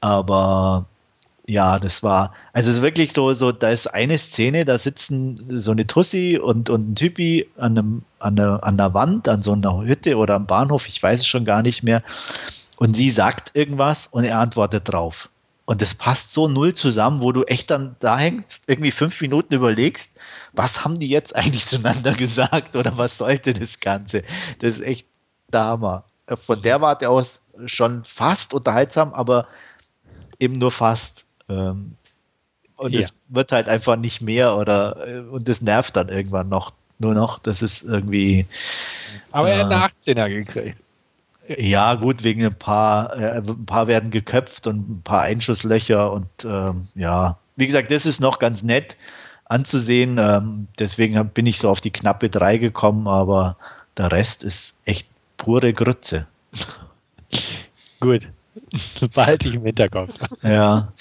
Aber 0.01 0.87
ja, 1.47 1.79
das 1.79 2.03
war, 2.03 2.33
also 2.53 2.71
es 2.71 2.77
ist 2.77 2.83
wirklich 2.83 3.13
so, 3.13 3.33
so, 3.35 3.53
da 3.53 3.71
ist 3.71 3.87
eine 3.93 4.19
Szene, 4.19 4.65
da 4.65 4.79
sitzen 4.79 5.61
so 5.61 5.73
eine 5.73 5.87
Tussi 5.87 6.39
und, 6.43 6.71
und 6.71 6.91
ein 6.91 6.95
Typi 6.95 7.49
an, 7.57 7.77
einem, 7.79 8.03
an, 8.21 8.37
der, 8.37 8.63
an 8.63 8.77
der 8.77 8.95
Wand, 8.95 9.29
an 9.29 9.43
so 9.43 9.53
einer 9.53 9.83
Hütte 9.83 10.17
oder 10.17 10.37
am 10.37 10.47
Bahnhof, 10.47 10.89
ich 10.89 11.03
weiß 11.03 11.21
es 11.21 11.27
schon 11.27 11.45
gar 11.45 11.63
nicht 11.63 11.83
mehr. 11.83 12.03
Und 12.77 12.97
sie 12.97 13.11
sagt 13.11 13.51
irgendwas 13.55 14.07
und 14.09 14.25
er 14.25 14.39
antwortet 14.39 14.93
drauf. 14.93 15.29
Und 15.65 15.81
das 15.81 15.95
passt 15.95 16.33
so 16.33 16.49
null 16.49 16.75
zusammen, 16.75 17.21
wo 17.21 17.33
du 17.33 17.45
echt 17.45 17.71
dann 17.71 17.97
da 18.01 18.19
hängst, 18.19 18.65
irgendwie 18.67 18.91
fünf 18.91 19.21
Minuten 19.21 19.55
überlegst, 19.55 20.11
was 20.53 20.85
haben 20.85 20.99
die 20.99 21.09
jetzt 21.09 21.35
eigentlich 21.37 21.67
zueinander 21.67 22.13
gesagt 22.17 22.77
oder 22.77 22.97
was 22.99 23.19
sollte 23.19 23.53
das 23.53 23.79
Ganze? 23.79 24.23
Das 24.59 24.77
ist 24.77 24.83
echt 24.83 25.07
Hammer. 25.55 26.05
Von 26.47 26.63
der 26.63 26.81
Warte 26.81 27.11
aus 27.11 27.42
schon 27.67 28.05
fast 28.05 28.55
unterhaltsam, 28.55 29.13
aber 29.13 29.47
eben 30.39 30.55
nur 30.55 30.73
fast. 30.73 31.27
Ähm, 31.49 31.91
und 32.77 32.93
ja. 32.93 33.01
es 33.01 33.13
wird 33.29 33.53
halt 33.53 33.69
einfach 33.69 33.97
nicht 33.97 34.23
mehr 34.23 34.57
oder 34.57 35.07
äh, 35.07 35.21
und 35.21 35.49
das 35.49 35.61
nervt 35.61 35.97
dann 35.97 36.09
irgendwann 36.09 36.49
noch 36.49 36.73
nur 36.99 37.15
noch. 37.15 37.39
Das 37.39 37.63
ist 37.63 37.83
irgendwie 37.83 38.47
Aber 39.31 39.51
er 39.51 39.65
hat 39.65 39.73
eine 39.73 39.87
18er 39.87 40.29
gekriegt. 40.29 40.79
Ja, 41.49 41.95
gut, 41.95 42.23
wegen 42.23 42.45
ein 42.47 42.55
paar, 42.55 43.17
äh, 43.17 43.39
ein 43.39 43.67
paar 43.67 43.89
werden 43.89 44.11
geköpft 44.11 44.67
und 44.67 44.89
ein 44.89 45.03
paar 45.03 45.23
Einschusslöcher 45.23 46.13
und 46.13 46.29
ähm, 46.45 46.89
ja, 46.95 47.37
wie 47.57 47.67
gesagt, 47.67 47.91
das 47.91 48.07
ist 48.07 48.21
noch 48.21 48.39
ganz 48.39 48.63
nett 48.63 48.97
anzusehen. 49.47 50.19
Ähm, 50.19 50.69
deswegen 50.79 51.29
bin 51.31 51.47
ich 51.47 51.59
so 51.59 51.69
auf 51.69 51.81
die 51.81 51.91
knappe 51.91 52.31
3 52.31 52.59
gekommen, 52.59 53.07
aber 53.09 53.57
der 53.97 54.11
Rest 54.13 54.45
ist 54.45 54.77
echt 54.85 55.07
pure 55.37 55.73
Grütze. 55.73 56.27
Gut, 58.01 58.29
behalte 59.15 59.49
ich 59.49 59.55
im 59.55 59.65
Hinterkopf. 59.65 60.11
Ja. 60.43 60.93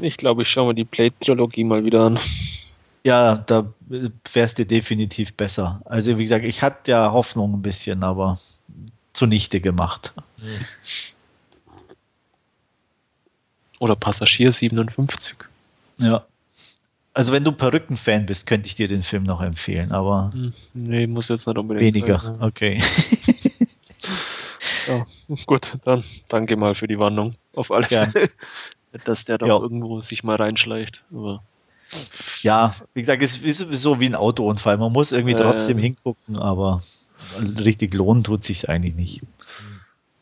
Ich 0.00 0.16
glaube, 0.16 0.42
ich 0.42 0.48
schaue 0.48 0.68
mir 0.68 0.74
die 0.74 0.84
Plate-Trilogie 0.84 1.64
mal 1.64 1.84
wieder 1.84 2.04
an. 2.04 2.18
Ja, 3.04 3.36
da 3.46 3.72
fährst 4.26 4.58
du 4.58 4.66
definitiv 4.66 5.34
besser. 5.34 5.80
Also 5.84 6.18
wie 6.18 6.22
gesagt, 6.22 6.44
ich 6.44 6.62
hatte 6.62 6.90
ja 6.90 7.12
Hoffnung 7.12 7.54
ein 7.54 7.62
bisschen, 7.62 8.02
aber 8.02 8.38
zunichte 9.12 9.60
gemacht. 9.60 10.12
Oder 13.78 13.96
Passagier 13.96 14.52
57. 14.52 15.36
Ja. 15.98 16.26
Also 17.12 17.32
wenn 17.32 17.42
du 17.42 17.52
Perückenfan 17.52 18.26
bist, 18.26 18.46
könnte 18.46 18.68
ich 18.68 18.76
dir 18.76 18.86
den 18.86 19.02
Film 19.02 19.24
noch 19.24 19.40
empfehlen, 19.40 19.90
aber 19.90 20.30
hm, 20.32 20.52
nee, 20.74 21.06
muss 21.06 21.28
jetzt 21.28 21.46
nicht 21.46 21.58
unbedingt 21.58 21.94
weniger. 21.94 22.20
Sein, 22.20 22.36
ja. 22.40 22.46
Okay. 22.46 22.80
Ja, 24.90 25.06
gut, 25.46 25.78
dann 25.84 26.04
danke 26.28 26.56
mal 26.56 26.74
für 26.74 26.88
die 26.88 26.98
Warnung. 26.98 27.34
Auf 27.54 27.70
alle 27.70 27.86
Fälle. 27.86 28.28
Dass 29.04 29.24
der 29.24 29.38
da 29.38 29.46
irgendwo 29.46 30.00
sich 30.00 30.24
mal 30.24 30.36
reinschleicht. 30.36 31.04
Aber 31.12 31.42
ja, 32.42 32.74
wie 32.94 33.00
gesagt, 33.00 33.22
es 33.22 33.38
ist 33.38 33.58
so 33.58 34.00
wie 34.00 34.06
ein 34.06 34.14
Autounfall. 34.14 34.78
Man 34.78 34.92
muss 34.92 35.12
irgendwie 35.12 35.34
trotzdem 35.34 35.78
äh, 35.78 35.82
hingucken, 35.82 36.36
aber 36.36 36.80
richtig 37.58 37.94
lohnen 37.94 38.24
tut 38.24 38.44
sich 38.44 38.68
eigentlich 38.68 38.94
nicht. 38.94 39.20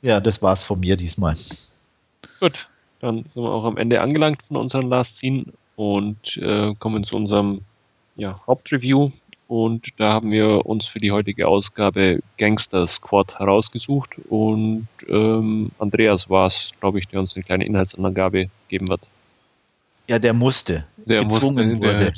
Ja, 0.03 0.21
das 0.21 0.41
war's 0.43 0.65
von 0.65 0.81
mir 0.81 0.97
diesmal. 0.97 1.37
Gut, 2.41 2.69
dann 3.01 3.25
sind 3.29 3.43
wir 3.43 3.51
auch 3.51 3.65
am 3.65 3.77
Ende 3.77 4.01
angelangt 4.01 4.43
von 4.45 4.57
unserem 4.57 4.89
Last 4.89 5.19
Scene 5.19 5.47
und 5.77 6.37
äh, 6.39 6.75
kommen 6.79 7.05
zu 7.05 7.17
unserem 7.17 7.63
ja, 8.17 8.41
Hauptreview. 8.47 9.11
Und 9.49 9.89
da 9.97 10.13
haben 10.13 10.31
wir 10.31 10.67
uns 10.67 10.87
für 10.87 11.01
die 11.01 11.11
heutige 11.11 11.49
Ausgabe 11.49 12.21
Gangster 12.37 12.87
Squad 12.87 13.39
herausgesucht. 13.39 14.17
Und 14.29 14.89
ähm, 15.09 15.71
Andreas 15.79 16.29
war 16.29 16.49
es, 16.49 16.71
glaube 16.81 16.99
ich, 16.99 17.09
der 17.09 17.21
uns 17.21 17.35
eine 17.35 17.45
kleine 17.45 17.65
Inhaltsangabe 17.65 18.51
geben 18.69 18.89
wird. 18.89 19.01
Ja, 20.07 20.19
der 20.19 20.35
musste. 20.35 20.85
Der 20.99 21.25
gezwungen 21.25 21.71
musste, 21.71 21.87
wurde. 21.87 22.13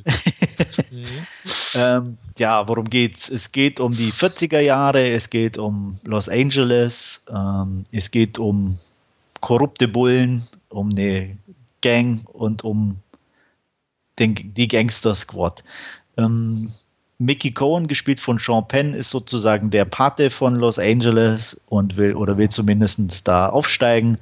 Der 1.75 1.97
ähm, 1.97 2.19
ja, 2.37 2.67
worum 2.67 2.91
geht's? 2.91 3.29
Es 3.29 3.53
geht 3.53 3.79
um 3.79 3.93
die 3.93 4.11
40er 4.11 4.61
Jahre, 4.61 5.11
es 5.11 5.31
geht 5.31 5.57
um 5.57 6.01
Los 6.03 6.29
Angeles, 6.29 7.23
ähm, 7.33 7.85
es 7.93 8.11
geht 8.11 8.41
um 8.41 8.77
korrupte 9.41 9.87
Bullen, 9.87 10.49
um 10.69 10.91
eine 10.91 11.37
Gang 11.81 12.29
und 12.29 12.65
um 12.65 12.97
den, 14.19 14.35
die 14.35 14.67
Gangster 14.67 15.15
Squad. 15.15 15.63
Ähm, 16.17 16.71
Mickey 17.21 17.53
Cohen, 17.53 17.87
gespielt 17.87 18.19
von 18.19 18.39
Sean 18.39 18.67
Penn, 18.67 18.95
ist 18.95 19.11
sozusagen 19.11 19.71
der 19.71 19.85
Pate 19.85 20.31
von 20.31 20.57
Los 20.57 20.79
Angeles 20.79 21.61
und 21.69 21.99
will 21.99 22.15
oder 22.15 22.39
will 22.39 22.49
zumindest 22.49 23.29
da 23.29 23.51
aufsteigen. 23.51 24.17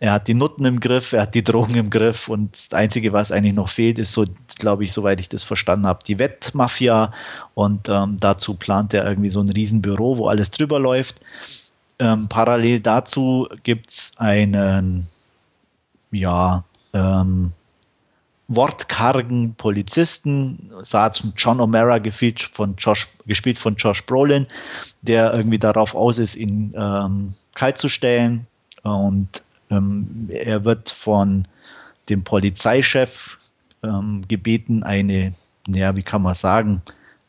Er 0.00 0.14
hat 0.14 0.26
die 0.26 0.34
Nutten 0.34 0.64
im 0.64 0.80
Griff, 0.80 1.12
er 1.12 1.22
hat 1.22 1.36
die 1.36 1.44
Drogen 1.44 1.76
im 1.76 1.88
Griff 1.88 2.28
und 2.28 2.52
das 2.52 2.76
Einzige, 2.76 3.12
was 3.12 3.30
eigentlich 3.30 3.54
noch 3.54 3.70
fehlt, 3.70 4.00
ist 4.00 4.12
so, 4.12 4.24
glaube 4.58 4.82
ich, 4.82 4.92
soweit 4.92 5.20
ich 5.20 5.28
das 5.28 5.44
verstanden 5.44 5.86
habe, 5.86 6.00
die 6.04 6.18
Wettmafia. 6.18 7.12
Und 7.54 7.88
ähm, 7.88 8.16
dazu 8.18 8.54
plant 8.54 8.92
er 8.92 9.06
irgendwie 9.06 9.30
so 9.30 9.40
ein 9.40 9.48
Riesenbüro, 9.48 10.18
wo 10.18 10.26
alles 10.26 10.50
drüber 10.50 10.80
läuft. 10.80 11.20
Ähm, 12.00 12.28
parallel 12.28 12.80
dazu 12.80 13.46
gibt 13.62 13.90
es 13.90 14.10
einen, 14.16 15.06
ja, 16.10 16.64
ähm, 16.92 17.52
wortkargen 18.54 19.54
Polizisten, 19.54 20.70
sah 20.82 21.12
zum 21.12 21.32
John 21.36 21.60
O'Mara 21.60 21.98
gespielt 21.98 22.42
von 22.52 22.74
Josh, 22.76 23.08
gespielt 23.26 23.58
von 23.58 23.76
Josh 23.76 24.04
Brolin, 24.04 24.46
der 25.02 25.34
irgendwie 25.34 25.58
darauf 25.58 25.94
aus 25.94 26.18
ist, 26.18 26.36
ihn 26.36 26.74
ähm, 26.76 27.34
kalt 27.54 27.78
zu 27.78 27.88
stellen. 27.88 28.46
Und 28.82 29.42
ähm, 29.70 30.28
er 30.30 30.64
wird 30.64 30.90
von 30.90 31.46
dem 32.08 32.24
Polizeichef 32.24 33.38
ähm, 33.82 34.22
gebeten, 34.28 34.82
eine, 34.82 35.34
ja, 35.68 35.94
wie 35.96 36.02
kann 36.02 36.22
man 36.22 36.34
sagen, 36.34 36.82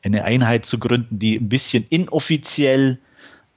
eine 0.03 0.23
Einheit 0.25 0.65
zu 0.65 0.79
gründen, 0.79 1.19
die 1.19 1.37
ein 1.37 1.49
bisschen 1.49 1.85
inoffiziell 1.89 2.99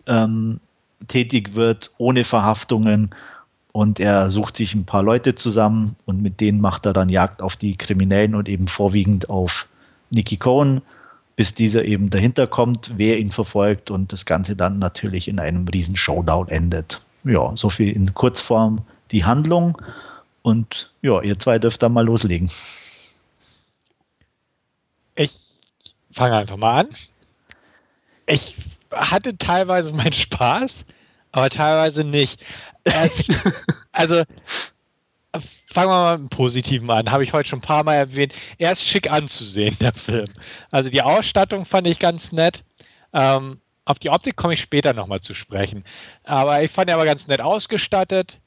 ähm, 0.06 0.60
tätig 1.08 1.54
wird, 1.54 1.90
ohne 1.98 2.24
Verhaftungen 2.24 3.10
und 3.76 4.00
er 4.00 4.30
sucht 4.30 4.56
sich 4.56 4.74
ein 4.74 4.86
paar 4.86 5.02
Leute 5.02 5.34
zusammen 5.34 5.96
und 6.06 6.22
mit 6.22 6.40
denen 6.40 6.62
macht 6.62 6.86
er 6.86 6.94
dann 6.94 7.10
Jagd 7.10 7.42
auf 7.42 7.58
die 7.58 7.76
Kriminellen 7.76 8.34
und 8.34 8.48
eben 8.48 8.68
vorwiegend 8.68 9.28
auf 9.28 9.68
Nicky 10.08 10.38
Cohen, 10.38 10.80
bis 11.36 11.52
dieser 11.52 11.84
eben 11.84 12.08
dahinter 12.08 12.46
kommt, 12.46 12.92
wer 12.96 13.18
ihn 13.18 13.30
verfolgt 13.30 13.90
und 13.90 14.14
das 14.14 14.24
Ganze 14.24 14.56
dann 14.56 14.78
natürlich 14.78 15.28
in 15.28 15.38
einem 15.38 15.68
riesen 15.68 15.94
Showdown 15.94 16.48
endet. 16.48 17.02
Ja, 17.24 17.54
so 17.54 17.68
viel 17.68 17.92
in 17.92 18.14
Kurzform 18.14 18.80
die 19.10 19.26
Handlung 19.26 19.76
und 20.40 20.90
ja, 21.02 21.20
ihr 21.20 21.38
zwei 21.38 21.58
dürft 21.58 21.82
dann 21.82 21.92
mal 21.92 22.06
loslegen. 22.06 22.50
Ich 25.16 25.38
fange 26.12 26.34
einfach 26.34 26.56
mal 26.56 26.80
an. 26.80 26.88
Ich 28.24 28.56
hatte 28.90 29.36
teilweise 29.36 29.92
meinen 29.92 30.14
Spaß, 30.14 30.86
aber 31.32 31.50
teilweise 31.50 32.04
nicht. 32.04 32.40
Also, 33.92 34.22
fangen 35.76 35.90
wir 35.90 36.02
mal 36.02 36.18
mit 36.18 36.30
dem 36.30 36.36
Positiven 36.36 36.90
an. 36.90 37.10
Habe 37.10 37.24
ich 37.24 37.32
heute 37.32 37.48
schon 37.48 37.58
ein 37.58 37.62
paar 37.62 37.84
Mal 37.84 37.94
erwähnt. 37.94 38.32
Er 38.58 38.72
ist 38.72 38.84
schick 38.84 39.10
anzusehen, 39.10 39.76
der 39.80 39.92
Film. 39.92 40.28
Also 40.70 40.88
die 40.88 41.02
Ausstattung 41.02 41.64
fand 41.64 41.86
ich 41.86 41.98
ganz 41.98 42.32
nett. 42.32 42.64
Ähm, 43.12 43.60
auf 43.84 43.98
die 43.98 44.10
Optik 44.10 44.36
komme 44.36 44.54
ich 44.54 44.60
später 44.60 44.92
nochmal 44.92 45.20
zu 45.20 45.34
sprechen. 45.34 45.84
Aber 46.24 46.62
ich 46.62 46.70
fand 46.70 46.88
er 46.88 46.96
aber 46.96 47.04
ganz 47.04 47.26
nett 47.26 47.40
ausgestattet. 47.40 48.38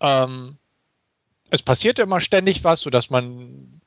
Ähm, 0.00 0.58
es 1.50 1.62
passierte 1.62 2.02
immer 2.02 2.20
ständig 2.20 2.64
was, 2.64 2.80
sodass 2.80 3.10
man 3.10 3.80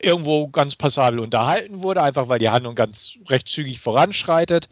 irgendwo 0.00 0.48
ganz 0.48 0.76
passabel 0.76 1.18
unterhalten 1.18 1.82
wurde, 1.82 2.02
einfach 2.02 2.28
weil 2.28 2.38
die 2.38 2.48
Handlung 2.48 2.74
ganz 2.74 3.14
recht 3.28 3.48
zügig 3.48 3.80
voranschreitet. 3.80 4.68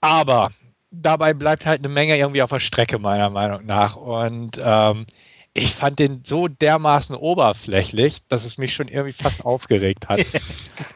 Aber 0.00 0.52
dabei 1.00 1.34
bleibt 1.34 1.66
halt 1.66 1.80
eine 1.80 1.88
Menge 1.88 2.16
irgendwie 2.16 2.42
auf 2.42 2.50
der 2.50 2.60
Strecke, 2.60 2.98
meiner 2.98 3.30
Meinung 3.30 3.66
nach. 3.66 3.96
Und 3.96 4.60
ähm, 4.62 5.06
ich 5.52 5.74
fand 5.74 5.98
den 5.98 6.22
so 6.24 6.48
dermaßen 6.48 7.14
oberflächlich, 7.14 8.26
dass 8.28 8.44
es 8.44 8.58
mich 8.58 8.74
schon 8.74 8.88
irgendwie 8.88 9.12
fast 9.12 9.44
aufgeregt 9.44 10.08
hat. 10.08 10.24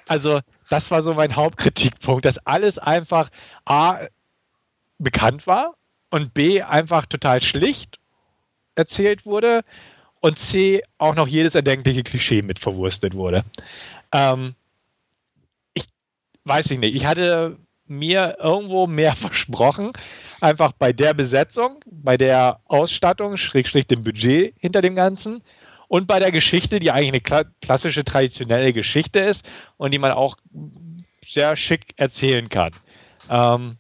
Also, 0.09 0.41
das 0.69 0.91
war 0.91 1.03
so 1.03 1.15
mein 1.15 1.37
Hauptkritikpunkt, 1.37 2.25
dass 2.25 2.39
alles 2.39 2.79
einfach 2.79 3.31
A 3.65 4.01
bekannt 4.99 5.47
war 5.47 5.75
und 6.11 6.35
B 6.35 6.63
einfach 6.63 7.07
total 7.07 7.41
schlicht 7.43 7.99
erzählt 8.75 9.27
wurde 9.27 9.63
und 10.21 10.39
C 10.39 10.83
auch 10.99 11.15
noch 11.15 11.29
jedes 11.29 11.55
erdenkliche 11.55 12.03
Klischee 12.03 12.43
mit 12.43 12.59
verwurstet 12.59 13.15
wurde. 13.15 13.45
Ähm, 14.13 14.55
ich 15.75 15.85
weiß 16.45 16.71
ich 16.71 16.79
nicht, 16.79 16.95
ich 16.95 17.07
hatte 17.07 17.59
mir 17.89 18.37
irgendwo 18.41 18.87
mehr 18.87 19.17
versprochen. 19.17 19.93
Einfach 20.41 20.73
bei 20.73 20.93
der 20.93 21.15
Besetzung, 21.15 21.81
bei 21.87 22.17
der 22.17 22.61
Ausstattung, 22.67 23.37
schrägstrich 23.37 23.87
dem 23.87 24.03
Budget 24.03 24.55
hinter 24.59 24.83
dem 24.83 24.95
Ganzen 24.95 25.43
und 25.89 26.07
bei 26.07 26.19
der 26.19 26.31
Geschichte, 26.31 26.79
die 26.79 26.91
eigentlich 26.91 27.33
eine 27.33 27.45
klassische 27.61 28.05
traditionelle 28.05 28.73
Geschichte 28.73 29.19
ist 29.19 29.49
und 29.79 29.91
die 29.93 29.99
man 29.99 30.13
auch 30.13 30.37
sehr 31.25 31.57
schick 31.57 31.95
erzählen 31.97 32.49
kann. 32.49 32.73
Ähm, 33.29 33.77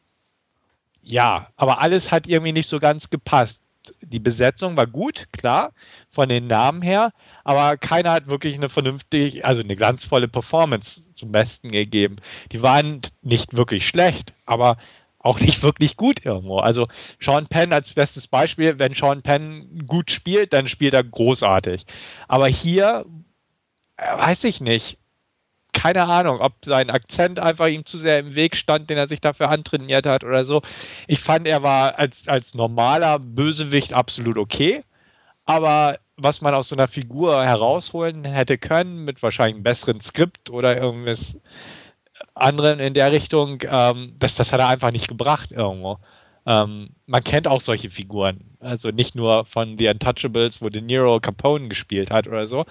ja, 1.02 1.48
aber 1.56 1.80
alles 1.80 2.10
hat 2.10 2.26
irgendwie 2.26 2.52
nicht 2.52 2.68
so 2.68 2.78
ganz 2.78 3.09
gepasst. 3.09 3.62
Die 4.02 4.20
Besetzung 4.20 4.76
war 4.76 4.86
gut, 4.86 5.26
klar, 5.32 5.72
von 6.10 6.28
den 6.28 6.47
Namen 6.47 6.82
her, 6.82 7.12
aber 7.48 7.78
keiner 7.78 8.12
hat 8.12 8.26
wirklich 8.26 8.56
eine 8.56 8.68
vernünftig, 8.68 9.42
also 9.42 9.62
eine 9.62 9.74
glanzvolle 9.74 10.28
Performance 10.28 11.00
zum 11.14 11.32
Besten 11.32 11.70
gegeben. 11.70 12.16
Die 12.52 12.60
waren 12.60 13.00
nicht 13.22 13.56
wirklich 13.56 13.88
schlecht, 13.88 14.34
aber 14.44 14.76
auch 15.20 15.40
nicht 15.40 15.62
wirklich 15.62 15.96
gut 15.96 16.26
irgendwo. 16.26 16.58
Also 16.58 16.88
Sean 17.18 17.46
Penn 17.46 17.72
als 17.72 17.94
bestes 17.94 18.26
Beispiel, 18.26 18.78
wenn 18.78 18.92
Sean 18.92 19.22
Penn 19.22 19.82
gut 19.86 20.10
spielt, 20.10 20.52
dann 20.52 20.68
spielt 20.68 20.92
er 20.92 21.02
großartig. 21.02 21.86
Aber 22.28 22.48
hier 22.48 23.06
äh, 23.96 24.18
weiß 24.18 24.44
ich 24.44 24.60
nicht. 24.60 24.98
Keine 25.72 26.04
Ahnung, 26.04 26.40
ob 26.40 26.52
sein 26.66 26.90
Akzent 26.90 27.38
einfach 27.38 27.68
ihm 27.68 27.86
zu 27.86 27.98
sehr 27.98 28.18
im 28.18 28.34
Weg 28.34 28.56
stand, 28.56 28.90
den 28.90 28.98
er 28.98 29.08
sich 29.08 29.22
dafür 29.22 29.48
antrainiert 29.48 30.04
hat 30.04 30.22
oder 30.22 30.44
so. 30.44 30.60
Ich 31.06 31.20
fand, 31.20 31.46
er 31.46 31.62
war 31.62 31.98
als, 31.98 32.28
als 32.28 32.54
normaler 32.54 33.18
Bösewicht 33.18 33.94
absolut 33.94 34.36
okay. 34.36 34.84
Aber 35.46 35.98
was 36.18 36.40
man 36.40 36.54
aus 36.54 36.68
so 36.68 36.76
einer 36.76 36.88
Figur 36.88 37.44
herausholen 37.44 38.24
hätte 38.24 38.58
können, 38.58 39.04
mit 39.04 39.22
wahrscheinlich 39.22 39.54
einem 39.54 39.62
besseren 39.62 40.00
Skript 40.00 40.50
oder 40.50 40.76
irgendwas, 40.76 41.36
anderen 42.34 42.80
in 42.80 42.94
der 42.94 43.12
Richtung, 43.12 43.62
ähm, 43.68 44.14
das, 44.18 44.34
das 44.34 44.52
hat 44.52 44.60
er 44.60 44.68
einfach 44.68 44.90
nicht 44.90 45.08
gebracht 45.08 45.50
irgendwo. 45.52 45.98
Ähm, 46.46 46.90
man 47.06 47.24
kennt 47.24 47.46
auch 47.46 47.60
solche 47.60 47.90
Figuren. 47.90 48.40
Also 48.60 48.90
nicht 48.90 49.14
nur 49.14 49.44
von 49.44 49.78
The 49.78 49.88
Untouchables, 49.88 50.62
wo 50.62 50.68
De 50.68 50.80
Niro 50.80 51.20
Capone 51.20 51.68
gespielt 51.68 52.10
hat 52.10 52.26
oder 52.26 52.46
so. 52.48 52.64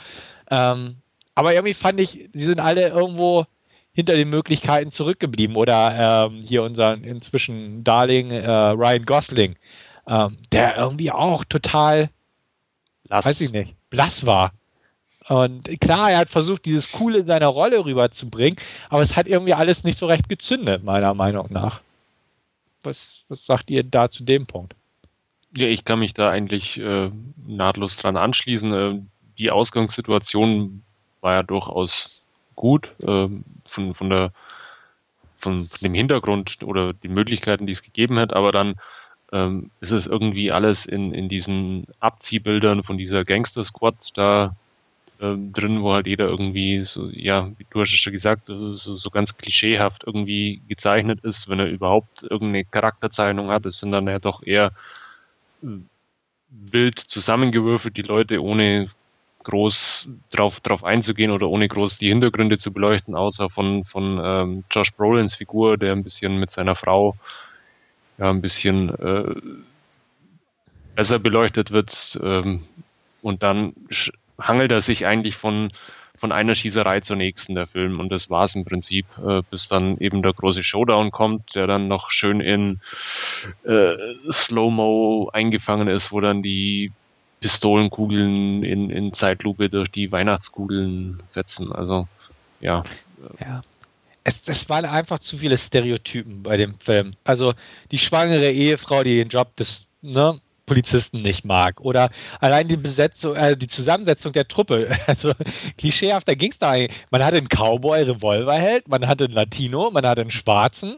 Ähm, 0.49 0.97
aber 1.35 1.53
irgendwie 1.53 1.73
fand 1.73 1.99
ich, 1.99 2.29
sie 2.33 2.45
sind 2.45 2.59
alle 2.59 2.89
irgendwo 2.89 3.45
hinter 3.93 4.13
den 4.13 4.29
Möglichkeiten 4.29 4.91
zurückgeblieben. 4.91 5.55
Oder 5.55 6.27
ähm, 6.27 6.41
hier 6.41 6.63
unser 6.63 6.93
inzwischen 6.95 7.83
Darling 7.83 8.31
äh, 8.31 8.49
Ryan 8.49 9.05
Gosling, 9.05 9.55
ähm, 10.07 10.37
der 10.51 10.77
irgendwie 10.77 11.11
auch 11.11 11.43
total, 11.45 12.09
blass. 13.07 13.25
weiß 13.25 13.41
ich 13.41 13.51
nicht, 13.51 13.75
blass 13.89 14.25
war. 14.25 14.51
Und 15.29 15.69
klar, 15.81 16.11
er 16.11 16.19
hat 16.19 16.29
versucht, 16.29 16.65
dieses 16.65 16.91
Coole 16.91 17.23
seiner 17.23 17.47
Rolle 17.47 17.83
rüberzubringen, 17.83 18.57
aber 18.89 19.01
es 19.01 19.15
hat 19.15 19.27
irgendwie 19.27 19.53
alles 19.53 19.83
nicht 19.83 19.97
so 19.97 20.05
recht 20.05 20.29
gezündet, 20.29 20.83
meiner 20.83 21.13
Meinung 21.13 21.47
nach. 21.51 21.81
Was, 22.83 23.23
was 23.27 23.45
sagt 23.45 23.69
ihr 23.69 23.83
da 23.83 24.09
zu 24.09 24.23
dem 24.23 24.45
Punkt? 24.45 24.73
Ja, 25.55 25.67
ich 25.67 25.83
kann 25.83 25.99
mich 25.99 26.13
da 26.13 26.29
eigentlich 26.29 26.79
äh, 26.79 27.11
nahtlos 27.45 27.97
dran 27.97 28.15
anschließen. 28.15 28.73
Äh, 28.73 29.01
die 29.37 29.51
Ausgangssituation 29.51 30.83
war 31.21 31.33
ja 31.33 31.43
durchaus 31.43 32.25
gut 32.55 32.91
äh, 33.01 33.27
von, 33.65 33.93
von, 33.93 34.09
der, 34.09 34.31
von, 35.35 35.67
von, 35.67 35.79
dem 35.81 35.93
Hintergrund 35.93 36.59
oder 36.63 36.93
den 36.93 37.13
Möglichkeiten, 37.13 37.65
die 37.65 37.73
es 37.73 37.83
gegeben 37.83 38.19
hat, 38.19 38.33
aber 38.33 38.51
dann 38.51 38.75
ähm, 39.31 39.71
ist 39.81 39.91
es 39.91 40.07
irgendwie 40.07 40.51
alles 40.51 40.85
in, 40.85 41.13
in 41.13 41.29
diesen 41.29 41.87
Abziehbildern 41.99 42.83
von 42.83 42.97
dieser 42.97 43.25
Gangster-Squad 43.25 44.17
da 44.17 44.55
ähm, 45.19 45.51
drin, 45.51 45.81
wo 45.81 45.93
halt 45.93 46.07
jeder 46.07 46.27
irgendwie 46.27 46.81
so, 46.83 47.09
ja, 47.09 47.51
wie 47.57 47.65
du 47.69 47.81
hast 47.81 47.93
es 47.93 47.99
schon 47.99 48.13
gesagt, 48.13 48.45
so, 48.47 48.71
so 48.71 49.09
ganz 49.09 49.37
klischeehaft 49.37 50.03
irgendwie 50.05 50.61
gezeichnet 50.67 51.21
ist, 51.23 51.49
wenn 51.49 51.59
er 51.59 51.67
überhaupt 51.67 52.23
irgendeine 52.23 52.65
Charakterzeichnung 52.65 53.49
hat. 53.49 53.65
Es 53.65 53.79
sind 53.79 53.91
dann 53.91 54.07
ja 54.07 54.19
doch 54.19 54.43
eher 54.43 54.71
äh, 55.63 55.67
wild 56.49 56.99
zusammengewürfelt, 56.99 57.97
die 57.97 58.03
Leute 58.03 58.41
ohne 58.41 58.89
groß 59.43 60.09
drauf, 60.29 60.59
drauf 60.59 60.83
einzugehen 60.83 61.31
oder 61.31 61.49
ohne 61.49 61.67
groß 61.67 61.97
die 61.97 62.09
Hintergründe 62.09 62.57
zu 62.57 62.71
beleuchten, 62.71 63.15
außer 63.15 63.49
von, 63.49 63.85
von 63.85 64.19
ähm, 64.23 64.63
Josh 64.69 64.93
Brolins 64.93 65.35
Figur, 65.35 65.77
der 65.77 65.93
ein 65.93 66.03
bisschen 66.03 66.37
mit 66.37 66.51
seiner 66.51 66.75
Frau 66.75 67.15
ja 68.17 68.29
ein 68.29 68.41
bisschen 68.41 68.89
äh, 68.89 69.35
besser 70.95 71.19
beleuchtet 71.19 71.71
wird 71.71 72.19
ähm, 72.23 72.63
und 73.21 73.43
dann 73.43 73.73
hangelt 74.39 74.71
er 74.71 74.81
sich 74.81 75.05
eigentlich 75.05 75.35
von, 75.35 75.71
von 76.15 76.31
einer 76.31 76.55
Schießerei 76.55 77.01
zur 77.01 77.15
nächsten, 77.15 77.55
der 77.55 77.67
Film. 77.67 77.99
Und 77.99 78.09
das 78.09 78.29
war 78.29 78.45
es 78.45 78.55
im 78.55 78.65
Prinzip, 78.65 79.05
äh, 79.25 79.41
bis 79.49 79.67
dann 79.67 79.97
eben 79.97 80.21
der 80.21 80.33
große 80.33 80.63
Showdown 80.63 81.11
kommt, 81.11 81.55
der 81.55 81.67
dann 81.67 81.87
noch 81.87 82.09
schön 82.09 82.41
in 82.41 82.79
äh, 83.63 83.95
Slow-Mo 84.29 85.29
eingefangen 85.33 85.87
ist, 85.87 86.11
wo 86.11 86.19
dann 86.19 86.41
die 86.43 86.91
Pistolenkugeln 87.41 88.63
in, 88.63 88.89
in 88.89 89.13
Zeitlupe 89.13 89.69
durch 89.69 89.91
die 89.91 90.11
Weihnachtskugeln 90.11 91.21
fetzen. 91.27 91.71
Also, 91.71 92.07
ja. 92.59 92.83
Ja. 93.39 93.61
Es, 94.27 94.41
es 94.45 94.67
waren 94.67 94.83
einfach 94.83 95.19
zu 95.19 95.37
viele 95.37 95.57
Stereotypen 95.57 96.43
bei 96.43 96.57
dem 96.57 96.77
Film. 96.79 97.13
Also 97.23 97.53
die 97.91 97.97
schwangere 97.97 98.51
Ehefrau, 98.51 99.01
die 99.01 99.15
den 99.15 99.29
Job 99.29 99.55
des 99.55 99.87
ne, 100.01 100.41
Polizisten 100.65 101.21
nicht 101.21 101.45
mag. 101.45 101.79
Oder 101.79 102.09
allein 102.41 102.67
die 102.67 102.75
Besetzung, 102.75 103.37
äh, 103.37 103.55
die 103.55 103.67
Zusammensetzung 103.67 104.33
der 104.33 104.45
Truppe. 104.49 104.89
Also 105.07 105.31
klischeehafter 105.77 106.35
ging 106.35 106.51
es 106.51 106.57
da 106.57 106.71
eigentlich. 106.71 106.99
Man 107.09 107.23
hatte 107.23 107.37
einen 107.37 107.47
Cowboy, 107.47 108.01
Revolverheld, 108.01 108.89
man 108.89 109.07
hatte 109.07 109.23
einen 109.23 109.33
Latino, 109.33 109.89
man 109.91 110.05
hatte 110.05 110.19
einen 110.19 110.31
Schwarzen, 110.31 110.97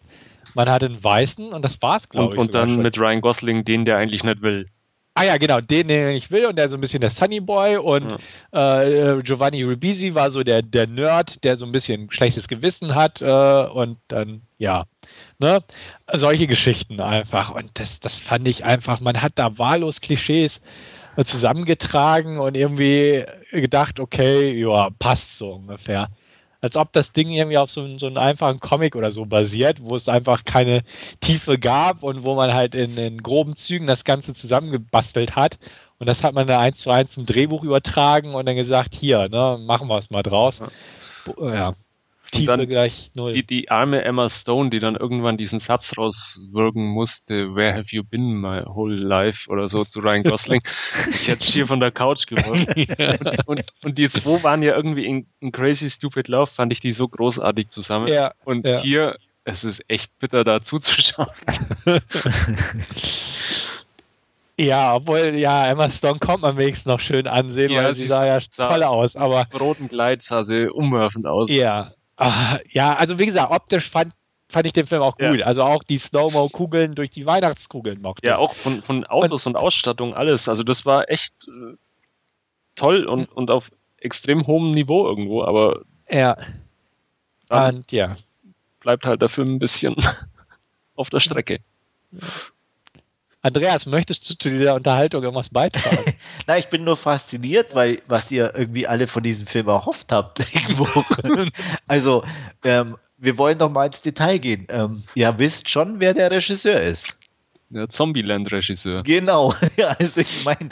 man 0.56 0.68
hatte 0.68 0.88
einen 0.88 1.04
Weißen 1.04 1.54
und 1.54 1.64
das 1.64 1.80
war's, 1.84 2.10
glaube 2.10 2.34
ich. 2.34 2.42
Und 2.42 2.56
dann 2.56 2.72
schon. 2.72 2.82
mit 2.82 3.00
Ryan 3.00 3.22
Gosling, 3.22 3.64
den 3.64 3.86
der 3.86 3.98
eigentlich 3.98 4.24
nicht 4.24 4.42
will. 4.42 4.66
Ah 5.20 5.26
ja, 5.26 5.36
genau, 5.36 5.60
den, 5.60 5.90
den 5.90 6.16
ich 6.16 6.32
will 6.32 6.46
und 6.46 6.56
der 6.56 6.70
so 6.70 6.78
ein 6.78 6.80
bisschen 6.80 7.02
der 7.02 7.10
Sunny 7.10 7.42
Boy 7.42 7.76
und 7.76 8.16
ja. 8.54 8.84
äh, 8.84 9.22
Giovanni 9.22 9.64
Ribisi 9.64 10.16
war 10.16 10.32
so 10.32 10.44
der, 10.44 10.62
der 10.62 10.88
Nerd, 10.88 11.44
der 11.44 11.58
so 11.58 11.66
ein 11.66 11.74
bisschen 11.74 12.10
schlechtes 12.10 12.48
Gewissen 12.48 12.96
hat 12.96 13.22
äh, 13.22 13.26
und 13.26 13.98
dann, 14.08 14.44
ja, 14.60 14.86
ne, 15.38 15.62
solche 16.14 16.48
Geschichten 16.48 17.02
einfach 17.02 17.54
und 17.54 17.70
das, 17.74 18.00
das 18.00 18.22
fand 18.22 18.48
ich 18.48 18.64
einfach, 18.64 19.02
man 19.02 19.22
hat 19.22 19.34
da 19.36 19.58
wahllos 19.58 20.00
Klischees 20.00 20.62
äh, 21.18 21.26
zusammengetragen 21.26 22.38
und 22.38 22.56
irgendwie 22.56 23.26
gedacht, 23.52 24.00
okay, 24.00 24.58
ja, 24.58 24.90
passt 25.00 25.38
so 25.38 25.52
ungefähr 25.56 26.08
als 26.62 26.76
ob 26.76 26.92
das 26.94 27.12
Ding 27.12 27.32
irgendwie 27.32 27.58
auf 27.58 27.72
so, 27.72 27.98
so 27.98 28.08
einem 28.08 28.18
einfachen 28.18 28.60
Comic 28.60 28.96
oder 28.96 29.12
so 29.12 29.26
basiert, 29.26 29.78
wo 29.82 29.96
es 29.96 30.10
einfach 30.10 30.44
keine 30.44 30.84
Tiefe 31.22 31.58
gab 31.58 32.04
und 32.04 32.24
wo 32.24 32.36
man 32.36 32.54
halt 32.54 32.76
in, 32.76 32.98
in 32.98 33.24
groben 33.24 33.56
Zügen 33.56 33.88
das 33.88 34.04
Ganze 34.04 34.34
zusammengebastelt 34.34 35.36
hat. 35.36 35.58
Und 36.00 36.08
das 36.08 36.24
hat 36.24 36.34
man 36.34 36.48
dann 36.48 36.62
eins 36.62 36.80
zu 36.80 36.92
eins 36.92 37.14
zum 37.14 37.26
Drehbuch 37.26 37.64
übertragen 37.64 38.36
und 38.36 38.46
dann 38.46 38.56
gesagt, 38.56 38.94
hier, 38.94 39.30
ne, 39.30 39.58
machen 39.62 39.88
wir 39.88 39.98
es 39.98 40.10
mal 40.10 40.24
draus. 40.24 40.62
Ja. 41.26 41.54
ja. 41.54 41.76
Tiefe 42.32 42.68
gleich 42.68 43.12
null. 43.14 43.32
Die, 43.32 43.46
die 43.46 43.70
arme 43.70 44.04
Emma 44.04 44.30
Stone, 44.30 44.70
die 44.70 44.80
dann 44.80 44.96
irgendwann 44.96 45.38
diesen 45.38 45.60
Satz 45.60 45.98
rauswirken 45.98 46.86
musste, 46.86 47.56
Where 47.56 47.74
have 47.74 47.88
you 47.92 48.04
been 48.04 48.40
my 48.40 48.64
whole 48.66 48.96
life 48.96 49.50
oder 49.50 49.68
so 49.68 49.86
zu 49.86 50.00
Ryan 50.00 50.24
Gosling. 50.30 50.62
ich 51.12 51.28
hätte 51.28 51.44
es 51.44 51.54
hier 51.54 51.68
von 51.68 51.80
der 51.80 51.92
Couch 51.92 52.28
geworfen. 52.28 52.66
ja. 52.76 53.18
und, 53.46 53.64
und 53.84 53.98
die 53.98 54.10
zwei 54.10 54.42
waren 54.44 54.64
ja 54.64 54.76
irgendwie 54.76 55.06
in, 55.06 55.28
in, 55.40 55.52
Crazy 55.52 55.90
Stupid 55.90 56.28
Love, 56.28 56.48
fand 56.48 56.72
ich 56.72 56.80
die 56.80 56.92
so 56.92 57.08
großartig 57.08 57.70
zusammen. 57.70 58.08
Ja, 58.08 58.34
und 58.46 58.66
ja. 58.66 58.80
hier, 58.80 59.18
es 59.44 59.64
ist 59.64 59.84
echt 59.88 60.18
bitter 60.20 60.44
da 60.44 60.62
zuzuschauen. 60.62 61.28
Ja, 64.60 64.96
obwohl, 64.96 65.36
ja, 65.36 65.68
Emma 65.68 65.90
Stone 65.90 66.20
kommt 66.20 66.42
man 66.42 66.58
wenigstens 66.58 66.86
noch 66.86 67.00
schön 67.00 67.28
ansehen, 67.28 67.72
ja, 67.72 67.82
weil 67.82 67.96
sie 67.96 68.08
sah 68.08 68.26
ja 68.26 68.40
toll 68.40 68.84
aus, 68.84 69.16
aber. 69.16 69.46
roten 69.58 69.88
Kleid 69.88 70.22
sah 70.22 70.44
sie 70.44 70.68
umwerfend 70.68 71.26
aus. 71.26 71.50
Ja, 71.50 71.94
Ah, 72.20 72.60
ja, 72.70 72.94
also 72.96 73.18
wie 73.18 73.26
gesagt, 73.26 73.50
optisch 73.50 73.90
fand, 73.90 74.14
fand 74.50 74.66
ich 74.66 74.74
den 74.74 74.86
Film 74.86 75.02
auch 75.02 75.18
gut. 75.18 75.38
Ja. 75.38 75.46
Also 75.46 75.64
auch 75.64 75.84
die 75.84 75.98
Slow-Mo-Kugeln 75.98 76.94
durch 76.94 77.12
die 77.12 77.26
Weihnachtskugeln 77.26 78.02
mochte. 78.02 78.28
Ja, 78.28 78.38
auch 78.38 78.54
von, 78.54 78.82
von 78.82 79.06
Autos 79.06 79.48
und, 79.48 79.56
und 79.56 79.62
Ausstattung, 79.62 80.14
alles. 80.14 80.50
Also 80.50 80.64
das 80.64 80.86
war 80.86 81.10
echt 81.10 81.48
äh, 81.48 81.78
toll 82.76 83.06
und, 83.06 83.32
und 83.32 83.50
auf 83.50 83.72
extrem 84.00 84.48
hohem 84.48 84.74
Niveau 84.74 85.08
irgendwo, 85.08 85.44
aber. 85.44 85.82
Ja. 86.10 86.36
Und 87.48 87.90
ja. 87.94 88.18
Bleibt 88.82 89.06
halt 89.06 89.22
der 89.22 89.30
Film 89.30 89.56
ein 89.56 89.60
bisschen 89.60 89.96
auf 90.96 91.10
der 91.10 91.22
Strecke. 91.22 91.60
Ja. 92.12 92.28
Andreas, 93.42 93.86
möchtest 93.86 94.30
du 94.30 94.38
zu 94.38 94.50
dieser 94.50 94.76
Unterhaltung 94.76 95.24
irgendwas 95.24 95.50
beitragen? 95.50 96.14
Na, 96.48 96.58
ich 96.58 96.68
bin 96.68 96.84
nur 96.84 96.98
fasziniert, 96.98 97.74
weil 97.74 98.02
was 98.08 98.30
ihr 98.32 98.54
irgendwie 98.56 98.86
alle 98.86 99.08
von 99.08 99.24
diesem 99.24 99.48
Film 99.48 99.70
erhofft 99.70 100.12
habt. 100.12 100.46
also, 101.88 102.24
ähm, 102.66 102.98
wir 103.18 103.38
wollen 103.38 103.58
doch 103.58 103.72
mal 103.72 103.86
ins 103.86 104.02
Detail 104.02 104.40
gehen. 104.40 104.68
Ähm, 104.70 105.02
ihr 105.16 105.38
wisst 105.38 105.70
schon, 105.70 106.00
wer 106.02 106.14
der 106.14 106.32
Regisseur 106.32 106.82
ist. 106.82 107.18
Der 107.70 107.88
Zombieland-Regisseur. 107.88 109.04
Genau. 109.04 109.54
also 110.00 110.20
ich 110.20 110.44
meine, 110.44 110.70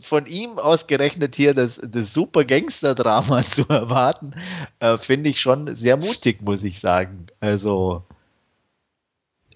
von 0.00 0.26
ihm 0.26 0.58
ausgerechnet 0.58 1.34
hier 1.34 1.54
das, 1.54 1.80
das 1.82 2.12
super 2.14 2.44
Gangster-Drama 2.44 3.42
zu 3.42 3.68
erwarten, 3.68 4.34
äh, 4.78 4.96
finde 4.98 5.30
ich 5.30 5.40
schon 5.40 5.74
sehr 5.74 5.96
mutig, 5.96 6.42
muss 6.42 6.62
ich 6.62 6.78
sagen. 6.78 7.26
Also 7.40 8.04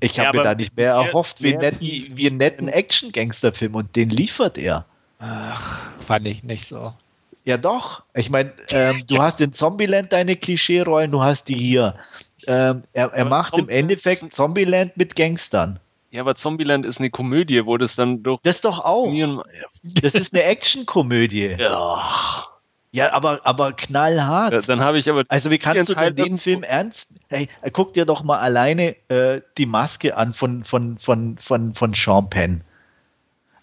ich 0.01 0.19
habe 0.19 0.37
ja, 0.37 0.43
mir 0.43 0.49
da 0.49 0.55
nicht 0.55 0.77
mehr 0.77 0.93
erhofft 0.93 1.43
wie, 1.43 1.55
netten, 1.55 1.81
wie 1.81 2.27
einen 2.27 2.39
netten 2.39 2.69
Action-Gangster-Film 2.69 3.75
und 3.75 3.95
den 3.97 4.11
liefert 4.11 4.59
er. 4.59 4.85
Ach, 5.19 5.81
fand 6.07 6.27
ich 6.27 6.43
nicht 6.43 6.67
so. 6.67 6.93
Ja, 7.45 7.57
doch. 7.57 8.03
Ich 8.15 8.31
meine, 8.31 8.53
ähm, 8.71 9.03
du 9.09 9.19
hast 9.19 9.41
in 9.41 9.53
Zombieland 9.53 10.13
deine 10.13 10.37
Klischee-Rollen, 10.37 11.11
du 11.11 11.23
hast 11.23 11.49
die 11.49 11.57
hier. 11.57 11.95
Ähm, 12.47 12.83
er, 12.93 13.13
er 13.13 13.25
macht 13.25 13.57
im 13.57 13.69
Endeffekt 13.69 14.33
Zombieland 14.33 14.97
mit 14.97 15.17
Gangstern. 15.17 15.79
Ja, 16.11 16.23
aber 16.23 16.35
Zombieland 16.35 16.85
ist 16.85 16.99
eine 16.99 17.11
Komödie, 17.11 17.65
wo 17.65 17.77
das 17.77 17.95
dann 17.95 18.23
durch. 18.23 18.41
Das 18.43 18.61
doch 18.61 18.81
auch. 18.81 19.13
Das 19.83 20.15
ist 20.15 20.35
eine 20.35 20.43
Action-Komödie. 20.43 21.57
Ja. 21.59 22.03
Ja, 22.93 23.13
aber, 23.13 23.41
aber 23.45 23.73
knallhart. 23.73 24.53
Ja, 24.53 24.59
dann 24.61 24.81
habe 24.81 24.99
ich 24.99 25.09
aber. 25.09 25.25
Also, 25.29 25.51
wie 25.51 25.59
kannst 25.59 25.89
du 25.89 25.95
denn 25.95 26.17
den 26.17 26.39
Film 26.39 26.65
ernst? 26.65 27.09
Hey, 27.29 27.49
guck 27.73 27.95
dir 27.95 28.05
doch 28.05 28.25
mal 28.25 28.39
alleine 28.39 28.97
äh, 29.09 29.43
die 29.59 29.67
Maske 29.67 30.17
an 30.17 30.35
von, 30.35 30.65
von, 30.65 30.99
von, 30.99 31.39
von, 31.39 31.75
von 31.75 31.95
Sean 31.95 32.29
Penn. 32.29 32.65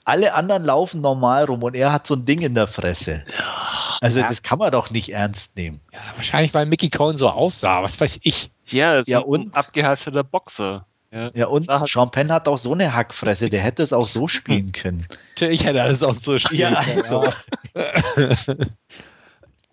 Alle 0.05 0.33
anderen 0.33 0.63
laufen 0.63 1.01
normal 1.01 1.45
rum 1.45 1.63
und 1.63 1.75
er 1.75 1.91
hat 1.91 2.07
so 2.07 2.15
ein 2.15 2.23
Ding 2.23 2.39
in 2.39 2.55
der 2.55 2.67
Fresse. 2.67 3.25
Ja, 3.37 3.97
also, 3.99 4.21
ja. 4.21 4.27
das 4.27 4.41
kann 4.41 4.59
man 4.59 4.71
doch 4.71 4.91
nicht 4.91 5.11
ernst 5.11 5.57
nehmen. 5.57 5.81
Ja, 5.91 5.99
wahrscheinlich, 6.15 6.53
weil 6.53 6.65
Mickey 6.65 6.89
Cohen 6.89 7.17
so 7.17 7.29
aussah, 7.29 7.83
was 7.83 7.99
weiß 7.99 8.19
ich. 8.21 8.49
Ja, 8.67 8.99
ist 8.99 9.09
ja, 9.09 9.21
ein 9.21 9.53
abgehalfterter 9.53 10.23
Boxer. 10.23 10.85
Ja, 11.11 11.31
ja 11.33 11.47
und 11.47 11.67
halt 11.67 11.89
Sean 11.89 12.11
Penn 12.11 12.31
hat 12.31 12.47
auch 12.47 12.57
so 12.57 12.73
eine 12.73 12.93
Hackfresse, 12.93 13.49
der 13.49 13.61
hätte 13.61 13.83
es 13.83 13.91
auch 13.91 14.07
so 14.07 14.27
spielen 14.27 14.71
können. 14.71 15.05
Ich 15.39 15.65
hätte 15.65 15.79
es 15.81 16.01
auch 16.01 16.15
so 16.15 16.39
spielen 16.39 16.73
ja, 16.73 16.83
können. 16.83 17.03
Also. 17.03 18.55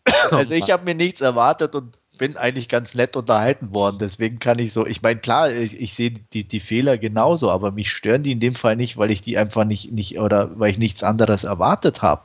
Also 0.30 0.54
ich 0.54 0.70
habe 0.70 0.84
mir 0.84 0.94
nichts 0.94 1.20
erwartet 1.20 1.74
und 1.74 1.96
bin 2.18 2.36
eigentlich 2.36 2.68
ganz 2.68 2.94
nett 2.94 3.16
unterhalten 3.16 3.72
worden. 3.72 3.98
Deswegen 3.98 4.38
kann 4.38 4.58
ich 4.58 4.72
so, 4.72 4.86
ich 4.86 5.02
meine, 5.02 5.20
klar, 5.20 5.52
ich, 5.52 5.78
ich 5.78 5.94
sehe 5.94 6.12
die, 6.32 6.44
die 6.44 6.60
Fehler 6.60 6.98
genauso, 6.98 7.50
aber 7.50 7.72
mich 7.72 7.90
stören 7.90 8.22
die 8.22 8.32
in 8.32 8.40
dem 8.40 8.54
Fall 8.54 8.76
nicht, 8.76 8.96
weil 8.96 9.10
ich 9.10 9.22
die 9.22 9.36
einfach 9.36 9.64
nicht, 9.64 9.92
nicht 9.92 10.18
oder 10.18 10.50
weil 10.58 10.70
ich 10.70 10.78
nichts 10.78 11.02
anderes 11.02 11.44
erwartet 11.44 12.02
habe. 12.02 12.22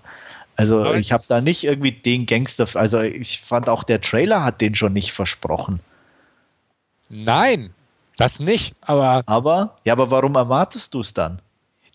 Also 0.55 0.79
aber 0.81 0.95
ich 0.95 1.11
habe 1.11 1.23
da 1.27 1.41
nicht 1.41 1.63
irgendwie 1.63 1.93
den 1.93 2.25
Gangster, 2.25 2.67
also 2.73 2.99
ich 2.99 3.39
fand 3.39 3.69
auch 3.69 3.83
der 3.83 4.01
Trailer 4.01 4.43
hat 4.43 4.59
den 4.61 4.75
schon 4.75 4.93
nicht 4.93 5.13
versprochen. 5.13 5.79
Nein, 7.09 7.73
das 8.17 8.39
nicht, 8.39 8.75
aber. 8.81 9.23
Aber, 9.25 9.77
ja, 9.85 9.93
aber 9.93 10.11
warum 10.11 10.35
erwartest 10.35 10.93
du 10.93 10.99
es 10.99 11.13
dann? 11.13 11.41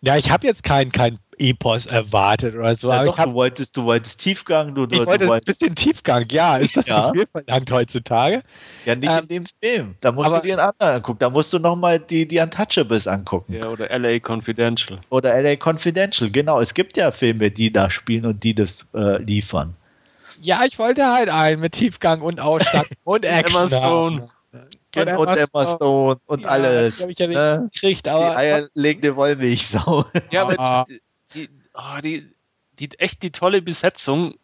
Ja, 0.00 0.16
ich 0.16 0.30
habe 0.30 0.46
jetzt 0.46 0.64
kein, 0.64 0.90
kein 0.90 1.18
Epos 1.38 1.86
erwartet 1.86 2.54
oder 2.54 2.74
so. 2.74 2.88
Ja, 2.88 2.96
aber 2.96 3.04
doch, 3.06 3.18
hab, 3.18 3.26
du, 3.26 3.34
wolltest, 3.34 3.76
du 3.76 3.84
wolltest 3.84 4.20
Tiefgang. 4.20 4.74
Du, 4.74 4.84
ich 4.84 4.98
du, 4.98 5.06
wollte 5.06 5.26
du 5.26 5.32
ein 5.32 5.40
bisschen 5.44 5.74
Tiefgang, 5.74 6.26
ja. 6.30 6.56
Ist 6.56 6.76
das 6.76 6.86
ja. 6.86 7.08
zu 7.08 7.12
viel 7.12 7.26
verlangt 7.26 7.70
heutzutage? 7.70 8.42
Ja, 8.84 8.94
nicht 8.94 9.10
ähm, 9.10 9.20
in 9.20 9.28
dem 9.28 9.46
Film. 9.62 9.94
Da 10.00 10.12
musst 10.12 10.28
aber, 10.28 10.40
du 10.40 10.48
dir 10.48 10.58
einen 10.58 10.68
anderen 10.68 10.96
angucken. 10.96 11.18
Da 11.20 11.30
musst 11.30 11.52
du 11.52 11.58
nochmal 11.58 11.98
die, 11.98 12.26
die 12.26 12.38
Untouchables 12.38 13.06
angucken. 13.06 13.54
Ja, 13.54 13.68
oder 13.68 13.88
LA 13.96 14.18
Confidential. 14.26 15.00
Oder 15.10 15.40
LA 15.40 15.56
Confidential, 15.56 16.30
genau. 16.30 16.60
Es 16.60 16.74
gibt 16.74 16.96
ja 16.96 17.10
Filme, 17.12 17.50
die 17.50 17.72
da 17.72 17.90
spielen 17.90 18.26
und 18.26 18.42
die 18.42 18.54
das 18.54 18.86
äh, 18.94 19.22
liefern. 19.22 19.74
Ja, 20.40 20.64
ich 20.64 20.78
wollte 20.78 21.06
halt 21.10 21.28
einen 21.28 21.60
mit 21.60 21.72
Tiefgang 21.72 22.20
und 22.20 22.40
Ausstattung 22.40 22.96
und 23.04 23.24
Action. 23.24 23.56
Emma 23.56 23.68
Stone. 23.68 24.28
Und, 24.96 25.08
und 25.16 25.28
Emma 25.28 25.74
Stone 25.74 26.20
und 26.26 26.42
ja, 26.42 26.48
alles. 26.48 27.00
Ich 27.00 27.18
ja 27.18 27.26
ne? 27.26 27.70
gekriegt, 27.72 28.06
aber 28.06 28.30
die 28.30 28.36
eierlegende 28.36 29.16
Wollmilchsau. 29.16 30.04
Ja, 30.30 30.42
aber 30.42 30.84
die, 30.88 31.00
oh, 31.74 32.00
die, 32.02 32.30
die, 32.78 32.90
echt 32.98 33.22
die 33.22 33.30
tolle 33.30 33.62
Besetzung 33.62 34.34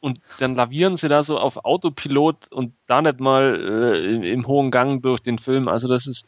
und 0.00 0.20
dann 0.38 0.56
lavieren 0.56 0.96
sie 0.96 1.08
da 1.08 1.22
so 1.22 1.38
auf 1.38 1.64
Autopilot 1.64 2.50
und 2.50 2.74
da 2.86 3.00
nicht 3.02 3.20
mal 3.20 3.94
äh, 3.94 4.14
im, 4.14 4.22
im, 4.22 4.46
hohen 4.46 4.70
Gang 4.70 5.02
durch 5.02 5.20
den 5.20 5.38
Film. 5.38 5.68
Also 5.68 5.88
das 5.88 6.06
ist 6.06 6.26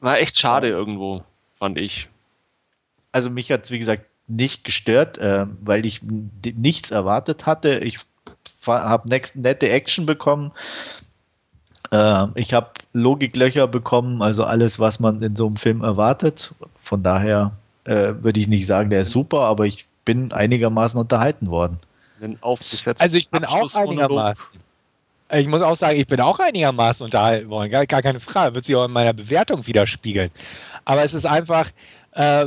war 0.00 0.18
echt 0.18 0.38
schade 0.38 0.70
ja. 0.70 0.76
irgendwo, 0.76 1.22
fand 1.54 1.78
ich. 1.78 2.08
Also 3.12 3.30
mich 3.30 3.52
hat 3.52 3.64
es, 3.64 3.70
wie 3.70 3.78
gesagt, 3.78 4.06
nicht 4.26 4.64
gestört, 4.64 5.18
äh, 5.18 5.46
weil 5.60 5.84
ich 5.84 6.00
nichts 6.02 6.90
erwartet 6.90 7.46
hatte. 7.46 7.80
Ich 7.80 7.98
habe 8.66 9.08
nette 9.34 9.68
Action 9.68 10.06
bekommen. 10.06 10.52
Äh, 11.90 12.26
ich 12.36 12.54
habe 12.54 12.70
Logiklöcher 12.92 13.66
bekommen, 13.66 14.22
also 14.22 14.44
alles, 14.44 14.78
was 14.78 15.00
man 15.00 15.20
in 15.22 15.36
so 15.36 15.46
einem 15.46 15.56
Film 15.56 15.82
erwartet. 15.82 16.54
Von 16.80 17.02
daher 17.02 17.52
äh, 17.84 18.14
würde 18.22 18.40
ich 18.40 18.48
nicht 18.48 18.66
sagen, 18.66 18.90
der 18.90 19.02
ist 19.02 19.10
super, 19.10 19.40
aber 19.40 19.66
ich 19.66 19.86
bin 20.04 20.32
einigermaßen 20.32 20.98
unterhalten 20.98 21.48
worden. 21.48 21.78
Also 23.00 23.16
ich 23.16 23.28
bin 23.30 23.44
auch 23.44 23.74
einigermaßen. 23.74 24.44
Ich 25.32 25.46
muss 25.46 25.62
auch 25.62 25.76
sagen, 25.76 25.98
ich 25.98 26.06
bin 26.06 26.20
auch 26.20 26.38
einigermaßen 26.40 27.04
unterhalten 27.04 27.48
worden, 27.48 27.70
gar, 27.70 27.86
gar 27.86 28.02
keine 28.02 28.18
Frage, 28.18 28.54
wird 28.54 28.64
sich 28.64 28.74
auch 28.74 28.84
in 28.84 28.90
meiner 28.90 29.12
Bewertung 29.12 29.66
widerspiegeln. 29.66 30.30
Aber 30.84 31.04
es 31.04 31.14
ist 31.14 31.24
einfach 31.24 31.70
äh, 32.12 32.46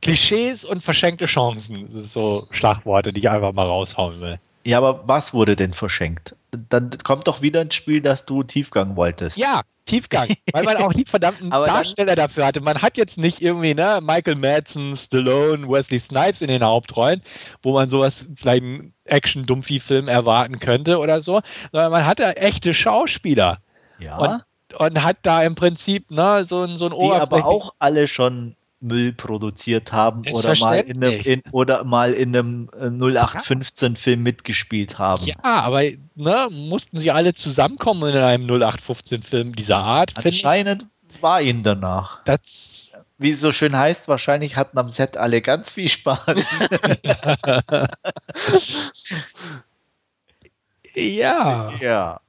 Klischees 0.00 0.64
und 0.64 0.82
verschenkte 0.82 1.26
Chancen, 1.26 1.86
das 1.86 1.94
sind 1.94 2.06
so 2.06 2.42
Schlagworte, 2.50 3.12
die 3.12 3.20
ich 3.20 3.30
einfach 3.30 3.52
mal 3.52 3.66
raushauen 3.66 4.20
will. 4.20 4.40
Ja, 4.64 4.78
aber 4.78 5.02
was 5.06 5.34
wurde 5.34 5.56
denn 5.56 5.74
verschenkt? 5.74 6.36
Dann 6.68 6.90
kommt 7.02 7.26
doch 7.26 7.42
wieder 7.42 7.62
ins 7.62 7.74
Spiel, 7.74 8.00
dass 8.00 8.24
du 8.26 8.42
Tiefgang 8.42 8.96
wolltest. 8.96 9.36
Ja, 9.36 9.62
Tiefgang, 9.86 10.28
weil 10.52 10.62
man 10.62 10.76
auch 10.76 10.94
nie 10.94 11.04
verdammten 11.04 11.50
Darsteller 11.50 12.14
dafür 12.14 12.46
hatte. 12.46 12.60
Man 12.60 12.80
hat 12.80 12.96
jetzt 12.96 13.18
nicht 13.18 13.42
irgendwie 13.42 13.74
ne, 13.74 14.00
Michael 14.00 14.36
Madsen, 14.36 14.96
Stallone, 14.96 15.68
Wesley 15.68 15.98
Snipes 15.98 16.40
in 16.40 16.48
den 16.48 16.62
Hauptrollen, 16.62 17.22
wo 17.62 17.72
man 17.72 17.90
sowas 17.90 18.26
vielleicht 18.36 18.62
einen 18.62 18.94
Action-Dumpfi-Film 19.04 20.06
erwarten 20.06 20.60
könnte 20.60 20.98
oder 20.98 21.20
so, 21.20 21.40
sondern 21.72 21.90
man 21.90 22.06
hatte 22.06 22.36
echte 22.36 22.74
Schauspieler. 22.74 23.58
Ja. 23.98 24.18
Und, 24.18 24.44
und 24.78 25.02
hat 25.02 25.18
da 25.22 25.42
im 25.42 25.56
Prinzip 25.56 26.10
ne, 26.10 26.44
so, 26.46 26.64
so 26.76 26.86
ein 26.86 26.98
Die 26.98 27.10
aber 27.10 27.44
auch 27.44 27.74
alle 27.80 28.06
schon 28.06 28.54
Müll 28.82 29.12
produziert 29.12 29.92
haben 29.92 30.24
oder 30.32 30.56
mal 30.58 30.80
in 30.80 31.02
einem, 31.02 31.20
in, 31.22 31.42
oder 31.52 31.84
mal 31.84 32.12
in 32.12 32.36
einem 32.36 32.68
0815-Film 32.70 34.20
äh, 34.20 34.22
mitgespielt 34.22 34.98
haben. 34.98 35.24
Ja, 35.24 35.36
aber 35.42 35.82
ne, 36.14 36.48
mussten 36.50 36.98
sie 36.98 37.10
alle 37.10 37.34
zusammenkommen 37.34 38.14
in 38.14 38.16
einem 38.16 38.46
0815-Film 38.46 39.54
dieser 39.54 39.78
Art? 39.78 40.12
Anscheinend 40.16 40.86
war 41.20 41.40
ihnen 41.40 41.62
danach. 41.62 42.22
Das 42.24 42.72
wie 43.22 43.30
es 43.30 43.40
so 43.40 43.52
schön 43.52 43.76
heißt, 43.76 44.08
wahrscheinlich 44.08 44.56
hatten 44.56 44.76
am 44.78 44.90
Set 44.90 45.16
alle 45.16 45.40
ganz 45.40 45.70
viel 45.72 45.88
Spaß. 45.88 46.26
ja. 50.94 51.72
Ja. 51.80 52.20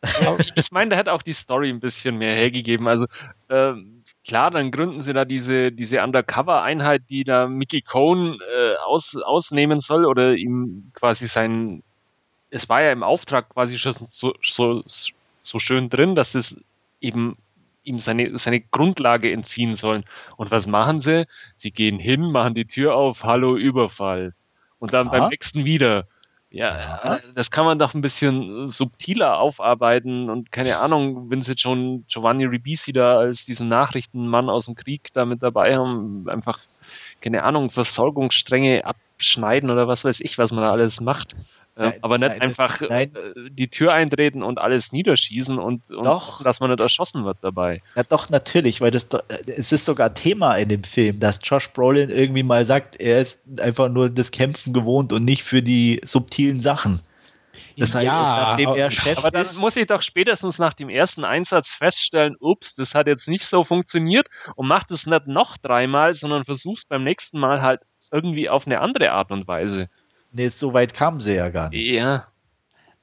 Ich 0.55 0.71
meine, 0.71 0.91
da 0.91 0.97
hätte 0.97 1.11
auch 1.13 1.23
die 1.23 1.33
Story 1.33 1.69
ein 1.69 1.79
bisschen 1.79 2.17
mehr 2.17 2.35
hergegeben. 2.35 2.87
Also, 2.87 3.07
ähm, 3.49 3.92
klar, 4.25 4.51
dann 4.51 4.71
gründen 4.71 5.01
sie 5.01 5.13
da 5.13 5.25
diese, 5.25 5.71
diese 5.71 6.01
Undercover-Einheit, 6.01 7.03
die 7.09 7.23
da 7.23 7.47
Mickey 7.47 7.81
Cohn 7.81 8.39
äh, 8.39 8.75
aus, 8.85 9.15
ausnehmen 9.15 9.79
soll 9.79 10.05
oder 10.05 10.35
ihm 10.35 10.91
quasi 10.93 11.27
sein, 11.27 11.83
es 12.49 12.69
war 12.69 12.81
ja 12.81 12.91
im 12.91 13.03
Auftrag 13.03 13.49
quasi 13.49 13.77
schon 13.77 13.93
so, 13.93 14.33
so, 14.41 14.83
so 15.41 15.59
schön 15.59 15.89
drin, 15.89 16.15
dass 16.15 16.35
es 16.35 16.57
eben 17.01 17.37
ihm 17.83 17.99
seine, 17.99 18.37
seine 18.37 18.61
Grundlage 18.61 19.31
entziehen 19.31 19.75
sollen. 19.75 20.05
Und 20.37 20.51
was 20.51 20.67
machen 20.67 21.01
sie? 21.01 21.25
Sie 21.55 21.71
gehen 21.71 21.99
hin, 21.99 22.31
machen 22.31 22.53
die 22.53 22.65
Tür 22.65 22.95
auf, 22.95 23.23
hallo 23.23 23.57
Überfall. 23.57 24.31
Und 24.79 24.93
dann 24.93 25.09
Aha. 25.09 25.19
beim 25.19 25.29
nächsten 25.29 25.65
wieder. 25.65 26.07
Ja, 26.55 26.77
ja, 26.77 27.19
das 27.33 27.49
kann 27.49 27.65
man 27.65 27.79
doch 27.79 27.95
ein 27.95 28.01
bisschen 28.01 28.69
subtiler 28.69 29.39
aufarbeiten 29.39 30.29
und 30.29 30.51
keine 30.51 30.77
Ahnung, 30.77 31.31
wenn 31.31 31.41
sie 31.41 31.57
schon 31.57 32.05
Giovanni 32.07 32.45
Ribisi 32.45 32.93
da 32.93 33.17
als 33.17 33.45
diesen 33.45 33.69
Nachrichtenmann 33.69 34.51
aus 34.51 34.67
dem 34.67 34.75
Krieg 34.75 35.11
da 35.13 35.25
mit 35.25 35.41
dabei 35.41 35.75
haben, 35.75 36.29
einfach, 36.29 36.59
keine 37.21 37.43
Ahnung, 37.43 37.71
Versorgungsstränge 37.71 38.85
abschneiden 38.85 39.71
oder 39.71 39.87
was 39.87 40.05
weiß 40.05 40.19
ich, 40.19 40.37
was 40.37 40.51
man 40.51 40.63
da 40.63 40.71
alles 40.71 41.01
macht. 41.01 41.35
Äh, 41.75 41.81
nein, 41.81 41.99
aber 42.01 42.17
nicht 42.19 42.29
nein, 42.29 42.41
einfach 42.41 42.77
das, 42.77 42.89
äh, 42.89 43.09
die 43.49 43.67
Tür 43.67 43.93
eintreten 43.93 44.43
und 44.43 44.59
alles 44.59 44.91
niederschießen 44.91 45.57
und, 45.57 45.91
und 45.91 46.05
doch. 46.05 46.43
dass 46.43 46.59
man 46.59 46.69
nicht 46.69 46.79
erschossen 46.79 47.25
wird 47.25 47.37
dabei. 47.41 47.81
Ja, 47.95 48.03
doch, 48.03 48.29
natürlich, 48.29 48.79
weil 48.79 48.91
das 48.91 49.07
es 49.47 49.71
ist 49.71 49.85
sogar 49.85 50.13
Thema 50.13 50.55
in 50.55 50.69
dem 50.69 50.83
Film, 50.83 51.19
dass 51.19 51.39
Josh 51.43 51.69
Brolin 51.69 52.09
irgendwie 52.09 52.43
mal 52.43 52.65
sagt, 52.65 52.99
er 53.01 53.21
ist 53.21 53.39
einfach 53.59 53.89
nur 53.89 54.09
das 54.09 54.29
Kämpfen 54.29 54.73
gewohnt 54.73 55.11
und 55.11 55.25
nicht 55.25 55.43
für 55.43 55.63
die 55.63 55.99
subtilen 56.03 56.61
Sachen. 56.61 56.99
Das 57.77 57.95
heißt, 57.95 58.05
ja, 58.05 58.47
nachdem 58.49 58.69
er 58.75 58.91
Chef 58.91 59.17
aber 59.17 59.31
dann 59.31 59.43
ist, 59.43 59.57
muss 59.57 59.75
ich 59.75 59.87
doch 59.87 60.01
spätestens 60.01 60.59
nach 60.59 60.73
dem 60.73 60.89
ersten 60.89 61.23
Einsatz 61.25 61.73
feststellen, 61.73 62.35
ups, 62.39 62.75
das 62.75 62.93
hat 62.93 63.07
jetzt 63.07 63.27
nicht 63.27 63.45
so 63.45 63.63
funktioniert 63.63 64.27
und 64.55 64.67
mach 64.67 64.83
das 64.83 65.05
nicht 65.05 65.27
noch 65.27 65.57
dreimal, 65.57 66.13
sondern 66.13 66.45
versuch's 66.45 66.85
beim 66.85 67.03
nächsten 67.03 67.39
Mal 67.39 67.61
halt 67.61 67.81
irgendwie 68.11 68.49
auf 68.49 68.67
eine 68.67 68.79
andere 68.79 69.11
Art 69.11 69.31
und 69.31 69.47
Weise. 69.47 69.89
Nee, 70.33 70.47
so 70.47 70.73
weit 70.73 70.93
kamen 70.93 71.21
sie 71.21 71.35
ja 71.35 71.49
gar 71.49 71.69
nicht. 71.69 71.87
Ja. 71.87 72.27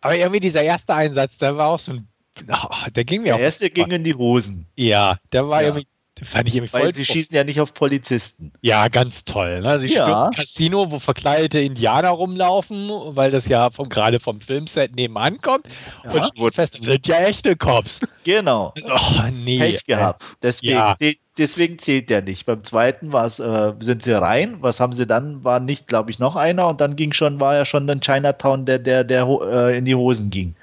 Aber 0.01 0.17
irgendwie 0.17 0.41
dieser 0.41 0.63
erste 0.63 0.95
Einsatz, 0.95 1.39
der 1.39 1.57
war 1.57 1.69
auch 1.69 1.79
so 1.79 1.93
ein. 1.93 2.09
Oh, 2.49 2.89
der 2.91 3.05
ging 3.05 3.23
mir 3.23 3.27
der 3.27 3.35
auch. 3.35 3.39
Der 3.39 3.47
erste 3.47 3.71
ging 3.71 3.91
in 3.91 4.03
die 4.03 4.15
Hosen. 4.15 4.67
Ja, 4.75 5.19
der 5.33 5.49
war 5.49 5.63
ja. 5.63 5.69
irgendwie 5.69 5.87
Fand 6.23 6.49
ich 6.49 6.55
irgendwie 6.55 6.73
Weil 6.73 6.83
voll 6.83 6.95
sie 6.95 7.07
schießen 7.07 7.35
ja 7.35 7.45
nicht 7.45 7.61
auf 7.61 7.73
Polizisten. 7.73 8.53
Ja, 8.61 8.89
ganz 8.89 9.25
toll. 9.25 9.61
Ne? 9.63 9.81
Sie 9.81 9.89
ja. 9.89 10.05
stürmen 10.05 10.33
Casino, 10.33 10.91
wo 10.91 10.99
verkleidete 10.99 11.61
Indianer 11.61 12.11
rumlaufen, 12.11 12.91
weil 13.17 13.31
das 13.31 13.47
ja 13.47 13.71
vom, 13.71 13.89
gerade 13.89 14.21
vom 14.21 14.41
Filmset 14.41 14.95
nebenan 14.97 15.41
kommt. 15.41 15.67
Ja. 16.13 16.29
Und 16.37 16.55
fest, 16.55 16.83
sind 16.83 17.07
ja 17.07 17.21
echte 17.21 17.57
Cops. 17.57 18.01
Genau. 18.25 18.75
Oh, 18.93 19.23
nee. 19.33 19.59
Pech 19.59 19.85
gehabt. 19.85 20.23
Deswegen, 20.43 20.73
ja. 20.73 20.95
deswegen 21.39 21.79
zählt 21.79 22.11
der 22.11 22.23
nicht. 22.23 22.45
Beim 22.45 22.65
zweiten 22.65 23.13
äh, 23.13 23.73
sind 23.81 24.03
sie 24.03 24.13
rein. 24.13 24.57
Was 24.61 24.81
haben 24.81 24.95
sie 24.95 25.07
dann? 25.07 25.45
War 25.45 25.61
nicht, 25.61 25.87
glaube 25.87 26.11
ich, 26.11 26.19
noch 26.19 26.35
einer. 26.35 26.69
Und 26.69 26.81
dann 26.81 26.97
ging 26.97 27.13
schon, 27.13 27.39
war 27.41 27.55
ja 27.55 27.65
schon 27.65 27.87
dann 27.87 28.01
Chinatown, 28.01 28.67
der, 28.67 28.79
der, 28.79 29.05
der 29.05 29.27
äh, 29.27 29.79
in 29.79 29.85
die 29.85 29.95
Hosen 29.95 30.31
ging. 30.31 30.55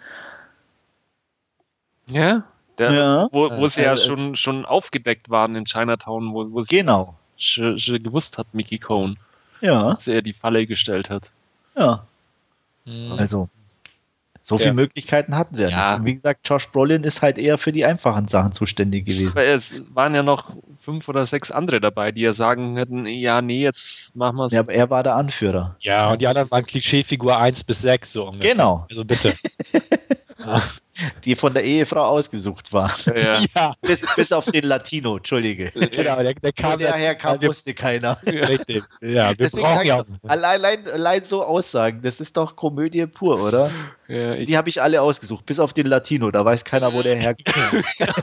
Ja, 2.07 2.43
der, 2.77 2.91
ja. 2.91 3.27
Wo, 3.31 3.49
wo 3.51 3.67
sie 3.67 3.81
äh, 3.81 3.85
ja 3.85 3.93
äh, 3.93 3.97
schon, 3.97 4.35
schon 4.35 4.65
aufgedeckt 4.65 5.29
waren 5.29 5.55
in 5.55 5.65
Chinatown, 5.65 6.33
wo, 6.33 6.51
wo 6.51 6.61
sie 6.61 6.77
genau. 6.77 7.15
schon, 7.37 7.79
schon 7.79 8.01
gewusst 8.01 8.37
hat, 8.37 8.47
Mickey 8.53 8.77
Cohn. 8.77 9.17
Ja. 9.61 9.93
Dass 9.93 10.07
er 10.07 10.21
die 10.21 10.33
Falle 10.33 10.65
gestellt 10.67 11.09
hat. 11.09 11.31
Ja. 11.75 12.05
Mhm. 12.85 13.13
Also, 13.13 13.49
so 14.47 14.55
ja. 14.55 14.59
viele 14.59 14.75
Möglichkeiten 14.75 15.35
hatten 15.35 15.55
sie 15.55 15.63
ja, 15.63 15.69
ja. 15.69 15.91
nicht. 15.91 15.99
Und 15.99 16.05
wie 16.05 16.13
gesagt, 16.13 16.47
Josh 16.47 16.69
Brolin 16.69 17.03
ist 17.03 17.21
halt 17.21 17.37
eher 17.37 17.57
für 17.57 17.71
die 17.73 17.83
einfachen 17.83 18.27
Sachen 18.27 18.53
zuständig 18.53 19.05
gewesen. 19.05 19.35
Weil 19.35 19.49
es 19.49 19.75
waren 19.93 20.15
ja 20.15 20.23
noch 20.23 20.55
fünf 20.79 21.09
oder 21.09 21.25
sechs 21.25 21.51
andere 21.51 21.81
dabei, 21.81 22.11
die 22.11 22.21
ja 22.21 22.33
sagen 22.33 22.77
hätten, 22.77 23.05
ja, 23.07 23.41
nee, 23.41 23.61
jetzt 23.61 24.15
machen 24.15 24.37
wir 24.37 24.45
es. 24.45 24.53
Ja, 24.53 24.61
aber 24.61 24.71
er 24.71 24.89
war 24.89 25.03
der 25.03 25.15
Anführer. 25.15 25.75
Ja, 25.81 26.11
und 26.11 26.21
die 26.21 26.27
anderen 26.27 26.49
waren 26.49 26.65
Klischeefigur 26.65 27.37
1 27.37 27.65
bis 27.65 27.81
6 27.81 28.13
so 28.13 28.27
ungefähr. 28.27 28.51
Genau. 28.51 28.85
Also 28.89 29.03
bitte. 29.03 29.33
die 31.25 31.35
von 31.35 31.53
der 31.53 31.63
Ehefrau 31.63 32.01
ausgesucht 32.01 32.73
war. 32.73 32.91
Ja. 33.15 33.39
ja. 33.55 33.73
Bis, 33.81 33.99
bis, 34.15 34.31
auf 34.31 34.45
den 34.45 34.65
Latino, 34.65 35.17
Entschuldige. 35.17 35.71
Genau, 35.71 36.21
der, 36.21 36.33
der 36.33 36.53
kam. 36.53 36.79
Woher 36.79 37.15
kam, 37.15 37.41
wusste 37.41 37.73
keiner. 37.73 38.17
Richtig. 38.25 38.83
Ja, 39.01 39.29
wir 39.29 39.35
Deswegen 39.35 39.63
brauchen 39.63 39.85
ja 39.85 40.03
allein, 40.23 40.65
allein, 40.65 40.87
allein 40.87 41.23
so 41.23 41.43
Aussagen, 41.43 42.01
das 42.01 42.19
ist 42.19 42.37
doch 42.37 42.55
Komödie 42.55 43.05
pur, 43.05 43.41
oder? 43.41 43.69
Ja, 44.07 44.35
die 44.35 44.57
habe 44.57 44.69
ich 44.69 44.81
alle 44.81 45.01
ausgesucht, 45.01 45.45
bis 45.45 45.59
auf 45.59 45.73
den 45.73 45.87
Latino, 45.87 46.31
da 46.31 46.45
weiß 46.45 46.63
keiner, 46.63 46.93
wo 46.93 47.01
der 47.01 47.15
herkommt. 47.19 47.85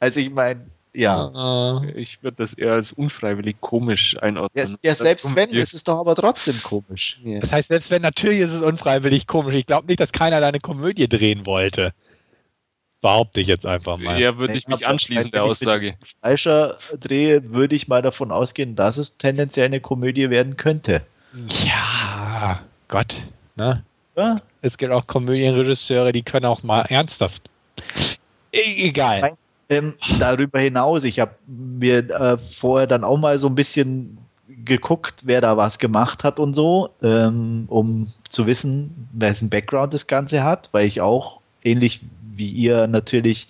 also 0.00 0.20
ich 0.20 0.30
meine, 0.30 0.66
ja. 0.94 1.82
Ich 1.94 2.22
würde 2.22 2.38
das 2.38 2.54
eher 2.54 2.72
als 2.72 2.92
unfreiwillig 2.92 3.60
komisch 3.60 4.16
einordnen. 4.20 4.76
Ja, 4.82 4.90
ja 4.90 4.94
selbst 4.94 5.34
wenn, 5.34 5.50
ist 5.50 5.74
es 5.74 5.84
doch 5.84 5.98
aber 5.98 6.14
trotzdem 6.14 6.60
komisch. 6.62 7.20
Ja. 7.22 7.40
Das 7.40 7.52
heißt, 7.52 7.68
selbst 7.68 7.90
wenn, 7.90 8.02
natürlich 8.02 8.40
ist 8.40 8.52
es 8.52 8.62
unfreiwillig 8.62 9.26
komisch. 9.26 9.54
Ich 9.54 9.66
glaube 9.66 9.86
nicht, 9.86 10.00
dass 10.00 10.12
keiner 10.12 10.40
da 10.40 10.48
eine 10.48 10.60
Komödie 10.60 11.08
drehen 11.08 11.46
wollte. 11.46 11.92
Behaupte 13.00 13.40
ich 13.40 13.46
jetzt 13.46 13.64
einfach 13.64 13.96
mal. 13.96 14.20
Ja, 14.20 14.36
würde 14.36 14.58
ich 14.58 14.68
mich 14.68 14.86
anschließen 14.86 15.30
der 15.30 15.44
Aussage. 15.44 15.94
Fleischer 16.20 16.76
drehe, 16.98 17.50
würde 17.50 17.74
ich 17.74 17.88
mal 17.88 18.02
davon 18.02 18.30
ausgehen, 18.30 18.76
dass 18.76 18.98
es 18.98 19.16
tendenziell 19.16 19.66
eine 19.66 19.80
Komödie 19.80 20.28
werden 20.28 20.56
könnte. 20.56 21.02
Ja, 21.64 22.62
Gott. 22.88 23.22
Ne? 23.56 23.84
Ja? 24.16 24.36
Es 24.60 24.76
gibt 24.76 24.92
auch 24.92 25.06
Komödienregisseure, 25.06 26.12
die 26.12 26.22
können 26.22 26.44
auch 26.44 26.62
mal 26.62 26.82
ernsthaft. 26.82 27.48
E 28.52 28.88
egal. 28.88 29.20
Mein 29.20 29.36
ähm, 29.70 29.94
darüber 30.18 30.58
hinaus, 30.58 31.04
ich 31.04 31.20
habe 31.20 31.32
mir 31.46 32.10
äh, 32.10 32.36
vorher 32.52 32.86
dann 32.86 33.04
auch 33.04 33.16
mal 33.16 33.38
so 33.38 33.46
ein 33.46 33.54
bisschen 33.54 34.18
geguckt, 34.64 35.22
wer 35.24 35.40
da 35.40 35.56
was 35.56 35.78
gemacht 35.78 36.24
hat 36.24 36.38
und 36.40 36.54
so, 36.54 36.90
ähm, 37.02 37.64
um 37.68 38.08
zu 38.28 38.46
wissen, 38.46 39.08
wessen 39.12 39.48
Background 39.48 39.94
das 39.94 40.06
Ganze 40.06 40.42
hat, 40.42 40.68
weil 40.72 40.86
ich 40.86 41.00
auch 41.00 41.40
ähnlich 41.62 42.00
wie 42.34 42.50
ihr 42.50 42.86
natürlich, 42.88 43.46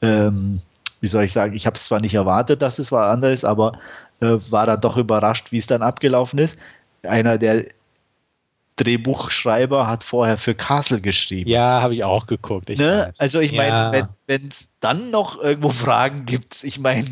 ähm, 0.00 0.62
wie 1.00 1.06
soll 1.06 1.24
ich 1.24 1.32
sagen, 1.32 1.54
ich 1.54 1.66
habe 1.66 1.76
es 1.76 1.84
zwar 1.84 2.00
nicht 2.00 2.14
erwartet, 2.14 2.62
dass 2.62 2.78
es 2.78 2.90
was 2.90 3.12
anderes, 3.12 3.44
aber 3.44 3.72
äh, 4.20 4.38
war 4.50 4.66
dann 4.66 4.80
doch 4.80 4.96
überrascht, 4.96 5.52
wie 5.52 5.58
es 5.58 5.66
dann 5.66 5.82
abgelaufen 5.82 6.38
ist. 6.38 6.58
Einer 7.02 7.36
der 7.36 7.66
Drehbuchschreiber 8.76 9.86
hat 9.86 10.02
vorher 10.02 10.38
für 10.38 10.54
Castle 10.54 11.00
geschrieben. 11.00 11.50
Ja, 11.50 11.82
habe 11.82 11.94
ich 11.94 12.04
auch 12.04 12.26
geguckt. 12.26 12.70
Ich 12.70 12.78
ne? 12.78 13.12
Also 13.18 13.40
ich 13.40 13.52
meine, 13.52 13.96
ja. 13.98 14.08
wenn 14.26 14.48
es 14.48 14.67
dann 14.80 15.10
noch 15.10 15.40
irgendwo 15.40 15.68
Fragen 15.70 16.26
gibt, 16.26 16.62
ich 16.64 16.78
meine, 16.78 17.06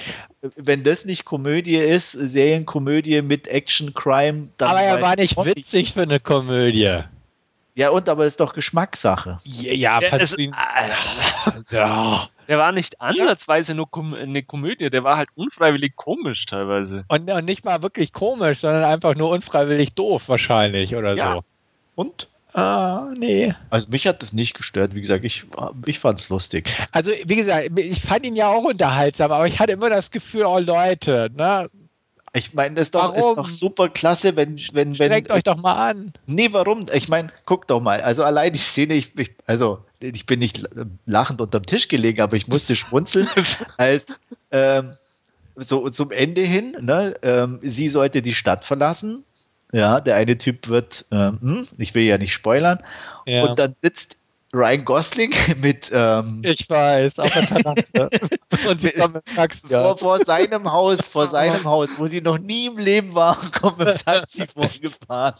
wenn 0.56 0.84
das 0.84 1.04
nicht 1.04 1.24
Komödie 1.24 1.76
ist, 1.76 2.12
Serienkomödie 2.12 3.22
mit 3.22 3.48
Action, 3.48 3.94
Crime, 3.94 4.50
dann. 4.58 4.70
Aber 4.70 4.82
er 4.82 5.00
war 5.00 5.16
nicht 5.16 5.36
witzig 5.36 5.92
für 5.92 6.02
eine 6.02 6.20
Komödie. 6.20 7.00
Ja, 7.76 7.90
und 7.90 8.08
aber 8.08 8.24
ist 8.24 8.38
doch 8.38 8.54
Geschmackssache. 8.54 9.38
Ja, 9.42 9.72
ja, 9.72 10.00
ja, 10.00 10.16
es, 10.18 10.32
äh, 10.38 10.50
ja. 11.70 12.28
Der 12.46 12.58
war 12.58 12.72
nicht 12.72 13.00
ansatzweise 13.00 13.74
nur 13.74 13.90
kom 13.90 14.14
eine 14.14 14.42
Komödie, 14.42 14.90
der 14.90 15.02
war 15.02 15.16
halt 15.16 15.30
unfreiwillig 15.34 15.96
komisch 15.96 16.46
teilweise. 16.46 17.04
Und, 17.08 17.28
und, 17.28 17.44
nicht 17.44 17.64
mal 17.64 17.82
wirklich 17.82 18.12
komisch, 18.12 18.60
sondern 18.60 18.84
einfach 18.84 19.16
nur 19.16 19.30
unfreiwillig 19.30 19.94
doof 19.94 20.28
wahrscheinlich 20.28 20.94
oder 20.94 21.16
ja. 21.16 21.32
so. 21.32 21.44
Und? 21.96 22.28
Ah, 22.54 23.12
nee. 23.18 23.52
Also 23.70 23.88
mich 23.90 24.06
hat 24.06 24.22
das 24.22 24.32
nicht 24.32 24.54
gestört. 24.54 24.94
Wie 24.94 25.00
gesagt, 25.00 25.24
ich, 25.24 25.44
ich 25.86 25.98
fand 25.98 26.20
es 26.20 26.28
lustig. 26.28 26.70
Also, 26.92 27.10
wie 27.10 27.34
gesagt, 27.34 27.76
ich 27.76 28.00
fand 28.00 28.24
ihn 28.24 28.36
ja 28.36 28.48
auch 28.48 28.62
unterhaltsam, 28.62 29.32
aber 29.32 29.48
ich 29.48 29.58
hatte 29.58 29.72
immer 29.72 29.90
das 29.90 30.12
Gefühl, 30.12 30.44
oh 30.44 30.60
Leute, 30.60 31.30
ne? 31.36 31.68
Ich 32.32 32.54
meine, 32.54 32.76
das 32.76 32.88
ist 32.88 32.94
doch, 32.94 33.14
ist 33.14 33.22
doch, 33.22 33.50
super 33.50 33.88
klasse, 33.88 34.36
wenn. 34.36 34.56
wenn, 34.72 34.98
wenn 34.98 35.10
Strengt 35.10 35.30
euch 35.32 35.42
doch 35.42 35.56
mal 35.56 35.90
an. 35.90 36.12
Nee, 36.26 36.48
warum? 36.52 36.86
Ich 36.92 37.08
meine, 37.08 37.32
guckt 37.44 37.70
doch 37.70 37.80
mal. 37.80 38.00
Also 38.00 38.22
allein 38.22 38.52
die 38.52 38.58
Szene, 38.58 38.94
ich, 38.94 39.16
ich, 39.18 39.32
also 39.46 39.84
ich 40.00 40.26
bin 40.26 40.38
nicht 40.38 40.62
lachend 41.06 41.40
unterm 41.40 41.66
Tisch 41.66 41.88
gelegen, 41.88 42.20
aber 42.20 42.36
ich 42.36 42.46
musste 42.46 42.76
schmunzeln, 42.76 43.28
als 43.78 44.06
ähm, 44.52 44.92
so 45.56 45.88
zum 45.90 46.10
Ende 46.10 46.40
hin, 46.40 46.76
ne, 46.80 47.14
ähm, 47.22 47.58
sie 47.62 47.88
sollte 47.88 48.22
die 48.22 48.34
Stadt 48.34 48.64
verlassen. 48.64 49.24
Ja, 49.74 50.00
der 50.00 50.14
eine 50.14 50.38
Typ 50.38 50.68
wird, 50.68 51.04
ähm, 51.10 51.38
hm, 51.40 51.68
ich 51.78 51.96
will 51.96 52.04
ja 52.04 52.16
nicht 52.16 52.32
spoilern, 52.32 52.78
ja. 53.26 53.42
und 53.44 53.58
dann 53.58 53.74
sitzt 53.76 54.16
Ryan 54.54 54.84
Gosling 54.84 55.34
mit. 55.60 55.90
Ähm, 55.92 56.42
ich 56.44 56.70
weiß, 56.70 57.18
auf 57.18 57.32
der 57.32 57.42
Terrasse. 57.42 58.10
und 58.70 58.80
sie 58.80 58.90
kommen 58.90 59.16
im 59.16 59.34
Taxi. 59.34 59.66
Vor, 59.66 59.98
vor, 59.98 60.24
seinem 60.24 60.70
Haus, 60.70 61.08
vor 61.08 61.26
seinem 61.26 61.64
Haus, 61.64 61.98
wo 61.98 62.06
sie 62.06 62.20
noch 62.20 62.38
nie 62.38 62.66
im 62.66 62.78
Leben 62.78 63.14
waren, 63.14 63.50
kommen 63.50 63.88
im 63.88 63.96
Taxi 63.96 64.46
vorgefahren. 64.54 65.34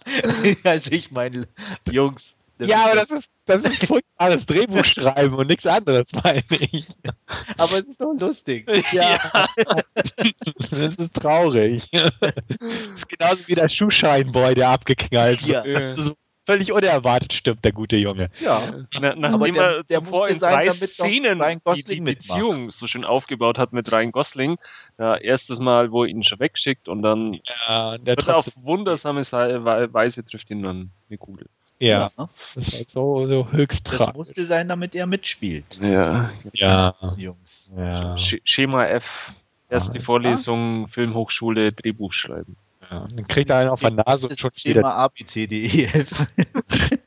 also 0.65 0.91
ich 0.91 1.13
meine, 1.13 1.47
Jungs. 1.89 2.35
Ja, 2.59 2.85
aber 2.85 2.95
das 2.97 3.11
ist, 3.11 3.31
das 3.47 3.63
ist 3.63 3.87
furchtbares 3.87 4.47
Drehbuch 4.47 4.85
schreiben 4.85 5.35
und 5.35 5.49
nichts 5.49 5.67
anderes, 5.67 6.09
meine 6.25 6.43
ich. 6.49 6.87
Aber 7.57 7.79
es 7.79 7.89
ist 7.89 8.01
doch 8.01 8.15
lustig. 8.19 8.67
Ja. 8.93 9.19
das 10.71 10.97
ist 10.97 11.15
traurig. 11.15 11.89
Das 11.91 12.11
ist 12.97 13.09
genauso 13.09 13.49
wie 13.49 13.55
der 13.55 13.69
Schuhscheinboy, 13.69 14.55
der 14.55 14.69
abgeknallt 14.69 15.47
wird. 15.47 15.67
Ja 15.67 16.15
völlig 16.47 16.73
unerwartet 16.73 17.33
stirbt 17.33 17.65
der 17.65 17.73
gute 17.73 17.97
Junge. 17.97 18.31
Ja, 18.41 18.69
Na, 19.01 19.15
nachdem 19.17 19.55
der, 19.55 19.83
er 19.89 20.01
zuvor 20.01 20.29
in 20.29 20.39
drei 20.39 20.69
Szenen 20.71 21.43
die, 21.75 21.85
die 21.85 22.01
Beziehung 22.01 22.71
so 22.71 22.87
schön 22.87 23.05
aufgebaut 23.05 23.59
hat 23.59 23.73
mit 23.73 23.91
Ryan 23.91 24.13
Gosling. 24.13 24.59
Ja, 24.99 25.17
erstes 25.17 25.59
Mal, 25.59 25.91
wo 25.91 26.05
er 26.05 26.11
ihn 26.11 26.23
schon 26.23 26.41
wegschickt 26.41 26.89
und 26.89 27.03
dann 27.03 27.39
ja, 27.67 27.99
der 27.99 28.17
wird 28.17 28.31
auf 28.31 28.49
wundersame 28.57 29.23
Weise 29.23 30.25
trifft 30.25 30.51
ihn 30.51 30.63
dann 30.63 30.91
eine 31.09 31.19
Kugel. 31.19 31.49
Ja, 31.81 32.11
ja. 32.17 32.29
das 32.55 32.57
ist 32.57 32.75
halt 32.75 32.89
so, 32.89 33.27
so 33.27 33.51
höchst 33.51 33.87
Das 33.87 33.97
tragisch. 33.97 34.15
musste 34.15 34.45
sein, 34.47 34.69
damit 34.69 34.95
er 34.95 35.07
mitspielt. 35.07 35.79
Ja, 35.81 36.31
ja. 36.53 36.95
Jungs. 37.17 37.71
Ja. 37.77 38.17
Schema 38.17 38.87
F, 38.87 39.35
erste 39.69 40.01
Vorlesung, 40.01 40.89
Filmhochschule, 40.89 41.73
Drehbuch 41.73 42.13
schreiben. 42.13 42.57
Ja, 42.91 43.09
dann 43.09 43.27
kriegt 43.27 43.51
er 43.51 43.57
einen 43.57 43.71
auf 43.71 43.81
der 43.81 43.91
Nase 43.91 44.29
und 44.29 44.39
schon 44.39 44.51
wieder. 44.63 44.75
Thema 44.81 44.95
A, 44.95 45.09
B, 45.09 45.25
C, 45.27 45.47
D, 45.47 45.65
E, 45.65 45.85
F. 45.87 46.27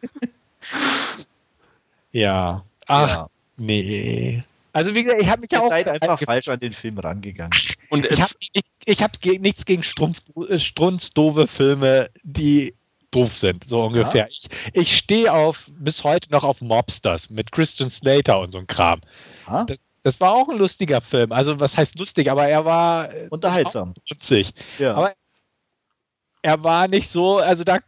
ja. 2.12 2.64
Ach, 2.88 3.18
ja. 3.18 3.30
nee. 3.58 4.44
Also 4.74 4.94
wie 4.94 5.04
gesagt, 5.04 5.22
ich 5.22 5.30
habe 5.30 5.42
mich 5.42 5.52
ja 5.52 5.62
auch 5.62 5.72
einfach 5.72 6.20
falsch 6.20 6.50
an 6.50 6.60
den 6.60 6.74
Film 6.74 7.00
rangegangen. 7.00 7.58
Und 7.90 8.06
ich 8.06 8.22
habe 8.22 8.32
ich, 8.86 9.02
hab 9.02 9.26
nichts 9.26 9.66
gegen 9.66 9.82
strunzdove 9.84 11.48
Filme, 11.48 12.10
die 12.24 12.76
doof 13.12 13.36
sind, 13.36 13.64
so 13.64 13.84
ungefähr. 13.84 14.24
Ja. 14.24 14.28
Ich, 14.28 14.50
ich 14.74 14.98
stehe 14.98 15.32
auf 15.34 15.70
bis 15.78 16.04
heute 16.04 16.32
noch 16.32 16.44
auf 16.44 16.62
Mobsters 16.62 17.30
mit 17.30 17.52
Christian 17.52 17.90
Slater 17.90 18.40
und 18.40 18.52
so 18.52 18.60
ein 18.60 18.68
Kram. 18.68 19.02
Das, 19.46 19.78
das, 20.04 20.20
war 20.20 20.34
auch 20.34 20.50
ein 20.50 20.58
lustiger 20.58 21.02
Film. 21.02 21.32
Also 21.32 21.60
was 21.60 21.78
heißt 21.78 21.98
lustig, 21.98 22.30
aber 22.30 22.48
er 22.48 22.66
war 22.66 23.14
äh, 23.14 23.28
unterhaltsam. 23.30 23.94
Witzig. 24.10 24.54
Ja. 24.78 24.96
Aber 24.96 25.14
er 26.42 26.64
war 26.64 26.88
nicht 26.88 27.10
so, 27.10 27.38
also 27.38 27.64
da, 27.64 27.80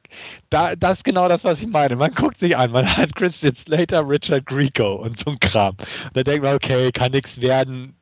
da, 0.49 0.75
das 0.75 0.97
ist 0.97 1.03
genau 1.03 1.27
das, 1.27 1.43
was 1.43 1.61
ich 1.61 1.67
meine. 1.67 1.95
Man 1.95 2.11
guckt 2.11 2.39
sich 2.39 2.57
an, 2.57 2.71
man 2.71 2.85
hat 2.97 3.15
Christian 3.15 3.55
Slater, 3.55 4.07
Richard 4.07 4.45
Grieco 4.45 4.95
und 4.95 5.17
so 5.17 5.31
ein 5.31 5.39
Kram. 5.39 5.75
Und 5.77 6.17
da 6.17 6.23
denkt 6.23 6.43
man, 6.43 6.55
okay, 6.55 6.91
kann 6.91 7.11
nichts 7.11 7.39
werden, 7.41 7.95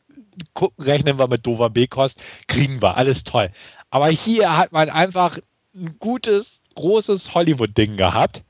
rechnen 0.79 1.19
wir 1.19 1.27
mit 1.27 1.45
dover 1.45 1.69
B-Kost, 1.69 2.19
kriegen 2.47 2.81
wir, 2.81 2.95
alles 2.95 3.23
toll. 3.23 3.51
Aber 3.89 4.07
hier 4.07 4.57
hat 4.57 4.71
man 4.71 4.89
einfach 4.89 5.37
ein 5.75 5.97
gutes, 5.99 6.56
großes 6.77 7.33
Hollywood-Ding 7.33 7.97
gehabt. 7.97 8.43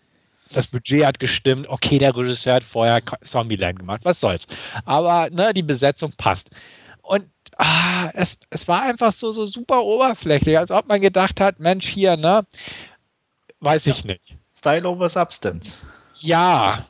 Das 0.54 0.68
Budget 0.68 1.06
hat 1.06 1.20
gestimmt, 1.20 1.68
okay, 1.68 2.00
der 2.00 2.16
Regisseur 2.16 2.56
hat 2.56 2.64
vorher 2.64 3.02
Zombieland 3.24 3.80
gemacht, 3.80 4.02
was 4.04 4.20
soll's. 4.20 4.48
Aber 4.86 5.30
ne, 5.30 5.54
die 5.54 5.64
Besetzung 5.64 6.14
passt. 6.18 6.50
Und 7.02 7.26
ah, 7.58 8.10
es, 8.14 8.38
es 8.50 8.68
war 8.68 8.84
einfach 8.84 9.12
so, 9.12 9.32
so 9.32 9.46
super 9.46 9.84
oberflächlich, 9.84 10.58
als 10.58 10.72
ob 10.72 10.88
man 10.88 11.02
gedacht 11.02 11.42
hat, 11.42 11.60
Mensch, 11.60 11.88
hier, 11.88 12.16
ne? 12.16 12.46
Weiß 13.60 13.86
ja. 13.86 13.94
ich 13.94 14.06
nicht. 14.06 14.38
Style 14.56 14.88
over 14.88 15.10
Substance. 15.10 15.86
Ja. 16.20 16.88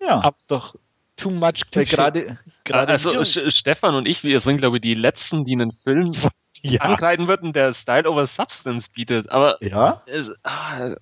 Ja, 0.00 0.22
aber 0.22 0.36
ist 0.36 0.50
doch 0.50 0.74
too 1.16 1.30
much 1.30 1.62
gerade, 1.70 2.38
gerade 2.64 2.92
Also 2.92 3.24
Stefan 3.24 3.94
und 3.94 4.06
ich, 4.06 4.22
wir 4.22 4.40
sind, 4.40 4.58
glaube 4.58 4.76
ich, 4.76 4.82
die 4.82 4.94
Letzten, 4.94 5.44
die 5.44 5.52
einen 5.52 5.72
Film 5.72 6.12
ja. 6.72 6.80
ankreiden 6.80 7.28
würden, 7.28 7.52
der 7.52 7.72
Style 7.72 8.08
over 8.08 8.26
Substance 8.26 8.88
bietet. 8.90 9.30
Aber 9.30 9.56
ja? 9.62 10.02
Es, 10.06 10.30
ah, 10.42 10.94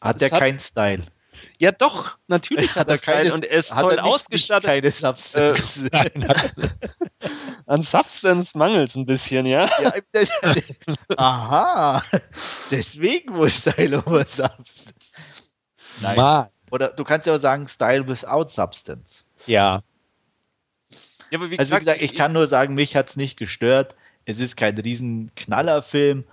hat 0.00 0.20
der 0.20 0.30
keinen 0.30 0.60
Style? 0.60 1.06
Ja, 1.58 1.72
doch, 1.72 2.16
natürlich 2.28 2.70
hat, 2.76 2.80
hat 2.80 2.88
er 2.90 2.98
Style 2.98 3.16
keine, 3.16 3.34
und 3.34 3.44
er 3.44 3.58
ist 3.58 3.70
toll 3.70 3.92
er 3.92 4.02
nicht, 4.02 4.12
ausgestattet. 4.12 4.84
Nicht 4.84 5.00
keine 5.00 5.14
Substance. 5.14 5.88
Äh, 5.92 6.68
an 7.66 7.82
Substance 7.82 8.56
mangelt 8.56 8.88
es 8.88 8.96
ein 8.96 9.06
bisschen, 9.06 9.46
ja. 9.46 9.68
ja 9.80 9.92
aha, 11.16 12.02
deswegen 12.70 13.34
wohl 13.34 13.50
Style 13.50 13.98
over 13.98 14.26
Substance. 14.26 14.92
Nein. 16.00 16.16
Mann. 16.16 16.48
Oder 16.70 16.88
du 16.88 17.04
kannst 17.04 17.26
ja 17.26 17.34
auch 17.34 17.40
sagen 17.40 17.68
Style 17.68 18.08
without 18.08 18.48
Substance. 18.48 19.24
Ja. 19.46 19.82
ja 21.30 21.40
wie 21.50 21.58
also 21.58 21.74
wie 21.74 21.78
gesagt, 21.78 22.00
ich, 22.00 22.12
ich 22.12 22.16
kann 22.16 22.32
nur 22.32 22.46
sagen, 22.46 22.74
mich 22.74 22.96
hat 22.96 23.10
es 23.10 23.16
nicht 23.16 23.36
gestört. 23.36 23.94
Es 24.24 24.40
ist 24.40 24.56
kein 24.56 24.78
riesen 24.78 25.30
Knallerfilm, 25.36 26.24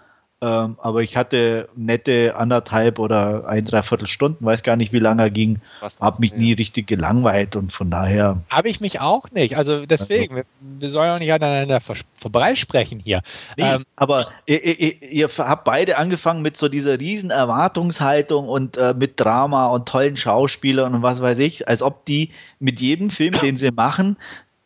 Ähm, 0.42 0.78
aber 0.80 1.02
ich 1.02 1.18
hatte 1.18 1.68
nette 1.76 2.34
anderthalb 2.38 2.98
oder 2.98 3.46
ein, 3.50 3.66
dreiviertel 3.66 4.08
Stunden, 4.08 4.46
weiß 4.46 4.64
gar 4.64 4.78
nicht, 4.78 4.94
wie 4.94 5.00
lange 5.00 5.24
er 5.24 5.30
ging. 5.30 5.60
Habe 6.00 6.22
mich 6.22 6.32
ja. 6.32 6.38
nie 6.38 6.54
richtig 6.54 6.88
gelangweilt 6.88 7.58
und 7.58 7.74
von 7.74 7.92
daher. 7.92 8.42
Habe 8.50 8.70
ich 8.70 8.80
mich 8.80 9.02
auch 9.02 9.30
nicht. 9.32 9.58
Also 9.58 9.86
deswegen, 9.86 10.36
also, 10.38 10.48
wir, 10.62 10.80
wir, 10.80 10.90
sollen 10.90 11.12
auch 11.12 11.20
nicht 11.20 11.34
aneinander 11.34 11.82
vorbeisprechen 12.22 13.02
hier. 13.04 13.22
Nee, 13.58 13.66
ähm, 13.66 13.86
aber 13.98 14.28
ihr, 14.46 14.64
ihr, 14.64 15.04
ihr, 15.04 15.28
habt 15.28 15.66
beide 15.66 15.98
angefangen 15.98 16.42
mit 16.42 16.56
so 16.56 16.70
dieser 16.70 16.98
riesen 17.02 17.32
Erwartungshaltung 17.32 18.48
und 18.48 18.78
äh, 18.78 18.94
mit 18.98 19.20
Drama 19.20 19.68
und 19.68 19.90
tollen 19.90 20.16
Schauspielern 20.16 20.94
und 20.94 21.02
was 21.02 21.22
weiß 21.22 21.40
ich, 21.40 21.68
als 21.68 21.82
ob 21.82 22.06
die 22.06 22.32
mit 22.60 22.80
jedem 22.80 23.10
Film, 23.10 23.34
den 23.42 23.58
sie 23.58 23.72
machen, 23.72 24.16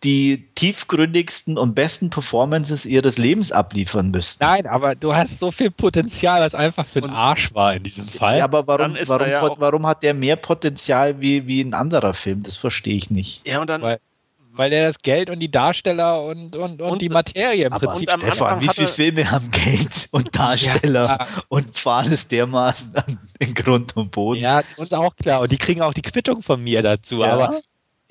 die 0.03 0.49
tiefgründigsten 0.55 1.57
und 1.57 1.75
besten 1.75 2.09
Performances 2.09 2.85
ihres 2.85 3.17
Lebens 3.17 3.51
abliefern 3.51 4.11
müssten. 4.11 4.43
Nein, 4.43 4.67
aber 4.67 4.95
du 4.95 5.15
hast 5.15 5.39
so 5.39 5.51
viel 5.51 5.71
Potenzial, 5.71 6.41
was 6.41 6.53
einfach 6.53 6.85
für 6.85 7.01
den 7.01 7.11
Arsch 7.11 7.53
war 7.53 7.73
in 7.73 7.83
diesem 7.83 8.07
Fall. 8.07 8.39
Ja, 8.39 8.43
aber 8.43 8.67
warum, 8.67 8.97
warum, 9.05 9.27
ja 9.27 9.49
warum 9.57 9.87
hat 9.87 10.03
der 10.03 10.13
mehr 10.13 10.35
Potenzial 10.35 11.19
wie, 11.21 11.47
wie 11.47 11.61
ein 11.61 11.73
anderer 11.73 12.13
Film? 12.13 12.43
Das 12.43 12.57
verstehe 12.57 12.95
ich 12.95 13.09
nicht. 13.09 13.47
Ja, 13.47 13.61
und 13.61 13.69
dann. 13.69 13.81
Weil, 13.81 13.99
weil 14.55 14.71
er 14.71 14.87
das 14.87 14.99
Geld 14.99 15.29
und 15.29 15.39
die 15.39 15.49
Darsteller 15.49 16.21
und, 16.21 16.55
und, 16.55 16.81
und, 16.81 16.91
und 16.91 17.01
die 17.01 17.09
Materie 17.09 17.65
im 17.65 17.73
aber 17.73 17.87
Prinzip. 17.87 18.11
Stefan, 18.11 18.61
wie 18.61 18.67
viele 18.67 18.87
Filme 18.87 19.31
haben 19.31 19.49
Geld 19.49 20.09
und 20.11 20.35
Darsteller 20.37 21.17
ja. 21.19 21.27
und 21.47 21.75
fahren 21.75 22.11
es 22.11 22.27
dermaßen 22.27 22.95
an 22.95 23.19
den 23.41 23.53
Grund 23.55 23.95
und 23.97 24.11
Boden? 24.11 24.41
Ja, 24.41 24.61
das 24.61 24.79
ist 24.79 24.93
auch 24.93 25.15
klar. 25.15 25.41
Und 25.41 25.51
die 25.51 25.57
kriegen 25.57 25.81
auch 25.81 25.93
die 25.93 26.03
Quittung 26.03 26.43
von 26.43 26.61
mir 26.61 26.83
dazu. 26.83 27.21
Ja. 27.21 27.33
Aber 27.33 27.61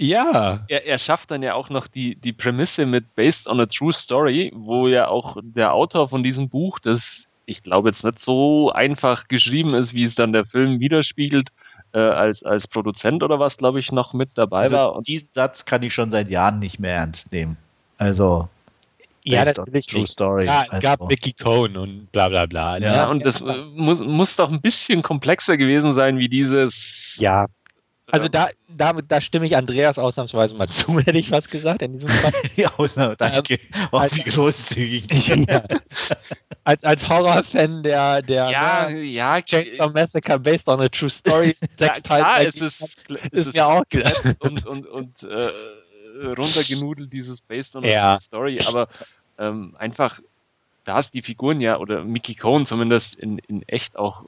ja. 0.02 0.64
Er, 0.68 0.86
er, 0.86 0.98
schafft 0.98 1.30
dann 1.30 1.42
ja 1.42 1.54
auch 1.54 1.70
noch 1.70 1.86
die, 1.86 2.16
die 2.16 2.32
Prämisse 2.32 2.86
mit 2.86 3.14
Based 3.14 3.46
on 3.48 3.60
a 3.60 3.66
True 3.66 3.92
Story, 3.92 4.52
wo 4.54 4.88
ja 4.88 5.08
auch 5.08 5.36
der 5.42 5.72
Autor 5.72 6.08
von 6.08 6.22
diesem 6.22 6.48
Buch, 6.48 6.78
das 6.78 7.26
ich 7.44 7.62
glaube 7.62 7.88
jetzt 7.88 8.04
nicht 8.04 8.20
so 8.20 8.72
einfach 8.72 9.28
geschrieben 9.28 9.74
ist, 9.74 9.94
wie 9.94 10.04
es 10.04 10.14
dann 10.14 10.32
der 10.32 10.44
Film 10.44 10.80
widerspiegelt, 10.80 11.50
äh, 11.92 11.98
als, 11.98 12.42
als 12.42 12.66
Produzent 12.66 13.22
oder 13.22 13.38
was, 13.38 13.56
glaube 13.56 13.80
ich, 13.80 13.92
noch 13.92 14.12
mit 14.12 14.30
dabei 14.34 14.62
also 14.62 14.76
war. 14.76 14.96
Und 14.96 15.08
diesen 15.08 15.28
Satz 15.32 15.64
kann 15.64 15.82
ich 15.82 15.92
schon 15.92 16.10
seit 16.10 16.30
Jahren 16.30 16.58
nicht 16.58 16.78
mehr 16.78 16.96
ernst 16.96 17.32
nehmen. 17.32 17.56
Also. 17.98 18.48
Ja, 19.24 19.44
das 19.44 19.56
ist 19.58 19.90
True 19.90 20.06
Story. 20.06 20.46
Ja, 20.46 20.64
es 20.64 20.70
also. 20.70 20.80
gab 20.80 21.08
Mickey 21.08 21.32
Cohn 21.32 21.76
und 21.76 22.10
bla 22.10 22.28
bla 22.28 22.46
bla. 22.46 22.78
Ja, 22.78 22.94
ja 22.94 23.08
und 23.08 23.24
das 23.24 23.40
äh, 23.40 23.64
muss, 23.74 24.00
muss 24.00 24.34
doch 24.34 24.50
ein 24.50 24.60
bisschen 24.60 25.02
komplexer 25.02 25.56
gewesen 25.56 25.92
sein, 25.92 26.18
wie 26.18 26.28
dieses. 26.28 27.18
Ja, 27.20 27.46
also 28.12 28.28
da, 28.28 28.50
da, 28.68 28.92
da 28.92 29.20
stimme 29.22 29.46
ich 29.46 29.56
Andreas 29.56 29.98
ausnahmsweise 29.98 30.54
mal 30.54 30.68
zu, 30.68 30.98
hätte 30.98 31.16
ich 31.16 31.30
was 31.30 31.48
gesagt 31.48 31.80
in 31.80 31.92
diesem 31.92 32.10
Fall. 32.10 32.32
ja, 32.56 32.70
danke. 33.16 33.54
Ähm, 33.54 33.88
oh, 33.90 34.02
wie 34.10 34.22
großzügig. 34.22 35.28
ja. 35.48 35.64
Als, 36.64 36.84
als 36.84 37.08
Horrorfan 37.08 37.82
der, 37.82 38.20
der 38.20 38.50
ja, 38.50 38.90
ne, 38.90 39.02
ja, 39.04 39.40
Chainsaw 39.40 39.90
Massacre 39.90 40.38
based 40.38 40.68
on 40.68 40.82
a 40.82 40.88
true 40.88 41.08
story. 41.08 41.56
ja, 41.78 41.88
klar, 41.88 42.42
es 42.42 42.60
ist, 42.60 42.82
ist, 42.82 42.98
ist 43.32 43.54
mir 43.54 43.66
auch 43.66 43.84
geletzt 43.88 44.40
und, 44.40 44.66
und, 44.66 44.86
und 44.86 45.22
äh, 45.22 45.50
runtergenudelt, 46.36 47.10
dieses 47.10 47.40
based 47.40 47.74
on 47.76 47.84
a 47.84 47.88
ja. 47.88 48.08
true 48.10 48.20
story, 48.20 48.60
aber 48.66 48.88
ähm, 49.38 49.74
einfach, 49.78 50.20
da 50.84 50.98
es 50.98 51.10
die 51.10 51.22
Figuren 51.22 51.62
ja, 51.62 51.78
oder 51.78 52.04
Mickey 52.04 52.34
Cohn 52.34 52.66
zumindest 52.66 53.16
in, 53.16 53.38
in 53.38 53.62
echt 53.68 53.96
auch 53.96 54.26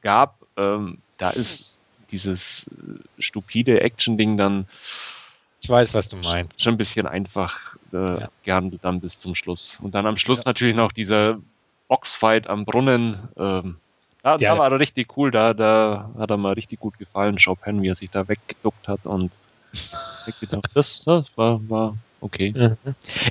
gab, 0.00 0.46
ähm, 0.56 0.98
da 1.18 1.30
ist 1.30 1.75
dieses 2.10 2.68
äh, 2.68 3.22
stupide 3.22 3.80
Action-Ding 3.80 4.36
dann. 4.36 4.66
Ich 5.60 5.68
weiß, 5.68 5.94
was 5.94 6.08
du 6.08 6.16
meinst. 6.16 6.62
Schon 6.62 6.74
ein 6.74 6.78
bisschen 6.78 7.06
einfach 7.06 7.58
äh, 7.92 7.96
ja. 7.96 8.28
gehandelt 8.44 8.84
dann 8.84 9.00
bis 9.00 9.18
zum 9.18 9.34
Schluss. 9.34 9.78
Und 9.82 9.94
dann 9.94 10.06
am 10.06 10.16
Schluss 10.16 10.40
ja. 10.40 10.44
natürlich 10.46 10.76
noch 10.76 10.92
dieser 10.92 11.38
Boxfight 11.88 12.46
am 12.46 12.64
Brunnen. 12.64 13.28
Ähm, 13.36 13.76
da, 14.22 14.36
ja, 14.36 14.54
da 14.54 14.58
war 14.58 14.72
er 14.72 14.80
richtig 14.80 15.16
cool, 15.16 15.30
da, 15.30 15.54
da 15.54 16.10
hat 16.18 16.30
er 16.30 16.36
mal 16.36 16.54
richtig 16.54 16.80
gut 16.80 16.98
gefallen, 16.98 17.38
Chopin, 17.38 17.80
wie 17.82 17.88
er 17.88 17.94
sich 17.94 18.10
da 18.10 18.28
weggeduckt 18.28 18.88
hat 18.88 19.06
und. 19.06 19.32
Das, 20.74 21.04
das 21.04 21.30
war, 21.36 21.60
war 21.68 21.96
okay. 22.20 22.52
Mhm. 22.52 22.76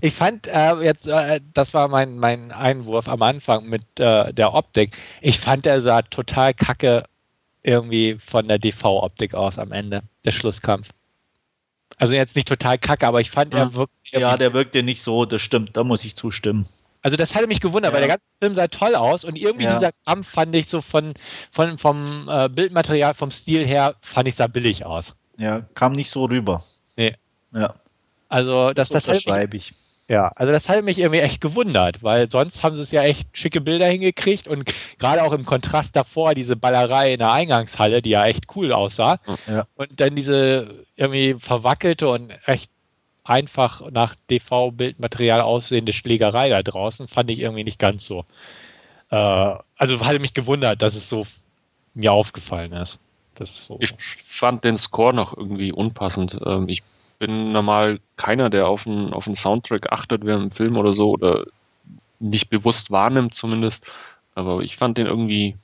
Ich 0.02 0.14
fand 0.14 0.48
äh, 0.48 0.76
jetzt, 0.76 1.06
äh, 1.06 1.42
das 1.54 1.74
war 1.74 1.90
mein, 1.90 2.18
mein 2.18 2.54
Einwurf 2.54 3.10
am 3.10 3.22
Anfang 3.22 3.66
mit 3.66 3.84
äh, 4.00 4.34
der 4.34 4.54
Optik. 4.54 4.96
Ich 5.22 5.40
fand, 5.40 5.66
er 5.66 5.82
sah 5.82 6.04
total 6.04 6.54
kacke 6.54 7.04
irgendwie 7.66 8.18
von 8.26 8.48
der 8.48 8.60
DV-Optik 8.60 9.34
aus 9.34 9.58
am 9.58 9.72
Ende, 9.72 10.04
der 10.24 10.32
Schlusskampf. 10.32 10.90
Also 11.98 12.16
jetzt 12.16 12.36
nicht 12.36 12.48
total 12.48 12.78
kacke, 12.78 13.08
aber 13.08 13.22
ich 13.22 13.32
fand, 13.32 13.54
ja. 13.54 13.60
er 13.60 13.76
wirkt. 13.76 13.94
Ja, 14.12 14.38
der 14.38 14.54
wirkte 14.54 14.84
nicht 14.84 15.02
so, 15.02 15.26
das 15.26 15.42
stimmt, 15.42 15.76
da 15.76 15.84
muss 15.84 16.06
ich 16.06 16.16
zustimmen. 16.16 16.68
Also 17.02 17.18
das 17.18 17.36
hatte 17.36 17.48
mich 17.48 17.62
gewundert, 17.62 17.92
ja. 17.92 17.94
weil 17.94 18.08
der 18.08 18.18
ganze 18.18 18.26
Film 18.40 18.56
sah 18.56 18.68
toll 18.68 18.96
aus 18.96 19.24
und 19.24 19.38
irgendwie 19.38 19.66
ja. 19.66 19.74
dieser 19.74 19.92
Kampf 20.06 20.28
fand 20.28 20.56
ich 20.56 20.68
so 20.68 20.82
von, 20.82 21.14
von 21.52 21.78
vom 21.78 22.28
äh, 22.30 22.50
Bildmaterial, 22.50 23.14
vom 23.14 23.32
Stil 23.32 23.66
her, 23.66 23.96
fand 24.02 24.28
ich 24.28 24.36
sah 24.36 24.48
billig 24.48 24.86
aus. 24.86 25.14
Ja, 25.38 25.62
kam 25.76 25.94
nicht 25.94 26.10
so 26.10 26.26
rüber. 26.26 26.64
Nee. 26.98 27.16
Ja. 27.54 27.76
Also 28.30 28.74
das, 28.74 28.90
das, 28.90 29.06
das 29.06 29.22
schreibe 29.22 29.58
ich. 29.58 29.72
Ja, 30.08 30.28
also 30.36 30.52
das 30.52 30.70
hat 30.70 30.84
mich 30.84 31.00
irgendwie 31.00 31.22
echt 31.22 31.42
gewundert, 31.42 32.04
weil 32.04 32.30
sonst 32.30 32.62
haben 32.62 32.76
sie 32.76 32.84
es 32.84 32.92
ja 32.92 33.02
echt 33.02 33.28
schicke 33.36 33.60
Bilder 33.60 33.88
hingekriegt 33.88 34.48
und 34.48 34.72
gerade 35.00 35.24
auch 35.24 35.32
im 35.34 35.46
Kontrast 35.46 35.96
davor 35.96 36.36
diese 36.36 36.56
Ballerei 36.56 37.14
in 37.14 37.20
der 37.20 37.32
Eingangshalle, 37.32 38.04
die 38.04 38.12
ja 38.12 38.26
echt 38.26 38.56
cool 38.56 38.72
aussah. 38.72 39.20
Ja. 39.48 39.66
Und 39.76 40.00
dann 40.00 40.16
diese 40.16 40.86
irgendwie 40.96 41.36
verwackelte 41.40 42.08
und 42.08 42.32
echt 42.46 42.70
einfach 43.24 43.90
nach 43.90 44.16
DV-Bildmaterial 44.30 45.42
aussehende 45.42 45.92
Schlägerei 45.92 46.50
da 46.50 46.62
draußen, 46.62 47.08
fand 47.08 47.32
ich 47.32 47.40
irgendwie 47.40 47.64
nicht 47.64 47.80
ganz 47.80 48.06
so. 48.06 48.26
Äh, 49.10 49.56
also 49.78 50.06
hatte 50.06 50.20
mich 50.20 50.36
gewundert, 50.36 50.84
dass 50.84 50.94
es 50.94 51.10
so 51.10 51.26
mir 51.96 52.12
aufgefallen 52.12 52.74
ist. 52.74 53.00
ist 53.40 53.66
so. 53.66 53.78
Ich 53.82 53.92
fand 53.92 54.64
den 54.64 54.78
Score 54.78 55.16
noch 55.16 55.36
irgendwie 55.36 55.72
unpassend. 55.72 56.40
Ähm, 56.46 56.70
ich 56.70 56.84
bin 57.20 57.52
normal 57.52 58.00
keiner, 58.18 58.50
der 58.50 58.68
auf 58.68 58.88
einen, 58.88 59.14
auf 59.14 59.28
einen 59.28 59.36
Soundtrack 59.36 59.92
achtet 59.92 60.26
während 60.26 60.42
einem 60.42 60.52
Film 60.52 60.78
oder 60.78 60.94
so 60.94 61.12
oder 61.12 61.46
nicht 62.20 62.50
bewusst 62.50 62.92
wahrnimmt 62.92 63.36
zumindest. 63.36 63.90
Aber 64.36 64.62
ich 64.62 64.76
fand 64.76 64.98
den 64.98 65.08
irgendwie 65.08 65.56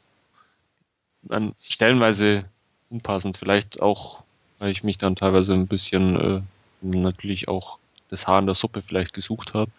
an 1.30 1.54
stellenweise 1.62 2.46
unpassend. 2.90 3.38
Vielleicht 3.38 3.82
auch, 3.82 4.24
weil 4.60 4.72
ich 4.72 4.84
mich 4.84 4.98
dann 4.98 5.16
teilweise 5.16 5.54
ein 5.54 5.68
bisschen 5.68 6.16
äh, 6.16 6.42
natürlich 6.82 7.48
auch 7.48 7.78
das 8.10 8.28
Haar 8.28 8.40
in 8.40 8.46
der 8.46 8.56
Suppe 8.56 8.82
vielleicht 8.82 9.14
gesucht 9.14 9.54
habe. 9.54 9.72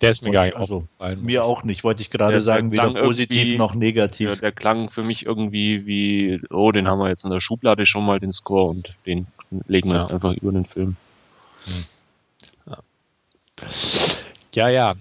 Der 0.00 0.10
ist 0.10 0.20
mir 0.20 0.28
Und, 0.28 0.32
gar 0.32 0.44
nicht 0.44 0.56
also, 0.56 0.78
aufgefallen. 0.78 1.22
Mir 1.22 1.44
auch 1.44 1.62
nicht, 1.62 1.84
wollte 1.84 2.02
ich 2.02 2.10
gerade 2.10 2.40
sagen, 2.40 2.72
weder 2.72 2.92
positiv 2.92 3.56
noch 3.56 3.74
negativ. 3.74 4.28
Ja, 4.30 4.36
der 4.36 4.50
klang 4.50 4.90
für 4.90 5.04
mich 5.04 5.24
irgendwie 5.24 5.86
wie, 5.86 6.40
oh, 6.50 6.72
den 6.72 6.88
haben 6.88 6.98
wir 6.98 7.08
jetzt 7.08 7.24
in 7.24 7.30
der 7.30 7.40
Schublade 7.40 7.86
schon 7.86 8.04
mal, 8.04 8.18
den 8.18 8.32
Score, 8.32 8.70
und 8.70 8.94
den 9.06 9.28
legen 9.66 9.88
wir 9.88 9.96
ja. 9.96 10.02
jetzt 10.02 10.12
einfach 10.12 10.32
über 10.34 10.52
den 10.52 10.64
Film. 10.64 10.96
Ja. 12.66 12.78
ja, 14.54 14.68
ja. 14.68 14.94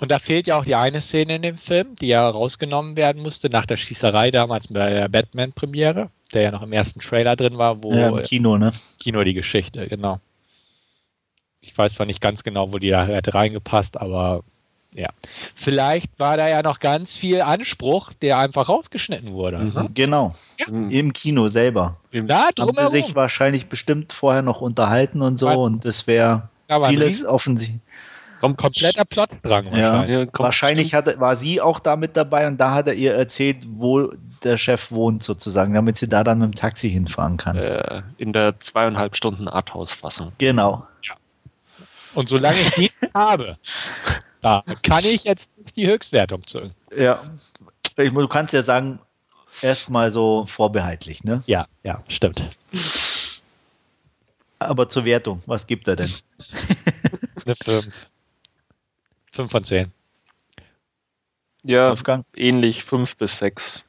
Und 0.00 0.10
da 0.10 0.18
fehlt 0.18 0.46
ja 0.46 0.58
auch 0.58 0.64
die 0.64 0.74
eine 0.74 1.00
Szene 1.00 1.36
in 1.36 1.42
dem 1.42 1.58
Film, 1.58 1.96
die 1.96 2.08
ja 2.08 2.28
rausgenommen 2.28 2.96
werden 2.96 3.22
musste 3.22 3.48
nach 3.48 3.64
der 3.64 3.76
Schießerei 3.76 4.30
damals 4.30 4.68
bei 4.68 4.90
der 4.90 5.08
Batman-Premiere, 5.08 6.10
der 6.32 6.42
ja 6.42 6.50
noch 6.50 6.62
im 6.62 6.72
ersten 6.72 7.00
Trailer 7.00 7.36
drin 7.36 7.58
war, 7.58 7.82
wo 7.82 7.92
ja, 7.92 8.08
im 8.08 8.22
Kino, 8.24 8.58
ne? 8.58 8.72
Kino 8.98 9.22
die 9.22 9.34
Geschichte, 9.34 9.86
genau. 9.88 10.20
Ich 11.60 11.76
weiß 11.78 11.94
zwar 11.94 12.06
nicht 12.06 12.20
ganz 12.20 12.42
genau, 12.42 12.72
wo 12.72 12.78
die 12.78 12.90
da 12.90 13.06
hätte 13.06 13.32
reingepasst, 13.34 13.98
aber 13.98 14.42
ja. 14.94 15.08
Vielleicht 15.54 16.18
war 16.18 16.36
da 16.36 16.48
ja 16.48 16.62
noch 16.62 16.78
ganz 16.78 17.12
viel 17.12 17.42
Anspruch, 17.42 18.12
der 18.22 18.38
einfach 18.38 18.68
rausgeschnitten 18.68 19.32
wurde. 19.32 19.58
Mhm. 19.58 19.72
Ne? 19.74 19.90
Genau. 19.92 20.34
Ja. 20.58 20.66
Im 20.66 21.12
Kino 21.12 21.48
selber. 21.48 21.98
Da 22.12 22.50
haben 22.58 22.72
sie 22.76 23.02
sich 23.02 23.14
wahrscheinlich 23.14 23.66
bestimmt 23.66 24.12
vorher 24.12 24.42
noch 24.42 24.60
unterhalten 24.60 25.20
und 25.20 25.38
so 25.38 25.48
und 25.48 25.84
es 25.84 26.06
wäre 26.06 26.48
vieles 26.88 27.24
offensichtlich. 27.24 27.80
Kompletter 28.40 29.06
Plotdrang 29.06 29.66
wahrscheinlich. 29.66 30.10
Ja, 30.10 30.26
wahrscheinlich 30.34 30.94
hatte, 30.94 31.18
war 31.18 31.34
sie 31.34 31.62
auch 31.62 31.80
da 31.80 31.96
mit 31.96 32.14
dabei 32.14 32.46
und 32.46 32.58
da 32.58 32.74
hat 32.74 32.86
er 32.88 32.94
ihr 32.94 33.14
erzählt, 33.14 33.64
wo 33.66 34.12
der 34.42 34.58
Chef 34.58 34.90
wohnt 34.90 35.22
sozusagen, 35.22 35.72
damit 35.72 35.96
sie 35.96 36.08
da 36.08 36.22
dann 36.22 36.40
mit 36.40 36.52
dem 36.52 36.54
Taxi 36.54 36.90
hinfahren 36.90 37.38
kann. 37.38 37.56
Äh, 37.56 38.02
in 38.18 38.34
der 38.34 38.60
zweieinhalb 38.60 39.16
Stunden 39.16 39.48
Arthouse-Fassung. 39.48 40.32
Genau. 40.36 40.86
Ja. 41.02 41.14
Und 42.14 42.28
solange 42.28 42.58
ich 42.58 42.70
die 42.72 42.90
habe, 43.14 43.56
da 44.44 44.62
kann 44.82 45.04
ich 45.04 45.24
jetzt 45.24 45.50
die 45.74 45.86
Höchstwertung 45.86 46.46
zu. 46.46 46.70
Ja, 46.94 47.22
ich, 47.96 48.12
du 48.12 48.28
kannst 48.28 48.52
ja 48.52 48.62
sagen, 48.62 48.98
erstmal 49.62 50.12
so 50.12 50.44
vorbehaltlich, 50.44 51.24
ne? 51.24 51.42
Ja, 51.46 51.66
ja, 51.82 52.04
stimmt. 52.08 52.42
Aber 54.58 54.88
zur 54.90 55.06
Wertung, 55.06 55.42
was 55.46 55.66
gibt 55.66 55.88
er 55.88 55.96
denn? 55.96 56.12
Eine 57.46 57.56
5. 57.56 58.06
5 59.32 59.50
von 59.50 59.64
10. 59.64 59.92
Ja, 61.62 61.88
Wolfgang? 61.88 62.26
ähnlich 62.36 62.84
5 62.84 63.16
bis 63.16 63.38
6. 63.38 63.82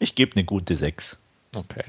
Ich 0.00 0.16
gebe 0.16 0.34
eine 0.34 0.44
gute 0.44 0.74
6. 0.74 1.18
Okay. 1.54 1.84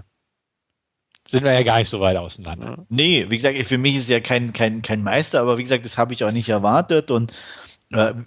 Sind 1.28 1.44
wir 1.44 1.54
ja 1.54 1.64
gar 1.64 1.80
nicht 1.80 1.90
so 1.90 2.00
weit 2.00 2.18
auseinander. 2.18 2.86
Nee, 2.90 3.26
wie 3.30 3.38
gesagt, 3.38 3.58
für 3.66 3.78
mich 3.78 3.96
ist 3.96 4.10
ja 4.10 4.20
kein, 4.20 4.54
kein, 4.54 4.84
kein 4.84 5.04
Meister, 5.04 5.42
aber 5.42 5.58
wie 5.58 5.64
gesagt, 5.64 5.86
das 5.86 5.98
habe 5.98 6.14
ich 6.14 6.24
auch 6.24 6.32
nicht 6.32 6.50
erwartet 6.50 7.10
und 7.12 7.34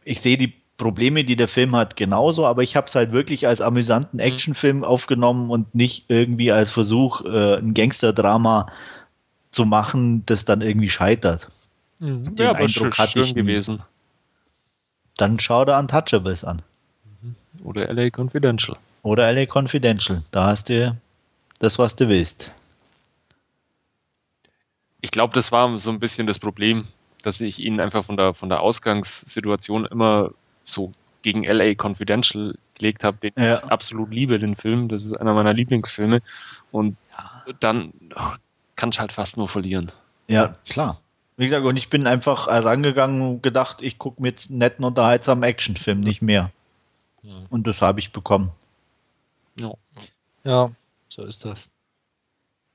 ich 0.05 0.21
sehe 0.21 0.37
die 0.37 0.55
Probleme, 0.77 1.23
die 1.25 1.37
der 1.37 1.49
Film 1.49 1.77
hat, 1.77 1.97
genauso, 1.97 2.45
aber 2.45 2.63
ich 2.63 2.75
habe 2.75 2.89
es 2.89 2.95
halt 2.95 3.13
wirklich 3.13 3.47
als 3.47 3.61
amüsanten 3.61 4.19
mhm. 4.19 4.27
Actionfilm 4.27 4.85
aufgenommen 4.85 5.51
und 5.51 5.75
nicht 5.75 6.07
irgendwie 6.09 6.51
als 6.51 6.71
Versuch, 6.71 7.25
äh, 7.25 7.59
ein 7.59 7.75
Gangsterdrama 7.75 8.67
zu 9.53 9.65
machen, 9.65 10.25
das 10.27 10.45
dann 10.45 10.61
irgendwie 10.61 10.91
scheitert. 10.91 11.49
Mhm. 12.01 12.35
ja, 12.37 12.51
aber 12.51 12.61
Eindruck 12.61 12.97
schön, 12.97 13.25
schön 13.25 13.35
gewesen. 13.35 13.83
Dann 15.17 15.39
schau 15.39 15.65
dir 15.65 15.79
Untouchables 15.79 16.43
an. 16.43 16.63
Mhm. 17.21 17.37
Oder 17.65 17.89
LA 17.93 18.11
Confidential. 18.11 18.77
Oder 19.03 19.31
LA 19.33 19.47
Confidential. 19.47 20.25
Da 20.33 20.47
hast 20.47 20.69
du 20.69 20.99
das, 21.61 21.79
was 21.79 21.95
du 21.95 22.09
willst. 22.09 22.51
Ich 25.01 25.13
glaube, 25.13 25.35
das 25.35 25.53
war 25.53 25.79
so 25.79 25.91
ein 25.91 26.01
bisschen 26.01 26.27
das 26.27 26.39
Problem, 26.39 26.87
dass 27.23 27.41
ich 27.41 27.59
ihn 27.59 27.81
einfach 27.81 28.05
von 28.05 28.17
der, 28.17 28.35
von 28.35 28.49
der 28.49 28.61
Ausgangssituation 28.61 29.87
immer 29.87 30.31
so 30.65 30.93
gegen 31.23 31.45
LA 31.45 31.75
Confidential 31.81 32.55
gelegt 32.75 33.05
habe, 33.05 33.19
den 33.19 33.33
ja. 33.37 33.59
ich 33.59 33.65
absolut 33.65 34.13
liebe, 34.13 34.39
den 34.39 34.57
Film. 34.57 34.89
Das 34.89 35.05
ist 35.05 35.15
einer 35.15 35.35
meiner 35.35 35.55
Lieblingsfilme. 35.55 36.21
Und 36.71 36.97
ja. 37.17 37.55
dann 37.61 37.93
oh, 38.15 38.33
kann 38.77 38.91
ich 38.91 38.99
halt 38.99 39.13
fast 39.13 39.37
nur 39.37 39.49
verlieren. 39.49 39.93
Ja, 40.29 40.57
klar. 40.69 41.01
Wie 41.37 41.45
gesagt, 41.45 41.65
und 41.65 41.77
ich 41.77 41.89
bin 41.89 42.07
einfach 42.07 42.47
rangegangen 42.47 43.23
und 43.23 43.43
gedacht, 43.43 43.81
ich 43.81 43.99
gucke 43.99 44.21
mir 44.21 44.29
jetzt 44.29 44.51
einen 44.51 44.59
netten, 44.59 44.85
unterhaltsamen 44.85 45.45
Actionfilm, 45.45 46.01
nicht 46.01 46.23
mehr. 46.23 46.51
Ja. 47.23 47.35
Und 47.51 47.67
das 47.67 47.81
habe 47.81 48.01
ich 48.01 48.13
bekommen. 48.13 48.51
Ja. 49.59 49.73
ja, 50.45 50.71
so 51.09 51.25
ist 51.25 51.45
das. 51.45 51.65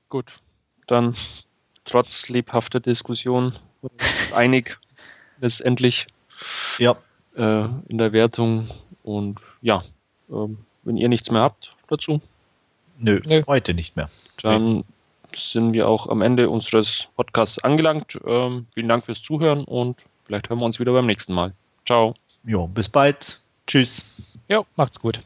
Gut, 0.08 0.40
dann 0.86 1.14
trotz 1.84 2.28
lebhafter 2.28 2.80
Diskussion 2.80 3.52
einig 4.32 4.78
letztendlich. 5.40 6.06
Ja. 6.78 6.96
Äh, 7.36 7.68
in 7.88 7.98
der 7.98 8.12
Wertung. 8.12 8.68
Und 9.02 9.40
ja, 9.62 9.82
äh, 10.28 10.48
wenn 10.84 10.96
ihr 10.96 11.08
nichts 11.08 11.30
mehr 11.30 11.42
habt 11.42 11.74
dazu. 11.88 12.20
Nö, 12.98 13.20
Nö. 13.26 13.42
heute 13.46 13.74
nicht 13.74 13.96
mehr. 13.96 14.08
Dann 14.42 14.84
sind 15.34 15.74
wir 15.74 15.88
auch 15.88 16.08
am 16.08 16.22
Ende 16.22 16.50
unseres 16.50 17.08
Podcasts 17.16 17.58
angelangt. 17.58 18.18
Ähm, 18.26 18.66
vielen 18.74 18.88
Dank 18.88 19.04
fürs 19.04 19.22
Zuhören 19.22 19.64
und 19.64 20.04
vielleicht 20.24 20.48
hören 20.48 20.58
wir 20.58 20.66
uns 20.66 20.80
wieder 20.80 20.92
beim 20.92 21.06
nächsten 21.06 21.34
Mal. 21.34 21.52
Ciao. 21.86 22.14
Jo, 22.44 22.66
bis 22.66 22.88
bald. 22.88 23.40
Tschüss. 23.66 24.40
Jo, 24.48 24.66
macht's 24.76 24.98
gut. 24.98 25.20